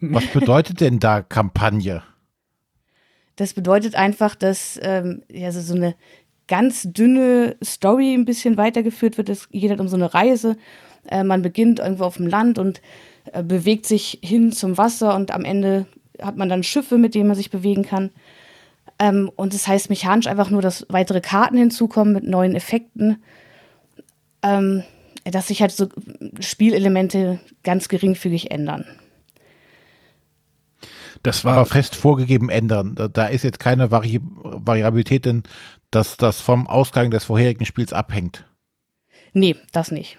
Was 0.00 0.26
bedeutet 0.26 0.80
denn 0.80 0.98
da 0.98 1.22
Kampagne? 1.22 2.02
Das 3.36 3.54
bedeutet 3.54 3.94
einfach, 3.94 4.34
dass 4.34 4.78
ähm, 4.82 5.22
ja, 5.30 5.52
so 5.52 5.60
so 5.60 5.74
eine 5.74 5.94
ganz 6.48 6.82
dünne 6.82 7.56
Story 7.62 8.12
ein 8.12 8.24
bisschen 8.24 8.56
weitergeführt 8.56 9.18
wird. 9.18 9.28
Es 9.28 9.48
geht 9.50 9.70
halt 9.70 9.80
um 9.80 9.86
so 9.86 9.96
eine 9.96 10.12
Reise. 10.12 10.56
Äh, 11.08 11.22
man 11.22 11.42
beginnt 11.42 11.78
irgendwo 11.78 12.04
auf 12.04 12.16
dem 12.16 12.26
Land 12.26 12.58
und 12.58 12.82
äh, 13.32 13.44
bewegt 13.44 13.86
sich 13.86 14.18
hin 14.22 14.50
zum 14.50 14.76
Wasser 14.78 15.14
und 15.14 15.30
am 15.30 15.44
Ende 15.44 15.86
hat 16.20 16.36
man 16.36 16.48
dann 16.48 16.62
Schiffe, 16.62 16.98
mit 16.98 17.14
denen 17.14 17.28
man 17.28 17.36
sich 17.36 17.50
bewegen 17.50 17.84
kann. 17.84 18.10
Ähm, 18.98 19.30
und 19.36 19.54
das 19.54 19.66
heißt 19.66 19.90
mechanisch 19.90 20.26
einfach 20.26 20.50
nur, 20.50 20.62
dass 20.62 20.86
weitere 20.88 21.20
Karten 21.20 21.56
hinzukommen 21.56 22.12
mit 22.12 22.24
neuen 22.24 22.54
Effekten. 22.54 23.22
Ähm, 24.42 24.82
dass 25.24 25.48
sich 25.48 25.60
halt 25.60 25.72
so 25.72 25.88
Spielelemente 26.40 27.38
ganz 27.62 27.88
geringfügig 27.88 28.50
ändern. 28.50 28.84
Das 31.22 31.44
Aber 31.44 31.56
war 31.56 31.66
fest 31.66 31.94
vorgegeben 31.94 32.50
ändern. 32.50 32.94
Da, 32.96 33.06
da 33.06 33.26
ist 33.26 33.44
jetzt 33.44 33.60
keine 33.60 33.90
Vari 33.90 34.20
Variabilität 34.22 35.26
drin, 35.26 35.44
dass 35.90 36.16
das 36.16 36.40
vom 36.40 36.66
Ausgang 36.66 37.10
des 37.10 37.24
vorherigen 37.24 37.64
Spiels 37.64 37.92
abhängt. 37.92 38.44
Nee, 39.32 39.56
das 39.72 39.92
nicht. 39.92 40.18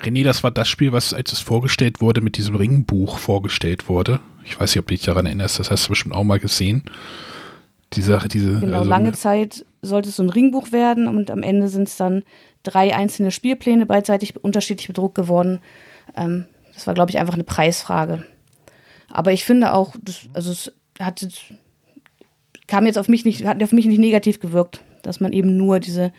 René, 0.00 0.24
das 0.24 0.42
war 0.44 0.50
das 0.50 0.68
Spiel, 0.68 0.92
was 0.92 1.12
als 1.12 1.32
es 1.32 1.40
vorgestellt 1.40 2.00
wurde, 2.00 2.20
mit 2.20 2.36
diesem 2.36 2.54
Ringbuch 2.54 3.18
vorgestellt 3.18 3.88
wurde. 3.88 4.20
Ich 4.44 4.58
weiß 4.58 4.70
nicht, 4.70 4.80
ob 4.80 4.86
du 4.86 4.94
dich 4.94 5.04
daran 5.04 5.26
erinnerst, 5.26 5.58
das 5.58 5.70
hast 5.70 5.86
du 5.86 5.90
bestimmt 5.90 6.14
auch 6.14 6.24
mal 6.24 6.38
gesehen. 6.38 6.84
Die 7.94 8.02
Sache, 8.02 8.28
diese. 8.28 8.60
Genau, 8.60 8.78
also, 8.78 8.90
lange 8.90 9.12
Zeit 9.12 9.64
sollte 9.82 10.10
es 10.10 10.16
so 10.16 10.22
ein 10.22 10.30
Ringbuch 10.30 10.72
werden 10.72 11.08
und 11.08 11.30
am 11.30 11.42
Ende 11.42 11.68
sind 11.68 11.88
es 11.88 11.96
dann 11.96 12.22
drei 12.62 12.94
einzelne 12.94 13.30
Spielpläne 13.30 13.86
beidseitig 13.86 14.42
unterschiedlich 14.42 14.88
bedruckt 14.88 15.14
geworden. 15.14 15.60
Ähm, 16.16 16.46
Das 16.74 16.86
war, 16.86 16.94
glaube 16.94 17.10
ich, 17.10 17.18
einfach 17.18 17.34
eine 17.34 17.44
Preisfrage. 17.44 18.24
Aber 19.10 19.32
ich 19.32 19.44
finde 19.44 19.72
auch, 19.72 19.94
das, 20.02 20.28
also 20.34 20.52
es 20.52 20.72
hat 21.00 21.26
kam 22.66 22.86
jetzt 22.86 22.98
auf 22.98 23.08
mich 23.08 23.24
nicht, 23.24 23.44
hat 23.46 23.62
auf 23.62 23.72
mich 23.72 23.86
nicht 23.86 23.98
negativ 23.98 24.38
gewirkt, 24.38 24.82
dass 25.02 25.20
man 25.20 25.32
eben 25.32 25.56
nur 25.56 25.80
diese 25.80 26.12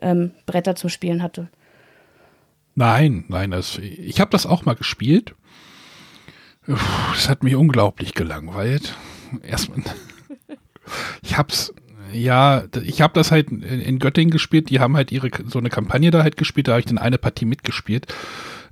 ähm, 0.00 0.32
Bretter 0.46 0.74
zum 0.74 0.90
Spielen 0.90 1.22
hatte. 1.22 1.48
Nein, 2.74 3.24
nein, 3.28 3.50
das, 3.50 3.78
ich 3.78 4.20
habe 4.20 4.30
das 4.30 4.46
auch 4.46 4.64
mal 4.64 4.74
gespielt. 4.74 5.34
Das 6.66 7.28
hat 7.28 7.42
mich 7.42 7.56
unglaublich 7.56 8.14
gelangweilt. 8.14 8.96
Erstmal, 9.42 9.82
ich 11.22 11.36
hab's, 11.36 11.74
ja, 12.12 12.64
ich 12.82 13.00
habe 13.00 13.14
das 13.14 13.30
halt 13.30 13.50
in 13.50 13.98
Göttingen 13.98 14.30
gespielt. 14.30 14.70
Die 14.70 14.80
haben 14.80 14.96
halt 14.96 15.12
ihre 15.12 15.30
so 15.46 15.58
eine 15.58 15.70
Kampagne 15.70 16.10
da 16.10 16.22
halt 16.22 16.36
gespielt. 16.36 16.68
Da 16.68 16.72
habe 16.72 16.80
ich 16.80 16.86
dann 16.86 16.98
eine 16.98 17.18
Partie 17.18 17.44
mitgespielt. 17.44 18.06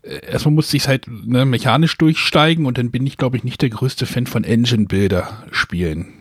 Äh, 0.03 0.27
erstmal 0.27 0.55
musste 0.55 0.77
ich 0.77 0.85
es 0.85 0.89
halt 0.89 1.07
ne, 1.09 1.45
mechanisch 1.45 1.97
durchsteigen 1.99 2.67
und 2.67 2.79
dann 2.79 2.91
bin 2.91 3.07
ich, 3.07 3.17
glaube 3.17 3.37
ich, 3.37 3.45
nicht 3.45 3.63
der 3.63 3.71
größte 3.71 4.07
Fan 4.07 4.27
von 4.27 4.45
Engine-Builder 4.45 5.47
spielen. 5.51 6.15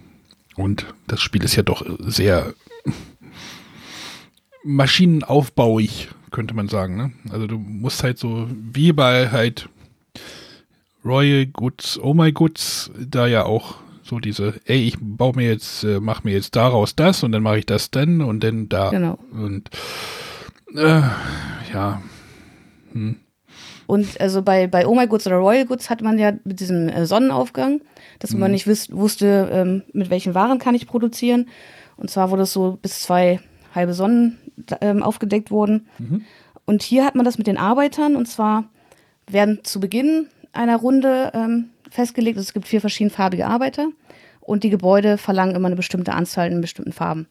Und 0.56 0.88
das 1.08 1.22
Spiel 1.22 1.44
ist 1.44 1.56
ja 1.56 1.64
doch 1.64 1.86
sehr 2.00 2.54
maschinenaufbauig, 4.64 6.10
könnte 6.32 6.54
man 6.54 6.68
sagen. 6.68 6.98
Ne? 6.98 7.12
Also 7.32 7.48
du 7.48 7.58
musst 7.58 8.04
halt 8.04 8.18
so 8.18 8.48
wie 8.50 8.92
bei 8.92 9.30
halt 9.30 9.70
Royal 11.06 11.46
Goods, 11.46 12.00
Oh 12.02 12.14
My 12.14 12.32
Goods, 12.32 12.92
da 13.00 13.28
ja 13.28 13.46
auch 13.46 13.76
so 14.04 14.20
diese, 14.20 14.56
ey, 14.66 14.88
ich 14.88 14.98
baue 15.00 15.36
mir 15.36 15.48
jetzt, 15.48 15.84
äh, 15.84 16.00
mach 16.00 16.24
mir 16.24 16.32
jetzt 16.32 16.56
daraus 16.56 16.96
das 16.96 17.24
und 17.24 17.32
dann 17.32 17.44
mache 17.44 17.60
ich 17.60 17.66
das 17.66 17.92
dann 17.92 18.22
und 18.22 18.44
dann 18.44 18.70
da. 18.70 18.90
Genau. 18.90 19.18
Und 19.32 19.70
äh, 20.76 21.02
ja. 21.74 22.02
Hm. 22.94 23.18
Und 23.86 24.20
also 24.20 24.42
bei, 24.42 24.68
bei 24.68 24.86
Oh 24.86 24.96
My 24.96 25.08
Goods 25.08 25.28
oder 25.28 25.38
Royal 25.38 25.66
Goods 25.66 25.90
hat 25.90 26.02
man 26.02 26.20
ja 26.20 26.34
mit 26.44 26.60
diesem 26.60 26.90
äh, 26.90 27.06
Sonnenaufgang, 27.06 27.82
dass 28.20 28.34
mhm. 28.34 28.40
man 28.40 28.52
nicht 28.52 28.68
wiss, 28.68 28.92
wusste, 28.92 29.50
ähm, 29.52 29.84
mit 29.94 30.10
welchen 30.10 30.36
Waren 30.36 30.60
kann 30.60 30.76
ich 30.76 30.88
produzieren. 30.88 31.48
Und 31.96 32.10
zwar 32.10 32.30
wurde 32.30 32.44
es 32.44 32.54
so 32.54 32.78
bis 32.82 33.02
zwei 33.02 33.40
halbe 33.74 33.94
Sonnen 33.94 34.38
ähm, 34.82 35.04
aufgedeckt 35.04 35.52
wurden. 35.52 35.88
Mhm. 35.98 36.26
Und 36.66 36.84
hier 36.84 37.06
hat 37.06 37.16
man 37.16 37.26
das 37.26 37.38
mit 37.38 37.48
den 37.48 37.58
Arbeitern 37.58 38.16
und 38.16 38.28
zwar 38.28 38.66
werden 39.30 39.64
zu 39.64 39.80
Beginn 39.80 40.28
einer 40.54 40.78
Runde 40.78 41.32
ähm, 41.34 41.70
festgelegt, 41.90 42.38
es 42.38 42.54
gibt 42.54 42.68
vier 42.68 42.82
verschiedenfarbige 42.82 43.48
Arbeiter 43.48 43.90
und 44.42 44.64
die 44.64 44.70
Gebäude 44.70 45.18
verlangen 45.18 45.56
immer 45.56 45.68
eine 45.68 45.76
bestimmte 45.76 46.14
Anzahl 46.14 46.52
in 46.52 46.62
bestimmten 46.62 46.94
Farben. 46.94 47.28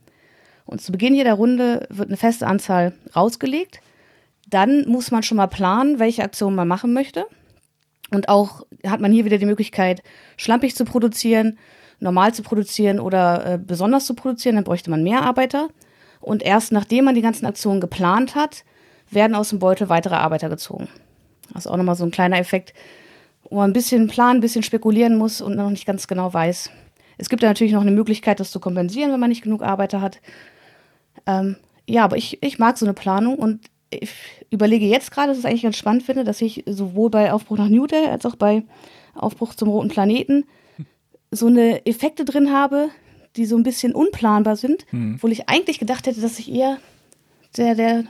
Und 0.67 0.81
zu 0.81 0.93
Beginn 0.93 1.15
jeder 1.15 1.35
Runde 1.35 1.87
wird 1.91 2.09
eine 2.09 2.17
feste 2.17 2.47
Anzahl 2.47 2.93
rausgelegt. 3.15 3.81
Dann 4.49 4.87
muss 4.89 5.11
man 5.11 5.23
schon 5.23 5.37
mal 5.37 5.47
planen, 5.47 5.99
welche 5.99 6.23
Aktion 6.23 6.55
man 6.55 6.69
machen 6.69 6.93
möchte. 6.93 7.25
Und 8.11 8.29
auch 8.29 8.67
hat 8.87 9.01
man 9.01 9.13
hier 9.13 9.25
wieder 9.25 9.39
die 9.39 9.47
Möglichkeit, 9.47 10.03
schlampig 10.37 10.77
zu 10.77 10.85
produzieren, 10.85 11.59
normal 11.99 12.35
zu 12.35 12.43
produzieren 12.43 13.01
oder 13.01 13.55
äh, 13.55 13.59
besonders 13.59 14.07
zu 14.07 14.15
produzieren. 14.15 14.57
Dann 14.57 14.65
bräuchte 14.65 14.91
man 14.91 15.03
mehr 15.03 15.23
Arbeiter. 15.23 15.69
Und 16.21 16.43
erst 16.43 16.73
nachdem 16.73 17.05
man 17.05 17.15
die 17.15 17.23
ganzen 17.23 17.47
Aktionen 17.47 17.81
geplant 17.81 18.35
hat, 18.35 18.65
werden 19.11 19.35
aus 19.35 19.51
dem 19.51 19.59
Beutel 19.59 19.89
weitere 19.89 20.17
Arbeiter 20.17 20.49
gezogen. 20.49 20.89
Das 21.53 21.67
ist 21.67 21.71
auch 21.71 21.77
nochmal 21.77 21.95
so 21.95 22.05
ein 22.05 22.11
kleiner 22.11 22.39
Effekt, 22.39 22.75
wo 23.45 23.57
man 23.57 23.71
ein 23.71 23.73
bisschen 23.73 24.09
planen, 24.09 24.39
ein 24.39 24.41
bisschen 24.41 24.63
spekulieren 24.63 25.17
muss 25.17 25.41
und 25.41 25.57
noch 25.57 25.71
nicht 25.71 25.87
ganz 25.87 26.09
genau 26.09 26.33
weiß. 26.33 26.71
Es 27.19 27.29
gibt 27.29 27.43
ja 27.43 27.49
natürlich 27.49 27.73
noch 27.73 27.83
eine 27.83 27.93
Möglichkeit, 27.93 28.41
das 28.41 28.51
zu 28.51 28.61
kompensieren, 28.61 29.13
wenn 29.13 29.21
man 29.21 29.31
nicht 29.31 29.43
genug 29.43 29.63
Arbeiter 29.63 30.01
hat. 30.01 30.21
Ähm, 31.27 31.57
ja, 31.87 32.05
aber 32.05 32.17
ich, 32.17 32.43
ich 32.43 32.59
mag 32.59 32.77
so 32.77 32.85
eine 32.85 32.95
Planung 32.95 33.37
und 33.37 33.67
ich 33.91 34.11
überlege 34.51 34.87
jetzt 34.87 35.13
gerade, 35.13 35.29
dass 35.29 35.39
ich 35.39 35.45
es 35.45 35.49
eigentlich 35.49 35.63
ganz 35.63 35.77
spannend 35.77 36.03
finde, 36.03 36.25
dass 36.25 36.43
ich 36.43 36.65
sowohl 36.67 37.11
bei 37.11 37.33
Aufbruch 37.33 37.57
nach 37.57 37.69
New 37.69 37.87
Day 37.87 38.07
als 38.09 38.27
auch 38.27 38.37
bei 38.37 38.65
Aufbruch 39.15 39.55
zum 39.55 39.69
roten 39.69 39.89
Planeten 39.89 40.45
so 41.31 41.47
eine 41.47 41.87
Effekte 41.87 42.25
drin 42.25 42.53
habe, 42.53 42.89
die 43.37 43.47
so 43.47 43.57
ein 43.57 43.63
bisschen 43.63 43.95
unplanbar 43.95 44.57
sind, 44.57 44.87
hm. 44.91 45.15
obwohl 45.17 45.33
ich 45.33 45.49
eigentlich 45.49 45.79
gedacht 45.79 46.07
hätte, 46.07 46.21
dass 46.21 46.39
ich 46.39 46.53
eher 46.53 46.79
der, 47.57 47.75
der, 47.75 48.05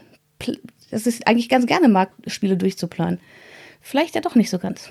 dass 0.91 1.07
ich 1.07 1.27
eigentlich 1.27 1.49
ganz 1.49 1.67
gerne 1.67 1.89
mag, 1.89 2.11
Spiele 2.27 2.57
durchzuplanen. 2.57 3.21
Vielleicht 3.81 4.15
ja 4.15 4.21
doch 4.21 4.35
nicht 4.35 4.51
so 4.51 4.59
ganz. 4.59 4.91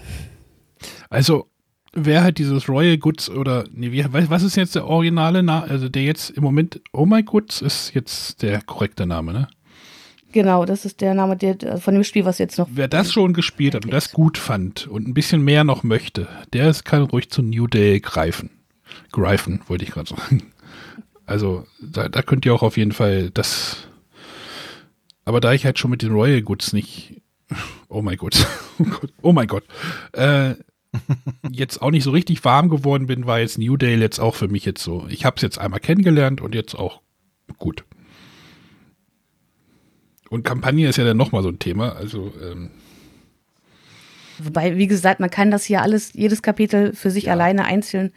Also, 1.10 1.48
wer 1.94 2.24
halt 2.24 2.38
dieses 2.38 2.70
Royal 2.70 2.98
Goods 2.98 3.30
oder, 3.30 3.66
nee, 3.74 3.92
wie, 3.92 4.06
was 4.12 4.44
ist 4.44 4.56
jetzt 4.56 4.76
der 4.76 4.88
originale 4.88 5.44
Name, 5.44 5.70
also 5.70 5.90
der 5.90 6.04
jetzt 6.04 6.30
im 6.32 6.44
Moment, 6.44 6.82
Oh 6.94 7.06
My 7.06 7.24
Goods 7.24 7.62
ist 7.62 7.94
jetzt 7.94 8.42
der 8.42 8.62
korrekte 8.62 9.06
Name, 9.06 9.34
ne? 9.34 9.48
Genau, 10.32 10.66
das 10.66 10.84
ist 10.84 11.00
der 11.00 11.14
Name 11.14 11.38
der, 11.38 11.78
von 11.78 11.94
dem 11.94 12.04
Spiel, 12.04 12.26
was 12.26 12.40
jetzt 12.40 12.58
noch. 12.58 12.68
Wer 12.70 12.90
das 12.90 13.14
schon 13.14 13.32
gespielt 13.32 13.74
hat 13.74 13.86
und 13.86 13.92
das 13.92 14.12
gut 14.12 14.38
fand 14.38 14.86
und 14.86 15.08
ein 15.08 15.14
bisschen 15.14 15.42
mehr 15.42 15.64
noch 15.64 15.84
möchte, 15.84 16.28
der 16.52 16.74
kann 16.84 17.04
ruhig 17.04 17.30
zu 17.30 17.42
New 17.42 17.68
Day 17.68 18.02
greifen. 18.02 18.50
Greifen, 19.12 19.62
wollte 19.68 19.84
ich 19.84 19.92
gerade 19.92 20.10
sagen. 20.10 20.52
Also, 21.26 21.66
da, 21.82 22.10
da 22.10 22.22
könnt 22.22 22.46
ihr 22.46 22.54
auch 22.54 22.64
auf 22.64 22.78
jeden 22.78 22.92
Fall 22.92 23.32
das. 23.32 23.88
Aber 25.24 25.40
da 25.40 25.54
ich 25.54 25.66
halt 25.66 25.80
schon 25.80 25.92
mit 25.92 26.02
den 26.02 26.12
Royal 26.12 26.42
Goods 26.42 26.74
nicht. 26.74 27.22
Oh 27.90 28.02
mein 28.02 28.18
Gott. 28.18 28.46
Oh 29.22 29.32
mein 29.32 29.48
Gott. 29.48 29.64
Äh, 30.12 30.56
jetzt 31.50 31.82
auch 31.82 31.92
nicht 31.92 32.04
so 32.04 32.12
richtig 32.12 32.44
warm 32.44 32.70
geworden 32.70 33.08
bin, 33.08 33.26
war 33.26 33.40
jetzt 33.40 33.58
New 33.58 33.78
Dale 33.78 34.02
jetzt 34.02 34.20
auch 34.20 34.36
für 34.36 34.50
mich 34.50 34.66
jetzt 34.66 34.84
so. 34.84 35.08
Ich 35.10 35.24
habe 35.24 35.38
es 35.38 35.42
jetzt 35.42 35.58
einmal 35.58 35.80
kennengelernt 35.80 36.42
und 36.42 36.54
jetzt 36.54 36.76
auch 36.76 37.02
gut. 37.58 37.86
Und 40.30 40.44
Kampagne 40.44 40.90
ist 40.90 40.98
ja 40.98 41.06
dann 41.06 41.18
nochmal 41.18 41.44
so 41.44 41.50
ein 41.50 41.60
Thema. 41.60 41.96
Also 41.96 42.34
ähm 42.44 42.72
Wobei, 44.40 44.78
wie 44.78 44.88
gesagt, 44.88 45.20
man 45.20 45.30
kann 45.30 45.52
das 45.52 45.64
hier 45.64 45.82
alles, 45.82 46.12
jedes 46.14 46.42
Kapitel 46.42 46.94
für 46.94 47.10
sich 47.10 47.26
ja. 47.26 47.34
alleine 47.34 47.64
einzeln 47.64 48.12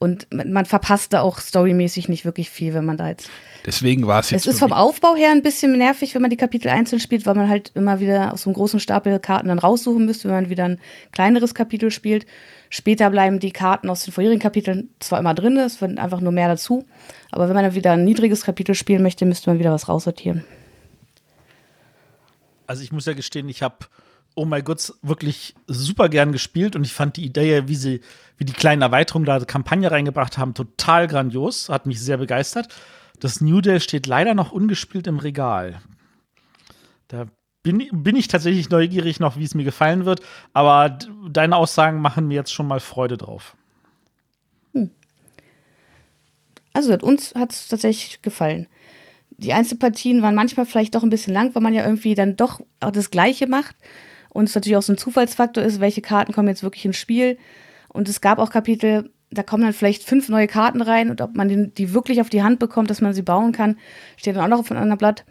und 0.00 0.28
man 0.32 0.64
verpasst 0.64 1.12
da 1.12 1.20
auch 1.20 1.38
storymäßig 1.38 2.08
nicht 2.08 2.24
wirklich 2.24 2.48
viel, 2.48 2.72
wenn 2.72 2.86
man 2.86 2.96
da 2.96 3.10
jetzt. 3.10 3.28
Deswegen 3.66 4.06
war 4.06 4.20
es 4.20 4.30
jetzt. 4.30 4.46
Es 4.46 4.54
ist 4.54 4.58
vom 4.58 4.72
Aufbau 4.72 5.14
her 5.14 5.30
ein 5.30 5.42
bisschen 5.42 5.76
nervig, 5.76 6.14
wenn 6.14 6.22
man 6.22 6.30
die 6.30 6.38
Kapitel 6.38 6.68
einzeln 6.68 7.00
spielt, 7.00 7.26
weil 7.26 7.34
man 7.34 7.50
halt 7.50 7.70
immer 7.74 8.00
wieder 8.00 8.32
aus 8.32 8.42
so 8.42 8.48
einem 8.48 8.54
großen 8.54 8.80
Stapel 8.80 9.18
Karten 9.18 9.48
dann 9.48 9.58
raussuchen 9.58 10.06
müsste, 10.06 10.28
wenn 10.28 10.36
man 10.36 10.48
wieder 10.48 10.64
ein 10.64 10.80
kleineres 11.12 11.54
Kapitel 11.54 11.90
spielt. 11.90 12.24
Später 12.70 13.10
bleiben 13.10 13.40
die 13.40 13.50
Karten 13.52 13.90
aus 13.90 14.02
den 14.02 14.12
vorherigen 14.14 14.40
Kapiteln 14.40 14.88
zwar 15.00 15.18
immer 15.18 15.34
drin, 15.34 15.58
es 15.58 15.82
wird 15.82 15.98
einfach 15.98 16.22
nur 16.22 16.32
mehr 16.32 16.48
dazu. 16.48 16.86
Aber 17.30 17.48
wenn 17.48 17.54
man 17.54 17.64
dann 17.64 17.74
wieder 17.74 17.92
ein 17.92 18.04
niedriges 18.06 18.42
Kapitel 18.42 18.74
spielen 18.74 19.02
möchte, 19.02 19.26
müsste 19.26 19.50
man 19.50 19.58
wieder 19.58 19.70
was 19.70 19.86
raussortieren. 19.86 20.44
Also 22.66 22.82
ich 22.82 22.90
muss 22.90 23.04
ja 23.04 23.12
gestehen, 23.12 23.50
ich 23.50 23.62
habe 23.62 23.76
Oh 24.34 24.44
My 24.44 24.62
Goods 24.62 24.98
wirklich 25.02 25.54
super 25.66 26.08
gern 26.08 26.32
gespielt 26.32 26.76
und 26.76 26.84
ich 26.84 26.94
fand 26.94 27.16
die 27.16 27.24
Idee, 27.24 27.68
wie 27.68 27.74
sie, 27.74 28.00
wie 28.36 28.44
die 28.44 28.52
kleinen 28.52 28.82
Erweiterungen 28.82 29.26
da 29.26 29.38
Kampagne 29.40 29.90
reingebracht 29.90 30.38
haben, 30.38 30.54
total 30.54 31.06
grandios. 31.06 31.68
Hat 31.68 31.86
mich 31.86 32.00
sehr 32.00 32.18
begeistert. 32.18 32.68
Das 33.18 33.40
New 33.40 33.60
Day 33.60 33.80
steht 33.80 34.06
leider 34.06 34.34
noch 34.34 34.52
ungespielt 34.52 35.06
im 35.06 35.18
Regal. 35.18 35.80
Da 37.08 37.26
bin, 37.62 37.86
bin 37.92 38.16
ich 38.16 38.28
tatsächlich 38.28 38.70
neugierig 38.70 39.20
noch, 39.20 39.36
wie 39.36 39.44
es 39.44 39.54
mir 39.54 39.64
gefallen 39.64 40.06
wird. 40.06 40.20
Aber 40.52 40.98
deine 41.28 41.56
Aussagen 41.56 42.00
machen 42.00 42.28
mir 42.28 42.34
jetzt 42.34 42.52
schon 42.52 42.66
mal 42.66 42.80
Freude 42.80 43.18
drauf. 43.18 43.56
Hm. 44.72 44.90
Also 46.72 46.96
uns 46.98 47.34
hat 47.34 47.52
es 47.52 47.68
tatsächlich 47.68 48.22
gefallen. 48.22 48.68
Die 49.30 49.52
Einzelpartien 49.52 50.22
waren 50.22 50.34
manchmal 50.34 50.66
vielleicht 50.66 50.94
doch 50.94 51.02
ein 51.02 51.10
bisschen 51.10 51.32
lang, 51.32 51.54
weil 51.54 51.62
man 51.62 51.74
ja 51.74 51.84
irgendwie 51.84 52.14
dann 52.14 52.36
doch 52.36 52.60
auch 52.80 52.90
das 52.90 53.10
Gleiche 53.10 53.46
macht. 53.46 53.74
Und 54.30 54.48
es 54.48 54.54
natürlich 54.54 54.76
auch 54.76 54.82
so 54.82 54.92
ein 54.92 54.98
Zufallsfaktor 54.98 55.62
ist, 55.62 55.80
welche 55.80 56.00
Karten 56.00 56.32
kommen 56.32 56.48
jetzt 56.48 56.62
wirklich 56.62 56.84
ins 56.84 56.96
Spiel. 56.96 57.36
Und 57.88 58.08
es 58.08 58.20
gab 58.20 58.38
auch 58.38 58.50
Kapitel, 58.50 59.10
da 59.30 59.42
kommen 59.42 59.64
dann 59.64 59.72
vielleicht 59.72 60.02
fünf 60.02 60.28
neue 60.28 60.46
Karten 60.46 60.80
rein 60.80 61.10
und 61.10 61.20
ob 61.20 61.36
man 61.36 61.72
die 61.74 61.92
wirklich 61.94 62.20
auf 62.20 62.30
die 62.30 62.42
Hand 62.42 62.58
bekommt, 62.58 62.90
dass 62.90 63.00
man 63.00 63.14
sie 63.14 63.22
bauen 63.22 63.52
kann, 63.52 63.78
steht 64.16 64.36
dann 64.36 64.44
auch 64.44 64.48
noch 64.48 64.60
auf 64.60 64.70
einem 64.70 64.82
anderen 64.82 64.98
Blatt. 64.98 65.24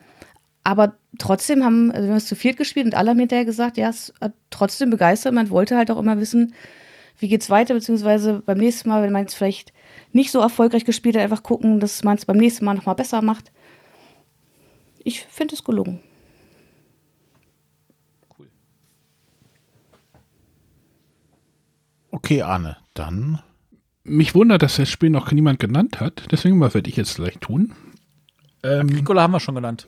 Aber 0.64 0.98
trotzdem 1.18 1.64
haben 1.64 1.92
also 1.92 2.04
wir 2.04 2.12
haben 2.12 2.18
es 2.18 2.28
zu 2.28 2.36
viert 2.36 2.58
gespielt 2.58 2.86
und 2.86 2.96
alle 2.96 3.12
haben 3.12 3.20
hinterher 3.20 3.46
gesagt, 3.46 3.78
ja, 3.78 3.90
es 3.90 4.14
hat 4.22 4.34
trotzdem 4.50 4.90
begeistert. 4.90 5.34
Man 5.34 5.50
wollte 5.50 5.78
halt 5.78 5.90
auch 5.92 5.98
immer 5.98 6.20
wissen, 6.20 6.54
wie 7.18 7.28
geht's 7.28 7.50
weiter, 7.50 7.74
beziehungsweise 7.74 8.42
beim 8.46 8.58
nächsten 8.58 8.90
Mal, 8.90 9.04
wenn 9.04 9.12
man 9.12 9.26
es 9.26 9.34
vielleicht 9.34 9.74
nicht 10.12 10.32
so 10.32 10.40
erfolgreich 10.40 10.86
gespielt 10.86 11.16
hat, 11.16 11.24
einfach 11.24 11.44
gucken, 11.44 11.80
dass 11.80 12.04
man 12.04 12.18
es 12.18 12.26
beim 12.26 12.38
nächsten 12.38 12.66
Mal 12.66 12.76
nochmal 12.76 12.96
besser 12.96 13.22
macht. 13.22 13.52
Ich 15.04 15.26
finde 15.26 15.56
es 15.56 15.64
gelungen. 15.64 16.02
Okay, 22.12 22.42
Arne, 22.42 22.78
dann. 22.94 23.40
Mich 24.04 24.34
wundert, 24.34 24.62
dass 24.62 24.78
das 24.78 24.90
Spiel 24.90 25.10
noch 25.10 25.32
niemand 25.32 25.60
genannt 25.60 26.00
hat. 26.00 26.24
Deswegen 26.32 26.60
werde 26.60 26.90
ich 26.90 26.96
jetzt 26.96 27.16
gleich 27.16 27.38
tun. 27.40 27.74
Ähm, 28.64 28.88
Nicola 28.88 29.22
haben 29.22 29.32
wir 29.32 29.40
schon 29.40 29.56
genannt. 29.56 29.88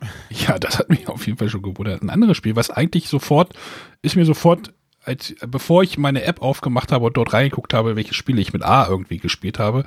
Ja, 0.28 0.58
das 0.58 0.78
hat 0.78 0.90
mich 0.90 1.08
auf 1.08 1.26
jeden 1.26 1.38
Fall 1.38 1.48
schon 1.48 1.62
gewundert. 1.62 2.02
Ein 2.02 2.10
anderes 2.10 2.36
Spiel, 2.36 2.56
was 2.56 2.68
eigentlich 2.68 3.08
sofort, 3.08 3.54
ist 4.02 4.16
mir 4.16 4.26
sofort, 4.26 4.74
als, 5.02 5.34
bevor 5.46 5.82
ich 5.82 5.96
meine 5.96 6.24
App 6.24 6.42
aufgemacht 6.42 6.92
habe 6.92 7.06
und 7.06 7.16
dort 7.16 7.32
reingeguckt 7.32 7.72
habe, 7.72 7.96
welche 7.96 8.12
Spiele 8.12 8.40
ich 8.42 8.52
mit 8.52 8.62
A 8.62 8.86
irgendwie 8.86 9.16
gespielt 9.16 9.58
habe, 9.58 9.84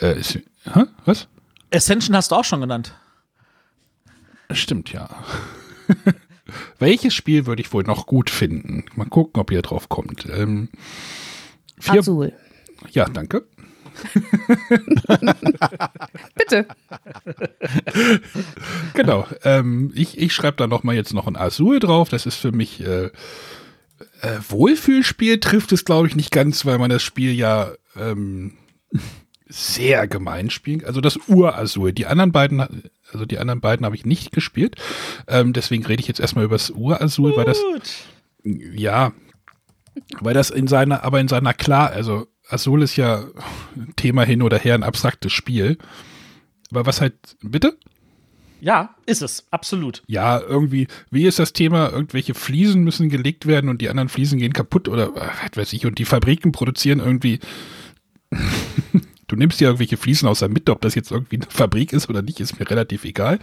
äh, 0.00 0.20
ist, 0.20 0.38
hä? 0.72 0.84
was? 1.04 1.26
Ascension 1.72 2.14
hast 2.14 2.30
du 2.30 2.36
auch 2.36 2.44
schon 2.44 2.60
genannt. 2.60 2.94
Stimmt, 4.52 4.92
ja. 4.92 5.08
Welches 6.78 7.14
Spiel 7.14 7.46
würde 7.46 7.62
ich 7.62 7.72
wohl 7.72 7.82
noch 7.84 8.06
gut 8.06 8.30
finden? 8.30 8.84
Mal 8.94 9.08
gucken, 9.08 9.40
ob 9.40 9.50
ihr 9.50 9.62
drauf 9.62 9.88
kommt. 9.88 10.26
Ähm, 10.32 10.68
vier, 11.78 12.00
Azul. 12.00 12.32
ja, 12.90 13.06
danke. 13.08 13.46
Bitte. 16.34 16.66
Genau. 18.94 19.26
Ähm, 19.44 19.92
ich 19.94 20.18
ich 20.18 20.32
schreibe 20.32 20.56
da 20.56 20.66
noch 20.66 20.82
mal 20.82 20.94
jetzt 20.94 21.12
noch 21.12 21.26
ein 21.26 21.36
Azul 21.36 21.78
drauf. 21.80 22.08
Das 22.08 22.26
ist 22.26 22.36
für 22.36 22.52
mich 22.52 22.80
äh, 22.80 23.06
äh, 23.06 24.38
Wohlfühlspiel 24.48 25.40
trifft 25.40 25.72
es, 25.72 25.84
glaube 25.84 26.06
ich, 26.08 26.16
nicht 26.16 26.30
ganz, 26.30 26.64
weil 26.64 26.78
man 26.78 26.90
das 26.90 27.02
Spiel 27.02 27.32
ja 27.32 27.72
ähm, 27.96 28.54
sehr 29.48 30.08
gemein 30.08 30.50
spielt. 30.50 30.84
Also 30.84 31.00
das 31.00 31.18
Ur-Azul. 31.28 31.92
Die 31.92 32.06
anderen 32.06 32.32
beiden, 32.32 32.60
also 33.12 33.24
die 33.26 33.38
anderen 33.38 33.60
beiden 33.60 33.86
habe 33.86 33.96
ich 33.96 34.04
nicht 34.04 34.32
gespielt. 34.32 34.76
Ähm, 35.28 35.52
deswegen 35.52 35.86
rede 35.86 36.00
ich 36.00 36.08
jetzt 36.08 36.20
erstmal 36.20 36.44
über 36.44 36.56
das 36.56 36.70
Ur-Azul, 36.70 37.36
weil 37.36 37.44
das 37.44 37.62
ja, 38.44 39.12
weil 40.20 40.34
das 40.34 40.50
in 40.50 40.68
seiner, 40.68 41.04
aber 41.04 41.20
in 41.20 41.28
seiner 41.28 41.54
klar, 41.54 41.90
also 41.90 42.28
Azul 42.48 42.82
ist 42.82 42.96
ja 42.96 43.24
Thema 43.96 44.24
hin 44.24 44.42
oder 44.42 44.58
her 44.58 44.74
ein 44.74 44.82
abstraktes 44.82 45.32
Spiel. 45.32 45.78
Aber 46.70 46.86
was 46.86 47.00
halt, 47.00 47.14
bitte? 47.42 47.76
Ja, 48.60 48.94
ist 49.04 49.22
es, 49.22 49.46
absolut. 49.50 50.02
Ja, 50.06 50.40
irgendwie, 50.40 50.88
wie 51.10 51.26
ist 51.26 51.38
das 51.38 51.52
Thema? 51.52 51.90
Irgendwelche 51.90 52.34
Fliesen 52.34 52.84
müssen 52.84 53.08
gelegt 53.08 53.46
werden 53.46 53.68
und 53.68 53.80
die 53.80 53.88
anderen 53.88 54.08
Fliesen 54.08 54.38
gehen 54.38 54.52
kaputt 54.52 54.88
oder 54.88 55.08
äh, 55.08 55.28
was 55.42 55.56
weiß 55.56 55.72
ich. 55.72 55.86
Und 55.86 55.98
die 55.98 56.04
Fabriken 56.04 56.52
produzieren 56.52 57.00
irgendwie. 57.00 57.40
Du 59.26 59.36
nimmst 59.36 59.60
dir 59.60 59.66
irgendwelche 59.66 59.96
Fliesen 59.96 60.28
aus 60.28 60.40
der 60.40 60.48
Mitte, 60.48 60.72
ob 60.72 60.80
das 60.80 60.94
jetzt 60.94 61.10
irgendwie 61.10 61.36
eine 61.36 61.46
Fabrik 61.48 61.92
ist 61.92 62.08
oder 62.08 62.22
nicht, 62.22 62.40
ist 62.40 62.58
mir 62.58 62.68
relativ 62.68 63.04
egal. 63.04 63.38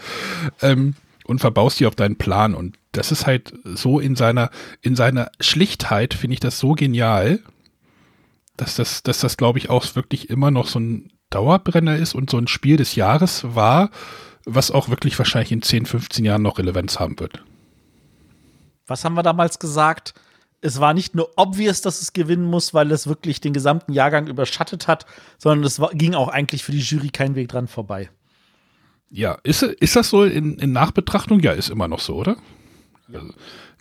Ähm, 0.61 0.95
und 1.25 1.39
verbaust 1.39 1.79
die 1.79 1.85
auf 1.85 1.95
deinen 1.95 2.17
Plan. 2.17 2.53
Und 2.53 2.77
das 2.91 3.11
ist 3.11 3.25
halt 3.25 3.53
so 3.63 3.99
in 3.99 4.15
seiner, 4.15 4.49
in 4.81 4.95
seiner 4.95 5.31
Schlichtheit, 5.39 6.13
finde 6.13 6.33
ich 6.33 6.39
das 6.39 6.59
so 6.59 6.73
genial, 6.73 7.39
dass 8.57 8.75
das, 8.75 9.03
dass 9.03 9.19
das, 9.19 9.37
glaube 9.37 9.59
ich, 9.59 9.69
auch 9.69 9.95
wirklich 9.95 10.29
immer 10.29 10.51
noch 10.51 10.67
so 10.67 10.79
ein 10.79 11.11
Dauerbrenner 11.29 11.95
ist 11.95 12.13
und 12.13 12.29
so 12.29 12.37
ein 12.37 12.47
Spiel 12.47 12.77
des 12.77 12.95
Jahres 12.95 13.55
war, 13.55 13.89
was 14.45 14.69
auch 14.69 14.89
wirklich 14.89 15.17
wahrscheinlich 15.17 15.51
in 15.51 15.61
10, 15.61 15.85
15 15.85 16.25
Jahren 16.25 16.41
noch 16.41 16.59
Relevanz 16.59 16.99
haben 16.99 17.19
wird. 17.19 17.43
Was 18.85 19.05
haben 19.05 19.15
wir 19.15 19.23
damals 19.23 19.59
gesagt? 19.59 20.13
Es 20.63 20.79
war 20.79 20.93
nicht 20.93 21.13
nur 21.15 21.29
obvious, 21.35 21.81
dass 21.81 22.01
es 22.01 22.13
gewinnen 22.13 22.45
muss, 22.45 22.73
weil 22.73 22.91
es 22.91 23.05
wirklich 23.07 23.41
den 23.41 23.53
gesamten 23.53 23.93
Jahrgang 23.93 24.27
überschattet 24.27 24.87
hat, 24.87 25.05
sondern 25.37 25.63
es 25.65 25.79
war, 25.79 25.91
ging 25.91 26.15
auch 26.15 26.29
eigentlich 26.29 26.63
für 26.63 26.71
die 26.71 26.79
Jury 26.79 27.09
kein 27.09 27.35
Weg 27.35 27.49
dran 27.49 27.67
vorbei. 27.67 28.09
Ja, 29.09 29.37
ist, 29.43 29.61
ist 29.61 29.95
das 29.95 30.09
so 30.09 30.23
in, 30.23 30.55
in 30.57 30.71
Nachbetrachtung? 30.71 31.39
Ja, 31.41 31.51
ist 31.51 31.69
immer 31.69 31.87
noch 31.87 31.99
so, 31.99 32.15
oder? 32.15 32.37
Also, 33.13 33.27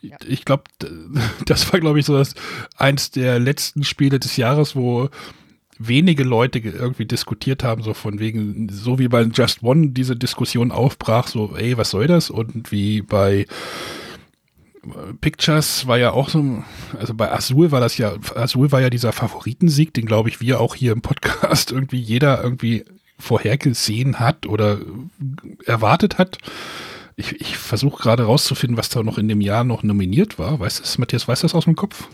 Ja. 0.03 0.17
Ich, 0.27 0.45
glaube, 0.45 0.65
das 1.47 1.73
war, 1.73 1.81
glaube 1.81 2.01
ich, 2.01 2.07
so 2.07 2.19
das 2.19 2.35
eins 2.77 3.11
der 3.13 3.39
letzten 3.39 3.85
Spiele 3.85 4.19
des 4.21 4.37
Jahres, 4.37 4.77
wo 4.77 5.09
wenige 5.79 6.23
Leute 6.23 6.61
ge- 6.61 6.73
irgendwie 6.77 7.07
diskutiert 7.07 7.65
haben, 7.65 7.83
so 7.83 7.95
von 7.95 8.19
wegen, 8.19 8.69
so 8.71 8.99
wie 8.99 9.09
bei 9.09 9.23
Just 9.23 9.63
One 9.63 9.89
diese 9.89 10.17
Diskussion 10.17 10.71
aufbrach, 10.71 11.29
so, 11.29 11.57
ey, 11.57 11.77
was 11.79 11.91
soll 11.91 12.07
das? 12.09 12.29
Und 12.31 12.71
wie 12.71 13.01
bei 13.03 13.47
Pictures 15.21 15.87
war 15.87 15.99
ja 15.99 16.13
auch 16.13 16.29
so, 16.29 16.65
also 16.99 17.15
bei 17.15 17.31
Azul 17.31 17.71
war 17.71 17.81
das 17.81 17.99
ja, 17.99 18.15
Azul 18.35 18.73
war 18.73 18.81
ja 18.81 18.91
dieser 18.91 19.13
Favoritensieg, 19.13 19.95
den 19.95 20.07
glaube 20.07 20.29
ich 20.29 20.41
wir 20.41 20.61
auch 20.61 20.75
hier 20.75 20.93
im 20.93 21.03
Podcast 21.03 21.71
irgendwie 21.73 22.01
jeder 22.01 22.43
irgendwie 22.43 22.85
vorhergesehen 23.19 24.19
hat 24.19 24.47
oder 24.47 24.81
erwartet 25.65 26.19
hat. 26.19 26.39
Ich, 27.15 27.41
ich 27.41 27.57
versuche 27.57 28.03
gerade 28.03 28.25
rauszufinden, 28.25 28.77
was 28.77 28.89
da 28.89 29.03
noch 29.03 29.19
in 29.19 29.29
dem 29.29 29.41
Jahr 29.41 29.65
noch 29.65 29.83
nominiert 29.83 30.39
war. 30.39 30.59
Weißt 30.59 30.97
du 30.97 31.01
Matthias, 31.01 31.29
weißt 31.29 31.43
du 31.43 31.47
das 31.47 31.55
aus 31.55 31.65
dem 31.65 31.77
Kopf? 31.77 32.09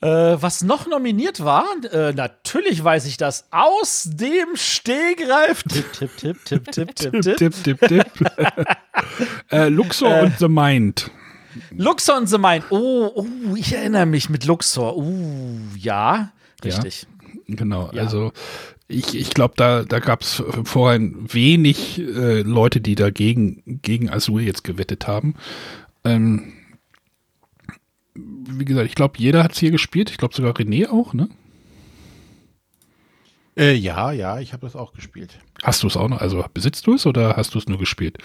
Äh, 0.00 0.06
was 0.40 0.62
noch 0.62 0.86
nominiert 0.86 1.44
war, 1.44 1.66
äh, 1.92 2.12
natürlich 2.12 2.82
weiß 2.82 3.04
ich 3.06 3.16
das, 3.16 3.48
aus 3.50 4.08
dem 4.12 4.54
Stegreif. 4.54 5.64
Tipp, 5.64 5.92
tipp, 5.92 6.16
tipp, 6.16 6.44
tipp, 6.44 6.70
tipp, 6.70 6.94
tipp, 6.94 7.20
tipp. 7.20 7.36
tipp, 7.36 7.54
tipp, 7.64 7.80
tipp. 7.80 8.06
äh, 9.50 9.68
Luxor 9.68 10.22
und 10.22 10.38
The 10.38 10.46
Mind. 10.46 11.10
Luxor 11.76 12.16
und 12.18 12.26
The 12.28 12.38
Mind. 12.38 12.64
Oh, 12.70 13.10
oh, 13.14 13.54
ich 13.56 13.72
erinnere 13.74 14.06
mich 14.06 14.28
mit 14.30 14.44
Luxor. 14.46 14.96
Uh, 14.96 15.58
ja, 15.76 16.32
richtig. 16.64 17.06
Genau, 17.46 17.90
Ja. 17.92 18.02
also 18.02 18.32
ich, 18.88 19.14
ich 19.14 19.30
glaube, 19.30 19.54
da, 19.56 19.82
da 19.84 19.98
gab 20.00 20.22
es 20.22 20.42
vorher 20.64 20.98
wenig 21.00 21.98
äh, 21.98 22.40
Leute, 22.42 22.80
die 22.80 22.94
dagegen 22.94 23.80
gegen 23.82 24.08
Azul 24.10 24.42
jetzt 24.42 24.64
gewettet 24.64 25.06
haben. 25.06 25.34
Ähm, 26.04 26.52
wie 28.14 28.64
gesagt, 28.64 28.86
ich 28.88 28.94
glaube, 28.94 29.18
jeder 29.18 29.44
hat 29.44 29.52
es 29.52 29.58
hier 29.58 29.70
gespielt. 29.70 30.10
Ich 30.10 30.16
glaube 30.16 30.34
sogar 30.34 30.54
René 30.54 30.88
auch, 30.88 31.12
ne? 31.14 31.28
Äh, 33.56 33.74
ja, 33.74 34.12
ja, 34.12 34.38
ich 34.40 34.52
habe 34.52 34.64
das 34.66 34.76
auch 34.76 34.92
gespielt. 34.92 35.38
Hast 35.62 35.82
du 35.82 35.86
es 35.88 35.96
auch 35.96 36.08
noch? 36.08 36.20
Also 36.20 36.44
besitzt 36.54 36.86
du 36.86 36.94
es 36.94 37.06
oder 37.06 37.36
hast 37.36 37.54
du 37.54 37.58
es 37.58 37.66
nur 37.68 37.78
gespielt? 37.78 38.18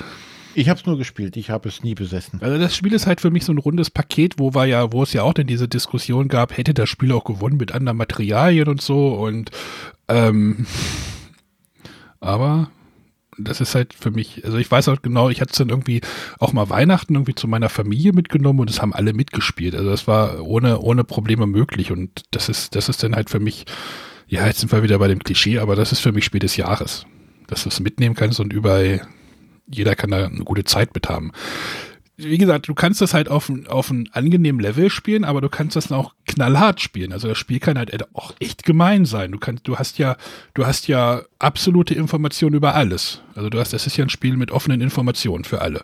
Ich 0.56 0.70
habe 0.70 0.80
es 0.80 0.86
nur 0.86 0.98
gespielt, 0.98 1.36
ich 1.38 1.50
habe 1.50 1.70
es 1.70 1.84
nie 1.84 1.96
besessen. 1.96 2.42
Also 2.42 2.60
das 2.60 2.76
Spiel 2.76 2.94
ist 2.94 3.08
halt 3.08 3.22
für 3.22 3.32
mich 3.32 3.46
so 3.46 3.54
ein 3.54 3.58
rundes 3.58 3.90
Paket, 3.90 4.36
wo 4.38 4.54
war 4.54 4.66
ja, 4.66 4.92
wo 4.92 5.04
es 5.04 5.14
ja 5.14 5.24
auch 5.24 5.34
denn 5.34 5.48
diese 5.48 5.68
Diskussion 5.68 6.28
gab, 6.28 6.58
hätte 6.58 6.74
das 6.74 6.90
Spiel 6.90 7.12
auch 7.12 7.24
gewonnen 7.24 7.58
mit 7.58 7.72
anderen 7.72 7.98
Materialien 7.98 8.68
und 8.68 8.82
so 8.82 9.16
und 9.16 9.52
ähm, 10.08 10.66
aber 12.20 12.70
das 13.38 13.62
ist 13.62 13.76
halt 13.76 13.94
für 13.94 14.12
mich, 14.12 14.46
also 14.46 14.58
ich 14.58 14.70
weiß 14.70 14.90
auch 14.90 15.02
genau, 15.02 15.30
ich 15.30 15.42
hatte 15.42 15.52
es 15.52 15.58
dann 15.58 15.70
irgendwie 15.70 16.02
auch 16.40 16.54
mal 16.54 16.70
Weihnachten 16.70 17.16
irgendwie 17.16 17.36
zu 17.36 17.48
meiner 17.48 17.70
Familie 17.70 18.14
mitgenommen 18.14 18.60
und 18.60 18.70
es 18.70 18.82
haben 18.82 18.94
alle 18.94 19.14
mitgespielt. 19.14 19.76
Also 19.76 19.90
das 19.90 20.08
war 20.08 20.44
ohne, 20.44 20.80
ohne 20.80 21.04
Probleme 21.04 21.48
möglich 21.48 21.92
und 21.92 22.24
das 22.32 22.50
ist, 22.50 22.76
das 22.76 22.90
ist 22.90 23.04
dann 23.04 23.16
halt 23.16 23.30
für 23.30 23.40
mich, 23.40 23.66
ja, 24.28 24.46
jetzt 24.46 24.60
sind 24.60 24.72
wir 24.72 24.84
wieder 24.84 25.00
bei 25.00 25.08
dem 25.08 25.20
Klischee, 25.24 25.60
aber 25.60 25.76
das 25.76 25.92
ist 25.92 26.00
für 26.00 26.12
mich 26.12 26.26
Spiel 26.26 26.40
des 26.40 26.58
Jahres. 26.58 27.06
Dass 27.48 27.64
du 27.64 27.70
es 27.70 27.80
mitnehmen 27.80 28.16
kannst 28.16 28.40
und 28.40 28.54
überall, 28.54 29.02
jeder 29.68 29.96
kann 29.96 30.12
da 30.12 30.26
eine 30.26 30.44
gute 30.44 30.64
Zeit 30.64 30.94
mit 30.94 31.10
haben 31.10 31.32
wie 32.18 32.38
gesagt, 32.38 32.68
du 32.68 32.74
kannst 32.74 33.02
das 33.02 33.14
halt 33.14 33.28
auf, 33.28 33.52
auf 33.68 33.90
einem 33.90 34.06
angenehmen 34.12 34.62
Level 34.62 34.90
spielen, 34.90 35.24
aber 35.24 35.42
du 35.42 35.50
kannst 35.50 35.76
das 35.76 35.92
auch 35.92 36.14
knallhart 36.28 36.80
spielen. 36.80 37.12
Also 37.12 37.28
das 37.28 37.38
Spiel 37.38 37.60
kann 37.60 37.78
halt 37.78 37.92
auch 38.16 38.34
echt 38.40 38.64
gemein 38.64 39.06
sein. 39.06 39.32
Du 39.32 39.40
kannst, 39.40 39.68
du 39.68 39.78
hast 39.78 39.98
ja, 39.98 40.18
du 40.54 40.66
hast 40.66 40.88
ja 40.88 41.24
absolute 41.40 41.96
Informationen 41.96 42.56
über 42.56 42.76
alles. 42.76 43.22
Also 43.36 43.50
du 43.50 43.60
hast, 43.60 43.74
das 43.74 43.88
ist 43.88 43.98
ja 43.98 44.06
ein 44.06 44.10
Spiel 44.10 44.38
mit 44.38 44.52
offenen 44.52 44.82
Informationen 44.82 45.44
für 45.44 45.62
alle. 45.62 45.84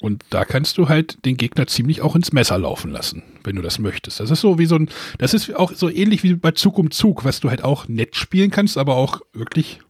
Und 0.00 0.24
da 0.30 0.44
kannst 0.44 0.78
du 0.78 0.88
halt 0.88 1.24
den 1.26 1.36
Gegner 1.36 1.66
ziemlich 1.66 2.00
auch 2.00 2.16
ins 2.16 2.32
Messer 2.32 2.56
laufen 2.56 2.90
lassen, 2.90 3.22
wenn 3.44 3.56
du 3.56 3.62
das 3.62 3.78
möchtest. 3.78 4.20
Das 4.20 4.30
ist 4.30 4.40
so 4.40 4.58
wie 4.58 4.66
so 4.66 4.76
ein, 4.76 4.88
das 5.18 5.34
ist 5.34 5.54
auch 5.54 5.72
so 5.74 5.90
ähnlich 5.90 6.22
wie 6.22 6.34
bei 6.34 6.52
Zug 6.52 6.78
um 6.78 6.90
Zug, 6.90 7.24
was 7.24 7.40
du 7.40 7.50
halt 7.50 7.64
auch 7.64 7.86
nett 7.86 8.16
spielen 8.16 8.50
kannst, 8.50 8.78
aber 8.78 8.94
auch 8.94 9.20
wirklich 9.34 9.80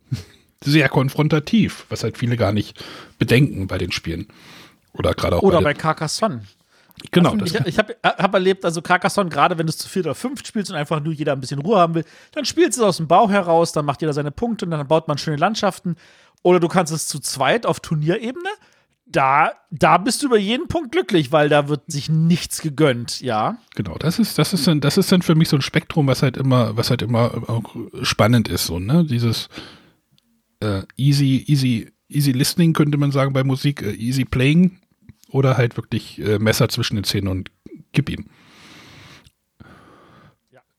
sehr 0.62 0.89
konfrontativ, 0.89 1.87
was 1.89 2.03
halt 2.03 2.19
viele 2.19 2.37
gar 2.37 2.53
nicht 2.53 2.82
bedenken 3.19 3.66
bei 3.66 3.78
den 3.78 3.93
Spielen. 3.93 4.28
Oder 4.93 5.15
gerade 5.15 5.37
auch 5.37 5.43
Oder 5.43 5.59
bei, 5.59 5.65
bei 5.65 5.74
Carcassonne. 5.74 6.43
Genau, 7.11 7.31
Also, 7.31 7.45
das, 7.45 7.55
ich 7.55 7.66
ich 7.66 7.78
habe 7.78 7.97
hab 8.03 8.35
erlebt, 8.35 8.65
also 8.65 8.82
Carcassonne, 8.82 9.31
gerade 9.31 9.57
wenn 9.57 9.66
du 9.66 9.70
es 9.70 9.78
zu 9.78 9.89
viert 9.89 10.07
oder 10.07 10.15
fünft 10.15 10.47
spielst 10.47 10.70
und 10.70 10.77
einfach 10.77 11.01
nur 11.01 11.12
jeder 11.12 11.32
ein 11.32 11.41
bisschen 11.41 11.61
Ruhe 11.61 11.78
haben 11.78 11.95
will, 11.95 12.05
dann 12.32 12.45
spielst 12.45 12.78
du 12.78 12.82
es 12.82 12.89
aus 12.89 12.97
dem 12.99 13.09
Bauch 13.09 13.31
heraus, 13.31 13.73
dann 13.73 13.85
macht 13.85 14.03
jeder 14.03 14.12
seine 14.12 14.31
Punkte 14.31 14.66
und 14.66 14.70
dann 14.70 14.87
baut 14.87 15.09
man 15.09 15.16
schöne 15.16 15.37
Landschaften. 15.37 15.97
Oder 16.43 16.61
du 16.61 16.69
kannst 16.69 16.93
es 16.93 17.07
zu 17.07 17.19
zweit 17.20 17.66
auf 17.66 17.81
Turnierebene. 17.81 18.49
Da, 19.07 19.53
da 19.70 19.99
bist 19.99 20.23
du 20.23 20.27
über 20.27 20.39
jeden 20.39 20.69
Punkt 20.69 20.93
glücklich, 20.93 21.32
weil 21.32 21.49
da 21.49 21.69
wird 21.69 21.82
sich 21.89 22.09
nichts 22.09 22.61
gegönnt, 22.61 23.20
ja. 23.20 23.57
genau. 23.74 23.97
Das 23.99 24.20
ist, 24.20 24.39
das 24.39 24.53
ist 24.53 24.69
dann, 24.69 24.81
das 24.81 24.99
ist 24.99 25.11
dann 25.11 25.23
für 25.23 25.35
mich 25.35 25.49
so 25.49 25.57
ein 25.57 25.62
Spektrum, 25.62 26.07
was 26.07 26.23
halt 26.23 26.37
immer, 26.37 26.77
was 26.77 26.91
halt 26.91 27.03
immer 27.03 27.49
auch 27.49 27.74
spannend 28.03 28.49
ist, 28.49 28.66
so, 28.66 28.78
ne? 28.78 29.05
Dieses 29.05 29.49
äh, 30.61 30.82
easy, 30.97 31.45
easy, 31.47 31.91
easy 32.09 32.32
listening 32.32 32.73
könnte 32.73 32.99
man 32.99 33.12
sagen 33.12 33.32
bei 33.32 33.45
Musik, 33.45 33.82
äh, 33.82 33.93
easy 33.93 34.24
playing 34.24 34.78
oder 35.31 35.57
halt 35.57 35.77
wirklich 35.77 36.20
äh, 36.20 36.39
Messer 36.39 36.69
zwischen 36.69 36.97
den 36.97 37.05
Zähnen 37.05 37.28
und 37.28 37.51
gib 37.93 38.09
ihm. 38.09 38.27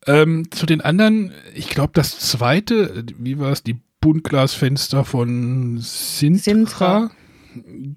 Ähm, 0.08 0.50
zu 0.50 0.66
den 0.66 0.82
anderen, 0.82 1.32
ich 1.54 1.70
glaube, 1.70 1.92
das 1.94 2.18
zweite, 2.20 3.06
wie 3.18 3.38
war 3.38 3.52
es, 3.52 3.62
die 3.62 3.80
Buntglasfenster 4.00 5.06
von 5.06 5.78
Sintra, 5.80 6.42
Sintra. 6.42 7.12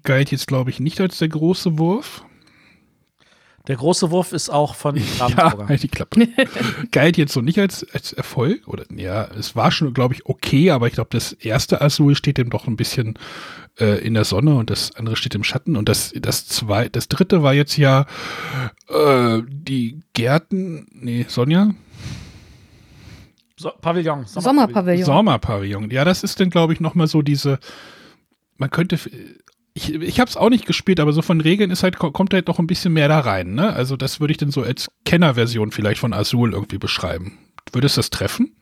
galt 0.03 0.31
jetzt, 0.31 0.45
glaube 0.45 0.69
ich, 0.69 0.79
nicht 0.79 1.01
als 1.01 1.17
der 1.17 1.29
große 1.29 1.79
Wurf. 1.79 2.23
Der 3.67 3.75
große 3.75 4.11
Wurf 4.11 4.31
ist 4.31 4.49
auch 4.49 4.75
von 4.75 4.95
Ja, 5.17 5.25
Ravensburger. 5.25 5.67
halt 5.67 5.83
die 5.83 5.87
Klappe. 5.87 6.27
Galt 6.91 7.17
jetzt 7.17 7.33
so 7.33 7.41
nicht 7.41 7.59
als, 7.59 7.85
als 7.93 8.13
Erfolg. 8.13 8.67
Oder 8.67 8.85
ja, 8.95 9.25
es 9.37 9.55
war 9.55 9.71
schon, 9.71 9.93
glaube 9.93 10.13
ich, 10.13 10.25
okay, 10.25 10.71
aber 10.71 10.87
ich 10.87 10.93
glaube, 10.93 11.09
das 11.11 11.33
erste 11.33 11.81
Azul 11.81 12.15
steht 12.15 12.37
dem 12.37 12.49
doch 12.49 12.67
ein 12.67 12.75
bisschen 12.75 13.17
äh, 13.79 13.99
in 14.05 14.13
der 14.13 14.25
Sonne 14.25 14.55
und 14.55 14.69
das 14.69 14.95
andere 14.95 15.15
steht 15.15 15.35
im 15.35 15.43
Schatten. 15.43 15.75
Und 15.75 15.89
das, 15.89 16.13
das 16.15 16.45
zwei, 16.47 16.89
das 16.89 17.07
dritte 17.07 17.43
war 17.43 17.53
jetzt 17.53 17.77
ja 17.77 18.05
äh, 18.89 19.41
die 19.47 20.01
Gärten, 20.13 20.87
nee, 20.91 21.25
Sonja? 21.27 21.71
So, 23.57 23.71
Pavillon. 23.81 24.25
Sommerpavillon. 24.25 25.05
Sommerpavillon. 25.05 25.89
Ja, 25.89 26.03
das 26.03 26.23
ist 26.23 26.39
dann, 26.39 26.49
glaube 26.49 26.73
ich, 26.73 26.81
nochmal 26.81 27.07
so 27.07 27.21
diese, 27.21 27.59
man 28.57 28.69
könnte, 28.69 28.99
ich, 29.75 29.93
ich 29.93 30.19
habe 30.21 30.29
es 30.29 30.37
auch 30.37 30.49
nicht 30.49 30.65
gespielt, 30.65 31.01
aber 31.01 31.11
so 31.11 31.21
von 31.21 31.41
Regeln 31.41 31.69
ist 31.69 31.83
halt, 31.83 31.99
kommt 31.99 32.33
halt 32.33 32.47
noch 32.47 32.59
ein 32.59 32.67
bisschen 32.67 32.93
mehr 32.93 33.09
da 33.09 33.19
rein. 33.19 33.53
Ne? 33.53 33.73
Also 33.73 33.97
das 33.97 34.21
würde 34.21 34.31
ich 34.31 34.37
dann 34.37 34.49
so 34.49 34.63
als 34.63 34.87
Kennerversion 35.03 35.71
vielleicht 35.71 35.99
von 35.99 36.13
Azul 36.13 36.53
irgendwie 36.53 36.77
beschreiben. 36.77 37.37
Würdest 37.73 37.97
du 37.97 37.99
das 37.99 38.09
treffen? 38.09 38.55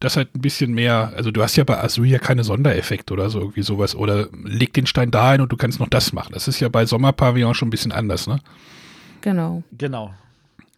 Das 0.00 0.16
halt 0.16 0.34
ein 0.34 0.40
bisschen 0.40 0.74
mehr, 0.74 1.12
also 1.16 1.30
du 1.30 1.42
hast 1.42 1.56
ja 1.56 1.64
bei 1.64 1.78
Azul 1.78 2.06
ja 2.06 2.18
keine 2.18 2.42
Sondereffekte 2.42 3.14
oder 3.14 3.30
so 3.30 3.38
irgendwie 3.38 3.62
sowas 3.62 3.94
oder 3.94 4.28
leg 4.44 4.74
den 4.74 4.86
Stein 4.86 5.12
dahin 5.12 5.40
und 5.40 5.52
du 5.52 5.56
kannst 5.56 5.78
noch 5.78 5.88
das 5.88 6.12
machen. 6.12 6.32
Das 6.32 6.48
ist 6.48 6.58
ja 6.58 6.68
bei 6.68 6.84
Sommerpavillon 6.84 7.54
schon 7.54 7.68
ein 7.68 7.70
bisschen 7.70 7.92
anders, 7.92 8.26
ne? 8.26 8.40
Genau. 9.20 9.62
Genau. 9.72 10.12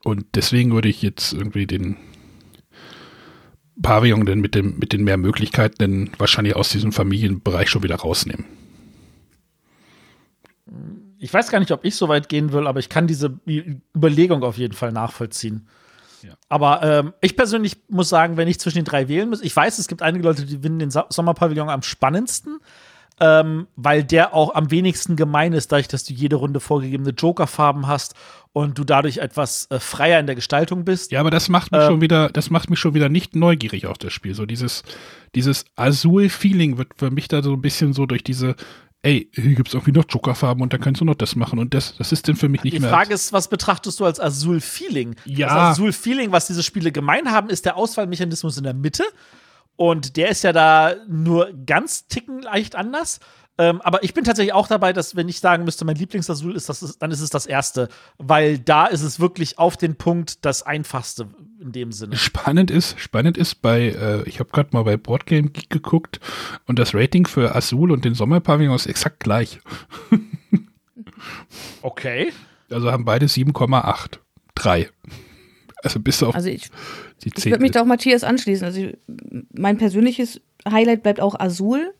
Und 0.04 0.26
deswegen 0.34 0.72
würde 0.72 0.88
ich 0.88 1.00
jetzt 1.02 1.32
irgendwie 1.32 1.66
den 1.66 1.96
Pavillon 3.82 4.26
denn 4.26 4.40
mit, 4.40 4.54
dem, 4.54 4.78
mit 4.78 4.92
den 4.92 5.04
mehr 5.04 5.16
Möglichkeiten 5.16 5.76
denn 5.78 6.10
wahrscheinlich 6.18 6.56
aus 6.56 6.70
diesem 6.70 6.92
Familienbereich 6.92 7.68
schon 7.68 7.82
wieder 7.82 7.96
rausnehmen. 7.96 8.44
Ich 11.18 11.32
weiß 11.32 11.50
gar 11.50 11.58
nicht, 11.58 11.72
ob 11.72 11.84
ich 11.84 11.96
so 11.96 12.08
weit 12.08 12.28
gehen 12.28 12.52
will, 12.52 12.66
aber 12.66 12.80
ich 12.80 12.88
kann 12.88 13.06
diese 13.06 13.38
Überlegung 13.96 14.42
auf 14.42 14.58
jeden 14.58 14.74
Fall 14.74 14.92
nachvollziehen. 14.92 15.66
Ja. 16.22 16.34
Aber 16.48 16.82
ähm, 16.82 17.12
ich 17.20 17.36
persönlich 17.36 17.76
muss 17.88 18.08
sagen, 18.08 18.36
wenn 18.36 18.48
ich 18.48 18.58
zwischen 18.58 18.78
den 18.78 18.84
drei 18.84 19.08
wählen 19.08 19.28
muss, 19.28 19.40
ich 19.40 19.54
weiß, 19.54 19.78
es 19.78 19.88
gibt 19.88 20.02
einige 20.02 20.24
Leute, 20.24 20.44
die 20.44 20.58
finden 20.58 20.78
den 20.80 20.90
Sommerpavillon 20.90 21.68
am 21.68 21.82
spannendsten 21.82 22.58
ähm, 23.20 23.66
weil 23.76 24.04
der 24.04 24.34
auch 24.34 24.54
am 24.54 24.70
wenigsten 24.70 25.16
gemein 25.16 25.52
ist, 25.52 25.72
dadurch, 25.72 25.88
dass 25.88 26.04
du 26.04 26.12
jede 26.12 26.36
Runde 26.36 26.60
vorgegebene 26.60 27.10
Jokerfarben 27.10 27.86
hast 27.86 28.14
und 28.52 28.78
du 28.78 28.84
dadurch 28.84 29.18
etwas 29.18 29.66
äh, 29.70 29.80
freier 29.80 30.20
in 30.20 30.26
der 30.26 30.34
Gestaltung 30.34 30.84
bist. 30.84 31.12
Ja, 31.12 31.20
aber 31.20 31.30
das 31.30 31.48
macht 31.48 31.72
mich 31.72 31.80
ähm, 31.80 31.86
schon 31.86 32.00
wieder, 32.00 32.28
das 32.30 32.50
macht 32.50 32.70
mich 32.70 32.78
schon 32.78 32.94
wieder 32.94 33.08
nicht 33.08 33.34
neugierig 33.36 33.86
auf 33.86 33.98
das 33.98 34.12
Spiel. 34.12 34.34
So 34.34 34.46
dieses, 34.46 34.82
dieses 35.34 35.64
Azul-Feeling 35.76 36.78
wird 36.78 36.88
für 36.96 37.10
mich 37.10 37.28
da 37.28 37.42
so 37.42 37.52
ein 37.52 37.60
bisschen 37.60 37.92
so 37.92 38.06
durch 38.06 38.22
diese 38.22 38.56
ey, 39.02 39.30
hier 39.32 39.54
gibt 39.54 39.68
es 39.68 39.74
irgendwie 39.74 39.92
noch 39.92 40.04
Jokerfarben 40.08 40.62
und 40.62 40.72
dann 40.72 40.80
kannst 40.80 41.00
du 41.00 41.04
noch 41.04 41.14
das 41.14 41.36
machen 41.36 41.58
und 41.60 41.72
das, 41.72 41.96
das 41.96 42.10
ist 42.10 42.26
denn 42.26 42.34
für 42.34 42.48
mich 42.48 42.64
nicht 42.64 42.72
mehr. 42.72 42.88
Die 42.88 42.94
Frage 42.94 43.14
ist, 43.14 43.32
was 43.32 43.48
betrachtest 43.48 44.00
du 44.00 44.04
als 44.04 44.18
Azul-Feeling? 44.18 45.14
Ja. 45.24 45.46
Das 45.46 45.56
Azul-Feeling, 45.78 46.32
was 46.32 46.48
diese 46.48 46.64
Spiele 46.64 46.90
gemein 46.90 47.30
haben, 47.30 47.48
ist 47.48 47.64
der 47.64 47.76
Auswahlmechanismus 47.76 48.58
in 48.58 48.64
der 48.64 48.74
Mitte 48.74 49.04
und 49.78 50.16
der 50.16 50.28
ist 50.28 50.42
ja 50.42 50.52
da 50.52 50.96
nur 51.06 51.52
ganz 51.64 52.08
ticken 52.08 52.42
leicht 52.42 52.74
anders. 52.74 53.20
Ähm, 53.58 53.80
aber 53.82 54.02
ich 54.02 54.12
bin 54.12 54.24
tatsächlich 54.24 54.52
auch 54.52 54.66
dabei, 54.66 54.92
dass, 54.92 55.14
wenn 55.14 55.28
ich 55.28 55.38
sagen 55.38 55.64
müsste, 55.64 55.84
mein 55.84 55.94
Lieblingsasul 55.94 56.56
ist, 56.56 56.68
das 56.68 56.98
dann 56.98 57.12
ist 57.12 57.20
es 57.20 57.30
das 57.30 57.46
erste. 57.46 57.88
Weil 58.18 58.58
da 58.58 58.86
ist 58.86 59.02
es 59.02 59.20
wirklich 59.20 59.56
auf 59.58 59.76
den 59.76 59.94
Punkt 59.94 60.44
das 60.44 60.64
einfachste 60.64 61.28
in 61.60 61.70
dem 61.70 61.92
Sinne. 61.92 62.16
Spannend 62.16 62.72
ist, 62.72 62.98
spannend 62.98 63.38
ist 63.38 63.62
bei, 63.62 63.90
äh, 63.90 64.28
ich 64.28 64.40
habe 64.40 64.50
gerade 64.50 64.70
mal 64.72 64.82
bei 64.82 64.96
Boardgame 64.96 65.48
Geek 65.48 65.70
geguckt 65.70 66.18
und 66.66 66.80
das 66.80 66.92
Rating 66.92 67.26
für 67.26 67.54
Azul 67.54 67.92
und 67.92 68.04
den 68.04 68.14
Sommerpavillon 68.14 68.74
ist 68.74 68.86
exakt 68.86 69.20
gleich. 69.20 69.60
okay. 71.82 72.32
Also 72.68 72.90
haben 72.90 73.04
beide 73.04 73.26
7,8. 73.26 74.18
3. 74.56 74.90
Also 75.84 76.00
bis 76.00 76.20
auf. 76.24 76.34
Also 76.34 76.48
ich 76.48 76.68
die 77.24 77.32
ich 77.36 77.46
würde 77.46 77.62
mich 77.62 77.72
da 77.72 77.82
auch 77.82 77.86
Matthias 77.86 78.24
anschließen. 78.24 78.64
Also 78.64 78.88
mein 79.52 79.78
persönliches 79.78 80.40
Highlight 80.68 81.02
bleibt 81.02 81.20
auch 81.20 81.38
Azul. 81.38 81.92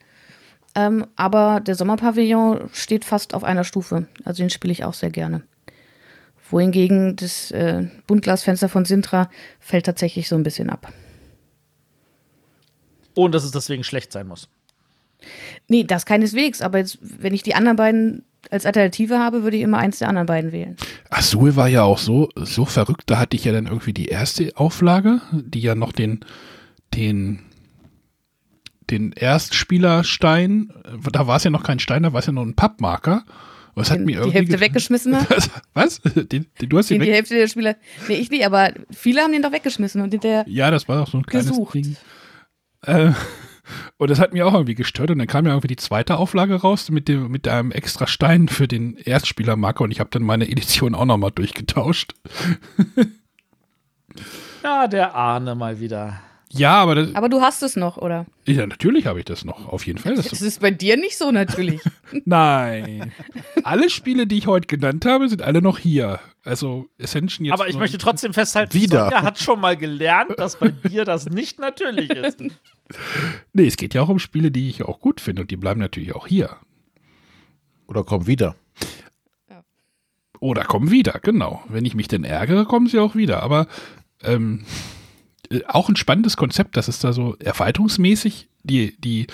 Ähm, 0.75 1.07
aber 1.17 1.61
der 1.61 1.75
Sommerpavillon 1.75 2.69
steht 2.73 3.05
fast 3.05 3.35
auf 3.35 3.43
einer 3.43 3.65
Stufe. 3.65 4.07
Also 4.25 4.43
den 4.43 4.51
spiele 4.51 4.73
ich 4.73 4.85
auch 4.85 4.95
sehr 4.95 5.11
gerne. 5.11 5.43
Wohingegen 6.51 7.17
das 7.17 7.51
äh, 7.51 7.89
Buntglasfenster 8.07 8.69
von 8.69 8.85
Sintra 8.85 9.31
fällt 9.61 9.87
tatsächlich 9.87 10.29
so 10.29 10.37
ein 10.37 10.43
bisschen 10.43 10.71
ab. 10.71 10.93
Und 13.15 13.35
dass 13.35 13.45
es 13.45 13.51
deswegen 13.51 13.85
schlecht 13.85 14.13
sein 14.13 14.29
muss. 14.29 14.49
Nee, 15.67 15.85
das 15.85 16.07
keineswegs. 16.07 16.63
Aber 16.63 16.79
jetzt, 16.79 16.99
wenn 17.01 17.35
ich 17.35 17.43
die 17.43 17.55
anderen 17.55 17.77
beiden 17.77 18.25
als 18.51 18.67
Alternative 18.67 19.19
habe, 19.19 19.43
würde 19.43 19.57
ich 19.57 19.63
immer 19.63 19.79
eins 19.79 19.99
der 19.99 20.09
anderen 20.09 20.27
beiden 20.27 20.53
wählen. 20.53 20.77
Azul 21.11 21.57
war 21.57 21.69
ja 21.69 21.83
auch 21.83 21.99
so, 21.99 22.29
so 22.37 22.65
verrückt, 22.65 23.05
da 23.07 23.19
hatte 23.19 23.37
ich 23.37 23.45
ja 23.45 23.53
dann 23.53 23.67
irgendwie 23.67 23.93
die 23.93 24.07
erste 24.07 24.53
Auflage, 24.57 25.21
die 25.33 25.61
ja 25.61 25.75
noch 25.75 25.93
den, 25.93 26.21
den, 26.95 27.41
den 28.91 29.13
Erstspielerstein, 29.13 30.73
da 31.13 31.27
war 31.27 31.37
es 31.37 31.45
ja 31.45 31.51
noch 31.51 31.63
kein 31.63 31.79
Stein, 31.79 32.03
da 32.03 32.13
war 32.13 32.21
es 32.21 32.27
ja 32.27 32.33
noch 32.33 32.45
ein 32.45 32.55
Pappmarker. 32.55 33.25
Was 33.75 33.91
hat 33.91 33.99
den, 33.99 34.07
mir 34.07 34.19
irgendwie 34.19 34.31
die 34.31 34.39
Hälfte 34.39 34.61
weggeschmissen 34.61 35.17
hat? 35.17 35.51
Was? 35.75 36.01
Den, 36.03 36.47
den, 36.61 36.69
du 36.69 36.79
hast 36.79 36.91
den 36.91 37.01
die 37.01 37.13
Hälfte 37.13 37.37
der 37.37 37.47
Spieler. 37.47 37.77
Nee, 38.09 38.15
ich 38.15 38.29
nicht, 38.29 38.45
aber 38.45 38.73
viele 38.91 39.21
haben 39.21 39.31
den 39.31 39.43
doch 39.43 39.53
weggeschmissen 39.53 40.01
und 40.01 40.11
hinterher. 40.11 40.45
Ja, 40.49 40.73
das 40.73 40.89
war 40.89 40.99
doch 40.99 41.09
so 41.09 41.19
ein 41.19 41.25
kleines 41.25 41.51
gesucht. 41.51 41.75
Ding. 41.75 41.97
Äh, 42.83 43.13
und 43.97 44.11
das 44.11 44.21
hat 44.21 44.33
mir 44.33 44.47
auch 44.47 44.55
irgendwie 44.55 44.75
gestört. 44.75 45.11
Und 45.11 45.19
dann 45.19 45.27
kam 45.27 45.47
ja 45.47 45.53
irgendwie 45.53 45.69
die 45.69 45.77
zweite 45.77 46.17
Auflage 46.17 46.57
raus 46.57 46.91
mit 46.91 47.09
dem, 47.09 47.31
mit 47.31 47.47
einem 47.49 47.71
extra 47.71 48.07
Stein 48.07 48.49
für 48.49 48.69
den 48.69 48.97
Erstspielermarker 48.97 49.85
und 49.85 49.91
ich 49.91 50.01
habe 50.01 50.11
dann 50.11 50.23
meine 50.23 50.49
Edition 50.49 50.95
auch 50.95 51.05
nochmal 51.05 51.33
durchgetauscht. 51.33 52.15
ja, 54.63 54.87
der 54.87 55.15
Ahne 55.15 55.55
mal 55.55 55.81
wieder. 55.81 56.21
Ja, 56.51 56.77
aber 56.77 56.95
das, 56.95 57.15
Aber 57.15 57.29
du 57.29 57.43
hast 57.43 57.63
es 57.63 57.77
noch, 57.77 57.99
oder? 57.99 58.25
Ja, 58.47 58.67
natürlich 58.67 59.07
habe 59.07 59.19
ich 59.19 59.27
das 59.27 59.45
noch, 59.45 59.69
auf 59.69 59.87
jeden 59.87 59.99
Fall. 59.99 60.15
Das, 60.15 60.29
das 60.29 60.41
ist 60.41 60.61
bei 60.61 60.71
dir 60.71 60.97
nicht 60.97 61.19
so 61.19 61.31
natürlich. 61.31 61.81
Nein. 62.25 63.13
alle 63.65 63.91
Spiele, 63.91 64.27
die 64.27 64.39
ich 64.39 64.47
heute 64.47 64.67
genannt 64.67 65.05
habe, 65.05 65.29
sind 65.29 65.43
alle 65.43 65.61
noch 65.61 65.79
hier. 65.79 66.21
Also 66.45 66.87
Ascension 67.01 67.45
jetzt. 67.45 67.53
Aber 67.53 67.69
ich 67.69 67.77
möchte 67.77 67.99
trotzdem 67.99 68.33
festhalten, 68.33 68.73
wieder. 68.73 69.05
Sonja 69.05 69.23
hat 69.23 69.39
schon 69.39 69.61
mal 69.61 69.77
gelernt, 69.77 70.39
dass 70.39 70.57
bei 70.57 70.69
dir 70.69 71.05
das 71.05 71.27
nicht 71.29 71.59
natürlich 71.59 72.11
ist. 72.11 72.43
Nee, 73.53 73.67
es 73.67 73.77
geht 73.77 73.93
ja 73.93 74.01
auch 74.01 74.09
um 74.09 74.19
Spiele, 74.19 74.51
die 74.51 74.71
ich 74.71 74.83
auch 74.83 74.99
gut 75.01 75.21
finde 75.21 75.43
und 75.43 75.51
die 75.51 75.59
bleiben 75.59 75.79
natürlich 75.79 76.15
auch 76.15 76.27
hier. 76.27 76.57
Oder 77.87 78.03
kommen 78.03 78.27
wieder. 78.27 78.55
Oder 80.41 80.65
kommen 80.65 80.91
wieder, 80.91 81.21
genau. 81.23 81.63
Wenn 81.69 81.85
ich 81.85 81.95
mich 81.95 82.09
denn 82.09 82.25
ärgere, 82.25 82.65
kommen 82.65 82.87
sie 82.87 82.99
auch 82.99 83.15
wieder. 83.15 83.43
Aber 83.43 83.67
ähm, 84.23 84.65
äh, 85.51 85.61
auch 85.67 85.89
ein 85.89 85.97
spannendes 85.97 86.37
Konzept, 86.37 86.77
dass 86.77 86.89
es 86.89 86.99
da 86.99 87.13
so 87.13 87.37
erweiterungsmäßig 87.39 88.49
die, 88.63 88.97
die, 89.01 89.27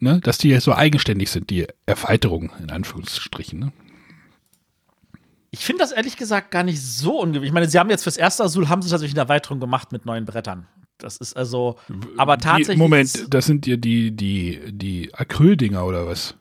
ne, 0.00 0.20
dass 0.20 0.38
die 0.38 0.58
so 0.60 0.74
eigenständig 0.74 1.30
sind, 1.30 1.50
die 1.50 1.66
Erweiterung 1.86 2.52
in 2.60 2.70
Anführungsstrichen. 2.70 3.58
Ne? 3.58 3.72
Ich 5.50 5.60
finde 5.60 5.80
das 5.80 5.92
ehrlich 5.92 6.16
gesagt 6.16 6.50
gar 6.50 6.62
nicht 6.62 6.82
so 6.82 7.20
ungewöhnlich. 7.20 7.48
Ich 7.48 7.54
meine, 7.54 7.68
sie 7.68 7.78
haben 7.78 7.90
jetzt 7.90 8.02
fürs 8.02 8.16
erste 8.16 8.44
Azul 8.44 8.68
haben 8.68 8.82
sie 8.82 8.90
tatsächlich 8.90 9.14
eine 9.14 9.24
Erweiterung 9.24 9.60
gemacht 9.60 9.92
mit 9.92 10.04
neuen 10.04 10.24
Brettern. 10.24 10.66
Das 10.98 11.16
ist 11.16 11.36
also, 11.36 11.76
aber 12.16 12.38
tatsächlich. 12.38 12.74
Die, 12.74 12.82
Moment, 12.82 13.32
das 13.32 13.46
sind 13.46 13.66
ja 13.66 13.76
die, 13.76 14.10
die, 14.10 14.60
die 14.72 15.14
Acryldinger 15.14 15.86
oder 15.86 16.06
was? 16.06 16.34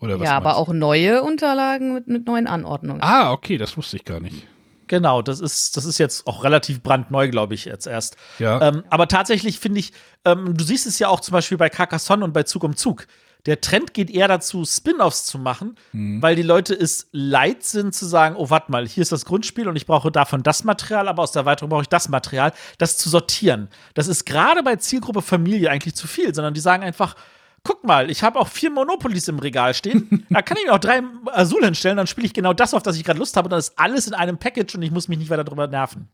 Oder 0.00 0.18
was 0.18 0.26
ja, 0.26 0.36
aber 0.36 0.56
auch 0.56 0.72
neue 0.72 1.22
Unterlagen 1.22 1.94
mit, 1.94 2.08
mit 2.08 2.26
neuen 2.26 2.48
Anordnungen. 2.48 3.00
Ah, 3.00 3.30
okay, 3.30 3.56
das 3.56 3.76
wusste 3.76 3.96
ich 3.96 4.04
gar 4.04 4.18
nicht. 4.18 4.44
Genau, 4.86 5.22
das 5.22 5.40
ist, 5.40 5.76
das 5.76 5.84
ist 5.84 5.98
jetzt 5.98 6.26
auch 6.26 6.44
relativ 6.44 6.82
brandneu, 6.82 7.28
glaube 7.28 7.54
ich, 7.54 7.64
jetzt 7.64 7.86
erst. 7.86 8.16
Ja. 8.38 8.60
Ähm, 8.60 8.84
aber 8.90 9.08
tatsächlich 9.08 9.58
finde 9.58 9.80
ich, 9.80 9.92
ähm, 10.24 10.56
du 10.56 10.64
siehst 10.64 10.86
es 10.86 10.98
ja 10.98 11.08
auch 11.08 11.20
zum 11.20 11.32
Beispiel 11.32 11.58
bei 11.58 11.68
Carcassonne 11.68 12.24
und 12.24 12.32
bei 12.32 12.42
Zug 12.42 12.64
um 12.64 12.76
Zug 12.76 13.06
der 13.46 13.60
Trend 13.60 13.92
geht 13.92 14.10
eher 14.10 14.28
dazu, 14.28 14.64
Spin-offs 14.64 15.24
zu 15.24 15.38
machen, 15.38 15.76
mhm. 15.92 16.22
weil 16.22 16.36
die 16.36 16.42
Leute 16.42 16.74
es 16.74 17.08
leid 17.10 17.64
sind 17.64 17.94
zu 17.94 18.06
sagen, 18.06 18.36
oh, 18.36 18.50
warte 18.50 18.70
mal, 18.70 18.86
hier 18.86 19.02
ist 19.02 19.10
das 19.10 19.24
Grundspiel 19.24 19.68
und 19.68 19.76
ich 19.76 19.86
brauche 19.86 20.12
davon 20.12 20.42
das 20.42 20.62
Material, 20.64 21.08
aber 21.08 21.22
aus 21.22 21.32
der 21.32 21.40
Erweiterung 21.40 21.70
brauche 21.70 21.82
ich 21.82 21.88
das 21.88 22.08
Material, 22.08 22.52
das 22.78 22.98
zu 22.98 23.08
sortieren. 23.08 23.68
Das 23.94 24.06
ist 24.06 24.26
gerade 24.26 24.62
bei 24.62 24.76
Zielgruppe 24.76 25.22
Familie 25.22 25.70
eigentlich 25.70 25.96
zu 25.96 26.06
viel, 26.06 26.34
sondern 26.34 26.54
die 26.54 26.60
sagen 26.60 26.84
einfach, 26.84 27.16
guck 27.64 27.84
mal, 27.84 28.10
ich 28.10 28.22
habe 28.22 28.38
auch 28.38 28.48
vier 28.48 28.70
Monopolies 28.70 29.28
im 29.28 29.38
Regal 29.38 29.74
stehen. 29.74 30.26
da 30.30 30.42
kann 30.42 30.56
ich 30.58 30.66
mir 30.66 30.72
auch 30.72 30.78
drei 30.78 31.02
Azul 31.32 31.64
hinstellen, 31.64 31.96
dann 31.96 32.06
spiele 32.06 32.26
ich 32.26 32.34
genau 32.34 32.52
das, 32.52 32.74
auf 32.74 32.82
das 32.82 32.96
ich 32.96 33.04
gerade 33.04 33.18
Lust 33.18 33.36
habe. 33.36 33.46
Und 33.46 33.50
dann 33.50 33.60
ist 33.60 33.78
alles 33.78 34.06
in 34.06 34.14
einem 34.14 34.38
Package 34.38 34.74
und 34.74 34.82
ich 34.82 34.90
muss 34.90 35.08
mich 35.08 35.18
nicht 35.18 35.30
weiter 35.30 35.44
darüber 35.44 35.66
nerven. 35.66 36.08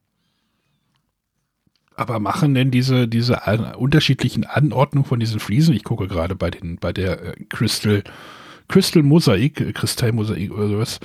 Aber 1.95 2.21
machen 2.21 2.55
denn 2.55 2.71
diese, 2.71 3.09
diese 3.09 3.41
unterschiedlichen 3.77 4.45
Anordnungen 4.45 5.09
von 5.09 5.19
diesen 5.19 5.41
Fliesen, 5.41 5.75
ich 5.75 5.83
gucke 5.83 6.07
gerade 6.07 6.37
bei 6.37 6.51
den, 6.51 6.77
bei 6.77 6.93
der 6.93 7.21
äh, 7.23 7.45
Crystal, 7.49 8.05
Crystal 8.69 9.03
Mosaik, 9.03 9.61
äh, 9.61 9.73
Kristallmosaik 9.73 10.53
oder 10.53 10.69
sowas, 10.69 11.01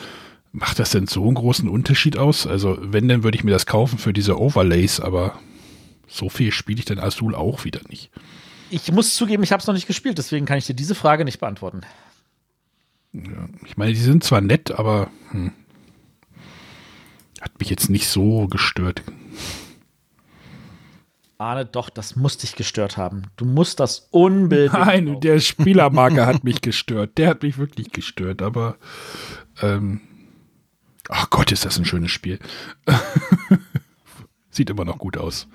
macht 0.51 0.77
das 0.77 0.91
denn 0.91 1.07
so 1.07 1.25
einen 1.25 1.33
großen 1.33 1.67
Unterschied 1.67 2.15
aus? 2.15 2.45
Also, 2.45 2.77
wenn, 2.79 3.07
dann 3.07 3.23
würde 3.23 3.35
ich 3.35 3.43
mir 3.43 3.51
das 3.51 3.65
kaufen 3.65 3.97
für 3.97 4.13
diese 4.13 4.39
Overlays, 4.39 4.99
aber 4.99 5.39
so 6.07 6.29
viel 6.29 6.51
spiele 6.51 6.77
ich 6.77 6.85
dann 6.85 6.99
Azul 6.99 7.33
auch 7.33 7.65
wieder 7.65 7.81
nicht. 7.89 8.11
Ich 8.73 8.91
muss 8.91 9.13
zugeben, 9.13 9.43
ich 9.43 9.51
habe 9.51 9.61
es 9.61 9.67
noch 9.67 9.75
nicht 9.75 9.85
gespielt, 9.85 10.17
deswegen 10.17 10.47
kann 10.47 10.57
ich 10.57 10.65
dir 10.65 10.73
diese 10.73 10.95
Frage 10.95 11.25
nicht 11.25 11.39
beantworten. 11.39 11.81
Ja, 13.11 13.47
ich 13.67 13.77
meine, 13.77 13.93
die 13.93 13.99
sind 13.99 14.23
zwar 14.23 14.41
nett, 14.41 14.71
aber 14.71 15.11
hm, 15.29 15.51
hat 17.39 17.59
mich 17.59 17.69
jetzt 17.69 17.91
nicht 17.91 18.07
so 18.07 18.47
gestört. 18.47 19.03
Arne, 21.37 21.67
doch, 21.67 21.91
das 21.91 22.15
muss 22.15 22.37
dich 22.37 22.55
gestört 22.55 22.97
haben. 22.97 23.25
Du 23.35 23.45
musst 23.45 23.79
das 23.79 24.07
unbedingt. 24.09 24.73
Nein, 24.73 25.19
der 25.21 25.39
Spielermarker 25.39 26.25
hat 26.25 26.43
mich 26.43 26.61
gestört. 26.61 27.19
Der 27.19 27.29
hat 27.29 27.43
mich 27.43 27.59
wirklich 27.59 27.91
gestört, 27.91 28.41
aber 28.41 28.77
ähm, 29.61 30.01
ach 31.09 31.29
Gott, 31.29 31.51
ist 31.51 31.63
das 31.63 31.77
ein 31.77 31.85
schönes 31.85 32.09
Spiel. 32.09 32.39
Sieht 34.49 34.71
immer 34.71 34.85
noch 34.85 34.97
gut 34.97 35.15
aus. 35.15 35.47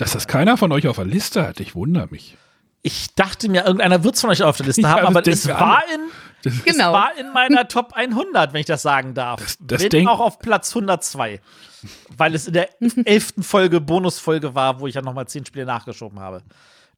Dass 0.00 0.12
das 0.12 0.26
keiner 0.26 0.56
von 0.56 0.72
euch 0.72 0.88
auf 0.88 0.96
der 0.96 1.04
Liste 1.04 1.46
hat, 1.46 1.60
ich 1.60 1.74
wundere 1.74 2.08
mich. 2.10 2.36
Ich 2.82 3.14
dachte 3.14 3.50
mir, 3.50 3.64
irgendeiner 3.66 4.02
wird 4.02 4.14
es 4.14 4.22
von 4.22 4.30
euch 4.30 4.42
auf 4.42 4.56
der 4.56 4.66
Liste 4.66 4.80
Ja, 4.82 4.88
haben, 5.02 5.06
aber 5.14 5.26
es 5.26 5.46
war, 5.46 5.82
in, 5.94 6.00
Das, 6.42 6.54
es 6.54 6.64
Genau. 6.64 6.92
war 6.94 7.10
in 7.18 7.32
meiner 7.32 7.68
Top 7.68 7.92
100, 7.92 8.52
wenn 8.54 8.60
ich 8.60 8.66
das 8.66 8.80
sagen 8.82 9.12
darf. 9.14 9.40
Das- 9.40 9.58
das 9.60 9.88
denk- 9.90 10.08
auch 10.08 10.20
auf 10.20 10.38
Platz 10.38 10.74
102. 10.74 11.40
Weil 12.16 12.34
es 12.34 12.46
in 12.46 12.54
der 12.54 12.70
elften 13.04 13.42
Folge, 13.42 13.80
Bonusfolge 13.80 14.54
war, 14.54 14.80
wo 14.80 14.86
ich 14.86 14.94
ja 14.94 15.02
nochmal 15.02 15.28
zehn 15.28 15.44
Spiele 15.44 15.66
nachgeschoben 15.66 16.18
habe. 16.20 16.42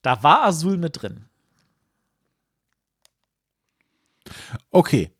Da 0.03 0.23
war 0.23 0.45
Azul 0.45 0.77
mit 0.79 1.03
drin. 1.03 1.25
Okay. 4.71 5.11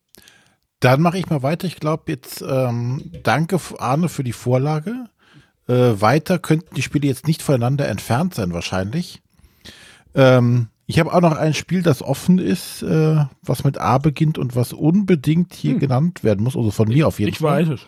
Dann 0.81 1.01
mache 1.01 1.19
ich 1.19 1.29
mal 1.31 1.43
weiter. 1.43 1.67
Ich 1.67 1.77
glaube 1.77 2.05
jetzt, 2.11 2.43
ähm, 2.43 3.11
danke 3.23 3.61
Arne 3.79 4.09
für 4.09 4.25
die 4.25 4.33
Vorlage. 4.33 5.07
Äh, 5.69 6.01
weiter 6.01 6.39
könnten 6.39 6.75
die 6.75 6.83
Spiele 6.83 7.07
jetzt 7.07 7.27
nicht 7.27 7.43
voneinander 7.43 7.89
entfernt 7.89 8.35
sein, 8.35 8.53
wahrscheinlich. 8.53 9.23
Ähm, 10.15 10.69
ich 10.87 10.99
habe 10.99 11.13
auch 11.15 11.21
noch 11.21 11.37
ein 11.37 11.55
Spiel, 11.55 11.83
das 11.83 12.03
offen 12.03 12.39
ist, 12.39 12.83
äh, 12.83 13.25
was 13.43 13.65
mit 13.65 13.79
A 13.79 13.99
beginnt 13.99 14.37
und 14.39 14.57
was 14.57 14.73
unbedingt 14.73 15.55
hier 15.55 15.79
genannt 15.79 16.25
werden 16.25 16.43
muss. 16.45 16.57
Also 16.57 16.71
von 16.71 16.89
mir 16.89 17.07
auf 17.07 17.19
jeden 17.21 17.33
ich 17.33 17.39
Fall. 17.39 17.63
weiß 17.63 17.75
es. 17.75 17.81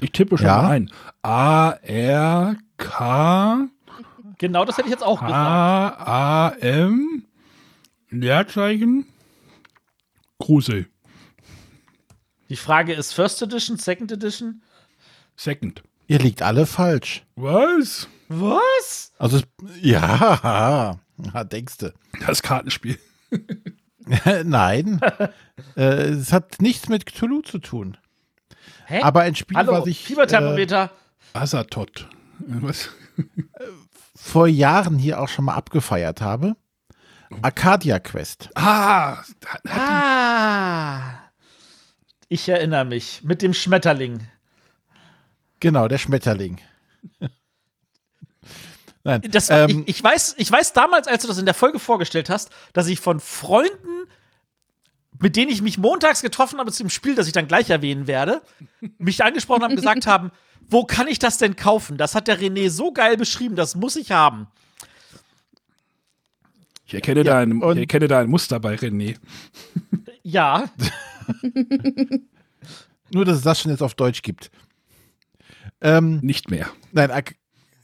Ich 0.00 0.12
tippe 0.12 0.38
schon 0.38 0.46
Ja? 0.46 0.62
mal 0.62 0.70
ein. 0.70 0.90
A, 1.22 1.70
R, 1.82 2.56
K, 2.76 3.68
Genau 4.38 4.64
das 4.64 4.76
hätte 4.76 4.88
ich 4.88 4.92
jetzt 4.92 5.04
auch 5.04 5.20
gesagt. 5.20 5.34
A, 5.36 6.48
A, 6.48 6.48
M, 6.60 7.24
Leerzeichen, 8.10 9.06
Kruse. 10.40 10.86
Die 12.48 12.56
Frage 12.56 12.92
ist 12.92 13.12
First 13.12 13.40
Edition, 13.42 13.76
Second 13.76 14.10
Edition? 14.10 14.62
Second. 15.36 15.82
Ihr 16.06 16.18
liegt 16.18 16.42
alle 16.42 16.66
falsch. 16.66 17.24
Was? 17.36 18.08
Was? 18.28 19.12
Also, 19.18 19.40
ja, 19.80 20.98
ja 21.34 21.44
denkst 21.44 21.78
du. 21.78 21.92
Das 22.26 22.42
Kartenspiel. 22.42 22.98
Nein, 24.44 25.00
äh, 25.76 25.80
es 25.82 26.32
hat 26.32 26.60
nichts 26.60 26.88
mit 26.88 27.06
Cthulhu 27.06 27.42
zu 27.42 27.58
tun. 27.58 27.96
Hä? 28.86 29.00
Aber 29.02 29.22
ein 29.22 29.34
Spiel, 29.36 29.56
Hallo, 29.56 29.72
was 29.72 29.86
ich 29.86 30.02
äh, 30.02 30.06
Fieberthermometer. 30.06 30.90
Asatot. 31.32 32.08
Was? 32.40 32.90
vor 34.16 34.46
Jahren 34.46 34.98
hier 34.98 35.20
auch 35.20 35.28
schon 35.28 35.44
mal 35.44 35.54
abgefeiert 35.54 36.20
habe. 36.20 36.56
Arcadia 37.40 37.98
Quest. 37.98 38.50
Ah, 38.54 39.22
ah. 39.68 41.00
Ich 42.28 42.48
erinnere 42.48 42.84
mich. 42.84 43.22
Mit 43.24 43.42
dem 43.42 43.54
Schmetterling. 43.54 44.20
Genau, 45.62 45.86
der 45.86 45.98
Schmetterling. 45.98 46.58
Nein, 49.04 49.22
Das 49.30 49.48
ähm, 49.48 49.84
ich, 49.86 49.96
ich, 49.96 50.02
weiß, 50.02 50.34
ich 50.36 50.50
weiß 50.50 50.72
damals, 50.72 51.06
als 51.06 51.22
du 51.22 51.28
das 51.28 51.38
in 51.38 51.44
der 51.44 51.54
Folge 51.54 51.78
vorgestellt 51.78 52.28
hast, 52.30 52.50
dass 52.72 52.88
ich 52.88 52.98
von 52.98 53.20
Freunden, 53.20 54.08
mit 55.20 55.36
denen 55.36 55.52
ich 55.52 55.62
mich 55.62 55.78
montags 55.78 56.20
getroffen 56.20 56.58
habe 56.58 56.72
zu 56.72 56.82
dem 56.82 56.90
Spiel, 56.90 57.14
das 57.14 57.28
ich 57.28 57.32
dann 57.32 57.46
gleich 57.46 57.70
erwähnen 57.70 58.08
werde, 58.08 58.42
mich 58.98 59.22
angesprochen 59.22 59.62
haben 59.62 59.70
und 59.70 59.76
gesagt 59.76 60.04
haben, 60.08 60.32
wo 60.68 60.82
kann 60.82 61.06
ich 61.06 61.20
das 61.20 61.38
denn 61.38 61.54
kaufen? 61.54 61.96
Das 61.96 62.16
hat 62.16 62.26
der 62.26 62.40
René 62.40 62.68
so 62.68 62.92
geil 62.92 63.16
beschrieben, 63.16 63.54
das 63.54 63.76
muss 63.76 63.94
ich 63.94 64.10
haben. 64.10 64.48
ich, 66.86 66.94
erkenne 66.94 67.22
da 67.22 67.38
ein, 67.38 67.62
ich 67.62 67.78
erkenne 67.78 68.08
da 68.08 68.18
ein 68.18 68.28
Muster 68.28 68.58
bei 68.58 68.74
René. 68.74 69.16
Ja, 70.24 70.64
nur, 73.12 73.24
dass 73.24 73.36
es 73.36 73.42
das 73.42 73.60
schon 73.60 73.70
jetzt 73.70 73.82
auf 73.82 73.94
Deutsch 73.94 74.22
gibt. 74.22 74.50
Ähm, 75.82 76.20
Nicht 76.22 76.50
mehr. 76.50 76.68
nein, 76.92 77.10
Ar 77.10 77.22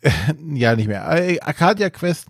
ja, 0.55 0.77
nicht 0.77 0.87
mehr. 0.87 1.07
Äh, 1.11 1.41
Arcadia 1.41 1.91
Quest, 1.91 2.29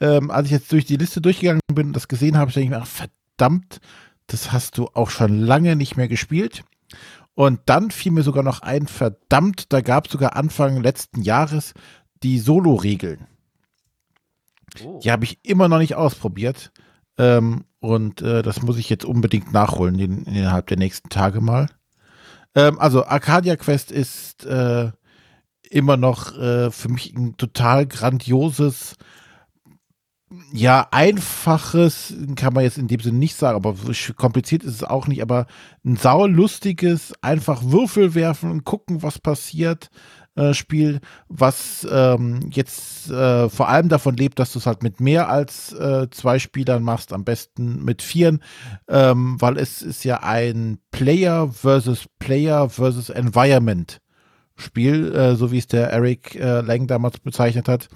ähm, 0.00 0.30
als 0.30 0.46
ich 0.46 0.52
jetzt 0.52 0.72
durch 0.72 0.86
die 0.86 0.96
Liste 0.96 1.20
durchgegangen 1.20 1.60
bin 1.72 1.88
und 1.88 1.92
das 1.92 2.08
gesehen 2.08 2.38
habe, 2.38 2.50
denke 2.50 2.64
ich 2.64 2.70
mir, 2.70 2.82
ach, 2.82 2.86
verdammt, 2.86 3.80
das 4.26 4.52
hast 4.52 4.78
du 4.78 4.88
auch 4.94 5.10
schon 5.10 5.38
lange 5.38 5.76
nicht 5.76 5.96
mehr 5.96 6.08
gespielt. 6.08 6.62
Und 7.34 7.60
dann 7.66 7.90
fiel 7.90 8.12
mir 8.12 8.22
sogar 8.22 8.42
noch 8.42 8.62
ein, 8.62 8.86
verdammt, 8.86 9.72
da 9.72 9.82
gab 9.82 10.06
es 10.06 10.12
sogar 10.12 10.34
Anfang 10.36 10.82
letzten 10.82 11.22
Jahres 11.22 11.74
die 12.22 12.38
Solo-Regeln. 12.38 13.26
Die 15.02 15.10
habe 15.10 15.24
ich 15.24 15.38
immer 15.42 15.68
noch 15.68 15.78
nicht 15.78 15.94
ausprobiert. 15.94 16.72
Ähm, 17.18 17.64
und 17.80 18.22
äh, 18.22 18.42
das 18.42 18.62
muss 18.62 18.78
ich 18.78 18.88
jetzt 18.88 19.04
unbedingt 19.04 19.52
nachholen 19.52 19.98
in, 19.98 20.24
innerhalb 20.24 20.66
der 20.68 20.76
nächsten 20.76 21.08
Tage 21.08 21.40
mal. 21.40 21.66
Ähm, 22.54 22.78
also 22.78 23.04
Arcadia 23.04 23.56
Quest 23.56 23.90
ist 23.90 24.44
äh, 24.44 24.90
immer 25.70 25.96
noch 25.96 26.36
äh, 26.36 26.70
für 26.70 26.88
mich 26.88 27.14
ein 27.14 27.36
total 27.36 27.86
grandioses, 27.86 28.96
ja, 30.52 30.86
einfaches, 30.92 32.14
kann 32.36 32.54
man 32.54 32.62
jetzt 32.62 32.78
in 32.78 32.86
dem 32.86 33.00
Sinne 33.00 33.18
nicht 33.18 33.34
sagen, 33.34 33.56
aber 33.56 33.74
kompliziert 34.16 34.62
ist 34.62 34.74
es 34.74 34.84
auch 34.84 35.08
nicht, 35.08 35.22
aber 35.22 35.46
ein 35.84 35.96
saulustiges, 35.96 37.12
einfach 37.20 37.62
Würfel 37.64 38.14
werfen 38.14 38.50
und 38.50 38.64
gucken, 38.64 39.02
was 39.02 39.18
passiert. 39.18 39.90
äh, 40.36 40.54
Spiel, 40.54 41.00
was 41.28 41.86
ähm, 41.90 42.50
jetzt 42.52 43.10
äh, 43.10 43.48
vor 43.48 43.68
allem 43.68 43.88
davon 43.88 44.16
lebt, 44.16 44.38
dass 44.38 44.52
du 44.52 44.60
es 44.60 44.66
halt 44.66 44.82
mit 44.82 45.00
mehr 45.00 45.28
als 45.28 45.72
äh, 45.72 46.08
zwei 46.10 46.38
Spielern 46.38 46.82
machst, 46.84 47.12
am 47.12 47.24
besten 47.24 47.84
mit 47.84 48.00
vieren, 48.02 48.40
ähm, 48.88 49.36
weil 49.40 49.58
es 49.58 49.82
ist 49.82 50.04
ja 50.04 50.22
ein 50.22 50.78
Player 50.92 51.48
versus 51.52 52.06
Player 52.20 52.68
versus 52.68 53.10
Environment 53.10 54.00
Spiel, 54.60 55.14
äh, 55.14 55.34
so 55.36 55.52
wie 55.52 55.58
es 55.58 55.66
der 55.66 55.90
Eric 55.90 56.36
äh, 56.36 56.60
Lang 56.60 56.86
damals 56.86 57.18
bezeichnet 57.18 57.68
hat, 57.68 57.88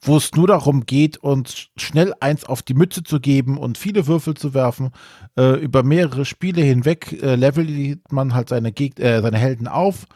wo 0.00 0.16
es 0.16 0.32
nur 0.32 0.46
darum 0.46 0.86
geht, 0.86 1.16
uns 1.18 1.68
schnell 1.76 2.14
eins 2.20 2.44
auf 2.44 2.62
die 2.62 2.74
Mütze 2.74 3.02
zu 3.02 3.20
geben 3.20 3.58
und 3.58 3.78
viele 3.78 4.06
Würfel 4.06 4.34
zu 4.34 4.54
werfen. 4.54 4.90
Äh, 5.36 5.60
über 5.60 5.82
mehrere 5.82 6.24
Spiele 6.24 6.62
hinweg 6.62 7.12
äh, 7.22 7.34
levelt 7.34 8.00
man 8.12 8.34
halt 8.34 8.48
seine, 8.48 8.72
Geg 8.72 8.98
äh, 9.00 9.20
seine 9.20 9.38
Helden 9.38 9.66
auf, 9.66 10.06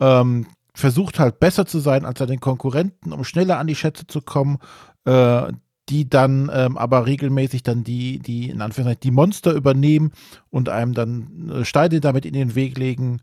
ähm, 0.00 0.46
versucht 0.74 1.18
halt 1.18 1.40
besser 1.40 1.66
zu 1.66 1.78
sein 1.78 2.04
als 2.04 2.18
seine 2.18 2.38
Konkurrenten, 2.38 3.12
um 3.12 3.24
schneller 3.24 3.58
an 3.58 3.66
die 3.66 3.76
Schätze 3.76 4.06
zu 4.06 4.20
kommen, 4.20 4.58
äh, 5.04 5.52
die 5.88 6.08
dann 6.08 6.50
ähm, 6.52 6.76
aber 6.76 7.06
regelmäßig 7.06 7.62
dann 7.62 7.84
die, 7.84 8.18
die, 8.18 8.50
in 8.50 8.60
Anführungszeichen, 8.60 9.00
die 9.02 9.10
Monster 9.10 9.52
übernehmen 9.52 10.12
und 10.50 10.68
einem 10.68 10.94
dann 10.94 11.50
äh, 11.50 11.64
Steine 11.64 12.00
damit 12.00 12.26
in 12.26 12.34
den 12.34 12.54
Weg 12.54 12.78
legen. 12.78 13.20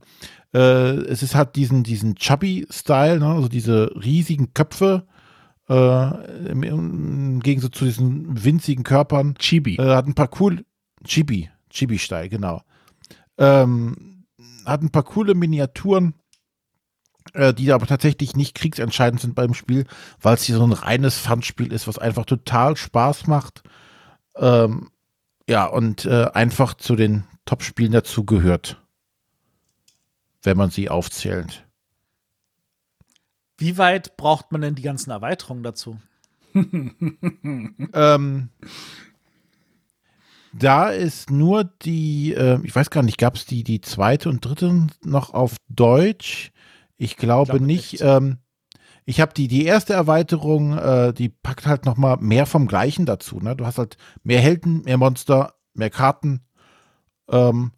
Äh, 0.54 0.96
es 1.08 1.24
ist 1.24 1.36
halt 1.36 1.56
diesen, 1.56 1.84
diesen 1.84 2.16
Chubby-Style, 2.16 3.20
ne? 3.20 3.28
also 3.28 3.48
diese 3.48 3.92
riesigen 3.96 4.54
Köpfe, 4.54 5.06
äh, 5.70 6.50
im, 6.50 6.64
im 6.64 7.40
Gegensatz 7.40 7.78
zu 7.78 7.86
diesen 7.86 8.44
winzigen 8.44 8.84
Körpern. 8.84 9.36
Chibi. 9.36 9.76
Äh, 9.76 9.96
hat 9.96 10.08
ein 10.08 10.16
paar 10.16 10.30
cool, 10.40 10.66
Chibi, 11.04 11.50
Chibi-Style, 11.70 12.30
genau. 12.30 12.62
Ähm, 13.38 14.26
hat 14.66 14.82
ein 14.82 14.92
paar 14.92 15.04
coole 15.04 15.36
Miniaturen, 15.36 16.14
die 17.34 17.72
aber 17.72 17.88
tatsächlich 17.88 18.36
nicht 18.36 18.56
kriegsentscheidend 18.56 19.20
sind 19.20 19.36
beim 19.36 19.54
Spiel, 19.54 19.86
weil 20.22 20.36
es 20.36 20.44
hier 20.44 20.58
so 20.58 20.66
ein 20.66 20.72
reines 20.72 21.18
Fun-Spiel 21.18 21.74
ist, 21.74 21.88
was 21.88 21.98
einfach 21.98 22.26
total 22.26 22.78
Spaß 22.78 23.28
macht. 23.28 23.64
Ähm, 24.36 24.90
ja, 25.48 25.66
und 25.66 26.06
äh, 26.06 26.30
einfach 26.34 26.76
zu 26.76 26.96
den 26.96 27.26
Top-Spielen 27.46 27.92
dazu 27.92 28.26
gehört. 28.26 28.82
Wenn 30.44 30.58
man 30.58 30.70
sie 30.70 30.90
aufzählt. 30.90 31.66
Wie 33.58 33.78
weit 33.78 34.18
braucht 34.18 34.52
man 34.52 34.62
denn 34.62 34.76
die 34.76 34.82
ganzen 34.82 35.12
Erweiterungen 35.12 35.64
dazu? 35.64 36.00
Ähm, 37.94 38.50
da 40.58 40.90
ist 40.90 41.30
nur 41.30 41.66
die, 41.66 42.34
äh, 42.34 42.60
ich 42.64 42.74
weiß 42.74 42.90
gar 42.90 43.04
nicht, 43.04 43.18
gab 43.18 43.36
es 43.36 43.46
die, 43.46 43.64
die 43.64 43.82
zweite 43.82 44.30
und 44.30 44.46
dritte 44.46 44.88
noch 45.04 45.34
auf 45.34 45.58
Deutsch? 45.68 46.52
Ich 46.98 47.18
glaube, 47.18 47.52
glaube 47.52 47.66
nicht. 47.66 47.94
nicht. 47.94 48.02
Ähm, 48.02 48.40
ich 49.06 49.22
habe 49.22 49.34
die, 49.34 49.48
die 49.48 49.66
erste 49.66 49.94
Erweiterung, 49.94 50.78
äh, 50.78 51.14
die 51.14 51.30
packt 51.30 51.68
halt 51.68 51.86
noch 51.86 51.96
mal 51.96 52.18
mehr 52.18 52.46
vom 52.46 52.68
Gleichen 52.68 53.06
dazu. 53.06 53.40
Ne? 53.40 53.56
Du 53.56 53.66
hast 53.66 53.78
halt 53.78 53.98
mehr 54.24 54.42
Helden, 54.42 54.82
mehr 54.84 54.98
Monster, 54.98 55.54
mehr 55.74 55.92
Karten. 55.92 56.42
Ähm, 57.30 57.72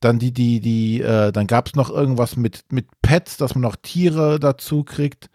dann 0.00 0.18
die, 0.18 0.32
die, 0.32 0.60
die, 0.60 1.00
äh, 1.00 1.32
dann 1.32 1.46
gab 1.46 1.68
es 1.68 1.74
noch 1.74 1.90
irgendwas 1.90 2.36
mit, 2.36 2.64
mit 2.70 2.88
Pets, 3.02 3.36
dass 3.36 3.54
man 3.54 3.62
noch 3.62 3.76
Tiere 3.76 4.40
dazu 4.40 4.84
kriegt. 4.84 5.30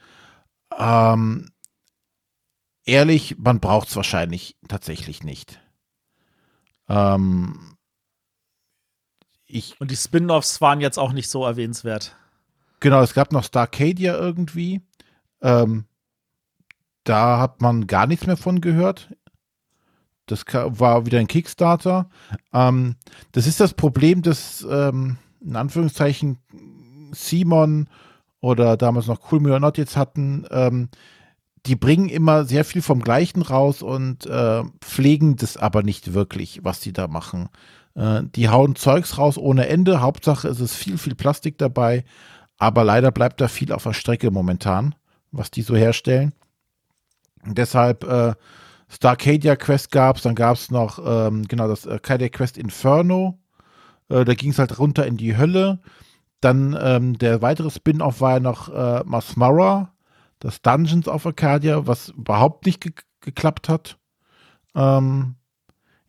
Ähm, 0.77 1.51
ehrlich, 2.85 3.37
man 3.37 3.59
braucht 3.59 3.89
es 3.89 3.95
wahrscheinlich 3.95 4.57
tatsächlich 4.67 5.23
nicht. 5.23 5.59
Ähm, 6.89 7.77
ich, 9.45 9.79
Und 9.79 9.91
die 9.91 9.97
Spin-offs 9.97 10.61
waren 10.61 10.81
jetzt 10.81 10.97
auch 10.97 11.11
nicht 11.11 11.29
so 11.29 11.45
erwähnenswert. 11.45 12.15
Genau, 12.81 13.01
es 13.01 13.13
gab 13.13 13.31
noch 13.31 13.45
Starcadia 13.45 14.17
irgendwie. 14.17 14.81
Ähm, 15.41 15.85
da 17.05 17.39
hat 17.39 17.61
man 17.61 17.87
gar 17.87 18.05
nichts 18.07 18.27
mehr 18.27 18.37
von 18.37 18.59
gehört. 18.59 19.15
Das 20.25 20.43
war 20.53 21.05
wieder 21.05 21.19
ein 21.19 21.27
Kickstarter. 21.27 22.09
Ähm, 22.53 22.95
das 23.31 23.47
ist 23.47 23.59
das 23.59 23.73
Problem, 23.73 24.21
dass 24.21 24.65
ähm, 24.69 25.17
in 25.39 25.55
Anführungszeichen 25.55 26.37
Simon 27.13 27.89
oder 28.39 28.77
damals 28.77 29.07
noch 29.07 29.31
Cool 29.31 29.39
Me 29.39 29.59
Not 29.59 29.77
jetzt 29.77 29.97
hatten. 29.97 30.45
Ähm, 30.51 30.89
die 31.65 31.75
bringen 31.75 32.09
immer 32.09 32.45
sehr 32.45 32.65
viel 32.65 32.81
vom 32.81 33.01
Gleichen 33.01 33.41
raus 33.41 33.81
und 33.81 34.25
äh, 34.25 34.63
pflegen 34.81 35.35
das 35.35 35.57
aber 35.57 35.83
nicht 35.83 36.13
wirklich, 36.13 36.61
was 36.63 36.79
die 36.79 36.93
da 36.93 37.07
machen. 37.07 37.49
Äh, 37.95 38.21
die 38.35 38.49
hauen 38.49 38.75
Zeugs 38.75 39.17
raus 39.17 39.37
ohne 39.37 39.67
Ende. 39.67 40.01
Hauptsache 40.01 40.47
ist 40.47 40.59
es 40.59 40.75
viel, 40.75 40.97
viel 40.97 41.15
Plastik 41.15 41.57
dabei. 41.57 42.03
Aber 42.61 42.83
leider 42.83 43.09
bleibt 43.11 43.41
da 43.41 43.47
viel 43.47 43.71
auf 43.71 43.83
der 43.83 43.93
Strecke 43.93 44.29
momentan, 44.29 44.93
was 45.31 45.49
die 45.49 45.63
so 45.63 45.75
herstellen. 45.75 46.31
Und 47.43 47.57
deshalb 47.57 48.03
äh, 48.03 48.35
Starcadia 48.87 49.55
Quest 49.55 49.89
gab 49.89 50.17
es, 50.17 50.21
dann 50.21 50.35
gab 50.35 50.57
es 50.57 50.69
noch 50.69 50.99
ähm, 51.03 51.47
genau 51.47 51.67
das 51.67 51.87
Arcadia 51.87 52.29
Quest 52.29 52.59
Inferno. 52.59 53.39
Äh, 54.09 54.25
da 54.25 54.35
ging 54.35 54.51
es 54.51 54.59
halt 54.59 54.77
runter 54.77 55.07
in 55.07 55.17
die 55.17 55.35
Hölle. 55.35 55.79
Dann 56.39 56.77
ähm, 56.79 57.17
der 57.17 57.41
weitere 57.41 57.71
Spin-off 57.71 58.21
war 58.21 58.33
ja 58.33 58.39
noch 58.39 58.69
äh, 58.69 59.01
Masmara 59.05 59.91
das 60.37 60.61
Dungeons 60.61 61.07
of 61.07 61.25
Arcadia, 61.25 61.87
was 61.87 62.09
überhaupt 62.09 62.67
nicht 62.67 62.81
ge 62.81 62.93
geklappt 63.21 63.69
hat. 63.69 63.97
Ähm, 64.75 65.33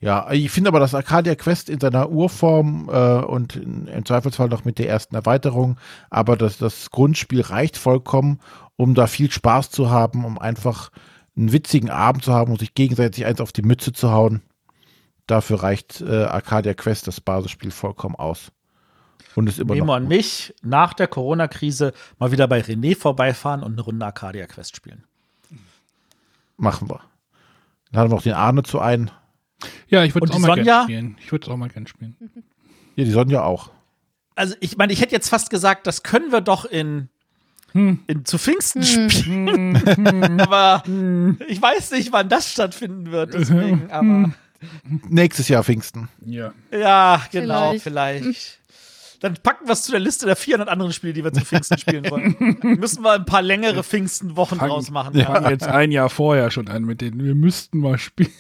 ja, 0.02 0.28
ich 0.32 0.50
finde 0.50 0.66
aber 0.66 0.80
das 0.80 0.96
Arcadia 0.96 1.36
Quest 1.36 1.70
in 1.70 1.78
seiner 1.78 2.10
Urform 2.10 2.90
äh, 2.92 3.18
und 3.24 3.54
in, 3.54 3.86
im 3.86 4.04
Zweifelsfall 4.04 4.48
noch 4.48 4.64
mit 4.64 4.80
der 4.80 4.88
ersten 4.88 5.14
Erweiterung, 5.14 5.76
aber 6.10 6.36
das, 6.36 6.58
das 6.58 6.90
Grundspiel 6.90 7.40
reicht 7.40 7.76
vollkommen, 7.76 8.40
um 8.74 8.94
da 8.94 9.06
viel 9.06 9.30
Spaß 9.30 9.70
zu 9.70 9.90
haben, 9.90 10.24
um 10.24 10.40
einfach 10.40 10.90
einen 11.36 11.52
witzigen 11.52 11.88
Abend 11.88 12.24
zu 12.24 12.32
haben 12.32 12.50
und 12.50 12.58
sich 12.58 12.74
gegenseitig 12.74 13.24
eins 13.26 13.40
auf 13.40 13.52
die 13.52 13.62
Mütze 13.62 13.92
zu 13.92 14.10
hauen. 14.10 14.42
Dafür 15.28 15.62
reicht 15.62 16.00
äh, 16.00 16.24
Arcadia 16.24 16.74
Quest, 16.74 17.06
das 17.06 17.20
Basisspiel, 17.20 17.70
vollkommen 17.70 18.16
aus. 18.16 18.50
Und 19.36 19.48
ist 19.48 19.60
immer 19.60 19.74
Memo 19.74 19.86
noch 19.86 19.94
an 19.94 20.08
mich, 20.08 20.52
nach 20.62 20.94
der 20.94 21.06
Corona-Krise 21.06 21.92
mal 22.18 22.32
wieder 22.32 22.48
bei 22.48 22.60
René 22.60 22.98
vorbeifahren 22.98 23.62
und 23.62 23.74
eine 23.74 23.82
Runde 23.82 24.04
Arcadia 24.04 24.48
Quest 24.48 24.74
spielen. 24.74 25.04
machen 26.56 26.90
wir. 26.90 27.02
Dann 27.92 28.00
haben 28.00 28.10
wir 28.10 28.16
auch 28.16 28.22
den 28.22 28.34
Arne 28.34 28.64
zu 28.64 28.80
ein. 28.80 29.12
Ja, 29.89 30.05
ich 30.05 30.14
würde 30.14 30.26
es 30.26 30.30
auch 30.30 30.36
die 30.36 30.40
mal 30.43 30.48
Sonja? 30.48 30.64
gerne 30.64 30.84
spielen. 30.84 31.16
Ich 31.20 31.32
würde 31.32 31.47
es 31.47 31.51
auch 31.51 31.56
mal 31.56 31.68
gerne 31.68 31.86
spielen. 31.89 32.16
Ja, 32.94 33.05
die 33.06 33.10
Sonja 33.10 33.43
auch. 33.43 33.70
Also, 34.34 34.55
ich 34.60 34.76
meine, 34.76 34.93
ich 34.93 35.01
hätte 35.01 35.14
jetzt 35.14 35.30
fast 35.30 35.48
gesagt, 35.48 35.86
das 35.86 36.02
können 36.02 36.30
wir 36.30 36.43
doch 36.43 36.66
in, 36.66 37.09
in 37.72 38.24
zu 38.26 38.36
Pfingsten 38.36 38.82
spielen. 38.82 39.76
aber 40.40 40.82
ich 41.48 41.62
weiß 41.62 41.93
nicht, 41.93 42.12
wann 42.12 42.28
das 42.28 42.52
stattfinden 42.52 43.10
wird. 43.10 43.32
Deswegen, 43.32 43.90
aber 43.90 44.34
Nächstes 45.09 45.48
Jahr 45.48 45.64
Pfingsten. 45.64 46.09
Ja. 46.24 46.52
ja, 46.70 47.22
genau, 47.30 47.74
Vielleicht. 47.78 47.82
vielleicht. 48.24 48.59
Dann 49.20 49.34
packen 49.34 49.66
wir 49.66 49.72
es 49.72 49.84
zu 49.84 49.93
der 49.93 50.01
Liste 50.01 50.26
der 50.26 50.34
400 50.34 50.68
anderen 50.68 50.93
Spiele, 50.93 51.12
die 51.12 51.22
wir 51.22 51.32
zu 51.32 51.44
Pfingsten 51.44 51.78
spielen 51.78 52.10
wollen. 52.10 52.59
Müssen 52.80 53.05
wir 53.05 53.12
ein 53.12 53.24
paar 53.24 53.43
längere 53.43 53.84
Pfingstenwochen 53.84 54.59
draus 54.59 54.90
machen. 54.90 55.14
Wir 55.14 55.26
fangen 55.26 55.48
jetzt 55.48 55.66
ein 55.66 55.93
Jahr 55.93 56.10
vorher 56.10 56.51
schon 56.51 56.66
an 56.66 56.82
mit 56.84 57.01
denen. 57.01 57.22
Wir 57.22 57.36
müssten 57.36 57.78
mal 57.78 57.98
spielen. 57.98 58.32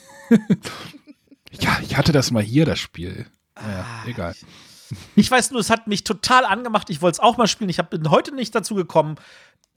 Ja, 1.60 1.78
ich 1.82 1.96
hatte 1.96 2.12
das 2.12 2.30
mal 2.30 2.42
hier, 2.42 2.66
das 2.66 2.78
Spiel. 2.78 3.26
Naja, 3.54 3.86
egal. 4.06 4.34
Ich 5.16 5.30
weiß 5.30 5.50
nur, 5.52 5.60
es 5.60 5.70
hat 5.70 5.86
mich 5.86 6.04
total 6.04 6.44
angemacht. 6.44 6.90
Ich 6.90 7.00
wollte 7.00 7.16
es 7.16 7.20
auch 7.20 7.36
mal 7.36 7.46
spielen. 7.46 7.70
Ich 7.70 7.78
hab, 7.78 7.90
bin 7.90 8.10
heute 8.10 8.34
nicht 8.34 8.54
dazu 8.54 8.74
gekommen. 8.74 9.16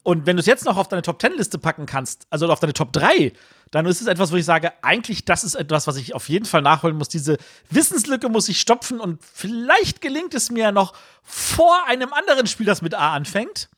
Und 0.04 0.26
wenn 0.26 0.36
du 0.36 0.40
es 0.40 0.46
jetzt 0.46 0.66
noch 0.66 0.78
auf 0.78 0.88
deine 0.88 1.02
Top 1.02 1.20
10 1.20 1.34
Liste 1.34 1.58
packen 1.58 1.86
kannst, 1.86 2.28
also 2.30 2.48
auf 2.52 2.60
deine 2.60 2.74
Top 2.74 2.94
3, 2.94 3.34
dann 3.72 3.88
ist 3.88 4.02
es 4.02 4.08
etwas, 4.08 4.32
wo 4.32 4.36
ich 4.36 4.46
sage, 4.46 4.72
eigentlich, 4.84 5.26
das 5.26 5.44
ist 5.44 5.56
etwas, 5.56 5.88
was 5.88 5.96
ich 5.96 6.14
auf 6.14 6.30
jeden 6.30 6.46
Fall 6.46 6.62
nachholen 6.62 6.96
muss. 6.96 7.10
Diese 7.10 7.38
Wissenslücke 7.72 8.30
muss 8.30 8.48
ich 8.48 8.62
stopfen 8.62 9.00
und 9.00 9.24
vielleicht 9.24 10.02
gelingt 10.02 10.36
es 10.36 10.52
mir 10.52 10.72
noch 10.72 10.94
vor 11.24 11.88
einem 11.88 12.14
anderen 12.14 12.46
Spiel, 12.46 12.68
das 12.68 12.84
mit 12.84 12.94
A 12.94 13.14
anfängt. 13.14 13.70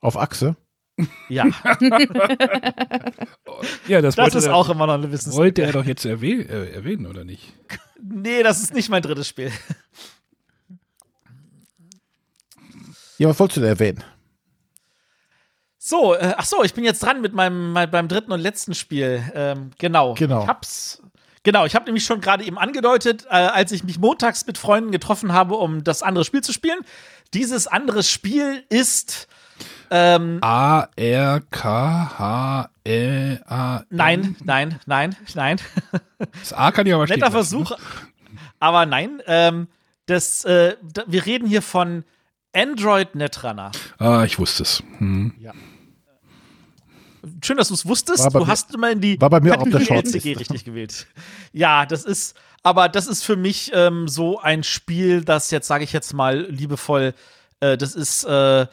Auf 0.00 0.16
Achse. 0.16 0.56
Ja, 1.28 1.44
Ja, 3.88 4.00
das, 4.00 4.14
das 4.14 4.24
wollte, 4.24 4.38
ist 4.38 4.46
er, 4.46 4.54
auch 4.54 4.68
immer 4.68 4.86
noch 4.86 4.94
eine 4.94 5.10
Wissenslücke. 5.10 5.38
wollte 5.42 5.62
er 5.62 5.72
doch 5.72 5.84
jetzt 5.84 6.04
erwäh 6.04 6.42
äh, 6.42 6.72
erwähnen, 6.72 7.06
oder 7.06 7.24
nicht? 7.24 7.52
Nee, 8.00 8.42
das 8.42 8.62
ist 8.62 8.74
nicht 8.74 8.88
mein 8.90 9.02
drittes 9.02 9.26
Spiel. 9.28 9.50
Ja, 13.18 13.28
was 13.28 13.38
wolltest 13.38 13.56
du 13.56 13.60
denn 13.60 13.70
erwähnen? 13.70 14.04
So, 15.78 16.14
äh, 16.14 16.34
ach 16.36 16.46
so, 16.46 16.64
ich 16.64 16.74
bin 16.74 16.84
jetzt 16.84 17.02
dran 17.02 17.20
mit 17.20 17.34
meinem, 17.34 17.72
mein, 17.72 17.90
beim 17.90 18.08
dritten 18.08 18.32
und 18.32 18.40
letzten 18.40 18.74
Spiel. 18.74 19.22
Ähm, 19.34 19.70
genau. 19.78 20.14
Genau. 20.14 20.42
Ich 20.42 20.48
hab's. 20.48 21.02
Genau, 21.42 21.66
ich 21.66 21.74
habe 21.74 21.84
nämlich 21.84 22.06
schon 22.06 22.22
gerade 22.22 22.42
eben 22.44 22.56
angedeutet, 22.56 23.26
äh, 23.26 23.34
als 23.34 23.70
ich 23.70 23.84
mich 23.84 23.98
montags 23.98 24.46
mit 24.46 24.56
Freunden 24.56 24.92
getroffen 24.92 25.32
habe, 25.32 25.56
um 25.56 25.84
das 25.84 26.02
andere 26.02 26.24
Spiel 26.24 26.40
zu 26.40 26.54
spielen. 26.54 26.78
Dieses 27.34 27.66
andere 27.66 28.02
Spiel 28.02 28.64
ist 28.70 29.28
ähm, 29.90 30.38
A, 30.42 30.88
R, 30.96 31.42
K, 31.50 32.18
H, 32.18 32.70
L, 32.84 33.42
A. 33.46 33.78
N. 33.78 33.86
nein, 33.90 34.36
nein, 34.44 34.80
nein, 34.86 35.16
nein. 35.34 35.60
Das 36.40 36.52
A 36.52 36.70
kann 36.72 36.86
ich 36.86 36.94
aber 36.94 37.04
Netter 37.06 37.20
lassen. 37.30 37.32
Versuch, 37.32 37.72
aber 38.60 38.86
nein. 38.86 39.20
Ähm, 39.26 39.68
das, 40.06 40.44
äh, 40.44 40.76
wir 41.06 41.24
reden 41.26 41.46
hier 41.48 41.62
von 41.62 42.04
Android 42.54 43.14
Netrunner. 43.14 43.72
Ah, 43.98 44.24
ich 44.24 44.38
wusste 44.38 44.62
es. 44.64 44.82
Hm. 44.98 45.32
Schön, 47.42 47.56
dass 47.56 47.68
du 47.68 47.74
es 47.74 47.86
wusstest. 47.86 48.32
Du 48.34 48.38
mir- 48.38 48.46
hast 48.46 48.74
immer 48.74 48.90
in 48.90 49.00
die 49.00 49.20
war 49.20 49.30
bei 49.30 49.40
mir 49.40 49.54
auch 49.56 49.62
auf 49.62 49.68
der. 49.70 49.80
LCG 49.90 50.34
richtig 50.36 50.64
gewählt. 50.64 51.06
Ja, 51.52 51.86
das 51.86 52.04
ist, 52.04 52.36
aber 52.62 52.88
das 52.90 53.06
ist 53.06 53.24
für 53.24 53.36
mich 53.36 53.70
ähm, 53.74 54.08
so 54.08 54.38
ein 54.40 54.62
Spiel, 54.62 55.24
das 55.24 55.50
jetzt 55.50 55.66
sage 55.66 55.84
ich 55.84 55.92
jetzt 55.92 56.12
mal 56.12 56.40
liebevoll, 56.50 57.14
äh, 57.60 57.78
das 57.78 57.94
ist 57.94 58.24
äh, 58.24 58.66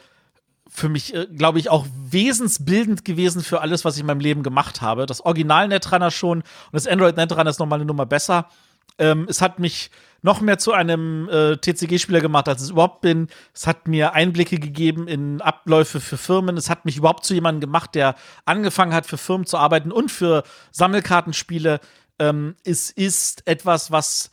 für 0.74 0.88
mich, 0.88 1.14
äh, 1.14 1.26
glaube 1.26 1.58
ich, 1.58 1.70
auch 1.70 1.86
wesensbildend 2.10 3.04
gewesen 3.04 3.42
für 3.42 3.60
alles, 3.60 3.84
was 3.84 3.96
ich 3.96 4.00
in 4.00 4.06
meinem 4.06 4.20
Leben 4.20 4.42
gemacht 4.42 4.80
habe. 4.80 5.06
Das 5.06 5.20
Original 5.24 5.68
Netrunner 5.68 6.10
schon 6.10 6.38
und 6.38 6.44
das 6.72 6.86
Android 6.86 7.16
Netrunner 7.16 7.50
ist 7.50 7.60
noch 7.60 7.66
mal 7.66 7.76
eine 7.76 7.84
Nummer 7.84 8.06
besser. 8.06 8.48
Ähm, 8.98 9.26
es 9.28 9.40
hat 9.42 9.58
mich 9.58 9.90
noch 10.22 10.40
mehr 10.40 10.58
zu 10.58 10.72
einem 10.72 11.28
äh, 11.28 11.56
TCG-Spieler 11.56 12.20
gemacht, 12.20 12.48
als 12.48 12.64
ich 12.64 12.70
überhaupt 12.70 13.00
bin. 13.00 13.28
Es 13.52 13.66
hat 13.66 13.88
mir 13.88 14.14
Einblicke 14.14 14.58
gegeben 14.58 15.08
in 15.08 15.40
Abläufe 15.40 16.00
für 16.00 16.16
Firmen. 16.16 16.56
Es 16.56 16.70
hat 16.70 16.84
mich 16.84 16.96
überhaupt 16.96 17.24
zu 17.24 17.34
jemandem 17.34 17.60
gemacht, 17.60 17.94
der 17.94 18.14
angefangen 18.44 18.94
hat, 18.94 19.06
für 19.06 19.18
Firmen 19.18 19.46
zu 19.46 19.58
arbeiten 19.58 19.92
und 19.92 20.10
für 20.10 20.42
Sammelkartenspiele. 20.70 21.80
Ähm, 22.18 22.54
es 22.64 22.90
ist 22.90 23.46
etwas, 23.46 23.90
was 23.90 24.30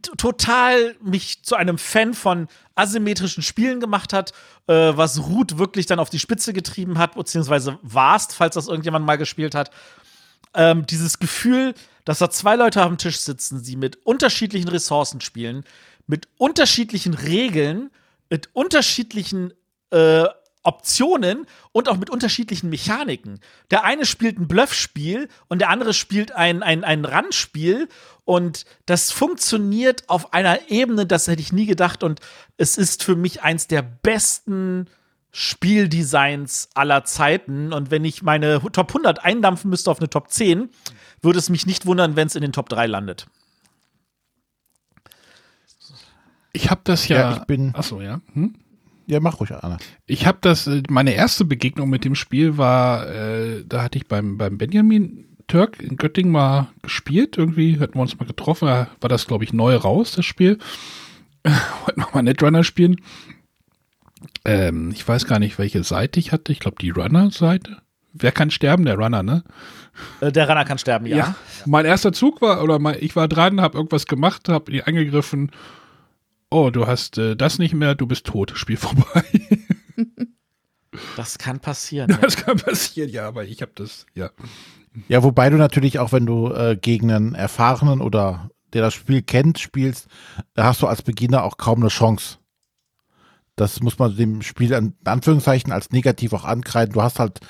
total 0.00 0.94
mich 1.02 1.42
zu 1.42 1.54
einem 1.54 1.78
Fan 1.78 2.14
von 2.14 2.48
asymmetrischen 2.74 3.42
Spielen 3.42 3.80
gemacht 3.80 4.12
hat, 4.12 4.32
äh, 4.66 4.92
was 4.94 5.20
Ruth 5.20 5.58
wirklich 5.58 5.86
dann 5.86 5.98
auf 5.98 6.10
die 6.10 6.18
Spitze 6.18 6.52
getrieben 6.52 6.98
hat, 6.98 7.14
beziehungsweise 7.14 7.78
Warst, 7.82 8.34
falls 8.34 8.54
das 8.54 8.68
irgendjemand 8.68 9.04
mal 9.04 9.16
gespielt 9.16 9.54
hat. 9.54 9.70
Ähm, 10.54 10.86
dieses 10.86 11.18
Gefühl, 11.18 11.74
dass 12.04 12.18
da 12.18 12.30
zwei 12.30 12.56
Leute 12.56 12.82
am 12.82 12.98
Tisch 12.98 13.20
sitzen, 13.20 13.62
sie 13.62 13.76
mit 13.76 14.04
unterschiedlichen 14.04 14.68
Ressourcen 14.68 15.20
spielen, 15.20 15.64
mit 16.06 16.28
unterschiedlichen 16.38 17.14
Regeln, 17.14 17.90
mit 18.28 18.50
unterschiedlichen 18.54 19.52
äh, 19.90 20.24
Optionen 20.64 21.46
und 21.72 21.88
auch 21.88 21.96
mit 21.96 22.08
unterschiedlichen 22.10 22.70
Mechaniken. 22.70 23.40
Der 23.70 23.84
eine 23.84 24.06
spielt 24.06 24.38
ein 24.38 24.48
Bluffspiel 24.48 25.28
und 25.48 25.58
der 25.60 25.70
andere 25.70 25.92
spielt 25.94 26.32
ein, 26.32 26.62
ein, 26.62 26.84
ein 26.84 27.04
Randspiel 27.04 27.88
und 28.24 28.64
das 28.86 29.10
funktioniert 29.10 30.08
auf 30.08 30.32
einer 30.32 30.70
Ebene, 30.70 31.06
das 31.06 31.26
hätte 31.26 31.42
ich 31.42 31.52
nie 31.52 31.66
gedacht 31.66 32.02
und 32.04 32.20
es 32.56 32.78
ist 32.78 33.02
für 33.02 33.16
mich 33.16 33.42
eins 33.42 33.66
der 33.66 33.82
besten 33.82 34.86
Spieldesigns 35.32 36.68
aller 36.74 37.04
Zeiten 37.04 37.72
und 37.72 37.90
wenn 37.90 38.04
ich 38.04 38.22
meine 38.22 38.60
Top 38.72 38.90
100 38.90 39.24
eindampfen 39.24 39.70
müsste 39.70 39.90
auf 39.90 39.98
eine 39.98 40.10
Top 40.10 40.30
10, 40.30 40.68
würde 41.22 41.38
es 41.38 41.48
mich 41.48 41.66
nicht 41.66 41.86
wundern, 41.86 42.16
wenn 42.16 42.26
es 42.26 42.34
in 42.34 42.42
den 42.42 42.52
Top 42.52 42.68
3 42.68 42.86
landet. 42.86 43.26
Ich 46.52 46.70
habe 46.70 46.82
das 46.84 47.08
ja. 47.08 47.16
Ja, 47.16 47.36
ich 47.38 47.44
bin- 47.44 47.74
Achso, 47.74 48.00
ja. 48.00 48.20
Hm? 48.34 48.54
Ja, 49.12 49.20
mach 49.20 49.40
ruhig, 49.40 49.52
Anna. 49.52 49.76
Ich 50.06 50.26
habe 50.26 50.38
das, 50.40 50.66
äh, 50.66 50.82
meine 50.88 51.12
erste 51.12 51.44
Begegnung 51.44 51.90
mit 51.90 52.06
dem 52.06 52.14
Spiel 52.14 52.56
war, 52.56 53.06
äh, 53.10 53.62
da 53.66 53.82
hatte 53.82 53.98
ich 53.98 54.08
beim, 54.08 54.38
beim 54.38 54.56
Benjamin 54.56 55.36
Türk 55.48 55.82
in 55.82 55.98
Göttingen 55.98 56.32
mal 56.32 56.68
gespielt. 56.80 57.36
Irgendwie 57.36 57.78
hatten 57.78 57.94
wir 57.94 58.00
uns 58.00 58.18
mal 58.18 58.24
getroffen. 58.24 58.68
Da 58.68 58.88
war 59.02 59.10
das, 59.10 59.26
glaube 59.26 59.44
ich, 59.44 59.52
neu 59.52 59.76
raus, 59.76 60.12
das 60.12 60.24
Spiel. 60.24 60.56
Wollten 61.44 62.00
wir 62.00 62.08
mal 62.14 62.22
Netrunner 62.22 62.64
spielen. 62.64 62.96
Ähm, 64.46 64.92
ich 64.92 65.06
weiß 65.06 65.26
gar 65.26 65.38
nicht, 65.38 65.58
welche 65.58 65.84
Seite 65.84 66.18
ich 66.18 66.32
hatte. 66.32 66.50
Ich 66.50 66.60
glaube, 66.60 66.78
die 66.80 66.88
Runner-Seite. 66.88 67.82
Wer 68.14 68.32
kann 68.32 68.50
sterben? 68.50 68.86
Der 68.86 68.96
Runner, 68.96 69.22
ne? 69.22 69.44
Äh, 70.22 70.32
der 70.32 70.48
Runner 70.48 70.64
kann 70.64 70.78
sterben, 70.78 71.04
ja. 71.04 71.36
Mein 71.66 71.84
erster 71.84 72.14
Zug 72.14 72.40
war, 72.40 72.62
oder 72.62 72.78
mein, 72.78 72.96
ich 73.00 73.14
war 73.14 73.28
dran, 73.28 73.60
habe 73.60 73.76
irgendwas 73.76 74.06
gemacht, 74.06 74.48
habe 74.48 74.72
ihn 74.72 74.80
angegriffen. 74.80 75.50
Oh, 76.52 76.70
du 76.70 76.86
hast 76.86 77.18
äh, 77.18 77.34
das 77.34 77.58
nicht 77.58 77.74
mehr, 77.74 77.94
du 77.94 78.06
bist 78.06 78.26
tot. 78.26 78.52
Spiel 78.54 78.76
vorbei. 78.76 79.24
Das 81.16 81.38
kann 81.38 81.58
passieren. 81.58 82.10
ja. 82.10 82.16
Das 82.18 82.36
kann 82.36 82.58
passieren, 82.58 83.08
ja, 83.08 83.26
aber 83.26 83.44
ich 83.44 83.62
habe 83.62 83.72
das, 83.74 84.04
ja. 84.14 84.30
Ja, 85.08 85.22
wobei 85.22 85.48
du 85.48 85.56
natürlich 85.56 85.98
auch, 85.98 86.12
wenn 86.12 86.26
du 86.26 86.52
äh, 86.52 86.76
gegen 86.80 87.10
einen 87.10 87.34
Erfahrenen 87.34 88.02
oder 88.02 88.50
der 88.74 88.82
das 88.82 88.92
Spiel 88.94 89.22
kennt, 89.22 89.58
spielst, 89.58 90.08
da 90.54 90.64
hast 90.64 90.82
du 90.82 90.86
als 90.86 91.02
Beginner 91.02 91.44
auch 91.44 91.56
kaum 91.56 91.80
eine 91.80 91.88
Chance. 91.88 92.38
Das 93.56 93.80
muss 93.80 93.98
man 93.98 94.16
dem 94.16 94.42
Spiel 94.42 94.72
in 94.72 94.94
Anführungszeichen 95.04 95.72
als 95.72 95.90
negativ 95.90 96.32
auch 96.32 96.44
ankreiden. 96.44 96.94
Du 96.94 97.02
hast 97.02 97.18
halt 97.18 97.40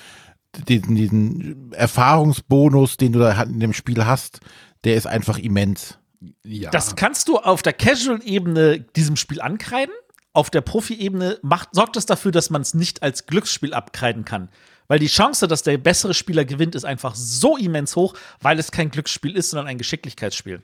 diesen, 0.69 0.95
diesen 0.95 1.73
Erfahrungsbonus, 1.73 2.97
den 2.97 3.13
du 3.13 3.19
da 3.19 3.41
in 3.43 3.61
dem 3.61 3.73
Spiel 3.73 4.05
hast, 4.05 4.41
der 4.85 4.97
ist 4.97 5.07
einfach 5.07 5.39
immens. 5.39 5.99
Ja. 6.45 6.71
Das 6.71 6.95
kannst 6.97 7.29
du 7.29 7.39
auf 7.39 7.63
der 7.63 7.73
Casual-Ebene 7.73 8.81
diesem 8.81 9.17
Spiel 9.17 9.41
ankreiden. 9.41 9.95
Auf 10.33 10.51
der 10.51 10.61
Profi-Ebene 10.63 11.39
sorgt 11.73 11.97
es 11.97 12.07
dafür, 12.07 12.33
dass 12.33 12.49
man 12.51 12.63
es 12.63 12.75
nicht 12.75 13.03
als 13.03 13.27
Glücksspiel 13.27 13.75
abkreiden 13.75 14.25
kann. 14.25 14.49
Weil 14.89 14.99
die 14.99 15.07
Chance, 15.07 15.47
dass 15.49 15.63
der 15.63 15.79
bessere 15.79 16.15
Spieler 16.15 16.45
gewinnt, 16.45 16.75
ist 16.75 16.85
einfach 16.85 17.15
so 17.15 17.57
immens 17.57 17.97
hoch, 17.97 18.15
weil 18.41 18.59
es 18.59 18.71
kein 18.73 18.91
Glücksspiel 18.91 19.37
ist, 19.37 19.51
sondern 19.51 19.67
ein 19.67 19.79
Geschicklichkeitsspiel. 19.79 20.63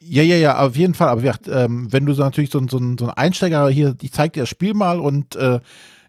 Ja, 0.00 0.22
ja, 0.22 0.36
ja, 0.36 0.58
auf 0.58 0.76
jeden 0.76 0.94
Fall. 0.94 1.08
Aber 1.08 1.20
wie 1.22 1.26
gesagt, 1.26 1.48
ähm, 1.48 1.92
wenn 1.92 2.06
du 2.06 2.14
so 2.14 2.22
natürlich 2.22 2.50
so, 2.50 2.58
ein- 2.58 2.68
so, 2.68 2.78
so 2.78 3.06
ein 3.06 3.10
Einsteiger 3.10 3.68
hier, 3.68 3.96
ich 4.00 4.12
zeig 4.12 4.32
dir 4.32 4.40
das 4.42 4.48
Spiel 4.48 4.74
mal 4.74 4.98
und 4.98 5.36
äh, 5.36 5.60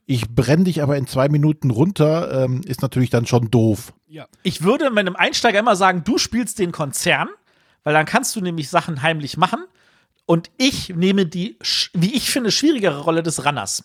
ich 0.05 0.29
brenne 0.29 0.63
dich 0.63 0.81
aber 0.81 0.97
in 0.97 1.07
zwei 1.07 1.29
Minuten 1.29 1.69
runter, 1.71 2.43
ähm, 2.45 2.61
ist 2.65 2.81
natürlich 2.81 3.09
dann 3.09 3.25
schon 3.25 3.51
doof. 3.51 3.93
ja. 4.07 4.27
Ich 4.43 4.63
würde 4.63 4.89
meinem 4.89 5.15
Einsteiger 5.15 5.59
immer 5.59 5.75
sagen, 5.75 6.03
du 6.03 6.17
spielst 6.17 6.57
den 6.59 6.71
Konzern, 6.71 7.29
weil 7.83 7.93
dann 7.93 8.05
kannst 8.05 8.35
du 8.35 8.41
nämlich 8.41 8.69
Sachen 8.69 9.01
heimlich 9.01 9.37
machen. 9.37 9.65
Und 10.25 10.49
ich 10.57 10.89
nehme 10.89 11.25
die, 11.25 11.57
wie 11.93 12.13
ich 12.13 12.29
finde, 12.29 12.51
schwierigere 12.51 13.01
Rolle 13.01 13.23
des 13.23 13.45
Runners. 13.45 13.83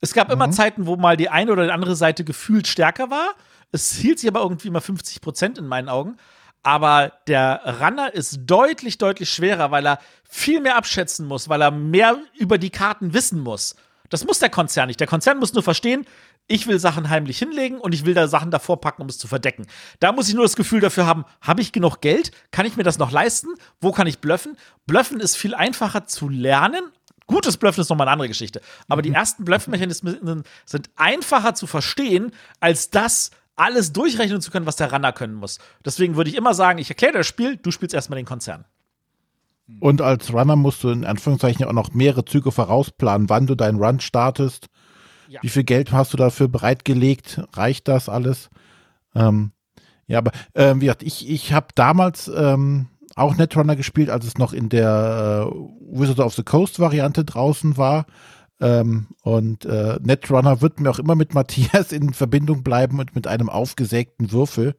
Es 0.00 0.14
gab 0.14 0.30
immer 0.32 0.50
Zeiten, 0.50 0.86
wo 0.86 0.96
mal 0.96 1.16
die 1.16 1.28
eine 1.28 1.52
oder 1.52 1.64
die 1.64 1.72
andere 1.72 1.96
Seite 1.96 2.24
gefühlt 2.24 2.66
stärker 2.66 3.10
war. 3.10 3.34
Es 3.72 3.92
hielt 3.92 4.18
sich 4.18 4.28
aber 4.28 4.40
irgendwie 4.40 4.68
immer 4.68 4.80
50 4.80 5.20
Prozent 5.20 5.58
in 5.58 5.66
meinen 5.66 5.88
Augen. 5.88 6.16
Aber 6.62 7.12
der 7.26 7.78
Runner 7.80 8.12
ist 8.12 8.40
deutlich, 8.44 8.98
deutlich 8.98 9.30
schwerer, 9.30 9.70
weil 9.70 9.86
er 9.86 9.98
viel 10.28 10.60
mehr 10.60 10.76
abschätzen 10.76 11.26
muss, 11.26 11.48
weil 11.48 11.62
er 11.62 11.70
mehr 11.70 12.18
über 12.38 12.58
die 12.58 12.70
Karten 12.70 13.14
wissen 13.14 13.40
muss. 13.40 13.76
Das 14.10 14.24
muss 14.24 14.40
der 14.40 14.50
Konzern 14.50 14.88
nicht. 14.88 15.00
Der 15.00 15.06
Konzern 15.06 15.38
muss 15.38 15.54
nur 15.54 15.62
verstehen, 15.62 16.04
ich 16.50 16.66
will 16.66 16.80
Sachen 16.80 17.08
heimlich 17.08 17.38
hinlegen 17.38 17.78
und 17.78 17.94
ich 17.94 18.04
will 18.04 18.12
da 18.12 18.26
Sachen 18.26 18.50
davor 18.50 18.80
packen, 18.80 19.02
um 19.02 19.08
es 19.08 19.18
zu 19.18 19.28
verdecken. 19.28 19.66
Da 20.00 20.10
muss 20.10 20.28
ich 20.28 20.34
nur 20.34 20.42
das 20.42 20.56
Gefühl 20.56 20.80
dafür 20.80 21.06
haben, 21.06 21.24
habe 21.40 21.62
ich 21.62 21.70
genug 21.70 22.00
Geld? 22.00 22.32
Kann 22.50 22.66
ich 22.66 22.76
mir 22.76 22.82
das 22.82 22.98
noch 22.98 23.12
leisten? 23.12 23.48
Wo 23.80 23.92
kann 23.92 24.08
ich 24.08 24.18
bluffen? 24.18 24.56
Bluffen 24.84 25.20
ist 25.20 25.36
viel 25.36 25.54
einfacher 25.54 26.06
zu 26.06 26.28
lernen. 26.28 26.82
Gutes 27.28 27.56
Bluffen 27.56 27.82
ist 27.82 27.88
nochmal 27.88 28.08
eine 28.08 28.14
andere 28.14 28.28
Geschichte. 28.28 28.60
Aber 28.88 29.00
die 29.00 29.12
ersten 29.12 29.44
Bluffmechanismen 29.44 30.42
sind 30.64 30.90
einfacher 30.96 31.54
zu 31.54 31.68
verstehen, 31.68 32.32
als 32.58 32.90
das 32.90 33.30
alles 33.54 33.92
durchrechnen 33.92 34.40
zu 34.40 34.50
können, 34.50 34.66
was 34.66 34.74
der 34.74 34.92
Runner 34.92 35.12
können 35.12 35.34
muss. 35.34 35.60
Deswegen 35.84 36.16
würde 36.16 36.30
ich 36.30 36.36
immer 36.36 36.54
sagen, 36.54 36.80
ich 36.80 36.88
erkläre 36.88 37.12
das 37.12 37.28
Spiel, 37.28 37.58
du 37.58 37.70
spielst 37.70 37.94
erstmal 37.94 38.16
den 38.16 38.26
Konzern. 38.26 38.64
Und 39.78 40.02
als 40.02 40.32
Runner 40.32 40.56
musst 40.56 40.82
du 40.82 40.88
in 40.88 41.04
Anführungszeichen 41.04 41.64
auch 41.64 41.72
noch 41.72 41.94
mehrere 41.94 42.24
Züge 42.24 42.50
vorausplanen, 42.50 43.28
wann 43.28 43.46
du 43.46 43.54
deinen 43.54 43.78
Run 43.78 44.00
startest. 44.00 44.66
Ja. 45.30 45.38
Wie 45.44 45.48
viel 45.48 45.62
Geld 45.62 45.92
hast 45.92 46.12
du 46.12 46.16
dafür 46.16 46.48
bereitgelegt? 46.48 47.40
Reicht 47.52 47.86
das 47.86 48.08
alles? 48.08 48.50
Ähm, 49.14 49.52
ja, 50.08 50.18
aber 50.18 50.32
ähm, 50.56 50.80
wie 50.80 50.86
gesagt, 50.86 51.04
ich, 51.04 51.30
ich 51.30 51.52
habe 51.52 51.68
damals 51.76 52.26
ähm, 52.26 52.88
auch 53.14 53.36
Netrunner 53.36 53.76
gespielt, 53.76 54.10
als 54.10 54.26
es 54.26 54.38
noch 54.38 54.52
in 54.52 54.68
der 54.68 55.46
äh, 55.46 55.54
Wizard 55.96 56.18
of 56.18 56.34
the 56.34 56.42
Coast 56.42 56.80
Variante 56.80 57.24
draußen 57.24 57.76
war. 57.76 58.06
Ähm, 58.60 59.06
und 59.22 59.64
äh, 59.66 60.00
Netrunner 60.02 60.62
wird 60.62 60.80
mir 60.80 60.90
auch 60.90 60.98
immer 60.98 61.14
mit 61.14 61.32
Matthias 61.32 61.92
in 61.92 62.12
Verbindung 62.12 62.64
bleiben 62.64 62.98
und 62.98 63.14
mit 63.14 63.28
einem 63.28 63.48
aufgesägten 63.48 64.32
Würfel 64.32 64.74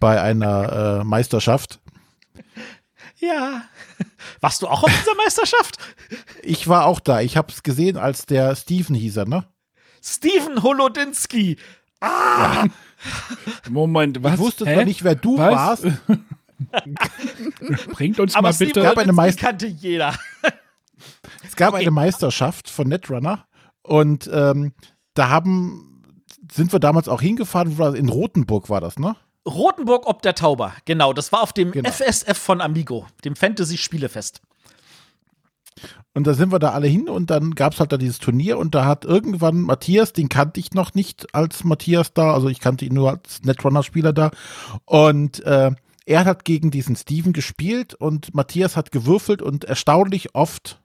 bei 0.00 0.20
einer 0.20 1.02
äh, 1.02 1.04
Meisterschaft. 1.04 1.80
Ja. 3.18 3.62
Warst 4.40 4.62
du 4.62 4.66
auch 4.66 4.82
auf 4.82 4.90
dieser 4.90 5.14
Meisterschaft? 5.14 5.78
Ich 6.42 6.66
war 6.66 6.86
auch 6.86 6.98
da. 6.98 7.20
Ich 7.20 7.36
habe 7.36 7.52
es 7.52 7.62
gesehen, 7.62 7.96
als 7.96 8.26
der 8.26 8.56
Steven 8.56 8.96
hieß 8.96 9.18
er, 9.18 9.26
ne? 9.26 9.44
Steven 10.08 10.62
Holodinski. 10.62 11.56
Moment, 13.68 14.22
was? 14.22 14.34
Ich 14.34 14.38
wusste 14.38 14.66
Hä? 14.66 14.74
zwar 14.74 14.84
nicht, 14.84 15.04
wer 15.04 15.14
du 15.14 15.38
Was? 15.38 15.84
warst. 15.84 15.84
Bringt 17.92 18.18
uns 18.20 18.34
Aber 18.34 18.48
mal 18.48 18.52
Steven 18.52 18.68
bitte. 18.72 18.82
gab 18.82 18.98
eine 18.98 19.12
Meister- 19.12 19.46
kannte 19.46 19.66
jeder. 19.66 20.14
Es 21.44 21.54
gab 21.56 21.72
Okay. 21.74 21.82
eine 21.82 21.90
Meisterschaft 21.92 22.68
von 22.68 22.88
Netrunner 22.88 23.46
und 23.82 24.28
ähm, 24.32 24.72
da 25.14 25.28
haben 25.30 26.02
sind 26.50 26.72
wir 26.72 26.80
damals 26.80 27.08
auch 27.08 27.20
hingefahren, 27.20 27.78
in 27.94 28.08
Rothenburg 28.08 28.68
war 28.70 28.80
das, 28.80 28.98
ne? 28.98 29.14
Rotenburg 29.46 30.06
ob 30.06 30.22
der 30.22 30.34
Tauber. 30.34 30.74
Genau, 30.84 31.12
das 31.12 31.30
war 31.32 31.42
auf 31.42 31.52
dem 31.52 31.70
Genau. 31.72 31.88
FSF 31.88 32.36
von 32.36 32.60
Amigo, 32.60 33.06
dem 33.24 33.36
Fantasy-Spielefest. 33.36 34.40
Und 36.18 36.26
da 36.26 36.34
sind 36.34 36.50
wir 36.50 36.58
da 36.58 36.70
alle 36.70 36.88
hin 36.88 37.08
und 37.08 37.30
dann 37.30 37.54
gab 37.54 37.74
es 37.74 37.78
halt 37.78 37.92
da 37.92 37.96
dieses 37.96 38.18
Turnier 38.18 38.58
und 38.58 38.74
da 38.74 38.84
hat 38.84 39.04
irgendwann 39.04 39.60
Matthias, 39.60 40.12
den 40.12 40.28
kannte 40.28 40.58
ich 40.58 40.72
noch 40.72 40.92
nicht 40.94 41.32
als 41.32 41.62
Matthias 41.62 42.12
da, 42.12 42.34
also 42.34 42.48
ich 42.48 42.58
kannte 42.58 42.84
ihn 42.84 42.94
nur 42.94 43.10
als 43.10 43.44
Netrunner-Spieler 43.44 44.12
da. 44.12 44.32
Und 44.84 45.38
äh, 45.44 45.70
er 46.06 46.24
hat 46.24 46.44
gegen 46.44 46.72
diesen 46.72 46.96
Steven 46.96 47.32
gespielt 47.32 47.94
und 47.94 48.34
Matthias 48.34 48.76
hat 48.76 48.90
gewürfelt 48.90 49.42
und 49.42 49.62
erstaunlich 49.62 50.34
oft 50.34 50.80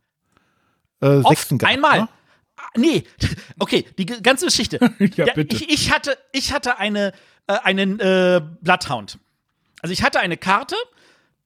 äh, 1.01 1.07
Oft, 1.07 1.29
Sechsen 1.29 1.57
gehabt. 1.57 1.73
einmal. 1.73 2.01
Ne? 2.01 2.09
Ah, 2.57 2.61
Nee, 2.77 3.03
okay, 3.57 3.85
die 3.97 4.05
ganze 4.05 4.45
Geschichte. 4.45 4.77
Ja, 5.15 5.33
bitte. 5.33 5.55
Ich, 5.55 5.67
ich 5.67 5.91
hatte, 5.91 6.15
ich 6.31 6.53
hatte 6.53 6.77
eine, 6.77 7.11
äh, 7.47 7.53
einen 7.63 7.99
äh, 7.99 8.39
Bloodhound. 8.61 9.17
Also 9.81 9.93
ich 9.93 10.03
hatte 10.03 10.19
eine 10.19 10.37
Karte, 10.37 10.75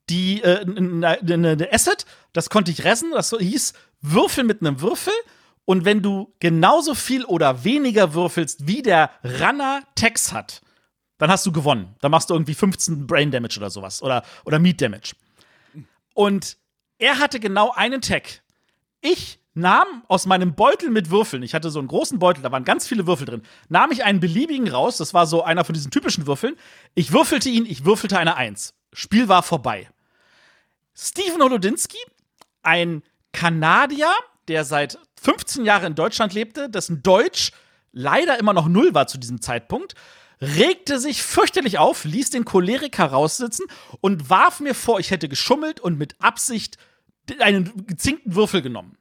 die 0.10 0.42
äh, 0.42 0.66
eine, 0.66 1.20
eine 1.22 1.70
Asset, 1.72 2.06
das 2.38 2.52
konnte 2.52 2.70
ich 2.70 2.84
ressen, 2.84 3.10
das 3.12 3.32
hieß 3.32 3.74
Würfel 4.02 4.44
mit 4.44 4.62
einem 4.62 4.80
Würfel. 4.80 5.14
Und 5.66 5.86
wenn 5.86 6.04
du 6.04 6.34
genauso 6.40 6.94
viel 6.94 7.26
oder 7.26 7.64
weniger 7.64 8.14
würfelst, 8.14 8.68
wie 8.68 8.84
der 8.84 9.10
Runner 9.24 9.82
Tex 9.96 10.32
hat, 10.32 10.62
dann 11.18 11.32
hast 11.32 11.48
du 11.48 11.52
gewonnen. 11.52 11.96
Dann 12.00 12.12
machst 12.12 12.30
du 12.30 12.36
irgendwie 12.36 12.54
15 12.54 13.08
Brain 13.08 13.32
Damage 13.32 13.58
oder 13.58 13.72
sowas. 13.72 14.04
Oder, 14.04 14.24
oder 14.46 14.60
Meat 14.60 14.80
Damage. 14.80 15.16
Und 16.14 16.58
er 17.00 17.18
hatte 17.18 17.40
genau 17.40 17.72
einen 17.72 18.02
Tag. 18.02 18.44
Ich 19.02 19.40
nahm 19.56 20.04
aus 20.08 20.28
meinem 20.28 20.54
Beutel 20.54 20.92
mit 20.92 21.10
Würfeln, 21.10 21.42
ich 21.42 21.56
hatte 21.56 21.72
so 21.72 21.80
einen 21.80 21.88
großen 21.88 22.20
Beutel, 22.20 22.44
da 22.44 22.52
waren 22.52 22.66
ganz 22.66 22.88
viele 22.88 23.08
Würfel 23.08 23.26
drin, 23.26 23.42
nahm 23.70 23.92
ich 23.92 24.04
einen 24.04 24.20
beliebigen 24.20 24.68
raus, 24.68 24.98
das 24.98 25.16
war 25.16 25.26
so 25.26 25.44
einer 25.44 25.66
von 25.66 25.74
diesen 25.74 25.90
typischen 25.90 26.28
Würfeln. 26.28 26.56
Ich 26.94 27.12
würfelte 27.12 27.50
ihn, 27.50 27.66
ich 27.66 27.84
würfelte 27.84 28.20
eine 28.20 28.36
Eins. 28.36 28.76
Spiel 28.94 29.28
war 29.28 29.42
vorbei. 29.42 29.90
Steven 31.00 31.42
Holodinski, 31.42 31.98
ein 32.68 33.02
Kanadier, 33.32 34.12
der 34.50 34.66
seit 34.66 35.00
15 35.22 35.64
Jahren 35.66 35.86
in 35.86 35.96
Deutschland 35.96 36.34
lebte, 36.34 36.70
dessen 36.70 37.02
Deutsch 37.02 37.52
leider 37.94 38.38
immer 38.38 38.54
noch 38.54 38.68
null 38.68 38.94
war 38.94 39.08
zu 39.08 39.18
diesem 39.18 39.42
Zeitpunkt, 39.42 39.96
regte 40.42 41.00
sich 41.00 41.24
fürchterlich 41.24 41.80
auf, 41.80 42.04
ließ 42.04 42.30
den 42.30 42.46
Choleriker 42.46 43.06
raussitzen 43.06 43.66
und 44.02 44.30
warf 44.30 44.60
mir 44.60 44.76
vor, 44.76 45.00
ich 45.00 45.12
hätte 45.12 45.30
geschummelt 45.30 45.80
und 45.80 45.98
mit 45.98 46.16
Absicht 46.20 46.78
einen 47.40 47.88
gezinkten 47.88 48.36
Würfel 48.36 48.62
genommen. 48.62 48.98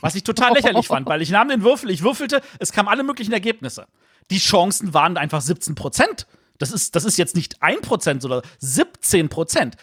Was 0.00 0.14
ich 0.14 0.22
total 0.22 0.52
lächerlich 0.54 0.86
fand, 0.86 1.08
weil 1.08 1.22
ich 1.22 1.30
nahm 1.30 1.48
den 1.48 1.62
Würfel, 1.62 1.90
ich 1.90 2.02
würfelte, 2.02 2.42
es 2.60 2.70
kamen 2.70 2.88
alle 2.88 3.02
möglichen 3.02 3.32
Ergebnisse. 3.32 3.86
Die 4.30 4.38
Chancen 4.38 4.94
waren 4.94 5.16
einfach 5.16 5.40
17 5.40 5.74
Prozent. 5.74 6.26
Das 6.58 6.70
ist, 6.70 6.94
das 6.94 7.04
ist 7.04 7.16
jetzt 7.16 7.34
nicht 7.34 7.62
1 7.62 7.80
Prozent, 7.80 8.22
sondern 8.22 8.42
17 8.58 9.28
Prozent. 9.28 9.76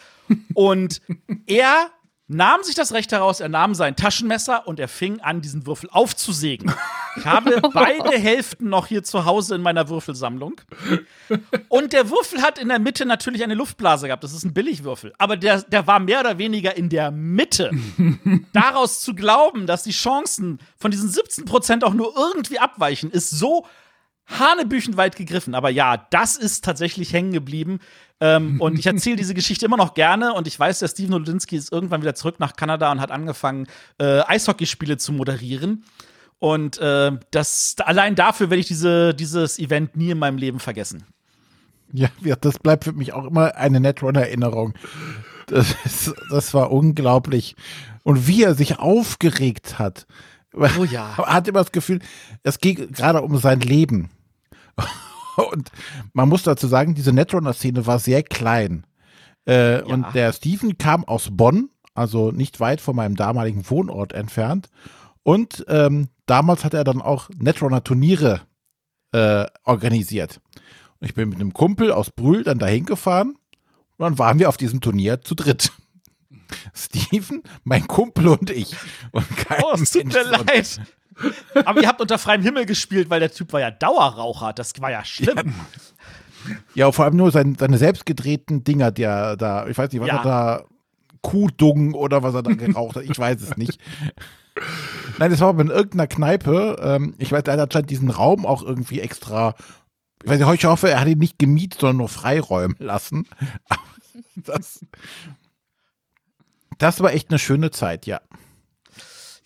Und 0.54 1.02
er 1.46 1.90
nahm 2.26 2.62
sich 2.62 2.74
das 2.74 2.92
Recht 2.92 3.12
heraus, 3.12 3.40
er 3.40 3.50
nahm 3.50 3.74
sein 3.74 3.96
Taschenmesser 3.96 4.66
und 4.66 4.80
er 4.80 4.88
fing 4.88 5.20
an, 5.20 5.42
diesen 5.42 5.66
Würfel 5.66 5.90
aufzusägen. 5.92 6.72
Ich 7.16 7.26
habe 7.26 7.60
beide 7.74 8.18
Hälften 8.18 8.68
noch 8.68 8.86
hier 8.86 9.02
zu 9.02 9.24
Hause 9.24 9.54
in 9.56 9.62
meiner 9.62 9.88
Würfelsammlung. 9.88 10.60
Und 11.68 11.92
der 11.92 12.10
Würfel 12.10 12.40
hat 12.40 12.58
in 12.58 12.68
der 12.68 12.78
Mitte 12.78 13.04
natürlich 13.04 13.42
eine 13.42 13.54
Luftblase 13.54 14.06
gehabt. 14.06 14.24
Das 14.24 14.32
ist 14.32 14.44
ein 14.44 14.54
Billigwürfel. 14.54 15.12
Aber 15.18 15.36
der, 15.36 15.62
der 15.62 15.86
war 15.86 16.00
mehr 16.00 16.20
oder 16.20 16.38
weniger 16.38 16.76
in 16.76 16.88
der 16.88 17.10
Mitte. 17.10 17.70
Daraus 18.52 19.02
zu 19.02 19.14
glauben, 19.14 19.66
dass 19.66 19.82
die 19.82 19.92
Chancen 19.92 20.60
von 20.78 20.90
diesen 20.90 21.10
17 21.10 21.44
Prozent 21.44 21.84
auch 21.84 21.94
nur 21.94 22.16
irgendwie 22.16 22.58
abweichen, 22.58 23.10
ist 23.10 23.30
so 23.30 23.66
hanebüchend 24.26 24.96
weit 24.96 25.16
gegriffen. 25.16 25.54
Aber 25.54 25.68
ja, 25.68 25.98
das 26.10 26.36
ist 26.36 26.64
tatsächlich 26.64 27.12
hängen 27.12 27.32
geblieben. 27.32 27.80
Ähm, 28.20 28.60
und 28.60 28.78
ich 28.78 28.86
erzähle 28.86 29.16
diese 29.16 29.34
Geschichte 29.34 29.66
immer 29.66 29.76
noch 29.76 29.94
gerne. 29.94 30.34
Und 30.34 30.46
ich 30.46 30.58
weiß, 30.58 30.80
der 30.80 30.88
Steven 30.88 31.14
Olodinski 31.14 31.56
ist 31.56 31.72
irgendwann 31.72 32.02
wieder 32.02 32.14
zurück 32.14 32.40
nach 32.40 32.56
Kanada 32.56 32.90
und 32.92 33.00
hat 33.00 33.10
angefangen, 33.10 33.66
äh, 33.98 34.20
Eishockeyspiele 34.20 34.96
zu 34.96 35.12
moderieren. 35.12 35.84
Und 36.38 36.78
äh, 36.78 37.12
das 37.30 37.76
allein 37.78 38.14
dafür 38.14 38.50
werde 38.50 38.60
ich 38.60 38.66
diese, 38.66 39.14
dieses 39.14 39.58
Event 39.58 39.96
nie 39.96 40.10
in 40.10 40.18
meinem 40.18 40.36
Leben 40.36 40.60
vergessen. 40.60 41.04
Ja, 41.92 42.08
das 42.40 42.58
bleibt 42.58 42.84
für 42.84 42.92
mich 42.92 43.12
auch 43.12 43.24
immer 43.24 43.54
eine 43.54 43.78
Netrunner-Erinnerung. 43.78 44.74
Das, 45.46 45.74
ist, 45.84 46.12
das 46.28 46.52
war 46.52 46.72
unglaublich. 46.72 47.54
Und 48.02 48.26
wie 48.26 48.42
er 48.42 48.54
sich 48.54 48.78
aufgeregt 48.78 49.78
hat. 49.78 50.06
Oh 50.52 50.84
ja. 50.84 51.16
Hat 51.18 51.48
immer 51.48 51.60
das 51.60 51.72
Gefühl, 51.72 52.00
es 52.42 52.58
geht 52.58 52.92
gerade 52.92 53.22
um 53.22 53.38
sein 53.38 53.60
Leben. 53.60 54.10
Und 55.36 55.70
man 56.12 56.28
muss 56.28 56.42
dazu 56.42 56.66
sagen, 56.66 56.94
diese 56.94 57.12
Netrunner-Szene 57.12 57.86
war 57.86 57.98
sehr 57.98 58.22
klein. 58.22 58.86
Äh, 59.46 59.82
Und 59.82 60.06
der 60.14 60.32
Steven 60.32 60.78
kam 60.78 61.04
aus 61.04 61.28
Bonn, 61.32 61.70
also 61.94 62.30
nicht 62.30 62.60
weit 62.60 62.80
von 62.80 62.96
meinem 62.96 63.16
damaligen 63.16 63.68
Wohnort 63.70 64.12
entfernt. 64.12 64.68
Und 65.22 65.64
ähm, 65.68 66.08
damals 66.26 66.64
hat 66.64 66.74
er 66.74 66.84
dann 66.84 67.00
auch 67.02 67.30
Netrunner-Turniere 67.36 68.42
äh, 69.12 69.46
organisiert. 69.64 70.40
Und 71.00 71.08
Ich 71.08 71.14
bin 71.14 71.28
mit 71.28 71.40
einem 71.40 71.52
Kumpel 71.52 71.92
aus 71.92 72.10
Brühl 72.10 72.42
dann 72.44 72.58
dahin 72.58 72.84
gefahren 72.84 73.36
und 73.96 74.04
dann 74.04 74.18
waren 74.18 74.38
wir 74.38 74.48
auf 74.48 74.56
diesem 74.56 74.80
Turnier 74.80 75.20
zu 75.20 75.34
dritt. 75.34 75.72
Steven, 76.74 77.42
mein 77.64 77.86
Kumpel 77.86 78.28
und 78.28 78.50
ich. 78.50 78.74
Und 79.12 79.28
kein 79.36 79.62
Oh, 79.62 79.74
es 79.74 79.90
tut 79.92 80.04
mir 80.06 80.22
leid. 80.24 80.80
Aber 81.64 81.80
ihr 81.82 81.88
habt 81.88 82.00
unter 82.00 82.18
freiem 82.18 82.42
Himmel 82.42 82.66
gespielt, 82.66 83.10
weil 83.10 83.20
der 83.20 83.30
Typ 83.32 83.52
war 83.52 83.60
ja 83.60 83.70
Dauerraucher. 83.70 84.52
Das 84.52 84.72
war 84.80 84.90
ja 84.90 85.04
schlimm. 85.04 85.54
Ja, 86.74 86.92
vor 86.92 87.04
allem 87.06 87.16
nur 87.16 87.30
sein, 87.30 87.56
seine 87.58 87.78
selbstgedrehten 87.78 88.64
Dinger, 88.64 88.90
die 88.90 89.02
er 89.04 89.36
da, 89.36 89.66
ich 89.66 89.78
weiß 89.78 89.90
nicht, 89.92 90.00
was 90.00 90.08
Ja. 90.08 90.16
er 90.18 90.22
da, 90.22 90.64
Kuhdung 91.22 91.94
oder 91.94 92.22
was 92.22 92.34
er 92.34 92.42
da 92.42 92.52
geraucht 92.52 92.96
hat, 92.96 93.04
ich 93.04 93.18
weiß 93.18 93.40
es 93.40 93.56
nicht. 93.56 93.80
Nein, 95.18 95.30
das 95.30 95.40
war 95.40 95.48
aber 95.48 95.62
in 95.62 95.70
irgendeiner 95.70 96.06
Kneipe. 96.06 96.76
Ähm, 96.82 97.14
ich 97.18 97.32
weiß, 97.32 97.44
er 97.46 97.54
hat 97.54 97.60
anscheinend 97.60 97.88
diesen 97.90 98.10
Raum 98.10 98.44
auch 98.44 98.62
irgendwie 98.62 99.00
extra, 99.00 99.54
ich 100.22 100.28
weiß 100.30 100.38
nicht, 100.38 100.52
ich 100.52 100.64
hoffe, 100.66 100.90
er 100.90 101.00
hat 101.00 101.08
ihn 101.08 101.18
nicht 101.18 101.38
gemietet, 101.38 101.80
sondern 101.80 101.96
nur 101.96 102.08
freiräumen 102.08 102.76
lassen. 102.78 103.26
Das, 104.36 104.84
das 106.78 107.00
war 107.00 107.12
echt 107.12 107.30
eine 107.30 107.38
schöne 107.38 107.70
Zeit, 107.70 108.04
ja. 108.06 108.20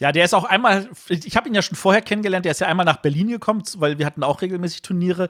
Ja, 0.01 0.13
der 0.13 0.25
ist 0.25 0.35
auch 0.35 0.45
einmal, 0.45 0.89
ich 1.09 1.37
habe 1.37 1.49
ihn 1.49 1.55
ja 1.55 1.63
schon 1.63 1.77
vorher 1.77 2.03
kennengelernt, 2.03 2.45
der 2.45 2.53
ist 2.53 2.61
ja 2.61 2.69
einmal 2.69 2.87
nach 2.87 2.99
Berlin 2.99 3.29
gekommen, 3.29 3.63
weil 3.79 3.99
wir 3.99 4.07
hatten 4.07 4.23
auch 4.23 4.43
regelmäßig 4.43 4.83
Turniere. 4.83 5.29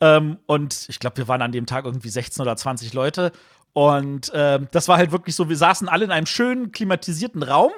Ähm, 0.00 0.38
und 0.46 0.86
ich 0.88 0.98
glaube, 0.98 1.16
wir 1.16 1.28
waren 1.28 1.40
an 1.40 1.52
dem 1.52 1.64
Tag 1.64 1.86
irgendwie 1.86 2.10
16 2.10 2.42
oder 2.42 2.54
20 2.56 2.92
Leute. 2.92 3.32
Und 3.72 4.30
ähm, 4.34 4.68
das 4.72 4.88
war 4.88 4.98
halt 4.98 5.12
wirklich 5.12 5.34
so, 5.34 5.48
wir 5.48 5.56
saßen 5.56 5.88
alle 5.88 6.04
in 6.04 6.10
einem 6.10 6.26
schönen, 6.26 6.70
klimatisierten 6.70 7.42
Raum. 7.42 7.72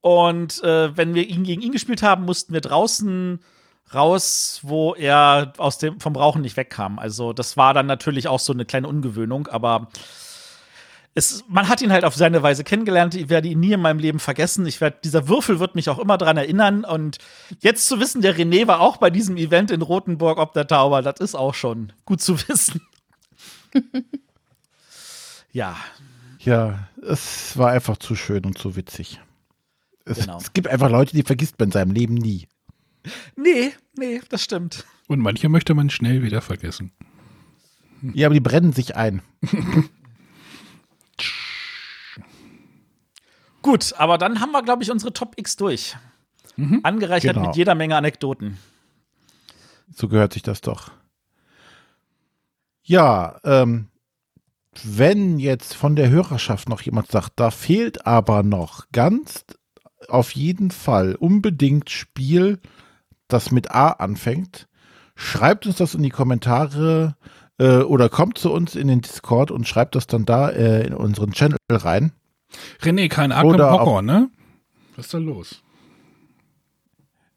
Und 0.00 0.62
äh, 0.64 0.96
wenn 0.96 1.14
wir 1.14 1.28
ihn 1.28 1.44
gegen 1.44 1.62
ihn 1.62 1.72
gespielt 1.72 2.02
haben, 2.02 2.24
mussten 2.24 2.52
wir 2.52 2.62
draußen 2.62 3.40
raus, 3.94 4.60
wo 4.62 4.94
er 4.94 5.52
aus 5.58 5.78
dem, 5.78 6.00
vom 6.00 6.16
Rauchen 6.16 6.42
nicht 6.42 6.56
wegkam. 6.56 6.98
Also, 6.98 7.32
das 7.32 7.56
war 7.56 7.74
dann 7.74 7.86
natürlich 7.86 8.28
auch 8.28 8.40
so 8.40 8.52
eine 8.52 8.64
kleine 8.64 8.88
Ungewöhnung, 8.88 9.46
aber 9.48 9.88
es, 11.14 11.44
man 11.48 11.68
hat 11.68 11.82
ihn 11.82 11.92
halt 11.92 12.04
auf 12.04 12.14
seine 12.14 12.42
Weise 12.42 12.62
kennengelernt. 12.62 13.14
Ich 13.14 13.28
werde 13.28 13.48
ihn 13.48 13.58
nie 13.60 13.72
in 13.72 13.80
meinem 13.80 13.98
Leben 13.98 14.20
vergessen. 14.20 14.64
Ich 14.66 14.80
werd, 14.80 15.04
dieser 15.04 15.28
Würfel 15.28 15.58
wird 15.58 15.74
mich 15.74 15.88
auch 15.90 15.98
immer 15.98 16.18
dran 16.18 16.36
erinnern. 16.36 16.84
Und 16.84 17.18
jetzt 17.60 17.86
zu 17.88 17.98
wissen, 17.98 18.22
der 18.22 18.36
René 18.36 18.66
war 18.68 18.80
auch 18.80 18.96
bei 18.98 19.10
diesem 19.10 19.36
Event 19.36 19.70
in 19.70 19.82
Rothenburg 19.82 20.38
ob 20.38 20.52
der 20.52 20.66
Tauber, 20.66 21.02
das 21.02 21.18
ist 21.18 21.34
auch 21.34 21.54
schon 21.54 21.92
gut 22.04 22.20
zu 22.20 22.38
wissen. 22.48 22.80
ja, 25.52 25.76
Ja, 26.38 26.88
es 27.02 27.56
war 27.58 27.70
einfach 27.70 27.96
zu 27.96 28.14
schön 28.14 28.44
und 28.46 28.56
zu 28.56 28.76
witzig. 28.76 29.20
Es, 30.04 30.20
Genau. 30.20 30.38
es 30.38 30.52
gibt 30.52 30.68
einfach 30.68 30.90
Leute, 30.90 31.14
die 31.14 31.22
vergisst 31.22 31.58
man 31.58 31.68
in 31.68 31.72
seinem 31.72 31.90
Leben 31.90 32.14
nie. 32.14 32.46
nee, 33.36 33.72
nee, 33.96 34.20
das 34.28 34.42
stimmt. 34.42 34.84
Und 35.08 35.18
manche 35.18 35.48
möchte 35.48 35.74
man 35.74 35.90
schnell 35.90 36.22
wieder 36.22 36.40
vergessen. 36.40 36.92
Ja, 38.14 38.28
aber 38.28 38.34
die 38.34 38.40
brennen 38.40 38.72
sich 38.72 38.94
ein. 38.96 39.22
Gut, 43.62 43.94
aber 43.98 44.18
dann 44.18 44.40
haben 44.40 44.52
wir, 44.52 44.62
glaube 44.62 44.82
ich, 44.82 44.90
unsere 44.90 45.12
Top 45.12 45.34
X 45.36 45.56
durch. 45.56 45.96
Angereichert 46.82 47.34
Genau. 47.34 47.46
mit 47.48 47.56
jeder 47.56 47.74
Menge 47.74 47.96
Anekdoten. 47.96 48.58
So 49.94 50.08
gehört 50.08 50.32
sich 50.34 50.42
das 50.42 50.60
doch. 50.60 50.90
Ja, 52.82 53.38
ähm, 53.44 53.88
wenn 54.84 55.38
jetzt 55.38 55.74
von 55.74 55.96
der 55.96 56.10
Hörerschaft 56.10 56.68
noch 56.68 56.82
jemand 56.82 57.10
sagt, 57.10 57.32
da 57.36 57.50
fehlt 57.50 58.06
aber 58.06 58.42
noch 58.42 58.86
ganz 58.92 59.44
auf 60.08 60.32
jeden 60.32 60.70
Fall 60.70 61.14
unbedingt 61.14 61.90
Spiel, 61.90 62.58
das 63.28 63.50
mit 63.50 63.70
A 63.70 63.90
anfängt, 63.92 64.68
schreibt 65.14 65.66
uns 65.66 65.76
das 65.76 65.94
in 65.94 66.02
die 66.02 66.10
Kommentare 66.10 67.16
äh, 67.58 67.78
oder 67.78 68.08
kommt 68.08 68.38
zu 68.38 68.52
uns 68.52 68.74
in 68.74 68.88
den 68.88 69.02
Discord 69.02 69.50
und 69.50 69.68
schreibt 69.68 69.94
das 69.94 70.06
dann 70.06 70.24
da 70.24 70.48
äh, 70.50 70.86
in 70.86 70.94
unseren 70.94 71.32
Channel 71.32 71.58
rein. 71.70 72.12
René, 72.80 73.08
kein 73.08 73.32
Arkham 73.32 73.54
Oder 73.54 73.70
Horror, 73.70 74.02
ne? 74.02 74.30
Was 74.96 75.06
ist 75.06 75.14
da 75.14 75.18
los? 75.18 75.62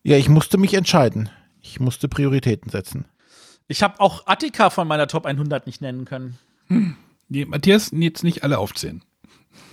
Ja, 0.04 0.18
ich 0.18 0.30
musste 0.30 0.58
mich 0.58 0.74
entscheiden. 0.74 1.30
Ich 1.62 1.80
musste 1.80 2.08
Prioritäten 2.10 2.70
setzen. 2.70 3.06
Ich 3.68 3.84
habe 3.84 4.00
auch 4.00 4.28
Attika 4.28 4.70
von 4.70 4.88
meiner 4.88 5.08
Top 5.08 5.26
100 5.26 5.66
nicht 5.66 5.82
nennen 5.82 6.06
können. 6.06 6.38
Nee, 7.30 7.46
Matthias, 7.46 7.92
jetzt 7.94 8.24
nicht 8.24 8.44
alle 8.44 8.58
aufzählen. 8.58 9.04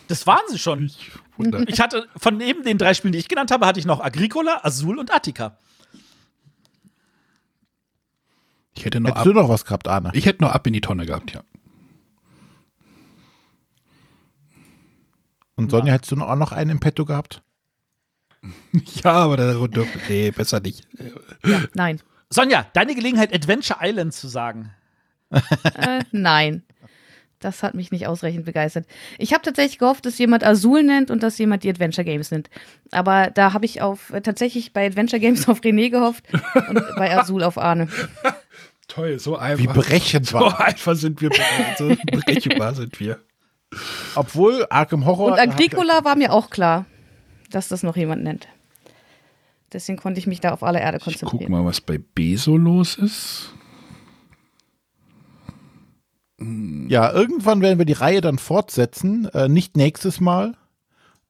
Das 0.09 0.27
waren 0.27 0.43
sie 0.49 0.59
schon. 0.59 0.87
Ich 0.87 1.11
wundere. 1.37 1.65
Ich 1.69 1.81
hatte 1.81 2.07
von 2.17 2.37
neben 2.37 2.63
den 2.63 2.79
drei 2.79 2.95
Spielen, 2.95 3.13
die 3.13 3.19
ich 3.19 3.29
genannt 3.29 3.51
habe, 3.51 3.67
hatte 3.67 3.81
ich 3.81 3.87
noch 3.87 4.01
Agricola, 4.01 4.61
Azul 4.63 4.99
und 4.99 5.13
Attika. 5.13 5.57
Ich 8.75 8.85
hätte 8.85 9.01
noch 9.01 9.11
Hättest 9.11 9.27
ab, 9.27 9.33
du 9.33 9.41
noch 9.41 9.49
was 9.49 9.65
gehabt, 9.65 9.89
Arne? 9.89 10.11
ich 10.15 10.27
hätte 10.27 10.43
noch 10.43 10.53
ab 10.53 10.67
in 10.67 10.73
die 10.73 10.81
Tonne 10.81 11.07
gehabt, 11.07 11.33
ja. 11.33 11.43
Und 15.65 15.71
Sonja, 15.71 15.93
hättest 15.93 16.13
du 16.13 16.17
noch- 16.17 16.29
auch 16.29 16.37
noch 16.37 16.53
einen 16.53 16.71
im 16.71 16.81
Petto 16.81 17.05
gehabt? 17.05 17.43
Ja, 19.05 19.13
aber 19.13 19.37
da, 19.37 19.55
nee, 20.09 20.31
besser 20.31 20.61
nicht. 20.61 20.87
Nein. 21.75 22.01
Sonja, 22.31 22.67
deine 22.73 22.95
Gelegenheit, 22.95 23.35
Adventure 23.35 23.81
Island 23.83 24.15
zu 24.15 24.29
sagen. 24.29 24.71
Äh, 25.31 26.05
nein. 26.13 26.63
Das 27.39 27.63
hat 27.63 27.75
mich 27.75 27.91
nicht 27.91 28.07
ausreichend 28.07 28.45
begeistert. 28.45 28.87
Ich 29.19 29.33
habe 29.33 29.43
tatsächlich 29.43 29.79
gehofft, 29.79 30.05
dass 30.07 30.19
jemand 30.19 30.45
Azul 30.45 30.83
nennt 30.83 31.11
und 31.11 31.23
dass 31.23 31.39
jemand 31.39 31.65
die 31.65 31.71
Adventure 31.71 32.05
Games 32.05 32.31
nennt. 32.31 32.51
Aber 32.93 33.31
da 33.31 33.53
habe 33.55 33.65
ich 33.65 33.81
auf 33.83 34.11
äh, 34.11 34.21
tatsächlich 34.21 34.73
bei 34.73 34.87
Adventure 34.87 35.21
Games 35.21 35.49
auf 35.49 35.61
René 35.61 35.91
gehofft 35.91 36.25
und 36.69 36.83
bei 36.97 37.17
Azul 37.17 37.43
auf 37.43 37.57
Arne. 37.59 37.89
Toll, 38.89 39.19
so 39.19 39.33
Wie 39.33 39.39
einfach. 39.39 39.73
berechenbar. 39.75 40.51
So 40.51 40.57
einfach 40.57 40.95
sind 40.97 41.21
wir, 41.23 41.31
so 41.79 41.95
berechenbar 42.11 42.75
sind 42.75 42.99
wir. 43.01 43.21
Obwohl 44.15 44.67
Arkham 44.71 45.07
Horror. 45.07 45.33
Und 45.33 45.39
Agricola 45.39 46.05
war 46.05 46.17
mir 46.17 46.33
auch 46.33 46.51
klar, 46.51 46.87
dass 47.51 47.69
das 47.69 47.83
noch 47.83 47.97
jemand 47.97 48.23
nennt. 48.25 48.49
Deswegen 49.73 49.99
konnte 49.99 50.19
ich 50.19 50.27
mich 50.27 50.41
da 50.41 50.51
auf 50.53 50.63
alle 50.65 50.81
Erde 50.81 50.99
Ich 50.99 51.05
guck 51.05 51.21
konzentrieren. 51.21 51.53
mal, 51.53 51.65
was 51.65 51.81
bei 51.81 51.99
B 51.99 52.35
so 52.37 52.57
los 52.57 52.97
ist. 52.97 53.55
Ja, 56.89 57.13
irgendwann 57.13 57.61
werden 57.61 57.79
wir 57.79 57.85
die 57.85 57.93
Reihe 57.93 58.21
dann 58.23 58.39
fortsetzen. 58.39 59.27
Äh, 59.35 59.49
nicht 59.49 59.77
nächstes 59.77 60.21
Mal, 60.21 60.55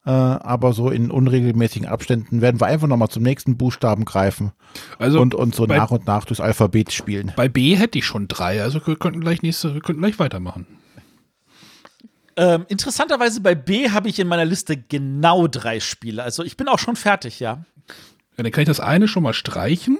äh, 0.05 0.09
aber 0.09 0.71
so 0.73 0.89
in 0.89 1.11
unregelmäßigen 1.11 1.87
Abständen 1.87 2.41
werden 2.41 2.61
wir 2.61 2.67
einfach 2.67 2.87
nochmal 2.87 3.09
zum 3.09 3.21
nächsten 3.23 3.57
Buchstaben 3.57 4.05
greifen 4.05 4.53
Also 4.99 5.19
und 5.19 5.35
uns 5.35 5.57
so 5.57 5.67
bei, 5.67 5.77
nach 5.77 5.91
und 5.91 6.07
nach 6.07 6.23
durchs 6.25 6.39
Alphabet 6.39 6.93
spielen. 6.93 7.33
bei 7.35 7.49
B 7.49 7.75
hätte 7.75 7.99
ich 7.99 8.05
schon 8.05 8.29
drei, 8.29 8.63
also 8.63 8.79
wir 8.87 8.95
könnten 8.95 9.19
gleich 9.19 9.41
nächste, 9.41 9.73
wir 9.73 9.81
könnten 9.81 10.01
gleich 10.01 10.17
weitermachen. 10.17 10.65
Ähm, 12.41 12.65
interessanterweise 12.69 13.39
bei 13.41 13.53
B 13.53 13.91
habe 13.91 14.09
ich 14.09 14.17
in 14.17 14.27
meiner 14.27 14.45
Liste 14.45 14.75
genau 14.75 15.47
drei 15.47 15.79
Spiele. 15.79 16.23
Also 16.23 16.43
ich 16.43 16.57
bin 16.57 16.67
auch 16.67 16.79
schon 16.79 16.95
fertig, 16.95 17.39
ja. 17.39 17.63
Ja, 18.35 18.43
dann 18.43 18.51
kann 18.51 18.63
ich 18.63 18.67
das 18.67 18.79
eine 18.79 19.07
schon 19.07 19.21
mal 19.21 19.33
streichen. 19.33 19.99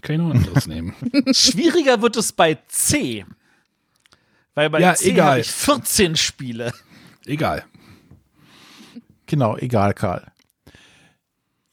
Kann 0.00 0.16
ich 0.16 0.22
noch 0.22 0.30
ein 0.30 0.38
anderes 0.38 0.66
nehmen. 0.68 0.94
Schwieriger 1.32 2.00
wird 2.00 2.16
es 2.16 2.32
bei 2.32 2.56
C. 2.68 3.26
Weil 4.54 4.70
bei 4.70 4.80
Ja, 4.80 4.94
C 4.94 5.10
egal. 5.10 5.30
habe 5.32 5.40
ich 5.40 5.50
14 5.50 6.16
Spiele. 6.16 6.72
Egal. 7.26 7.64
Genau, 9.26 9.58
egal, 9.58 9.92
Karl. 9.92 10.26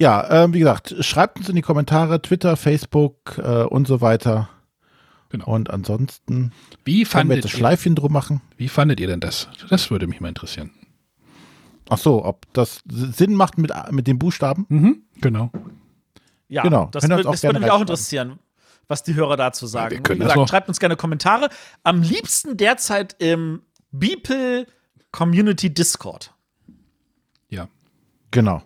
Ja, 0.01 0.43
ähm, 0.43 0.53
wie 0.53 0.59
gesagt, 0.59 0.95
schreibt 0.99 1.38
uns 1.38 1.47
in 1.47 1.55
die 1.55 1.61
Kommentare, 1.61 2.21
Twitter, 2.21 2.57
Facebook 2.57 3.38
äh, 3.38 3.63
und 3.63 3.88
so 3.88 4.01
weiter. 4.01 4.49
Genau. 5.34 5.47
Und 5.47 5.72
ansonsten 5.72 6.51
Wie 6.85 6.91
können 6.91 6.99
wir 6.99 7.05
fandet, 7.07 7.35
jetzt 7.38 7.45
das 7.45 7.53
ihr, 7.53 7.57
Schleifchen 7.57 7.95
drum 7.95 8.14
machen. 8.14 8.41
wie 8.55 8.69
fandet 8.69 8.99
ihr 8.99 9.07
denn 9.07 9.19
das? 9.19 9.49
Das 9.68 9.89
würde 9.89 10.05
mich 10.05 10.22
mal 10.22 10.27
interessieren. 10.30 10.69
Ach 11.89 11.97
so, 11.97 12.23
ob 12.23 12.45
das 12.53 12.84
Sinn 12.88 13.34
macht 13.34 13.57
mit, 13.57 13.72
mit 13.89 14.05
den 14.05 14.19
Buchstaben? 14.19 14.68
Mhm, 14.69 15.01
genau. 15.22 15.51
Ja, 16.49 16.61
Genau, 16.61 16.88
das, 16.91 17.03
ihr 17.10 17.15
auch 17.18 17.31
das 17.31 17.41
würde 17.41 17.60
mich 17.60 17.72
auch 17.72 17.81
interessieren, 17.81 18.38
was 18.88 19.01
die 19.01 19.15
Hörer 19.15 19.35
dazu 19.35 19.65
sagen. 19.65 19.89
wir 19.95 20.03
können 20.03 20.19
Wie 20.19 20.23
gesagt, 20.23 20.39
auch- 20.39 20.47
schreibt 20.47 20.68
uns 20.69 20.80
gerne 20.80 20.95
Kommentare. 20.95 21.49
Am 21.81 22.03
liebsten 22.03 22.55
derzeit 22.55 23.15
im 23.18 23.64
Beeple 23.91 24.68
Community 25.11 25.73
Discord. 25.73 26.31
Ja. 27.49 27.68
Genau. 28.30 28.61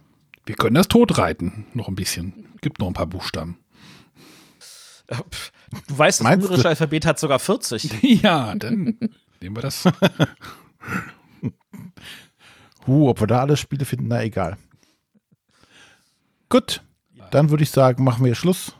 Wir 0.46 0.56
können 0.56 0.76
das 0.76 0.90
totreiten. 0.90 1.66
Noch 1.74 1.88
ein 1.88 1.96
bisschen. 1.96 2.50
Gibt 2.60 2.80
noch 2.80 2.88
ein 2.88 2.94
paar 2.94 3.08
Buchstaben. 3.08 3.58
Du 5.88 5.98
weißt, 5.98 6.20
das 6.20 6.24
Meinst 6.24 6.44
du? 6.44 6.48
ungarische 6.48 6.70
Alphabet 6.70 7.06
hat 7.06 7.20
sogar 7.20 7.40
40. 7.40 8.02
Ja, 8.24 8.56
dann 8.56 8.98
nehmen 9.42 9.56
wir 9.56 9.62
das. 9.62 9.84
Huh, 12.86 13.10
ob 13.10 13.20
wir 13.20 13.28
da 13.28 13.42
alles 13.42 13.60
Spiele 13.60 13.84
finden, 13.84 14.08
na 14.08 14.24
egal. 14.24 14.56
Gut, 16.48 16.82
dann 17.32 17.50
würde 17.50 17.64
ich 17.64 17.70
sagen, 17.70 18.02
machen 18.06 18.24
wir 18.24 18.34
Schluss 18.34 18.74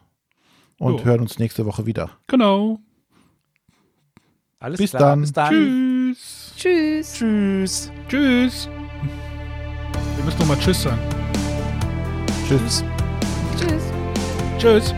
und 0.80 1.00
Jo. 1.00 1.04
hören 1.06 1.20
uns 1.20 1.40
nächste 1.40 1.66
Woche 1.66 1.86
wieder. 1.86 2.12
Genau. 2.28 2.80
Alles 4.60 4.78
Bis 4.80 4.92
klar, 4.92 5.02
dann. 5.02 5.22
bis 5.22 5.34
dann. 5.34 5.50
Tschüss. 5.54 6.54
Tschüss. 6.56 7.14
Tschüss. 7.14 7.92
Tschüss. 8.08 8.70
Wir 10.16 10.24
müssen 10.24 10.40
noch 10.40 10.48
mal 10.48 10.58
Tschüss 10.60 10.82
sagen. 10.84 11.00
Tschüss. 12.48 12.84
Tschüss. 13.60 13.84
Tschüss. 14.58 14.94